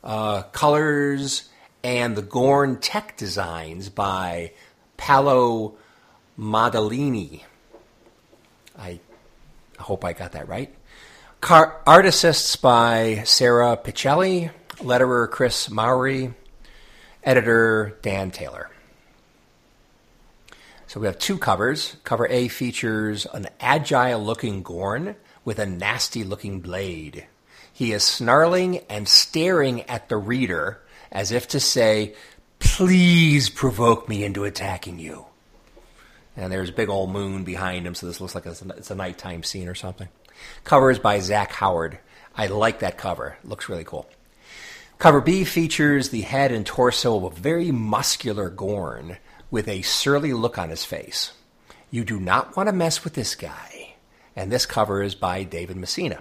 Uh, 0.02 0.42
colors 0.42 1.50
and 1.86 2.16
the 2.16 2.22
Gorn 2.22 2.78
tech 2.78 3.16
designs 3.16 3.90
by 3.90 4.50
Paolo 4.96 5.76
Modellini. 6.36 7.44
I 8.76 8.98
hope 9.78 10.04
I 10.04 10.12
got 10.12 10.32
that 10.32 10.48
right. 10.48 10.74
Car- 11.40 11.80
art 11.86 12.04
assists 12.04 12.56
by 12.56 13.22
Sara 13.24 13.76
Pichelli, 13.76 14.50
letterer 14.78 15.30
Chris 15.30 15.70
Mowry, 15.70 16.34
editor 17.22 17.96
Dan 18.02 18.32
Taylor. 18.32 18.68
So 20.88 20.98
we 20.98 21.06
have 21.06 21.20
two 21.20 21.38
covers. 21.38 21.98
Cover 22.02 22.26
A 22.26 22.48
features 22.48 23.26
an 23.26 23.46
agile 23.60 24.24
looking 24.24 24.64
Gorn 24.64 25.14
with 25.44 25.60
a 25.60 25.66
nasty 25.66 26.24
looking 26.24 26.58
blade. 26.58 27.28
He 27.72 27.92
is 27.92 28.02
snarling 28.02 28.78
and 28.90 29.06
staring 29.06 29.82
at 29.82 30.08
the 30.08 30.16
reader 30.16 30.80
as 31.10 31.32
if 31.32 31.48
to 31.48 31.60
say, 31.60 32.14
Please 32.58 33.50
provoke 33.50 34.08
me 34.08 34.24
into 34.24 34.44
attacking 34.44 34.98
you. 34.98 35.26
And 36.36 36.52
there's 36.52 36.70
a 36.70 36.74
big 36.74 36.88
old 36.88 37.10
moon 37.10 37.44
behind 37.44 37.86
him, 37.86 37.94
so 37.94 38.06
this 38.06 38.20
looks 38.20 38.34
like 38.34 38.46
it's 38.46 38.90
a, 38.90 38.94
nighttime 38.94 39.42
scene 39.42 39.68
or 39.68 39.74
something. 39.74 40.08
Cover 40.64 40.90
is 40.90 40.98
by 40.98 41.20
Zach 41.20 41.52
Howard. 41.52 41.98
I 42.36 42.46
like 42.48 42.80
that 42.80 42.98
cover. 42.98 43.38
It 43.42 43.48
looks 43.48 43.68
really 43.68 43.84
cool. 43.84 44.06
Cover 44.98 45.20
B 45.20 45.44
features 45.44 46.10
the 46.10 46.22
head 46.22 46.52
and 46.52 46.64
torso 46.64 47.16
of 47.16 47.24
a 47.24 47.30
very 47.30 47.70
muscular 47.70 48.50
Gorn 48.50 49.18
with 49.50 49.68
a 49.68 49.82
surly 49.82 50.32
look 50.32 50.58
on 50.58 50.70
his 50.70 50.84
face. 50.84 51.32
You 51.90 52.04
do 52.04 52.18
not 52.18 52.56
want 52.56 52.68
to 52.68 52.74
mess 52.74 53.04
with 53.04 53.14
this 53.14 53.34
guy. 53.34 53.94
And 54.34 54.52
this 54.52 54.66
cover 54.66 55.02
is 55.02 55.14
by 55.14 55.44
David 55.44 55.76
Messina. 55.76 56.20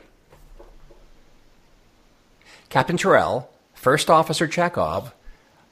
Captain 2.69 2.97
Terrell, 2.97 3.49
First 3.85 4.09
Officer 4.09 4.47
Chekov, 4.47 5.11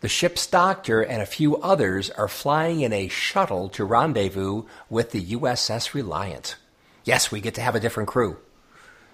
the 0.01 0.07
ship's 0.07 0.45
doctor, 0.45 1.01
and 1.01 1.19
a 1.19 1.25
few 1.25 1.57
others 1.57 2.11
are 2.11 2.27
flying 2.27 2.81
in 2.81 2.93
a 2.93 3.07
shuttle 3.07 3.69
to 3.69 3.83
rendezvous 3.83 4.65
with 4.87 5.09
the 5.09 5.31
USS 5.31 5.95
Reliant. 5.95 6.55
Yes, 7.03 7.31
we 7.31 7.41
get 7.41 7.55
to 7.55 7.61
have 7.61 7.73
a 7.73 7.79
different 7.79 8.07
crew 8.07 8.37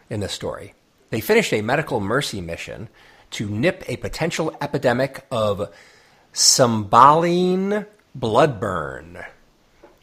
in 0.09 0.19
this 0.19 0.33
story. 0.33 0.73
They 1.11 1.21
finished 1.21 1.53
a 1.53 1.61
medical 1.61 2.01
mercy 2.01 2.41
mission 2.41 2.89
to 3.31 3.47
nip 3.47 3.85
a 3.87 3.95
potential 3.95 4.53
epidemic 4.59 5.25
of 5.31 5.73
Cymbaline 6.33 7.85
bloodburn 8.19 9.25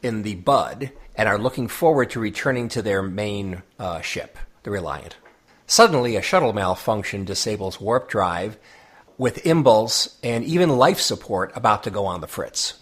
in 0.03 0.23
the 0.23 0.37
bud 0.37 0.91
and 1.15 1.29
are 1.29 1.37
looking 1.37 1.69
forward 1.69 2.09
to 2.13 2.19
returning 2.19 2.69
to 2.69 2.81
their 2.81 3.03
main 3.03 3.63
uh, 3.79 4.01
ship, 4.01 4.39
the 4.63 4.71
Reliant. 4.71 5.17
Suddenly, 5.67 6.17
a 6.17 6.23
shuttle 6.23 6.55
malfunction 6.55 7.27
disables 7.27 7.79
warp 7.79 8.09
drive, 8.09 8.57
with 9.19 9.47
impulse 9.47 10.17
and 10.23 10.45
even 10.45 10.77
life 10.77 11.01
support 11.01 11.53
about 11.55 11.83
to 11.85 11.91
go 11.91 12.07
on 12.07 12.21
the 12.21 12.27
fritz. 12.27 12.75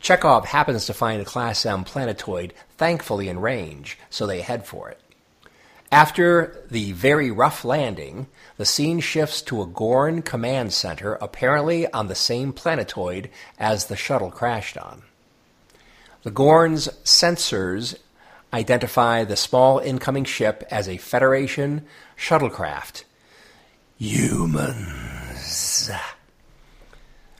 Chekov 0.00 0.46
happens 0.46 0.86
to 0.86 0.94
find 0.94 1.20
a 1.20 1.26
Class 1.26 1.66
M 1.66 1.84
planetoid, 1.84 2.54
thankfully 2.78 3.28
in 3.28 3.40
range, 3.40 3.98
so 4.08 4.26
they 4.26 4.40
head 4.40 4.66
for 4.66 4.88
it. 4.88 5.00
After 5.92 6.64
the 6.70 6.92
very 6.92 7.30
rough 7.30 7.64
landing, 7.64 8.28
the 8.56 8.64
scene 8.64 9.00
shifts 9.00 9.42
to 9.42 9.60
a 9.60 9.66
Gorn 9.66 10.22
command 10.22 10.72
center, 10.72 11.14
apparently 11.14 11.90
on 11.92 12.06
the 12.06 12.14
same 12.14 12.52
planetoid 12.52 13.28
as 13.58 13.86
the 13.86 13.96
shuttle 13.96 14.30
crashed 14.30 14.78
on. 14.78 15.02
The 16.22 16.30
Gorn's 16.30 16.88
sensors 17.04 17.96
identify 18.52 19.24
the 19.24 19.36
small 19.36 19.78
incoming 19.78 20.24
ship 20.24 20.64
as 20.70 20.88
a 20.88 20.96
Federation 20.96 21.86
shuttlecraft. 22.16 23.04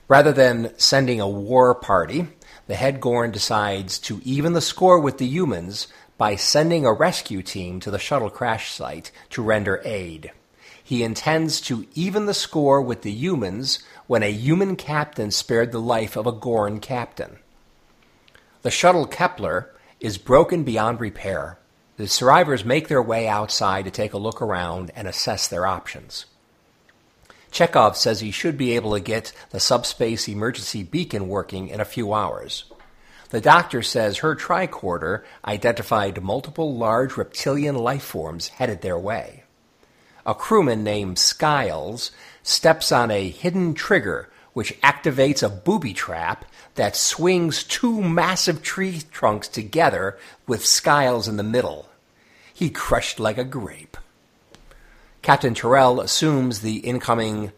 Rather 0.07 0.31
than 0.31 0.73
sending 0.77 1.21
a 1.21 1.27
war 1.27 1.73
party, 1.73 2.27
the 2.67 2.75
head 2.75 2.99
Gorn 2.99 3.31
decides 3.31 3.97
to 3.99 4.21
even 4.23 4.53
the 4.53 4.61
score 4.61 4.99
with 4.99 5.17
the 5.17 5.25
humans 5.25 5.87
by 6.17 6.35
sending 6.35 6.85
a 6.85 6.93
rescue 6.93 7.41
team 7.41 7.79
to 7.79 7.89
the 7.89 7.97
shuttle 7.97 8.29
crash 8.29 8.71
site 8.71 9.11
to 9.29 9.41
render 9.41 9.81
aid. 9.83 10.31
He 10.83 11.03
intends 11.03 11.61
to 11.61 11.87
even 11.93 12.25
the 12.25 12.33
score 12.33 12.81
with 12.81 13.01
the 13.01 13.11
humans 13.11 13.79
when 14.07 14.23
a 14.23 14.31
human 14.31 14.75
captain 14.75 15.31
spared 15.31 15.71
the 15.71 15.79
life 15.79 16.15
of 16.15 16.27
a 16.27 16.31
Gorn 16.31 16.79
captain. 16.79 17.37
The 18.61 18.71
shuttle 18.71 19.07
Kepler 19.07 19.69
is 19.99 20.17
broken 20.17 20.63
beyond 20.63 20.99
repair. 20.99 21.57
The 21.97 22.07
survivors 22.07 22.65
make 22.65 22.87
their 22.87 23.01
way 23.01 23.27
outside 23.27 23.85
to 23.85 23.91
take 23.91 24.13
a 24.13 24.17
look 24.17 24.41
around 24.41 24.91
and 24.95 25.07
assess 25.07 25.47
their 25.47 25.65
options. 25.65 26.25
Chekov 27.51 27.95
says 27.95 28.19
he 28.19 28.31
should 28.31 28.57
be 28.57 28.75
able 28.75 28.93
to 28.93 28.99
get 28.99 29.33
the 29.49 29.59
subspace 29.59 30.27
emergency 30.27 30.83
beacon 30.83 31.27
working 31.27 31.67
in 31.67 31.81
a 31.81 31.85
few 31.85 32.13
hours. 32.13 32.65
The 33.29 33.41
doctor 33.41 33.81
says 33.81 34.17
her 34.17 34.35
tricorder 34.35 35.23
identified 35.45 36.21
multiple 36.21 36.75
large 36.75 37.17
reptilian 37.17 37.75
life 37.75 38.03
forms 38.03 38.49
headed 38.49 38.81
their 38.81 38.97
way. 38.97 39.43
A 40.25 40.35
crewman 40.35 40.83
named 40.83 41.17
Skiles 41.17 42.11
steps 42.43 42.91
on 42.91 43.09
a 43.09 43.29
hidden 43.29 43.73
trigger 43.73 44.29
which 44.53 44.79
activates 44.81 45.41
a 45.41 45.49
booby 45.49 45.93
trap 45.93 46.45
that 46.75 46.95
swings 46.95 47.63
two 47.63 48.01
massive 48.01 48.61
tree 48.61 49.01
trunks 49.11 49.47
together 49.47 50.17
with 50.47 50.65
Skiles 50.65 51.27
in 51.27 51.37
the 51.37 51.43
middle. 51.43 51.89
He 52.53 52.69
crushed 52.69 53.19
like 53.19 53.37
a 53.37 53.43
grape. 53.43 53.97
Captain 55.21 55.53
Terrell 55.53 56.01
assumes 56.01 56.61
the 56.61 56.77
incoming 56.77 57.51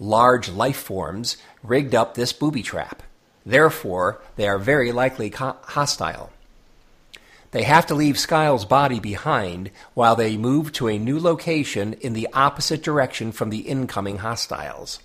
large 0.00 0.48
life 0.48 0.76
forms 0.76 1.36
rigged 1.62 1.94
up 1.94 2.14
this 2.14 2.32
booby 2.32 2.62
trap. 2.62 3.02
Therefore, 3.46 4.20
they 4.36 4.48
are 4.48 4.58
very 4.58 4.90
likely 4.90 5.30
co- 5.30 5.56
hostile. 5.62 6.30
They 7.52 7.62
have 7.62 7.86
to 7.86 7.94
leave 7.94 8.18
Skiles' 8.18 8.64
body 8.64 8.98
behind 8.98 9.70
while 9.94 10.16
they 10.16 10.36
move 10.36 10.72
to 10.72 10.88
a 10.88 10.98
new 10.98 11.20
location 11.20 11.92
in 11.94 12.12
the 12.12 12.28
opposite 12.32 12.82
direction 12.82 13.30
from 13.30 13.50
the 13.50 13.60
incoming 13.60 14.18
hostiles. 14.18 14.98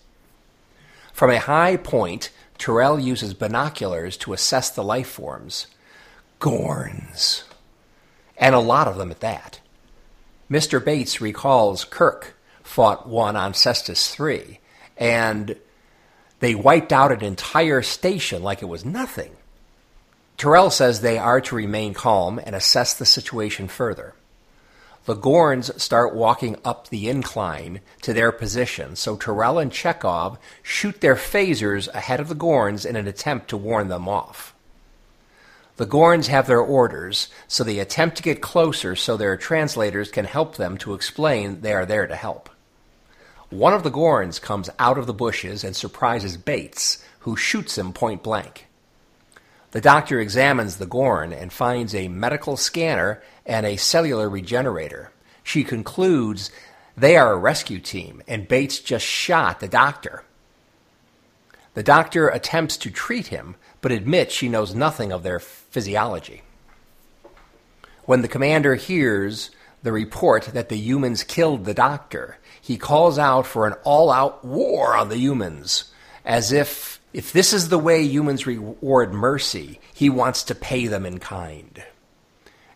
From 1.14 1.30
a 1.30 1.38
high 1.40 1.78
point, 1.78 2.32
Terrell 2.58 3.00
uses 3.00 3.36
binoculars 3.36 4.18
to 4.18 4.34
assess 4.34 4.72
the 4.72 4.84
life 4.84 5.10
forms. 5.10 5.68
Gorns. 6.40 7.44
And 8.36 8.56
a 8.56 8.60
lot 8.60 8.88
of 8.88 8.98
them 8.98 9.12
at 9.12 9.20
that. 9.20 9.60
Mr. 10.50 10.84
Bates 10.84 11.22
recalls 11.22 11.86
Kirk 11.86 12.36
fought 12.64 13.08
one 13.08 13.36
on 13.36 13.54
Cestus 13.54 14.10
3, 14.10 14.60
and 14.98 15.56
they 16.40 16.56
wiped 16.56 16.92
out 16.92 17.12
an 17.12 17.24
entire 17.24 17.84
station 17.84 18.42
like 18.42 18.62
it 18.62 18.70
was 18.70 18.84
nothing. 18.84 19.36
Terrell 20.38 20.70
says 20.70 21.02
they 21.02 21.18
are 21.18 21.42
to 21.42 21.56
remain 21.56 21.94
calm 21.94 22.40
and 22.44 22.56
assess 22.56 22.94
the 22.94 23.06
situation 23.06 23.68
further. 23.68 24.16
The 25.06 25.16
Gorns 25.16 25.80
start 25.80 26.16
walking 26.16 26.58
up 26.66 26.88
the 26.88 27.10
incline 27.10 27.82
to 28.02 28.14
their 28.14 28.32
position, 28.32 28.96
so 28.96 29.18
Terrell 29.18 29.60
and 29.60 29.72
Chekov 29.72 30.38
shoot 30.64 31.02
their 31.02 31.16
phasers 31.16 31.88
ahead 31.94 32.20
of 32.20 32.28
the 32.28 32.36
Gorns 32.36 32.86
in 32.86 32.96
an 32.96 33.08
attempt 33.08 33.50
to 33.50 33.58
warn 33.58 33.88
them 33.88 34.08
off. 34.08 34.56
The 35.80 35.88
Gorns 35.88 36.28
have 36.28 36.46
their 36.46 36.60
orders, 36.60 37.30
so 37.48 37.64
they 37.64 37.80
attempt 37.80 38.18
to 38.18 38.24
get 38.24 38.42
closer 38.42 38.98
so 38.98 39.16
their 39.16 39.38
translators 39.38 40.12
can 40.12 40.26
help 40.26 40.58
them 40.58 40.78
to 40.80 40.94
explain 40.94 41.62
they 41.62 41.72
are 41.72 41.86
there 41.86 42.06
to 42.06 42.18
help. 42.18 42.50
One 43.50 43.74
of 43.74 43.84
the 43.84 43.90
Gorns 43.90 44.42
comes 44.42 44.70
out 44.78 44.98
of 44.98 45.08
the 45.08 45.14
bushes 45.14 45.64
and 45.64 45.74
surprises 45.74 46.36
Bates, 46.36 47.02
who 47.20 47.38
shoots 47.38 47.78
him 47.78 47.94
point 47.94 48.24
blank. 48.24 48.68
The 49.72 49.80
doctor 49.80 50.20
examines 50.20 50.76
the 50.76 50.86
Gorn 50.86 51.32
and 51.32 51.54
finds 51.54 51.96
a 51.96 52.10
medical 52.10 52.58
scanner 52.58 53.24
and 53.46 53.66
a 53.66 53.78
cellular 53.78 54.28
regenerator. 54.28 55.14
She 55.44 55.64
concludes 55.64 56.52
they 56.98 57.16
are 57.16 57.32
a 57.32 57.38
rescue 57.38 57.80
team, 57.80 58.22
and 58.28 58.50
Bates 58.50 58.80
just 58.80 59.06
shot 59.06 59.62
the 59.62 59.70
doctor. 59.70 60.26
The 61.74 61.84
doctor 61.84 62.28
attempts 62.28 62.76
to 62.76 62.92
treat 62.92 63.28
him, 63.28 63.56
but 63.80 63.94
admits 63.94 64.34
she 64.34 64.50
knows 64.50 64.76
nothing 64.76 65.14
of 65.14 65.24
their 65.24 65.40
physiology. 65.70 66.42
When 68.06 68.22
the 68.22 68.28
commander 68.28 68.76
hears 68.76 69.52
the 69.84 69.92
report 69.92 70.46
that 70.46 70.70
the 70.70 70.78
humans 70.78 71.24
killed 71.24 71.66
the 71.66 71.74
doctor, 71.74 72.38
he 72.62 72.78
calls 72.78 73.18
out 73.18 73.46
for 73.46 73.68
an 73.68 73.74
all 73.84 74.12
out 74.12 74.44
war 74.44 74.96
on 74.96 75.10
the 75.10 75.18
humans, 75.18 75.86
as 76.26 76.52
if 76.52 77.00
if 77.12 77.34
this 77.34 77.54
is 77.54 77.70
the 77.70 77.80
way 77.80 78.04
humans 78.04 78.46
reward 78.46 79.14
mercy, 79.14 79.80
he 79.96 80.10
wants 80.10 80.44
to 80.44 80.56
pay 80.56 80.86
them 80.86 81.06
in 81.06 81.18
kind. 81.20 81.84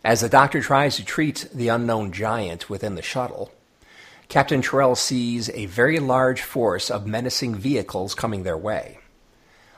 As 0.02 0.20
the 0.20 0.28
doctor 0.28 0.60
tries 0.60 0.96
to 0.96 1.04
treat 1.04 1.48
the 1.54 1.68
unknown 1.68 2.12
giant 2.12 2.68
within 2.68 2.96
the 2.96 3.02
shuttle, 3.02 3.52
Captain 4.28 4.60
Terrell 4.60 4.96
sees 4.96 5.50
a 5.50 5.66
very 5.66 6.00
large 6.00 6.42
force 6.42 6.90
of 6.90 7.06
menacing 7.06 7.54
vehicles 7.54 8.14
coming 8.14 8.42
their 8.42 8.56
way. 8.56 8.98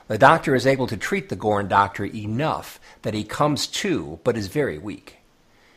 The 0.07 0.17
doctor 0.17 0.55
is 0.55 0.65
able 0.65 0.87
to 0.87 0.97
treat 0.97 1.29
the 1.29 1.35
Gorn 1.35 1.67
doctor 1.67 2.05
enough 2.05 2.79
that 3.01 3.13
he 3.13 3.23
comes 3.23 3.67
to, 3.67 4.19
but 4.23 4.37
is 4.37 4.47
very 4.47 4.77
weak. 4.77 5.17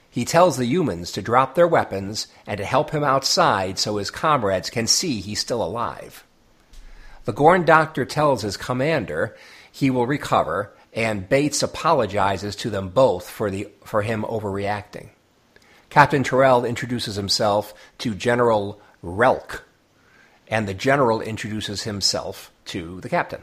He 0.09 0.24
tells 0.24 0.57
the 0.57 0.66
humans 0.66 1.12
to 1.12 1.23
drop 1.23 1.55
their 1.55 1.69
weapons 1.69 2.28
and 2.47 2.59
to 2.59 2.65
help 2.65 2.90
him 2.90 3.05
outside 3.05 3.78
so 3.78 3.97
his 3.97 4.11
comrades 4.11 4.70
can 4.70 4.86
see 4.86 5.20
he's 5.20 5.40
still 5.40 5.62
alive. 5.62 6.24
The 7.24 7.32
Gorn 7.32 7.65
doctor 7.65 8.05
tells 8.05 8.43
his 8.43 8.57
commander 8.57 9.36
he 9.70 9.90
will 9.90 10.07
recover, 10.07 10.73
and 10.93 11.28
Bates 11.28 11.62
apologizes 11.62 12.57
to 12.57 12.70
them 12.70 12.89
both 12.89 13.28
for, 13.28 13.51
the, 13.51 13.69
for 13.85 14.02
him 14.02 14.23
overreacting. 14.23 15.11
Captain 15.90 16.23
Terrell 16.23 16.65
introduces 16.65 17.16
himself 17.16 17.74
to 17.98 18.15
General 18.15 18.81
Relk, 19.02 19.62
and 20.48 20.66
the 20.66 20.74
general 20.74 21.20
introduces 21.20 21.82
himself 21.82 22.52
to 22.66 23.01
the 23.01 23.09
captain. 23.09 23.43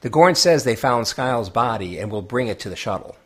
The 0.00 0.10
Gorn 0.10 0.34
says 0.34 0.64
they 0.64 0.76
found 0.76 1.06
Skiles' 1.06 1.50
body 1.50 1.98
and 1.98 2.10
will 2.10 2.22
bring 2.22 2.48
it 2.48 2.58
to 2.60 2.70
the 2.70 2.76
shuttle. 2.76 3.16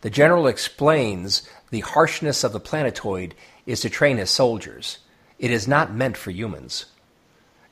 The 0.00 0.10
general 0.10 0.46
explains 0.46 1.48
the 1.70 1.80
harshness 1.80 2.44
of 2.44 2.52
the 2.52 2.60
planetoid 2.60 3.34
is 3.66 3.80
to 3.80 3.90
train 3.90 4.18
his 4.18 4.30
soldiers. 4.30 4.98
It 5.38 5.50
is 5.50 5.68
not 5.68 5.94
meant 5.94 6.16
for 6.16 6.30
humans. 6.30 6.86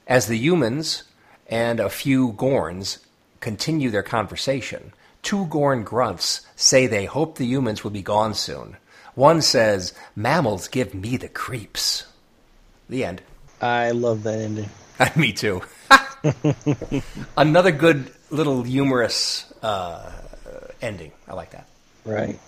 As 0.06 0.26
the 0.26 0.38
humans 0.38 1.04
and 1.46 1.80
a 1.80 1.90
few 1.90 2.32
Gorns 2.32 2.98
continue 3.40 3.90
their 3.90 4.02
conversation. 4.02 4.92
Two 5.22 5.46
Gorn 5.46 5.84
grunts 5.84 6.46
say 6.56 6.86
they 6.86 7.04
hope 7.04 7.36
the 7.36 7.46
humans 7.46 7.84
will 7.84 7.90
be 7.90 8.02
gone 8.02 8.34
soon. 8.34 8.76
One 9.14 9.42
says, 9.42 9.92
Mammals 10.16 10.68
give 10.68 10.94
me 10.94 11.18
the 11.18 11.28
creeps. 11.28 12.06
The 12.88 13.04
end. 13.04 13.22
I 13.60 13.90
love 13.90 14.22
that 14.22 14.38
ending. 14.38 14.70
Me 15.16 15.32
too. 15.32 15.60
Another 17.36 17.70
good 17.72 18.10
little 18.30 18.62
humorous 18.62 19.52
uh, 19.62 20.10
ending. 20.80 21.12
I 21.28 21.34
like 21.34 21.50
that. 21.50 21.66
Right. 22.04 22.38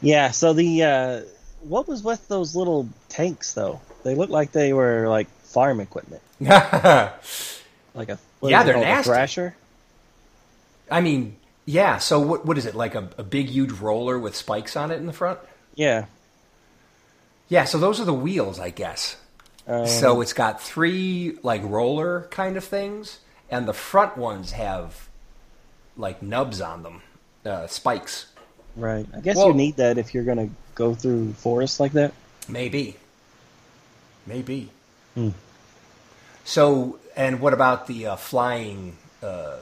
Yeah. 0.00 0.30
So 0.30 0.52
the 0.52 0.82
uh, 0.82 1.20
what 1.62 1.86
was 1.88 2.02
with 2.02 2.26
those 2.28 2.54
little 2.56 2.88
tanks 3.08 3.52
though? 3.54 3.80
They 4.04 4.14
looked 4.14 4.32
like 4.32 4.52
they 4.52 4.72
were 4.72 5.08
like 5.08 5.28
farm 5.44 5.80
equipment, 5.80 6.22
like 6.40 6.50
a 8.08 8.18
Yeah, 8.42 8.62
they're 8.62 8.74
called, 8.74 8.84
a 8.86 8.88
nasty. 8.88 9.10
thrasher. 9.10 9.54
I 10.90 11.00
mean, 11.00 11.36
yeah. 11.66 11.98
So 11.98 12.20
what? 12.20 12.46
What 12.46 12.56
is 12.58 12.66
it 12.66 12.74
like? 12.74 12.94
A, 12.94 13.10
a 13.18 13.22
big, 13.22 13.48
huge 13.48 13.72
roller 13.72 14.18
with 14.18 14.34
spikes 14.34 14.74
on 14.76 14.90
it 14.90 14.96
in 14.96 15.06
the 15.06 15.12
front? 15.12 15.38
Yeah. 15.74 16.06
Yeah. 17.48 17.64
So 17.64 17.78
those 17.78 18.00
are 18.00 18.04
the 18.04 18.14
wheels, 18.14 18.58
I 18.58 18.70
guess. 18.70 19.16
Um, 19.70 19.86
so 19.86 20.20
it's 20.20 20.32
got 20.32 20.60
three 20.60 21.38
like 21.44 21.62
roller 21.64 22.22
kind 22.30 22.56
of 22.56 22.64
things, 22.64 23.20
and 23.50 23.68
the 23.68 23.72
front 23.72 24.16
ones 24.16 24.52
have 24.52 25.08
like 25.96 26.22
nubs 26.22 26.60
on 26.60 26.82
them, 26.82 27.02
uh, 27.46 27.66
spikes. 27.68 28.26
right. 28.76 29.06
I 29.14 29.20
guess 29.20 29.36
Well- 29.36 29.48
you 29.48 29.54
need 29.54 29.76
that 29.76 29.96
if 29.98 30.12
you're 30.14 30.24
gonna 30.24 30.48
go 30.74 30.94
through 30.94 31.34
forests 31.34 31.78
like 31.78 31.92
that. 31.92 32.12
Maybe. 32.48 32.96
Maybe. 34.26 34.70
Hmm. 35.14 35.30
So, 36.44 36.98
and 37.16 37.40
what 37.40 37.52
about 37.52 37.86
the 37.86 38.06
uh, 38.06 38.16
flying? 38.16 38.96
Uh, 39.22 39.56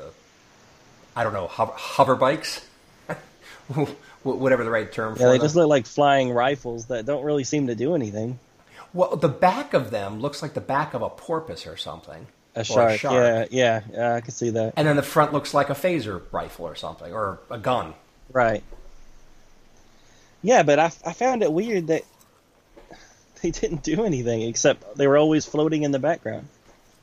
I 1.16 1.24
don't 1.24 1.32
know, 1.32 1.48
hover, 1.48 1.72
hover 1.74 2.14
bikes, 2.16 2.64
whatever 4.22 4.64
the 4.64 4.70
right 4.70 4.90
term 4.90 5.14
for 5.16 5.20
Yeah, 5.22 5.28
they 5.30 5.38
them. 5.38 5.44
just 5.44 5.56
look 5.56 5.68
like 5.68 5.86
flying 5.86 6.30
rifles 6.32 6.86
that 6.86 7.04
don't 7.06 7.24
really 7.24 7.44
seem 7.44 7.66
to 7.66 7.74
do 7.74 7.94
anything. 7.94 8.38
Well, 8.94 9.16
the 9.16 9.28
back 9.28 9.74
of 9.74 9.90
them 9.90 10.20
looks 10.20 10.42
like 10.42 10.54
the 10.54 10.60
back 10.60 10.94
of 10.94 11.02
a 11.02 11.08
porpoise 11.10 11.66
or 11.66 11.76
something. 11.76 12.26
A 12.56 12.60
Or 12.60 12.64
shark. 12.64 13.02
Yeah, 13.02 13.44
yeah, 13.50 13.80
yeah. 13.92 14.14
I 14.14 14.20
can 14.20 14.30
see 14.32 14.50
that. 14.50 14.72
And 14.76 14.88
then 14.88 14.96
the 14.96 15.02
front 15.02 15.32
looks 15.32 15.52
like 15.54 15.68
a 15.70 15.74
phaser 15.74 16.22
rifle 16.32 16.66
or 16.66 16.74
something, 16.74 17.12
or 17.12 17.38
a 17.50 17.58
gun. 17.58 17.94
Right. 18.32 18.62
Yeah, 20.42 20.62
but 20.62 20.78
I, 20.78 20.86
I 21.04 21.12
found 21.12 21.42
it 21.42 21.52
weird 21.52 21.88
that 21.88 22.02
they 23.42 23.50
didn't 23.50 23.82
do 23.82 24.04
anything 24.04 24.42
except 24.42 24.96
they 24.96 25.06
were 25.06 25.18
always 25.18 25.44
floating 25.46 25.82
in 25.82 25.92
the 25.92 25.98
background. 25.98 26.48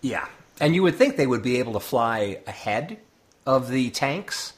Yeah. 0.02 0.26
And 0.60 0.74
you 0.74 0.84
would 0.84 0.96
think 0.96 1.18
they 1.18 1.28
would 1.28 1.44
be 1.44 1.58
able 1.60 1.74
to 1.74 1.80
fly 1.80 2.40
ahead 2.48 2.98
of 3.46 3.70
the 3.70 3.90
tanks, 3.92 4.54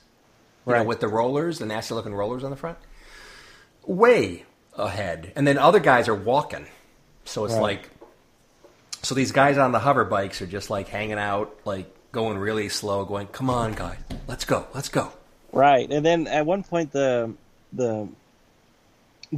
you 0.66 0.72
know, 0.74 0.80
Right. 0.80 0.88
with 0.88 1.00
the 1.00 1.08
rollers, 1.08 1.60
the 1.60 1.66
nasty 1.66 1.94
looking 1.94 2.14
rollers 2.14 2.44
on 2.44 2.52
the 2.52 2.56
front. 2.58 2.78
Way 3.86 4.46
ahead. 4.78 5.32
And 5.36 5.48
then 5.48 5.58
other 5.58 5.80
guys 5.80 6.08
are 6.08 6.16
walking. 6.16 6.68
So 7.28 7.46
it's 7.46 7.54
Right. 7.54 7.62
like, 7.62 7.90
so 9.04 9.14
these 9.14 9.32
guys 9.32 9.58
on 9.58 9.72
the 9.72 9.80
hover 9.80 10.06
bikes 10.06 10.42
are 10.42 10.48
just 10.48 10.70
like 10.70 10.88
hanging 10.88 11.20
out, 11.20 11.56
like 11.66 11.86
going 12.12 12.38
really 12.38 12.70
slow, 12.70 13.06
going, 13.06 13.28
come 13.28 13.50
on, 13.50 13.74
guys, 13.74 13.98
let's 14.28 14.46
go, 14.46 14.66
let's 14.74 14.90
go. 14.90 15.12
Right, 15.52 15.90
and 15.90 16.06
then 16.06 16.28
at 16.28 16.46
one 16.46 16.64
point 16.64 16.92
the 16.92 17.34
the 17.74 18.08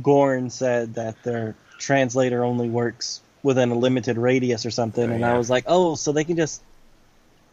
Gorn 0.01 0.49
said 0.49 0.95
that 0.95 1.21
their 1.23 1.55
translator 1.79 2.43
only 2.43 2.69
works 2.69 3.21
within 3.41 3.71
a 3.71 3.75
limited 3.75 4.17
radius 4.17 4.65
or 4.65 4.71
something, 4.71 5.09
Oh, 5.09 5.13
and 5.13 5.21
yeah. 5.21 5.33
I 5.33 5.37
was 5.37 5.49
like, 5.49 5.63
oh, 5.67 5.95
so 5.95 6.11
they 6.11 6.23
can 6.23 6.35
just 6.35 6.61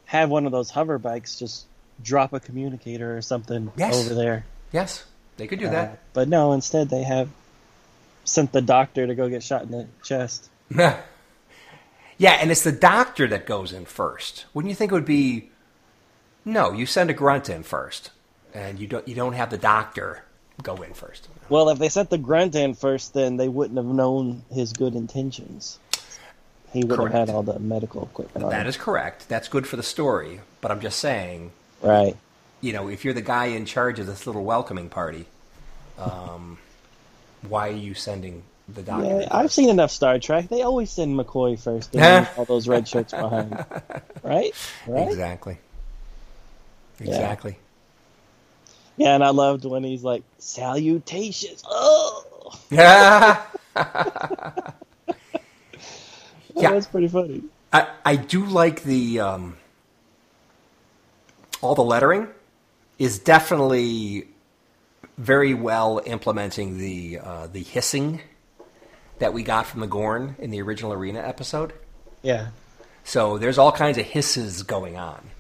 have 0.07 0.29
one 0.31 0.47
of 0.47 0.53
those 0.53 0.71
hover 0.71 0.99
bikes 0.99 1.39
just 1.39 1.65
drop 2.03 2.33
a 2.33 2.41
communicator 2.41 3.17
or 3.17 3.23
something 3.23 3.73
Yes. 3.77 3.95
over 3.95 4.15
there. 4.15 4.45
Yes, 4.73 5.05
they 5.39 5.47
could 5.47 5.59
do 5.59 5.67
Uh, 5.69 5.71
that. 5.73 5.99
but 6.13 6.29
no, 6.29 6.53
instead 6.53 6.91
they 6.91 7.03
have 7.05 7.29
sent 8.27 8.53
the 8.53 8.61
doctor 8.61 9.07
to 9.07 9.15
go 9.15 9.28
get 9.28 9.43
shot 9.43 9.62
in 9.62 9.70
the 9.70 9.86
chest. 10.03 10.51
yeah, 10.70 10.98
and 12.40 12.51
it's 12.51 12.62
the 12.62 12.73
doctor 12.73 13.27
that 13.28 13.47
goes 13.47 13.73
in 13.73 13.85
first. 13.85 14.44
Wouldn't 14.55 14.69
you 14.70 14.74
think 14.77 14.93
it 14.93 14.94
would 14.94 15.05
be? 15.05 15.51
No, 16.44 16.73
you 16.73 16.86
send 16.86 17.11
a 17.11 17.15
grunt 17.15 17.48
in 17.48 17.62
first, 17.62 18.11
and 18.55 18.78
you 18.78 18.86
don't. 18.86 19.07
You 19.09 19.15
don't 19.15 19.32
have 19.32 19.51
the 19.51 19.59
doctor 19.59 20.23
go 20.62 20.77
in 20.77 20.94
first. 20.94 21.28
Well, 21.48 21.69
if 21.70 21.78
they 21.78 21.89
sent 21.89 22.11
the 22.11 22.19
grunt 22.19 22.55
in 22.55 22.74
first, 22.74 23.15
then 23.15 23.36
they 23.36 23.48
wouldn't 23.48 23.77
have 23.77 23.86
known 23.86 24.43
his 24.53 24.73
good 24.73 24.94
intentions. 24.94 25.78
He 26.73 26.85
would 26.85 26.97
Correct. 26.97 27.15
have 27.15 27.28
had 27.28 27.35
all 27.35 27.43
the 27.43 27.59
medical 27.59 28.03
equipment 28.03 28.51
That 28.51 28.66
is 28.66 28.77
correct. 28.77 29.28
That's 29.28 29.48
good 29.48 29.66
for 29.66 29.77
the 29.77 29.82
story. 29.82 30.40
But 30.61 30.70
I'm 30.73 30.81
just 30.81 30.98
saying, 30.98 31.53
Right. 31.81 32.16
you 32.61 32.73
know, 32.73 32.89
if 32.89 33.05
you're 33.05 33.15
the 33.15 33.23
guy 33.23 33.47
in 33.47 33.65
charge 33.65 33.98
of 33.98 34.07
this 34.07 34.27
little 34.27 34.44
welcoming 34.44 34.89
party, 34.89 35.27
um, 35.98 36.59
why 37.43 37.69
are 37.69 37.73
you 37.73 37.95
sending 37.95 38.43
the 38.69 38.83
doctor? 38.83 39.21
Yeah, 39.21 39.29
I've 39.31 39.53
seen 39.53 39.69
enough 39.69 39.91
Star 39.91 40.19
Trek. 40.19 40.49
They 40.49 40.63
always 40.63 40.91
send 40.91 41.19
McCoy 41.19 41.59
first 41.59 41.95
and 41.95 42.29
all 42.37 42.45
those 42.45 42.69
red 42.69 42.87
shirts 42.89 43.13
behind. 43.13 43.65
Right? 44.23 44.53
Right? 44.89 45.07
Exactly. 45.07 45.57
Exactly. 46.99 47.59
Yeah, 48.97 49.15
and 49.15 49.23
I 49.23 49.29
loved 49.29 49.65
when 49.65 49.85
he's 49.85 50.03
like, 50.03 50.25
salutations. 50.39 51.63
Oh! 51.65 52.25
Yeah. 52.71 53.43
Yeah. 56.57 56.71
was 56.73 56.87
pretty 56.87 57.09
funny. 57.09 57.43
I, 57.73 57.89
I 58.05 58.17
do 58.17 58.45
like 58.45 58.83
the 58.83 59.21
um, 59.21 59.57
all 61.61 61.75
the 61.75 61.85
lettering 61.85 62.29
is 62.99 63.19
definitely 63.19 64.29
very 65.19 65.55
well 65.55 66.01
implementing 66.05 66.79
the 66.79 67.19
uh, 67.23 67.47
the 67.47 67.63
hissing 67.63 68.21
that 69.19 69.33
we 69.33 69.43
got 69.43 69.67
from 69.67 69.81
the 69.81 69.87
Gorn 69.87 70.37
in 70.39 70.51
the 70.51 70.61
original 70.63 70.93
arena 70.93 71.21
episode. 71.21 71.73
Yeah. 72.23 72.49
So 73.05 73.39
there's 73.39 73.57
all 73.59 73.73
kinds 73.73 73.99
of 73.99 74.05
hisses 74.05 74.63
going 74.63 74.97
on. 74.97 75.31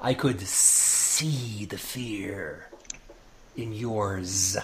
I 0.00 0.12
could 0.14 0.40
see 0.40 1.64
the 1.64 1.78
fear 1.78 2.68
in 3.56 3.72
yours. 3.72 4.56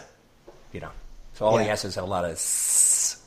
You 0.73 0.81
know. 0.81 0.91
So 1.35 1.47
all 1.47 1.57
the 1.57 1.65
Yeah. 1.65 1.73
S's 1.73 1.95
have 1.95 2.05
a 2.05 2.07
lot 2.07 2.25
of 2.27 2.33
s 2.33 3.23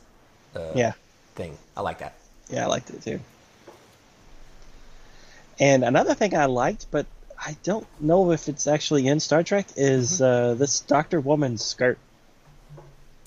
uh, 0.56 0.72
Yeah. 0.76 0.94
thing. 1.36 1.58
I 1.76 1.82
like 1.82 2.00
that. 2.00 2.14
Yeah, 2.50 2.66
I 2.66 2.68
liked 2.68 2.90
it 2.92 3.02
too. 3.02 3.20
And 5.60 5.84
another 5.84 6.14
thing 6.14 6.36
I 6.36 6.46
liked, 6.46 6.88
but 6.92 7.06
I 7.40 7.56
don't 7.64 7.88
know 8.00 8.32
if 8.32 8.48
it's 8.48 8.68
actually 8.68 9.08
in 9.08 9.20
Star 9.20 9.44
Trek, 9.44 9.68
is 9.76 10.22
uh, 10.22 10.56
this 10.58 10.80
Doctor 10.82 11.20
Woman's 11.20 11.64
skirt. 11.64 11.98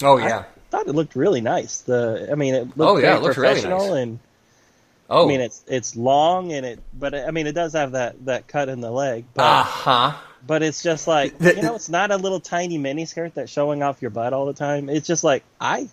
Oh 0.02 0.18
yeah, 0.18 0.40
I 0.40 0.44
thought 0.70 0.86
it 0.88 0.94
looked 0.94 1.16
really 1.16 1.40
nice. 1.40 1.80
The 1.80 2.28
I 2.30 2.34
mean, 2.34 2.54
it 2.54 2.64
looked 2.76 2.78
Oh, 2.80 2.96
yeah, 2.98 3.16
it 3.16 3.22
looks 3.22 3.36
really 3.36 3.54
professional, 3.54 3.90
nice. 3.90 4.02
and 4.02 4.18
Oh. 5.08 5.24
I 5.24 5.28
mean, 5.28 5.40
it's 5.40 5.62
it's 5.68 5.94
long 5.96 6.52
and 6.52 6.66
it, 6.66 6.80
but 6.92 7.14
I 7.14 7.30
mean, 7.30 7.46
it 7.46 7.52
does 7.52 7.74
have 7.74 7.92
that 7.92 8.24
that 8.26 8.48
cut 8.48 8.68
in 8.68 8.80
the 8.80 8.90
leg. 8.90 9.24
But 9.34 9.42
uh 9.44 9.62
huh. 9.62 10.12
but 10.44 10.62
it's 10.64 10.82
just 10.82 11.06
like 11.06 11.38
The- 11.38 11.54
you 11.56 11.62
know, 11.62 11.76
it's 11.76 11.88
not 11.88 12.10
a 12.10 12.16
little 12.16 12.40
tiny 12.40 12.76
mini 12.76 13.04
skirt 13.04 13.34
that's 13.34 13.52
showing 13.52 13.82
off 13.84 14.02
your 14.02 14.10
butt 14.10 14.32
all 14.32 14.46
the 14.46 14.52
time. 14.52 14.88
It's 14.88 15.06
just 15.06 15.22
like 15.22 15.44
I 15.60 15.88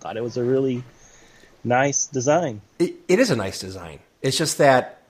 thought 0.00 0.16
it 0.16 0.22
was 0.22 0.38
a 0.38 0.42
really 0.44 0.82
nice 1.62 2.06
design. 2.06 2.62
It, 2.78 2.94
it 3.08 3.18
is 3.18 3.30
a 3.30 3.36
nice 3.36 3.58
design. 3.58 3.98
It's 4.22 4.38
just 4.38 4.56
that 4.56 5.02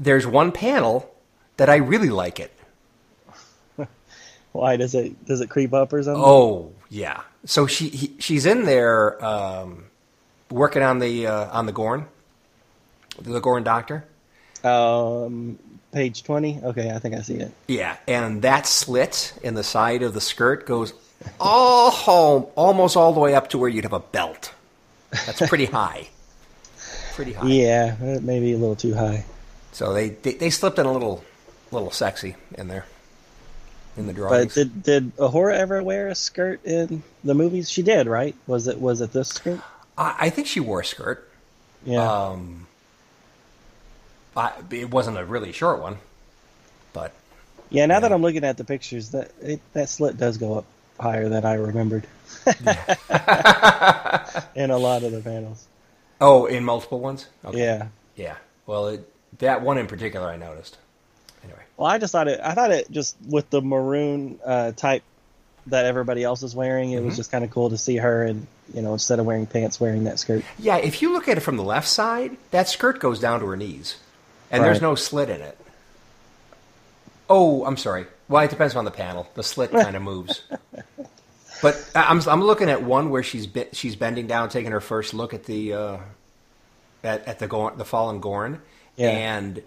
there's 0.00 0.26
one 0.26 0.50
panel 0.50 1.11
that 1.56 1.68
I 1.68 1.76
really 1.76 2.10
like 2.10 2.40
it. 2.40 2.52
Why 4.52 4.76
does 4.76 4.94
it 4.94 5.24
does 5.26 5.40
it 5.40 5.48
creep 5.50 5.72
up 5.72 5.92
or 5.92 6.02
something? 6.02 6.22
Oh 6.24 6.72
yeah. 6.88 7.22
So 7.44 7.66
she 7.66 7.88
he, 7.88 8.14
she's 8.18 8.46
in 8.46 8.64
there 8.64 9.22
um, 9.24 9.84
working 10.50 10.82
on 10.82 10.98
the 10.98 11.26
uh, 11.26 11.50
on 11.50 11.66
the 11.66 11.72
Gorn, 11.72 12.06
the 13.20 13.40
Gorn 13.40 13.64
doctor. 13.64 14.04
Um, 14.62 15.58
page 15.92 16.22
twenty. 16.22 16.60
Okay, 16.62 16.90
I 16.90 16.98
think 16.98 17.14
I 17.14 17.22
see 17.22 17.34
it. 17.36 17.52
Yeah, 17.66 17.96
and 18.06 18.42
that 18.42 18.66
slit 18.66 19.34
in 19.42 19.54
the 19.54 19.64
side 19.64 20.02
of 20.02 20.14
the 20.14 20.20
skirt 20.20 20.66
goes 20.66 20.94
all 21.40 21.90
home, 21.90 22.46
almost 22.56 22.96
all 22.96 23.12
the 23.12 23.20
way 23.20 23.34
up 23.34 23.48
to 23.50 23.58
where 23.58 23.68
you'd 23.68 23.84
have 23.84 23.92
a 23.92 24.00
belt. 24.00 24.52
That's 25.10 25.40
pretty 25.48 25.66
high. 25.80 26.08
Pretty 27.14 27.32
high. 27.32 27.46
Yeah, 27.46 27.96
maybe 28.22 28.52
a 28.52 28.56
little 28.58 28.76
too 28.76 28.94
high. 28.94 29.24
So 29.72 29.92
they, 29.92 30.10
they 30.10 30.34
they 30.34 30.50
slipped 30.50 30.78
in 30.78 30.86
a 30.86 30.92
little 30.92 31.24
little 31.72 31.90
sexy 31.90 32.36
in 32.56 32.68
there 32.68 32.86
in 33.96 34.06
the 34.06 34.12
drawings. 34.12 34.46
But 34.46 34.54
did 34.54 34.82
did 34.82 35.16
Uhura 35.16 35.54
ever 35.54 35.82
wear 35.82 36.08
a 36.08 36.14
skirt 36.14 36.64
in 36.64 37.02
the 37.24 37.34
movies? 37.34 37.70
She 37.70 37.82
did, 37.82 38.06
right? 38.06 38.34
Was 38.46 38.68
it 38.68 38.80
was 38.80 39.00
it 39.00 39.12
this 39.12 39.28
skirt? 39.28 39.60
I, 39.96 40.16
I 40.20 40.30
think 40.30 40.46
she 40.46 40.60
wore 40.60 40.80
a 40.80 40.84
skirt. 40.84 41.28
Yeah. 41.84 42.10
Um, 42.10 42.66
I, 44.36 44.52
it 44.70 44.90
wasn't 44.90 45.18
a 45.18 45.24
really 45.24 45.52
short 45.52 45.80
one, 45.80 45.98
but 46.92 47.12
yeah. 47.70 47.86
Now 47.86 48.00
that. 48.00 48.12
I'm 48.12 48.22
looking 48.22 48.44
at 48.44 48.56
the 48.56 48.64
pictures, 48.64 49.10
that 49.10 49.32
it, 49.40 49.60
that 49.72 49.88
slit 49.88 50.16
does 50.16 50.38
go 50.38 50.58
up 50.58 50.64
higher 50.98 51.28
than 51.28 51.44
I 51.44 51.54
remembered. 51.54 52.06
in 52.46 52.54
a 54.70 54.78
lot 54.78 55.02
of 55.02 55.12
the 55.12 55.20
panels. 55.22 55.66
oh, 56.20 56.46
in 56.46 56.64
multiple 56.64 57.00
ones. 57.00 57.26
Okay. 57.44 57.58
Yeah. 57.58 57.88
yeah, 58.16 58.36
Well, 58.66 58.88
it, 58.88 59.12
that 59.38 59.62
one 59.62 59.78
in 59.78 59.86
particular, 59.86 60.28
I 60.28 60.36
noticed. 60.36 60.78
Anyway, 61.44 61.58
Well, 61.76 61.88
I 61.88 61.98
just 61.98 62.12
thought 62.12 62.28
it. 62.28 62.40
I 62.42 62.54
thought 62.54 62.70
it 62.70 62.90
just 62.90 63.16
with 63.28 63.48
the 63.50 63.60
maroon 63.60 64.38
uh, 64.44 64.72
type 64.72 65.02
that 65.66 65.84
everybody 65.86 66.22
else 66.24 66.42
is 66.42 66.54
wearing. 66.54 66.92
It 66.92 66.96
Mm-hmm. 66.96 67.06
was 67.06 67.16
just 67.16 67.30
kind 67.30 67.44
of 67.44 67.50
cool 67.50 67.70
to 67.70 67.78
see 67.78 67.96
her, 67.96 68.24
and 68.24 68.46
you 68.74 68.82
know, 68.82 68.92
instead 68.92 69.18
of 69.18 69.26
wearing 69.26 69.46
pants, 69.46 69.80
wearing 69.80 70.04
that 70.04 70.18
skirt. 70.18 70.44
yeah. 70.58 70.76
If 70.76 71.02
you 71.02 71.12
look 71.12 71.28
at 71.28 71.36
it 71.36 71.40
from 71.40 71.56
the 71.56 71.62
left 71.64 71.88
side, 71.88 72.36
that 72.52 72.68
skirt 72.68 72.98
goes 73.00 73.20
down 73.20 73.40
to 73.40 73.46
her 73.46 73.56
knees, 73.56 73.96
and 74.50 74.62
there's 74.64 74.80
no 74.82 74.94
slit 74.94 75.28
in 75.30 75.40
it. 75.40 75.58
Oh, 77.28 77.64
I'm 77.64 77.76
sorry. 77.76 78.06
Well, 78.28 78.44
it 78.44 78.50
depends 78.50 78.76
on 78.76 78.84
the 78.84 78.90
panel. 78.90 79.28
The 79.34 79.42
slit 79.42 79.70
kind 79.72 79.96
of 79.96 80.02
moves. 80.02 80.42
But 81.62 81.90
I'm 81.94 82.20
I'm 82.28 82.42
looking 82.42 82.68
at 82.68 82.82
one 82.82 83.10
where 83.10 83.22
she's 83.22 83.46
be, 83.46 83.66
she's 83.72 83.94
bending 83.96 84.26
down, 84.26 84.48
taking 84.48 84.72
her 84.72 84.80
first 84.80 85.14
look 85.14 85.32
at 85.32 85.44
the 85.44 85.72
uh, 85.74 85.96
at 87.04 87.26
at 87.28 87.38
the 87.38 87.46
Gorn, 87.46 87.78
the 87.78 87.84
fallen 87.84 88.20
Gorn, 88.20 88.60
Yeah. 88.96 89.10
and 89.10 89.62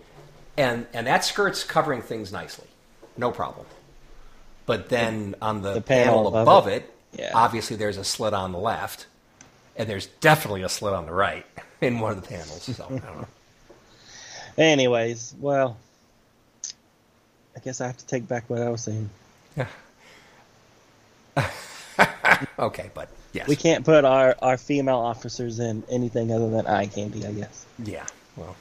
and 0.58 0.86
and 0.94 1.08
that 1.08 1.24
skirt's 1.26 1.64
covering 1.64 2.02
things 2.02 2.32
nicely, 2.32 2.68
no 3.18 3.32
problem. 3.32 3.66
But 4.66 4.90
then 4.90 5.36
on 5.42 5.62
the, 5.62 5.76
The 5.76 5.82
panel, 5.82 6.32
panel 6.32 6.42
above, 6.42 6.68
it, 6.68 6.92
it. 7.14 7.20
Yeah. 7.20 7.32
obviously 7.36 7.76
there's 7.78 7.98
a 7.98 8.04
slit 8.04 8.34
on 8.34 8.52
the 8.52 8.58
left, 8.58 9.06
and 9.76 9.88
there's 9.90 10.08
definitely 10.08 10.64
a 10.64 10.70
slit 10.70 10.94
on 10.94 11.06
the 11.06 11.14
right 11.14 11.46
in 11.82 12.00
one 12.00 12.12
of 12.12 12.22
the 12.22 12.28
panels. 12.28 12.64
So 12.64 12.84
I 12.86 12.90
don't 12.90 13.04
know. 13.04 13.28
Anyways, 14.58 15.36
well, 15.40 15.78
I 17.56 17.60
guess 17.60 17.82
I 17.82 17.88
have 17.88 17.98
to 17.98 18.06
take 18.08 18.28
back 18.28 18.50
what 18.50 18.62
I 18.62 18.70
was 18.70 18.82
saying. 18.84 19.10
Okay, 22.60 22.90
but 22.94 23.08
yes, 23.32 23.48
We 23.48 23.56
can't 23.56 23.86
put 23.86 24.04
our, 24.04 24.36
our 24.42 24.58
female 24.58 24.98
officers 24.98 25.60
in 25.60 25.84
anything 25.90 26.32
other 26.34 26.50
than 26.50 26.68
eye 26.68 26.88
candy, 26.88 27.26
I 27.26 27.32
guess. 27.32 27.66
Yeah, 27.84 28.06
well, 28.36 28.56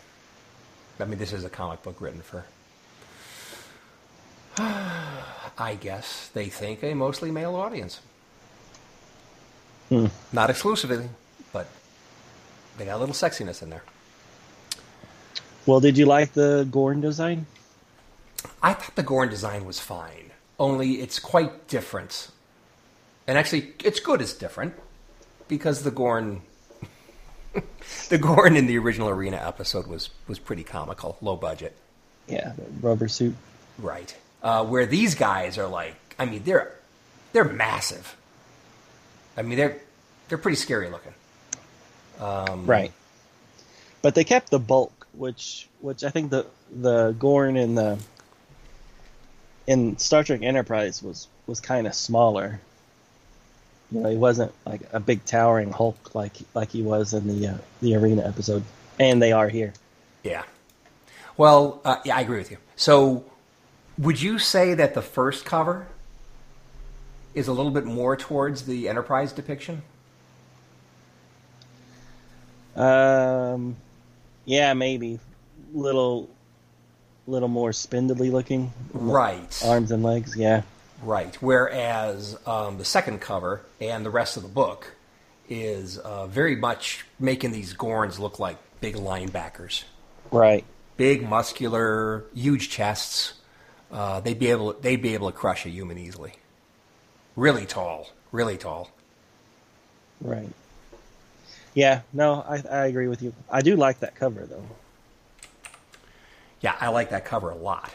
I 1.01 1.05
mean, 1.05 1.19
this 1.19 1.33
is 1.33 1.45
a 1.45 1.51
comic 1.51 1.83
book 1.83 2.01
written 2.01 2.23
for, 2.23 2.45
I 4.59 5.77
guess 5.81 6.31
they 6.35 6.47
think 6.47 6.83
a 6.83 6.95
mostly 6.95 7.31
male 7.31 7.57
audience. 7.57 8.01
Hmm. 9.89 10.07
Not 10.33 10.51
exclusively, 10.51 11.09
but 11.53 11.67
they 12.79 12.85
got 12.85 12.97
a 12.97 12.99
little 12.99 13.15
sexiness 13.15 13.63
in 13.63 13.71
there. 13.71 13.83
Well, 15.67 15.81
did 15.81 15.97
you 15.97 16.07
like 16.07 16.33
the 16.33 16.67
Gorn 16.71 17.01
design? 17.01 17.47
I 18.63 18.75
thought 18.75 18.95
the 18.97 19.03
Gorn 19.03 19.31
design 19.31 19.65
was 19.65 19.81
fine, 19.81 20.31
only 20.59 21.01
it's 21.01 21.19
quite 21.19 21.69
different. 21.69 22.31
And 23.27 23.39
actually, 23.39 23.73
it's 23.83 24.01
good 24.01 24.21
it's 24.21 24.35
different 24.35 24.75
because 25.49 25.83
the 25.83 25.91
Gorn, 25.91 26.43
the 28.09 28.19
Gorn 28.19 28.57
in 28.57 28.67
the 28.67 28.79
original 28.79 29.09
Arena 29.09 29.37
episode 29.37 29.87
was 29.87 30.11
was 30.27 30.39
pretty 30.39 30.65
comical, 30.65 31.17
low 31.21 31.37
budget. 31.37 31.77
Yeah, 32.29 32.53
rubber 32.81 33.09
suit. 33.09 33.35
Right. 33.79 34.15
Uh, 34.43 34.65
where 34.65 34.87
these 34.87 35.15
guys 35.15 35.59
are 35.59 35.67
like, 35.67 35.95
I 36.19 36.25
mean, 36.27 36.43
they're 36.45 36.75
they're 37.33 37.45
massive. 37.45 38.17
I 39.37 39.43
mean, 39.43 39.59
they're 39.59 39.81
they're 40.29 40.39
pretty 40.39 40.57
scary 40.57 40.89
looking. 40.91 41.15
Um, 42.21 42.67
Right. 42.67 42.93
But 44.03 44.15
they 44.15 44.25
kept 44.25 44.51
the 44.51 44.59
bulk, 44.59 45.07
which 45.13 45.69
which 45.81 46.05
I 46.05 46.11
think 46.11 46.31
the 46.31 46.47
the 46.71 47.13
Gorn 47.19 47.57
in 47.57 47.75
the 47.75 47.99
in 49.67 49.99
Star 49.99 50.23
Trek 50.25 50.43
Enterprise 50.43 51.03
was 51.03 51.29
was 51.47 51.61
kind 51.61 51.87
of 51.87 51.95
smaller. 51.95 52.61
You 53.95 54.01
know, 54.01 54.11
he 54.11 54.17
wasn't 54.17 54.53
like 54.67 54.83
a 54.93 54.99
big 54.99 55.25
towering 55.25 55.71
Hulk 55.71 56.15
like 56.15 56.33
like 56.53 56.71
he 56.71 56.83
was 56.83 57.15
in 57.15 57.29
the 57.29 57.49
uh, 57.49 57.55
the 57.81 57.95
arena 57.95 58.27
episode, 58.27 58.65
and 58.99 59.23
they 59.23 59.31
are 59.31 59.49
here. 59.49 59.73
Yeah. 60.25 60.43
Well, 61.37 61.81
uh, 61.85 61.97
yeah, 62.05 62.17
I 62.17 62.21
agree 62.21 62.39
with 62.39 62.51
you. 62.51 62.59
So, 62.75 63.25
would 63.97 64.21
you 64.21 64.39
say 64.41 64.75
that 64.75 64.95
the 64.95 65.03
first 65.03 65.45
cover 65.45 65.87
is 67.35 67.47
a 67.47 67.53
little 67.53 67.71
bit 67.71 67.85
more 67.85 68.17
towards 68.17 68.63
the 68.63 68.89
Enterprise 68.89 69.33
depiction? 69.33 69.83
Um, 72.75 73.77
yeah, 74.45 74.75
maybe 74.75 75.21
little 75.73 76.29
little 77.29 77.49
more 77.49 77.73
spindly 77.73 78.31
looking. 78.31 78.73
Right. 78.93 79.63
Arms 79.65 79.93
and 79.93 80.03
legs, 80.03 80.37
yeah. 80.37 80.63
Right. 81.05 81.35
Whereas 81.43 82.37
um, 82.47 82.79
the 82.79 82.85
second 82.85 83.21
cover 83.21 83.61
and 83.81 84.05
the 84.05 84.11
rest 84.11 84.37
of 84.39 84.43
the 84.43 84.49
book 84.49 84.95
is 85.49 85.99
uh, 85.99 86.27
very 86.27 86.57
much 86.57 87.05
making 87.21 87.53
these 87.53 87.75
Gorns 87.75 88.19
look 88.19 88.39
like 88.39 88.57
big 88.81 88.97
linebackers. 88.97 89.85
Right. 90.31 90.65
big, 90.97 91.29
muscular, 91.29 92.25
huge 92.35 92.71
chests. 92.71 93.35
Uh, 93.93 94.21
they'd 94.21 94.39
be 94.39 94.51
able 94.51 94.73
they'd 94.73 95.03
be 95.03 95.15
able 95.15 95.31
to 95.31 95.37
crush 95.37 95.67
a 95.67 95.69
human 95.69 95.99
easily. 95.99 96.33
Really 97.37 97.67
tall, 97.67 98.09
really 98.33 98.57
tall. 98.57 98.91
Right. 100.21 100.49
Yeah, 101.75 102.01
no, 102.13 102.45
I, 102.49 102.63
I 102.71 102.87
agree 102.87 103.09
with 103.09 103.21
you. 103.23 103.35
I 103.51 103.61
do 103.61 103.77
like 103.77 104.01
that 104.01 104.15
cover 104.15 104.47
though. 104.47 104.65
Yeah, 106.61 106.75
I 106.81 106.89
like 106.89 107.11
that 107.11 107.25
cover 107.25 107.51
a 107.51 107.57
lot. 107.57 107.93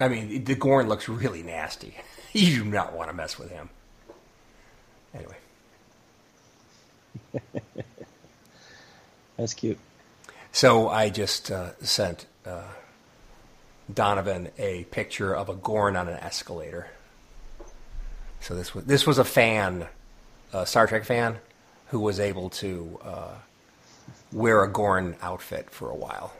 I 0.00 0.08
mean, 0.08 0.44
the 0.44 0.54
Gorn 0.54 0.88
looks 0.88 1.08
really 1.08 1.42
nasty. 1.42 1.96
You 2.36 2.64
do 2.64 2.68
not 2.68 2.92
want 2.94 3.10
to 3.10 3.14
mess 3.14 3.38
with 3.38 3.48
him. 3.50 3.68
Anyway, 5.14 5.36
That's 9.36 9.54
cute. 9.54 9.78
so 10.50 10.88
I 10.88 11.10
just 11.10 11.52
uh, 11.52 11.76
sent 11.80 12.26
uh, 12.44 12.62
Donovan 13.92 14.50
a 14.58 14.82
picture 14.90 15.32
of 15.32 15.48
a 15.48 15.54
Gorn 15.54 15.94
on 15.94 16.08
an 16.08 16.16
escalator. 16.16 16.88
So 18.40 18.56
this 18.56 18.74
was 18.74 18.84
this 18.84 19.06
was 19.06 19.18
a 19.18 19.24
fan, 19.24 19.86
a 20.52 20.66
Star 20.66 20.88
Trek 20.88 21.04
fan, 21.04 21.36
who 21.88 22.00
was 22.00 22.18
able 22.18 22.50
to 22.50 22.98
uh, 23.04 23.34
wear 24.32 24.64
a 24.64 24.68
Gorn 24.68 25.14
outfit 25.22 25.70
for 25.70 25.88
a 25.88 25.94
while, 25.94 26.32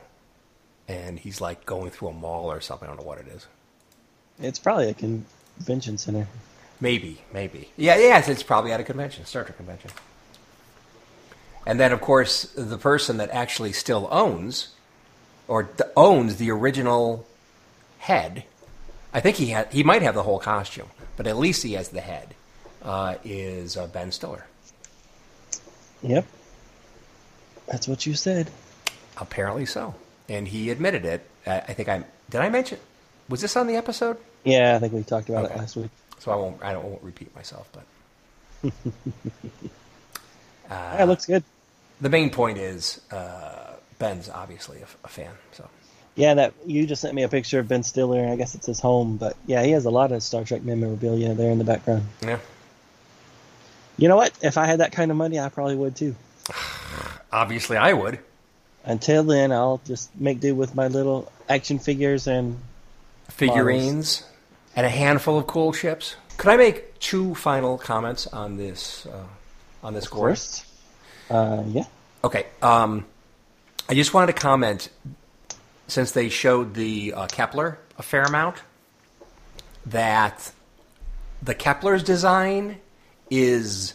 and 0.87 1.19
he's 1.19 1.41
like 1.41 1.65
going 1.65 1.91
through 1.91 2.09
a 2.09 2.13
mall 2.13 2.51
or 2.51 2.61
something. 2.61 2.87
I 2.87 2.91
don't 2.91 2.99
know 2.99 3.07
what 3.07 3.19
it 3.19 3.27
is. 3.27 3.47
It's 4.39 4.59
probably 4.59 4.89
a 4.89 4.93
convention 4.93 5.97
center. 5.97 6.27
Maybe, 6.81 7.21
maybe. 7.33 7.69
Yeah, 7.77 7.95
yes, 7.97 8.27
it's 8.27 8.43
probably 8.43 8.71
at 8.71 8.79
a 8.79 8.83
convention, 8.83 9.25
Star 9.25 9.43
Trek 9.43 9.57
convention. 9.57 9.91
And 11.65 11.79
then, 11.79 11.91
of 11.91 12.01
course, 12.01 12.43
the 12.55 12.77
person 12.77 13.17
that 13.17 13.31
actually 13.31 13.71
still 13.71 14.07
owns 14.11 14.69
or 15.47 15.69
owns 15.95 16.35
the 16.35 16.51
original 16.51 17.25
head, 17.99 18.43
I 19.13 19.19
think 19.19 19.37
he 19.37 19.47
had, 19.47 19.71
he 19.71 19.83
might 19.83 20.01
have 20.01 20.15
the 20.15 20.23
whole 20.23 20.39
costume, 20.39 20.89
but 21.17 21.27
at 21.27 21.37
least 21.37 21.63
he 21.63 21.73
has 21.73 21.89
the 21.89 22.01
head. 22.01 22.35
Uh, 22.83 23.15
is 23.23 23.77
uh, 23.77 23.87
Ben 23.87 24.11
Stiller? 24.11 24.45
Yep. 26.03 26.25
That's 27.67 27.87
what 27.87 28.05
you 28.05 28.13
said. 28.13 28.51
Apparently 29.17 29.65
so, 29.65 29.95
and 30.29 30.47
he 30.47 30.69
admitted 30.69 31.05
it. 31.05 31.25
I, 31.45 31.57
I 31.59 31.73
think 31.73 31.89
I 31.89 32.03
did. 32.29 32.41
I 32.41 32.49
mention 32.49 32.79
was 33.29 33.41
this 33.41 33.55
on 33.55 33.67
the 33.67 33.75
episode? 33.75 34.17
Yeah, 34.43 34.75
I 34.75 34.79
think 34.79 34.93
we 34.93 35.03
talked 35.03 35.29
about 35.29 35.45
Okay. 35.45 35.55
it 35.55 35.57
last 35.57 35.75
week. 35.75 35.89
So 36.19 36.31
I 36.31 36.35
won't. 36.35 36.63
I 36.63 36.73
don't 36.73 36.83
won't 36.85 37.03
repeat 37.03 37.35
myself, 37.35 37.67
but 37.73 37.83
yeah, 40.69 41.03
it 41.03 41.05
looks 41.07 41.25
good. 41.25 41.43
the 42.01 42.09
main 42.09 42.29
point 42.29 42.57
is 42.57 43.01
uh, 43.11 43.73
Ben's 43.99 44.29
obviously 44.29 44.79
a 45.03 45.07
fan. 45.07 45.31
So 45.51 45.67
Yeah, 46.15 46.33
that 46.35 46.53
you 46.65 46.85
just 46.87 47.01
sent 47.01 47.13
me 47.13 47.23
a 47.23 47.29
picture 47.29 47.59
of 47.59 47.67
Ben 47.67 47.83
Stiller, 47.83 48.19
and 48.19 48.31
I 48.31 48.35
guess 48.35 48.55
it's 48.55 48.65
his 48.67 48.79
home. 48.79 49.17
But 49.17 49.35
yeah, 49.45 49.63
he 49.63 49.71
has 49.71 49.85
a 49.85 49.91
lot 49.91 50.11
of 50.11 50.23
Star 50.23 50.43
Trek 50.43 50.63
memorabilia 50.63 51.33
there 51.33 51.51
in 51.51 51.57
the 51.57 51.63
background. 51.63 52.03
yeah, 52.21 52.39
You 53.97 54.07
know 54.07 54.15
what? 54.15 54.31
If 54.41 54.57
I 54.57 54.65
had 54.65 54.79
that 54.79 54.91
kind 54.91 55.11
of 55.11 55.17
money, 55.17 55.39
I 55.39 55.49
probably 55.49 55.75
would 55.75 55.95
too. 55.95 56.15
obviously 57.31 57.77
I 57.77 57.93
would. 57.93 58.19
Until 58.85 59.23
then, 59.23 59.51
I'll 59.51 59.81
just 59.85 60.15
make 60.15 60.39
do 60.39 60.53
with 60.55 60.75
my 60.75 60.87
little 60.87 61.31
action 61.49 61.79
figures 61.79 62.27
and 62.27 62.57
Figurines 63.29 64.23
and 64.75 64.85
a 64.85 64.89
handful 64.89 65.37
of 65.37 65.47
cool 65.47 65.73
ships. 65.73 66.15
Could 66.37 66.51
I 66.51 66.57
make 66.57 66.99
two 66.99 67.33
final 67.33 67.77
comments 67.77 68.27
on 68.27 68.57
this 68.57 69.07
uh, 69.07 69.25
on 69.83 69.93
this 69.93 70.07
course? 70.07 70.59
first. 70.59 71.31
Uh, 71.31 71.63
yeah. 71.67 71.83
Okay. 72.23 72.45
Um, 72.61 73.05
I 73.89 73.95
just 73.95 74.13
wanted 74.13 74.27
to 74.27 74.39
comment 74.39 74.89
since 75.87 76.11
they 76.11 76.29
showed 76.29 76.75
the 76.75 77.13
uh, 77.13 77.27
Kepler 77.27 77.79
a 77.97 78.03
fair 78.03 78.23
amount 78.23 78.57
that 79.87 80.51
the 81.41 81.55
Kepler's 81.55 82.03
design 82.03 82.77
is 83.29 83.93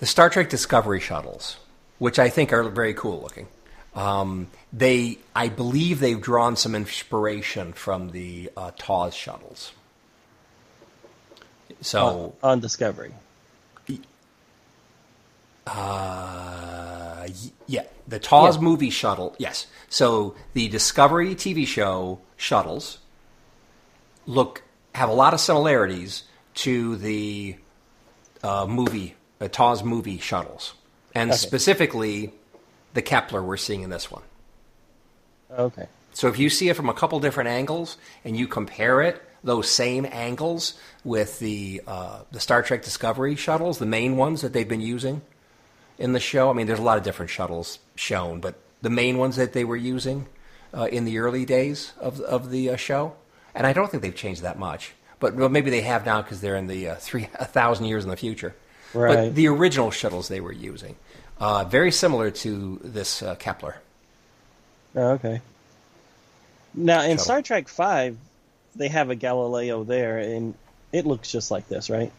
the 0.00 0.06
Star 0.06 0.28
Trek 0.28 0.50
Discovery 0.50 0.98
shuttles, 1.00 1.56
which 1.98 2.18
I 2.18 2.28
think 2.28 2.52
are 2.52 2.62
very 2.68 2.92
cool 2.94 3.20
looking. 3.22 3.46
Um, 3.94 4.48
they, 4.72 5.18
I 5.34 5.48
believe, 5.48 6.00
they've 6.00 6.20
drawn 6.20 6.56
some 6.56 6.74
inspiration 6.74 7.72
from 7.72 8.10
the 8.10 8.50
uh, 8.56 8.72
TOS 8.76 9.14
shuttles. 9.14 9.72
So 11.80 12.34
on, 12.42 12.50
on 12.52 12.60
Discovery. 12.60 13.12
Uh, 15.66 17.28
yeah, 17.66 17.84
the 18.08 18.18
TOS 18.18 18.56
Yeah. 18.56 18.60
movie 18.60 18.90
shuttle. 18.90 19.34
Yes. 19.38 19.66
So 19.88 20.34
the 20.54 20.68
Discovery 20.68 21.34
TV 21.34 21.66
show 21.66 22.20
shuttles 22.36 22.98
look 24.26 24.62
have 24.94 25.08
a 25.08 25.12
lot 25.12 25.34
of 25.34 25.40
similarities 25.40 26.24
to 26.54 26.96
the 26.96 27.56
uh, 28.42 28.66
movie, 28.66 29.14
the 29.40 29.48
TOS 29.48 29.82
movie 29.82 30.18
shuttles, 30.18 30.74
and 31.14 31.30
Okay. 31.30 31.36
specifically 31.38 32.32
the 32.94 33.02
Kepler 33.02 33.42
we're 33.42 33.56
seeing 33.56 33.82
in 33.82 33.90
this 33.90 34.10
one. 34.10 34.22
Okay. 35.50 35.88
So 36.12 36.28
if 36.28 36.38
you 36.38 36.48
see 36.50 36.68
it 36.68 36.76
from 36.76 36.88
a 36.88 36.94
couple 36.94 37.18
different 37.20 37.48
angles 37.48 37.96
and 38.24 38.36
you 38.36 38.46
compare 38.46 39.00
it, 39.02 39.20
those 39.42 39.68
same 39.70 40.06
angles 40.10 40.74
with 41.02 41.38
the 41.38 41.82
uh, 41.86 42.20
the 42.30 42.40
Star 42.40 42.62
Trek 42.62 42.82
Discovery 42.84 43.34
shuttles, 43.36 43.78
the 43.78 43.86
main 43.86 44.16
ones 44.16 44.42
that 44.42 44.52
they've 44.52 44.68
been 44.68 44.80
using 44.82 45.22
in 45.98 46.12
the 46.12 46.20
show. 46.20 46.50
I 46.50 46.52
mean, 46.52 46.66
there's 46.66 46.78
a 46.78 46.82
lot 46.82 46.98
of 46.98 47.04
different 47.04 47.30
shuttles 47.30 47.78
shown, 47.94 48.40
but 48.40 48.56
the 48.82 48.90
main 48.90 49.16
ones 49.18 49.36
that 49.36 49.52
they 49.54 49.64
were 49.64 49.76
using 49.76 50.26
uh, 50.74 50.88
in 50.92 51.04
the 51.06 51.18
early 51.18 51.44
days 51.46 51.92
of 51.98 52.20
of 52.20 52.50
the 52.50 52.70
uh, 52.70 52.76
show, 52.76 53.14
and 53.54 53.66
I 53.66 53.72
don't 53.72 53.90
think 53.90 54.02
they've 54.02 54.14
changed 54.14 54.42
that 54.42 54.58
much. 54.58 54.92
But 55.20 55.34
well, 55.34 55.48
maybe 55.48 55.70
they 55.70 55.82
have 55.82 56.04
now 56.04 56.20
because 56.22 56.40
they're 56.42 56.56
in 56.56 56.66
the 56.66 56.90
uh, 56.90 56.94
three 56.96 57.28
a 57.38 57.46
thousand 57.46 57.86
years 57.86 58.04
in 58.04 58.10
the 58.10 58.16
future. 58.16 58.54
Right. 58.94 59.16
But 59.26 59.34
the 59.34 59.48
original 59.48 59.90
shuttles 59.90 60.28
they 60.28 60.40
were 60.40 60.52
using, 60.52 60.96
uh, 61.38 61.64
very 61.64 61.92
similar 61.92 62.30
to 62.30 62.80
this 62.82 63.22
uh, 63.22 63.34
Kepler. 63.36 63.76
Oh, 64.96 65.10
okay. 65.12 65.40
Now 66.74 67.02
in 67.02 67.10
Shuttle. 67.12 67.24
Star 67.24 67.42
Trek 67.42 67.68
Five, 67.68 68.16
they 68.76 68.88
have 68.88 69.10
a 69.10 69.14
Galileo 69.14 69.84
there, 69.84 70.18
and 70.18 70.54
it 70.92 71.06
looks 71.06 71.30
just 71.30 71.50
like 71.50 71.68
this, 71.68 71.88
right? 71.90 72.10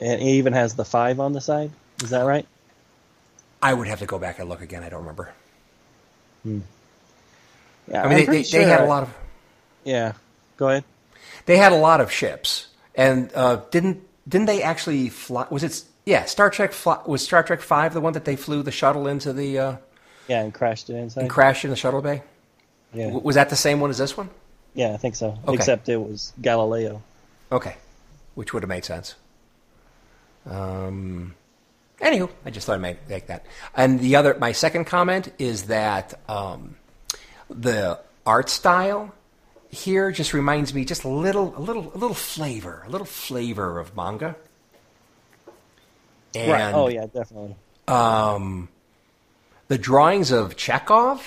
And 0.00 0.20
it 0.20 0.24
even 0.26 0.52
has 0.52 0.74
the 0.74 0.84
five 0.84 1.20
on 1.20 1.32
the 1.32 1.40
side. 1.40 1.70
Is 2.02 2.10
that 2.10 2.22
right? 2.22 2.46
I 3.62 3.72
would 3.72 3.86
have 3.86 4.00
to 4.00 4.06
go 4.06 4.18
back 4.18 4.38
and 4.38 4.48
look 4.48 4.60
again. 4.60 4.82
I 4.82 4.88
don't 4.88 5.00
remember. 5.00 5.32
Hmm. 6.42 6.60
Yeah, 7.88 8.02
I 8.02 8.08
mean, 8.08 8.10
I'm 8.10 8.10
they, 8.10 8.16
they, 8.20 8.26
pretty 8.26 8.50
they 8.50 8.64
had 8.64 8.74
a 8.74 8.76
sure- 8.78 8.86
lot 8.88 9.02
of 9.04 9.14
Yeah. 9.84 10.12
Go 10.56 10.68
ahead. 10.68 10.84
they 11.46 11.56
had 11.56 11.72
a 11.72 11.76
lot 11.76 12.00
of 12.00 12.10
ships, 12.12 12.66
and 12.94 13.30
uh, 13.34 13.62
didn't 13.70 14.02
didn't 14.28 14.46
they 14.46 14.62
actually 14.62 15.08
fly? 15.08 15.46
Was 15.50 15.62
it 15.64 15.82
yeah? 16.06 16.24
Star 16.24 16.50
Trek 16.50 16.72
fly, 16.72 17.00
was 17.06 17.22
Star 17.24 17.42
Trek 17.42 17.60
Five 17.60 17.94
the 17.94 18.00
one 18.00 18.12
that 18.14 18.24
they 18.24 18.36
flew 18.36 18.62
the 18.62 18.70
shuttle 18.72 19.06
into 19.06 19.32
the 19.32 19.58
uh, 19.58 19.76
Yeah, 20.28 20.42
and 20.42 20.52
crashed 20.54 20.90
it 20.90 20.94
inside. 20.96 21.22
and 21.22 21.30
crashed 21.30 21.64
in 21.64 21.70
the 21.70 21.76
shuttle 21.76 22.02
bay? 22.02 22.22
yeah. 22.92 23.04
W- 23.06 23.24
Was 23.24 23.34
that 23.36 23.50
the 23.50 23.56
same 23.56 23.80
one 23.80 23.90
as 23.90 23.98
this 23.98 24.16
one? 24.16 24.30
yeah, 24.74 24.92
I 24.92 24.96
think 24.96 25.14
so. 25.16 25.38
Okay. 25.46 25.54
Except 25.54 25.88
it 25.88 25.96
was 25.98 26.32
Galileo. 26.40 27.02
Okay, 27.50 27.76
which 28.34 28.52
would 28.54 28.62
have 28.62 28.70
made 28.70 28.84
sense. 28.84 29.14
Um, 30.46 31.34
anywho, 32.00 32.30
I 32.44 32.50
just 32.50 32.66
thought 32.66 32.74
I 32.74 32.78
might 32.78 33.08
make, 33.08 33.26
that. 33.28 33.46
And 33.76 34.00
the 34.00 34.16
other, 34.16 34.36
my 34.38 34.52
second 34.52 34.86
comment 34.86 35.32
is 35.38 35.64
that 35.64 36.14
um, 36.28 36.76
the 37.48 38.00
art 38.26 38.48
style 38.48 39.14
here 39.72 40.12
just 40.12 40.32
reminds 40.34 40.72
me 40.72 40.84
just 40.84 41.02
a 41.02 41.08
little, 41.08 41.56
a 41.56 41.60
little, 41.60 41.90
a 41.94 41.98
little 41.98 42.14
flavor, 42.14 42.84
a 42.86 42.90
little 42.90 43.06
flavor 43.06 43.80
of 43.80 43.96
manga. 43.96 44.36
And 46.34 46.52
right. 46.52 46.74
Oh 46.74 46.88
yeah, 46.88 47.06
definitely. 47.06 47.56
um, 47.88 48.68
the 49.68 49.78
drawings 49.78 50.30
of 50.30 50.56
Chekov 50.56 51.20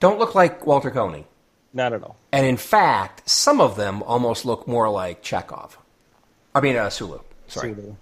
don't 0.00 0.18
look 0.18 0.34
like 0.34 0.66
Walter 0.66 0.90
Koenig. 0.90 1.24
Not 1.72 1.92
at 1.92 2.02
all. 2.02 2.16
And 2.30 2.46
in 2.46 2.56
fact, 2.56 3.28
some 3.28 3.60
of 3.60 3.76
them 3.76 4.02
almost 4.02 4.44
look 4.44 4.68
more 4.68 4.88
like 4.90 5.22
Chekov. 5.22 5.72
I 6.54 6.60
mean, 6.60 6.76
uh, 6.76 6.88
Sulu. 6.90 7.18
Sorry. 7.48 7.74
Sulu. 7.74 7.96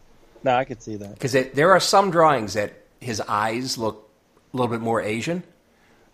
No, 0.44 0.56
I 0.56 0.64
could 0.64 0.82
see 0.82 0.96
that. 0.96 1.14
Because 1.14 1.32
there 1.32 1.70
are 1.70 1.80
some 1.80 2.10
drawings 2.10 2.54
that 2.54 2.72
his 3.00 3.20
eyes 3.20 3.78
look 3.78 4.10
a 4.52 4.56
little 4.56 4.70
bit 4.70 4.80
more 4.80 5.00
Asian. 5.00 5.42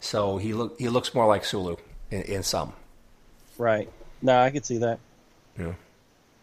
So 0.00 0.36
he, 0.38 0.52
look, 0.52 0.78
he 0.78 0.88
looks 0.88 1.14
more 1.14 1.26
like 1.26 1.44
Sulu 1.44 1.76
in, 2.10 2.22
in 2.22 2.42
some. 2.42 2.72
Right. 3.56 3.90
No, 4.22 4.38
I 4.38 4.50
could 4.50 4.64
see 4.64 4.78
that. 4.78 4.98
Yeah. 5.58 5.72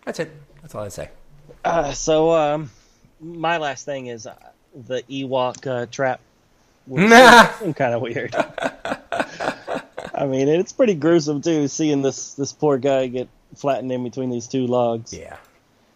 That's 0.06 0.20
it. 0.20 0.32
That's 0.62 0.76
all 0.76 0.84
I'd 0.84 0.94
say. 0.94 1.10
Uh, 1.64 1.94
so, 1.94 2.32
um, 2.32 2.72
my 3.20 3.58
last 3.58 3.86
thing 3.86 4.08
is 4.08 4.28
uh, 4.28 4.36
the 4.76 5.04
Ewok 5.04 5.66
uh, 5.68 5.86
trap. 5.88 6.20
Was 6.88 7.10
kind 7.76 7.94
of 7.94 8.02
weird. 8.02 8.36
I 10.16 10.28
mean, 10.28 10.48
it's 10.48 10.72
pretty 10.72 10.94
gruesome 10.94 11.42
too, 11.42 11.68
seeing 11.68 12.02
this 12.04 12.36
this 12.36 12.54
poor 12.54 12.78
guy 12.78 13.08
get 13.08 13.28
flattened 13.56 13.92
in 13.92 14.04
between 14.04 14.30
these 14.30 14.48
two 14.48 14.68
logs. 14.68 15.14
Yeah. 15.14 15.38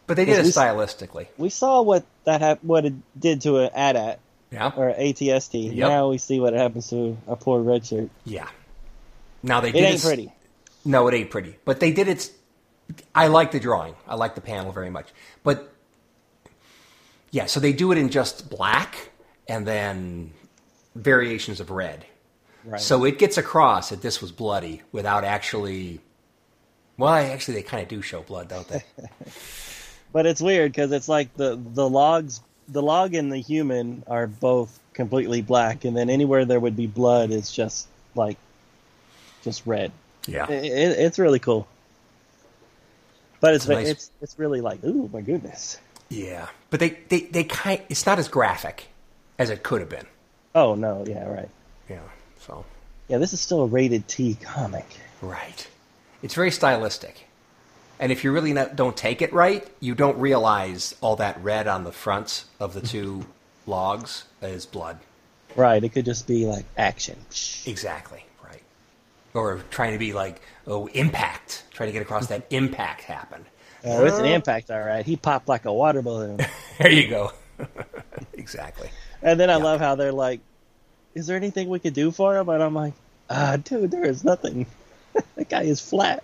But 0.07 0.17
they 0.17 0.25
did 0.25 0.39
it 0.39 0.45
stylistically. 0.47 1.27
We 1.37 1.49
saw 1.49 1.83
what 1.83 2.03
that 2.23 2.41
hap- 2.41 2.63
what 2.63 2.85
it 2.85 2.93
did 3.19 3.41
to 3.41 3.59
an 3.59 3.69
AT-AT 3.75 4.19
Yeah. 4.51 4.71
or 4.75 4.93
ATST. 4.93 5.75
Yep. 5.75 5.89
Now 5.89 6.09
we 6.09 6.17
see 6.17 6.39
what 6.39 6.53
happens 6.53 6.89
to 6.89 7.17
a 7.27 7.35
poor 7.35 7.61
red 7.61 7.85
shirt. 7.85 8.09
Yeah. 8.25 8.47
Now 9.43 9.61
they 9.61 9.69
It 9.69 9.75
ain't 9.75 9.95
s- 9.95 10.05
pretty. 10.05 10.33
No, 10.85 11.07
it 11.07 11.13
ain't 11.13 11.29
pretty. 11.29 11.57
But 11.65 11.79
they 11.79 11.91
did 11.91 12.07
it. 12.07 12.31
I 13.13 13.27
like 13.27 13.51
the 13.51 13.59
drawing. 13.59 13.95
I 14.07 14.15
like 14.15 14.33
the 14.35 14.41
panel 14.41 14.71
very 14.71 14.89
much. 14.89 15.07
But 15.43 15.71
yeah, 17.31 17.45
so 17.45 17.59
they 17.59 17.73
do 17.73 17.91
it 17.91 17.97
in 17.97 18.09
just 18.09 18.49
black 18.49 19.11
and 19.47 19.67
then 19.67 20.31
variations 20.95 21.59
of 21.59 21.69
red. 21.69 22.05
Right. 22.65 22.81
So 22.81 23.05
it 23.05 23.19
gets 23.19 23.37
across 23.37 23.89
that 23.89 24.01
this 24.01 24.21
was 24.21 24.31
bloody 24.31 24.81
without 24.91 25.23
actually. 25.23 26.01
Well, 26.97 27.13
actually, 27.13 27.53
they 27.55 27.61
kind 27.63 27.81
of 27.83 27.87
do 27.87 28.01
show 28.01 28.21
blood, 28.23 28.47
don't 28.49 28.67
they? 28.67 28.83
But 30.11 30.25
it's 30.25 30.41
weird 30.41 30.71
because 30.71 30.91
it's 30.91 31.07
like 31.07 31.35
the 31.37 31.55
the 31.55 31.87
logs, 31.87 32.41
the 32.71 32.81
log 32.81 33.13
and 33.15 33.31
the 33.31 33.37
human 33.39 34.03
are 34.07 34.27
both 34.27 34.79
completely 34.93 35.41
black, 35.41 35.85
and 35.85 35.95
then 35.95 36.09
anywhere 36.09 36.45
there 36.45 36.59
would 36.59 36.75
be 36.75 36.87
blood 36.87 37.31
is 37.31 37.51
just 37.51 37.87
like 38.15 38.37
just 39.43 39.65
red. 39.65 39.91
yeah. 40.27 40.49
It, 40.49 40.65
it, 40.65 40.99
it's 40.99 41.19
really 41.19 41.39
cool. 41.39 41.67
But 43.39 43.55
it's 43.55 43.65
It's 43.65 43.69
nice- 43.69 43.87
it's 43.87 44.11
it's 44.21 44.39
really 44.39 44.61
like 44.61 44.83
ooh 44.83 45.09
my 45.13 45.21
goodness. 45.21 45.79
Yeah. 46.09 46.47
But 46.71 46.79
they, 46.79 46.97
they, 47.07 47.21
they 47.21 47.43
kind. 47.43 47.81
It's 47.87 48.05
not 48.05 48.19
as 48.19 48.27
graphic 48.27 48.87
as 49.37 49.49
it 49.49 49.63
could 49.63 49.79
have 49.81 49.89
been. 49.89 50.07
Oh 50.55 50.75
no, 50.75 51.05
yeah, 51.07 51.25
right. 51.27 51.49
Yeah. 51.89 51.99
So. 52.41 52.65
Yeah, 53.07 53.17
this 53.19 53.31
is 53.33 53.39
still 53.41 53.61
a 53.61 53.65
rated 53.67 54.07
T 54.07 54.35
comic. 54.41 54.85
Right. 55.21 55.67
It's 56.21 56.33
very 56.35 56.51
stylistic. 56.51 57.25
And 57.99 58.11
if 58.11 58.23
you 58.23 58.31
really 58.31 58.53
not, 58.53 58.75
don't 58.75 58.95
take 58.95 59.21
it 59.21 59.33
right, 59.33 59.67
you 59.79 59.93
don't 59.93 60.17
realize 60.17 60.95
all 61.01 61.15
that 61.17 61.41
red 61.43 61.67
on 61.67 61.83
the 61.83 61.91
fronts 61.91 62.45
of 62.59 62.73
the 62.73 62.81
two 62.81 63.25
logs 63.65 64.23
is 64.41 64.65
blood. 64.65 64.99
Right, 65.55 65.83
it 65.83 65.89
could 65.89 66.05
just 66.05 66.25
be 66.27 66.45
like 66.45 66.65
action. 66.77 67.17
Exactly. 67.65 68.23
Right. 68.43 68.61
Or 69.33 69.61
trying 69.69 69.93
to 69.93 69.99
be 69.99 70.13
like, 70.13 70.41
oh, 70.67 70.87
impact. 70.87 71.63
Trying 71.71 71.89
to 71.89 71.93
get 71.93 72.01
across 72.01 72.27
that 72.27 72.45
impact 72.51 73.01
happened. 73.01 73.45
Oh, 73.83 74.05
it's 74.05 74.17
an 74.19 74.25
impact, 74.25 74.69
all 74.71 74.79
right. 74.79 75.05
He 75.05 75.15
popped 75.15 75.47
like 75.47 75.65
a 75.65 75.73
water 75.73 76.01
balloon. 76.01 76.39
There 76.79 76.91
you 76.91 77.09
go. 77.09 77.33
exactly. 78.33 78.89
And 79.21 79.37
then 79.39 79.49
I 79.49 79.57
Yeah. 79.57 79.63
love 79.63 79.79
how 79.81 79.95
they're 79.95 80.13
like, 80.13 80.39
"Is 81.13 81.27
there 81.27 81.35
anything 81.35 81.67
we 81.67 81.79
could 81.79 81.93
do 81.93 82.09
for 82.11 82.37
him?" 82.37 82.47
And 82.47 82.63
I'm 82.63 82.73
like, 82.73 82.93
"Ah, 83.29 83.57
dude, 83.57 83.91
there 83.91 84.05
is 84.05 84.23
nothing. 84.23 84.65
that 85.35 85.49
guy 85.49 85.63
is 85.63 85.81
flat. 85.81 86.23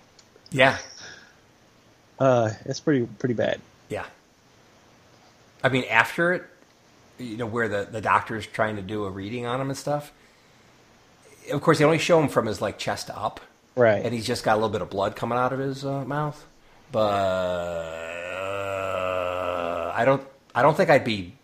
Yeah. 0.50 0.78
Uh, 2.18 2.50
it's 2.64 2.80
pretty 2.80 3.06
pretty 3.18 3.34
bad." 3.34 3.60
Yeah. 3.88 4.06
I 5.62 5.68
mean, 5.68 5.84
after 5.90 6.32
it, 6.34 6.44
you 7.18 7.36
know, 7.36 7.46
where 7.46 7.68
the, 7.68 7.88
the 7.90 8.00
doctor's 8.00 8.46
trying 8.46 8.76
to 8.76 8.82
do 8.82 9.04
a 9.04 9.10
reading 9.10 9.46
on 9.46 9.60
him 9.60 9.68
and 9.68 9.76
stuff, 9.76 10.12
of 11.50 11.60
course, 11.60 11.78
they 11.78 11.84
only 11.84 11.98
show 11.98 12.20
him 12.20 12.28
from 12.28 12.46
his, 12.46 12.60
like, 12.60 12.78
chest 12.78 13.10
up. 13.10 13.40
Right. 13.74 14.02
and 14.02 14.14
he's 14.14 14.26
just 14.26 14.42
got 14.42 14.54
a 14.54 14.56
little 14.56 14.70
bit 14.70 14.80
of 14.80 14.88
blood 14.88 15.16
coming 15.16 15.36
out 15.36 15.52
of 15.52 15.58
his 15.58 15.84
uh, 15.84 16.02
mouth. 16.06 16.42
But 16.90 17.12
uh, 18.56 19.92
I 19.94 20.04
don't. 20.06 20.26
I 20.54 20.62
don't 20.62 20.74
think 20.76 20.88
I'd 20.88 21.04
be. 21.04 21.34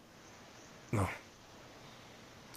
No. 0.92 1.08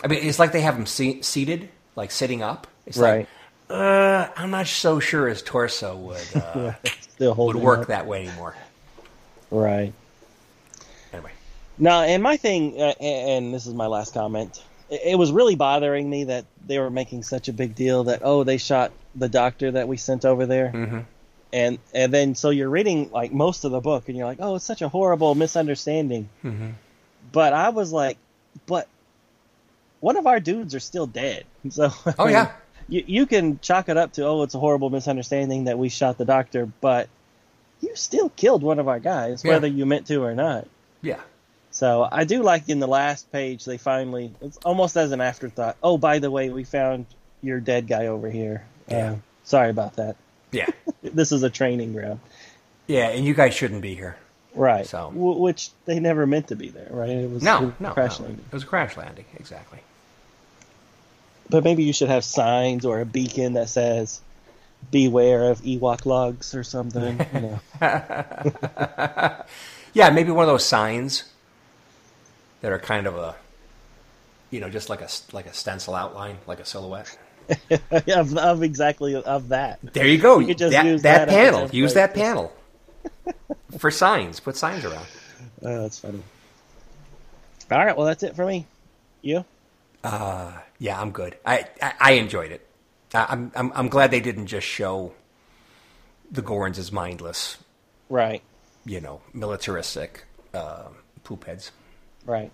I 0.04 0.08
mean, 0.08 0.24
it's 0.24 0.40
like 0.40 0.52
they 0.54 0.62
have 0.62 0.78
him 0.78 0.86
se- 0.86 1.24
seated, 1.24 1.68
like 1.96 2.12
sitting 2.12 2.42
up. 2.42 2.68
It's 2.86 2.98
right. 2.98 3.20
like 3.20 3.28
uh, 3.70 4.28
I'm 4.36 4.52
not 4.52 4.68
so 4.68 5.00
sure 5.00 5.28
his 5.28 5.42
torso 5.42 5.96
would 5.98 6.22
uh, 6.36 6.74
Still 7.02 7.34
would 7.36 7.56
work 7.56 7.82
up. 7.82 7.88
that 7.88 8.06
way 8.08 8.28
anymore. 8.28 8.56
Right. 9.52 9.94
Anyway, 11.14 11.32
Now, 11.78 12.02
and 12.02 12.22
my 12.22 12.38
thing, 12.38 12.80
uh, 12.82 12.94
and 13.00 13.54
this 13.54 13.66
is 13.66 13.74
my 13.74 13.88
last 13.88 14.14
comment. 14.14 14.62
It 14.90 15.02
it 15.06 15.16
was 15.18 15.32
really 15.32 15.56
bothering 15.56 16.10
me 16.10 16.26
that 16.26 16.46
they 16.68 16.78
were 16.80 16.90
making 16.90 17.24
such 17.24 17.48
a 17.48 17.54
big 17.54 17.74
deal 17.76 18.04
that 18.06 18.22
oh 18.24 18.44
they 18.44 18.58
shot 18.58 18.92
the 19.16 19.30
doctor 19.30 19.72
that 19.72 19.88
we 19.88 19.98
sent 19.98 20.26
over 20.26 20.46
there, 20.46 20.72
mm-hmm. 20.74 21.00
and 21.54 21.80
and 21.94 22.14
then 22.14 22.36
so 22.36 22.50
you're 22.52 22.70
reading 22.70 23.10
like 23.12 23.32
most 23.32 23.64
of 23.66 23.72
the 23.72 23.80
book 23.80 24.08
and 24.10 24.18
you're 24.18 24.28
like 24.28 24.40
oh 24.42 24.56
it's 24.56 24.66
such 24.66 24.82
a 24.82 24.90
horrible 24.90 25.34
misunderstanding, 25.36 26.30
Mm-hmm. 26.44 26.70
but 27.32 27.54
I 27.54 27.70
was 27.70 27.92
like, 27.94 28.18
but 28.68 28.88
one 30.02 30.18
of 30.18 30.28
our 30.28 30.40
dudes 30.40 30.76
are 30.76 30.80
still 30.82 31.08
dead, 31.08 31.46
so 31.70 31.92
Oh, 32.20 32.28
yeah. 32.28 32.52
You 32.88 33.04
you 33.08 33.26
can 33.26 33.60
chalk 33.60 33.90
it 33.90 33.98
up 33.98 34.14
to 34.14 34.26
oh 34.26 34.44
it's 34.44 34.56
a 34.56 34.60
horrible 34.60 34.90
misunderstanding 34.90 35.66
that 35.66 35.78
we 35.78 35.90
shot 35.90 36.18
the 36.18 36.26
doctor, 36.26 36.66
but 36.82 37.10
you 37.82 37.96
still 37.96 38.30
killed 38.30 38.64
one 38.64 38.80
of 38.80 38.88
our 38.88 39.00
guys 39.00 39.44
Yeah. 39.44 39.52
whether 39.54 39.68
you 39.68 39.86
meant 39.86 40.08
to 40.08 40.24
or 40.24 40.34
not. 40.36 40.68
Yeah. 41.02 41.20
So 41.72 42.08
I 42.10 42.24
do 42.24 42.42
like 42.42 42.70
in 42.70 42.80
the 42.80 42.88
last 42.88 43.32
page 43.32 43.66
they 43.66 43.78
finally 43.78 44.34
it's 44.42 44.58
almost 44.64 44.96
as 44.98 45.12
an 45.12 45.22
afterthought. 45.22 45.78
Oh, 45.84 45.98
by 45.98 46.20
the 46.20 46.32
way, 46.32 46.50
we 46.50 46.64
found 46.64 47.06
your 47.42 47.60
dead 47.60 47.88
guy 47.88 48.08
over 48.08 48.30
here. 48.30 48.66
Yeah. 48.88 49.12
Uh, 49.12 49.16
sorry 49.44 49.70
about 49.70 49.96
that. 49.98 50.16
Yeah. 50.52 50.68
This 51.04 51.32
is 51.32 51.44
a 51.44 51.50
training 51.52 51.94
ground, 51.94 52.20
yeah, 52.88 53.10
and 53.10 53.24
you 53.24 53.36
guys 53.36 53.54
shouldn't 53.54 53.82
be 53.84 53.94
here. 53.94 54.18
right? 54.56 54.86
So- 54.88 55.12
W- 55.14 55.40
which 55.40 55.70
they 55.86 56.00
never 56.00 56.26
meant 56.26 56.48
to 56.48 56.56
be 56.56 56.70
there, 56.70 56.88
right? 56.90 57.10
It 57.10 57.30
was 57.30 57.44
No, 57.44 57.74
no, 57.80 57.92
crash 57.92 58.20
no. 58.20 58.26
landing. 58.26 58.46
It 58.48 58.54
was 58.54 58.64
a 58.64 58.66
crash 58.66 58.98
landing, 58.98 59.26
exactly. 59.36 59.80
But 61.50 61.64
maybe 61.64 61.84
you 61.84 61.94
should 61.94 62.10
have 62.10 62.24
signs 62.24 62.86
or 62.86 63.02
a 63.02 63.06
beacon 63.06 63.54
that 63.54 63.70
says 63.70 64.22
"Beware 64.92 65.52
of 65.52 65.62
Ewok 65.62 66.06
logs" 66.06 66.56
or 66.56 66.64
something. 66.64 67.20
You 67.34 67.60
know. 67.80 69.36
Yeah, 69.96 70.10
maybe 70.10 70.30
one 70.30 70.44
of 70.44 70.50
those 70.50 70.66
signs 70.66 71.24
that 72.60 72.70
are 72.74 72.78
kind 72.78 73.08
of 73.08 73.16
a, 73.16 73.34
you 74.52 74.60
know, 74.60 74.70
just 74.70 74.90
like 74.90 75.00
a 75.00 75.08
like 75.32 75.46
a 75.46 75.54
stencil 75.54 75.96
outline, 75.96 76.38
like 76.48 76.60
a 76.60 76.66
silhouette. 76.66 77.18
of, 78.08 78.38
of 78.38 78.62
exactly 78.62 79.16
of 79.16 79.48
that. 79.50 79.80
There 79.82 80.06
you 80.06 80.18
go. 80.18 80.40
You 80.40 80.48
could 80.48 80.58
just 80.58 80.74
that 80.74 80.86
use 80.86 81.02
that 81.04 81.30
that 81.30 81.30
panel. 81.30 81.70
Use 81.70 81.94
that 81.94 82.14
panel 82.14 82.52
for 83.78 83.90
signs. 83.90 84.42
Put 84.42 84.58
signs 84.58 84.84
around. 84.84 85.06
Oh, 85.62 85.84
that's 85.84 86.00
funny. 86.00 86.22
All 87.72 87.86
right, 87.86 87.96
well 87.96 88.06
that's 88.06 88.22
it 88.22 88.36
for 88.36 88.46
me. 88.46 88.68
You? 89.22 89.46
Uh, 90.04 90.52
Yeah, 90.80 91.00
I'm 91.00 91.12
good. 91.12 91.38
I 91.46 91.66
I, 91.82 91.94
I 92.00 92.12
enjoyed 92.14 92.52
it. 92.52 92.68
I, 93.14 93.26
I'm 93.30 93.52
I'm 93.56 93.72
I'm 93.76 93.90
glad 93.90 94.12
they 94.12 94.20
didn't 94.20 94.48
just 94.48 94.68
show 94.68 95.14
the 96.32 96.42
Gorns 96.42 96.78
as 96.78 96.92
mindless, 96.92 97.58
Right, 98.10 98.42
you 98.86 99.00
know, 99.00 99.22
militaristic 99.34 100.26
uh, 100.54 100.90
poop 101.24 101.46
heads. 101.46 101.72
right. 102.26 102.52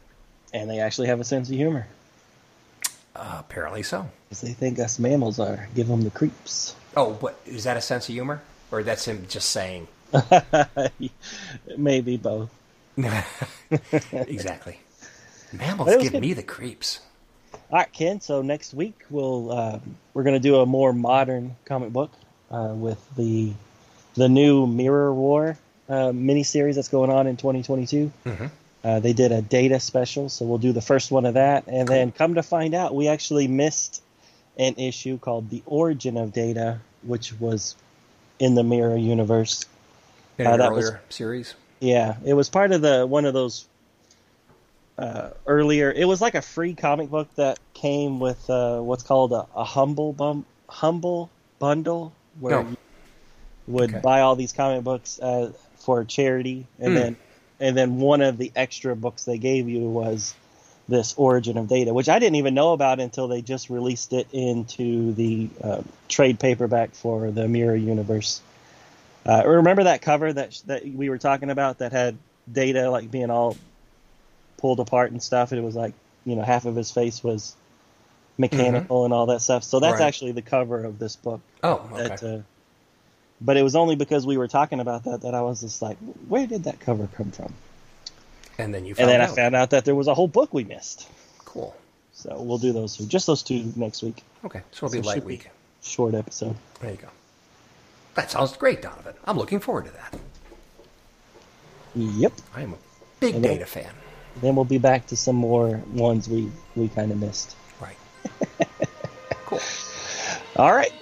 And 0.54 0.70
they 0.70 0.80
actually 0.82 1.08
have 1.08 1.22
a 1.22 1.24
sense 1.24 1.50
of 1.50 1.56
humor. 1.56 1.88
Uh, 3.16 3.38
apparently 3.40 3.84
so. 3.84 4.10
Because 4.28 4.42
they 4.42 4.52
think 4.52 4.80
us 4.80 5.00
mammals 5.00 5.40
are. 5.40 5.70
Give 5.74 5.88
them 5.88 6.02
the 6.02 6.10
creeps. 6.10 6.76
Oh, 6.98 7.14
but 7.14 7.40
is 7.46 7.64
that 7.64 7.78
a 7.78 7.82
sense 7.82 8.10
of 8.10 8.14
humor, 8.14 8.42
or 8.70 8.84
that's 8.84 9.06
him 9.06 9.26
just 9.30 9.50
saying? 9.50 9.88
Maybe 11.78 12.18
both. 12.18 12.50
exactly. 14.12 14.80
Mammals 15.54 15.88
But 15.88 15.94
it 15.94 16.00
was 16.02 16.10
give 16.10 16.22
me 16.22 16.34
the 16.34 16.44
creeps. 16.44 17.00
All 17.72 17.78
right, 17.80 17.92
Ken. 17.94 18.20
So 18.20 18.42
next 18.42 18.74
week 18.74 19.00
we'll 19.10 19.52
uh, 19.52 19.80
we're 20.14 20.24
going 20.24 20.36
to 20.36 20.42
do 20.42 20.58
a 20.58 20.66
more 20.66 20.92
modern 20.92 21.56
comic 21.64 21.94
book 21.94 22.12
uh, 22.50 22.74
with 22.76 23.00
the 23.16 23.54
the 24.16 24.28
new 24.28 24.68
Mirror 24.68 25.14
War 25.14 25.58
uh, 25.88 25.94
miniseries 26.12 26.76
that's 26.76 26.90
going 26.90 27.10
on 27.10 27.28
in 27.28 27.38
2022. 27.38 28.12
Mm-hmm. 28.26 28.46
Uh, 28.84 29.00
they 29.00 29.14
did 29.14 29.32
a 29.32 29.42
data 29.42 29.80
special, 29.80 30.28
so 30.28 30.46
we'll 30.46 30.58
do 30.58 30.74
the 30.74 30.82
first 30.82 31.12
one 31.12 31.26
of 31.26 31.36
that, 31.36 31.66
and 31.68 31.88
then 31.88 32.12
come 32.12 32.34
to 32.34 32.44
find 32.44 32.74
out, 32.74 32.96
we 32.96 33.08
actually 33.08 33.48
missed 33.48 34.02
an 34.58 34.74
issue 34.76 35.18
called 35.18 35.50
"The 35.50 35.64
Origin 35.66 36.18
of 36.18 36.34
Data," 36.34 36.80
which 37.04 37.32
was 37.40 37.76
in 38.40 38.56
the 38.56 38.64
Mirror 38.64 38.98
universe. 38.98 39.66
In 40.38 40.48
Uh, 40.48 40.58
that 40.58 40.72
was- 40.74 40.92
series. 41.10 41.54
Yeah, 41.80 42.16
it 42.26 42.34
was 42.34 42.50
part 42.50 42.72
of 42.74 42.82
the 42.82 43.08
one 43.08 43.26
of 43.26 43.34
those 43.34 43.66
uh, 44.98 45.32
earlier. 45.46 45.92
It 45.92 46.06
was 46.06 46.22
like 46.22 46.36
a 46.36 46.42
free 46.42 46.74
comic 46.74 47.10
book 47.10 47.34
that 47.36 47.60
came 47.74 48.20
with 48.20 48.50
uh, 48.50 48.80
what's 48.80 49.04
called 49.04 49.34
a, 49.34 49.48
a 49.56 49.64
humble 49.64 50.14
bum, 50.14 50.46
humble 50.70 51.30
bundle, 51.60 52.14
where 52.40 52.58
Oh. 52.58 52.70
you 52.70 52.78
would 53.68 53.90
Okay. 53.90 54.02
buy 54.02 54.22
all 54.22 54.36
these 54.36 54.54
comic 54.54 54.84
books 54.84 55.20
uh, 55.20 55.52
for 55.78 56.04
charity, 56.04 56.66
and 56.80 56.92
Hmm. 56.92 56.96
then 56.96 57.18
and 57.60 57.78
then 57.78 58.00
one 58.00 58.22
of 58.22 58.38
the 58.38 58.52
extra 58.56 58.96
books 58.96 59.24
they 59.24 59.38
gave 59.38 59.70
you 59.70 59.82
was 59.82 60.34
this 60.90 61.14
Origin 61.16 61.58
of 61.58 61.68
Data, 61.68 61.94
which 61.94 62.10
I 62.10 62.20
didn't 62.20 62.36
even 62.36 62.54
know 62.54 62.74
about 62.74 63.00
until 63.00 63.28
they 63.28 63.42
just 63.42 63.70
released 63.70 64.14
it 64.14 64.28
into 64.34 65.14
the 65.14 65.50
uh, 65.64 65.82
trade 66.10 66.40
paperback 66.40 66.94
for 66.96 67.32
the 67.32 67.48
Mirror 67.48 67.78
Universe. 67.78 68.42
Uh, 69.26 69.44
remember 69.46 69.84
that 69.84 70.02
cover 70.02 70.34
that 70.34 70.60
that 70.66 70.84
we 70.84 71.10
were 71.10 71.20
talking 71.20 71.50
about 71.50 71.78
that 71.80 71.92
had 71.92 72.18
Data 72.52 72.90
like 72.90 73.10
being 73.12 73.30
all 73.30 73.56
pulled 74.62 74.80
apart 74.80 75.12
and 75.12 75.22
stuff. 75.22 75.52
It 75.52 75.62
was 75.62 75.76
like 75.76 75.94
you 76.26 76.36
know 76.36 76.44
half 76.44 76.66
of 76.66 76.76
his 76.76 76.92
face 76.92 77.24
was 77.24 77.56
mechanical 78.38 79.04
and 79.06 79.14
all 79.14 79.26
that 79.28 79.42
stuff. 79.42 79.64
So 79.64 79.80
that's 79.80 80.00
Right. 80.00 80.08
actually 80.08 80.32
the 80.32 80.42
cover 80.42 80.84
of 80.84 80.98
this 81.00 81.16
book. 81.16 81.42
Oh, 81.64 81.88
okay. 81.94 82.08
That, 82.08 82.24
uh, 82.24 82.40
but 83.42 83.58
it 83.58 83.64
was 83.64 83.76
only 83.76 83.96
because 83.96 84.26
we 84.26 84.38
were 84.38 84.48
talking 84.48 84.80
about 84.80 85.04
that 85.06 85.22
that 85.22 85.34
I 85.36 85.42
was 85.42 85.62
just 85.62 85.82
like, 85.82 85.98
where 86.28 86.48
did 86.48 86.64
that 86.66 86.80
cover 86.80 87.08
come 87.16 87.32
from? 87.32 87.54
and 88.58 88.74
then 88.76 88.86
you 88.86 88.94
And 89.00 89.10
then 89.10 89.22
out. 89.22 89.30
I 89.32 89.36
found 89.36 89.56
out 89.56 89.72
that 89.72 89.86
there 89.86 89.96
was 89.96 90.08
a 90.08 90.14
whole 90.14 90.28
book 90.28 90.54
we 90.54 90.64
missed. 90.64 91.08
Cool. 91.46 91.76
So 92.14 92.40
we'll 92.40 92.60
do 92.60 92.72
those 92.74 92.96
two, 92.98 93.06
just 93.08 93.26
those 93.26 93.42
two 93.42 93.74
next 93.76 94.04
week. 94.04 94.22
Okay, 94.46 94.62
so 94.72 94.86
it'll 94.86 94.94
be 94.94 95.02
So 95.02 95.04
a 95.04 95.08
light 95.08 95.14
should 95.16 95.24
be- 95.24 95.34
week. 95.34 95.50
Short 95.82 96.14
episode. 96.14 96.56
There 96.80 96.92
you 96.92 96.98
go. 96.98 97.08
That 98.14 98.30
sounds 98.30 98.56
great, 98.56 98.82
Donovan. 98.84 99.16
I'm 99.26 99.38
looking 99.38 99.60
forward 99.60 99.86
to 99.86 99.92
that. 99.92 100.16
Yep. 101.96 102.34
I 102.56 102.62
am 102.62 102.74
a 102.74 102.78
big 103.20 103.36
And 103.36 103.44
data 103.44 103.66
fan. 103.66 103.92
Then 104.38 104.56
we'll 104.56 104.66
be 104.66 104.78
back 104.78 105.08
to 105.08 105.18
some 105.18 105.36
more 105.36 105.82
ones 105.94 106.30
we 106.30 106.52
we 106.76 106.88
kind 106.88 107.12
of 107.12 107.20
missed. 107.20 107.56
Right. 107.80 107.98
cool. 109.46 109.60
All 110.56 110.74
right. 110.74 110.94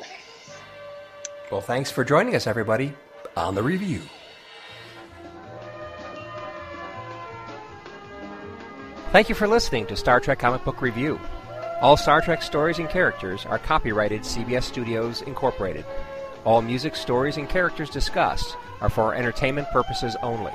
Well, 1.52 1.62
thanks 1.62 1.92
for 1.92 2.04
joining 2.04 2.36
us, 2.36 2.48
everybody, 2.48 2.94
on 3.36 3.56
the 3.56 3.64
review. 3.64 4.02
Thank 9.12 9.28
you 9.28 9.34
for 9.34 9.48
listening 9.48 9.88
to 9.88 9.96
Star 9.96 10.20
Trek 10.20 10.38
Comic 10.38 10.64
Book 10.64 10.84
Review. 10.84 11.20
All 11.82 11.98
Star 11.98 12.22
Trek 12.22 12.44
stories 12.44 12.78
and 12.78 12.90
characters 12.90 13.46
are 13.46 13.58
copyrighted 13.58 14.22
CBS 14.22 14.64
Studios 14.64 15.24
Incorporated. 15.24 15.86
All 16.46 16.62
music, 16.62 16.96
stories, 16.96 17.38
and 17.38 17.50
characters 17.50 17.90
discussed 17.90 18.56
are 18.82 18.90
for 18.90 19.16
entertainment 19.16 19.68
purposes 19.72 20.16
only. 20.22 20.52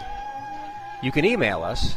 You 1.02 1.10
can 1.10 1.24
email 1.24 1.64
us 1.64 1.96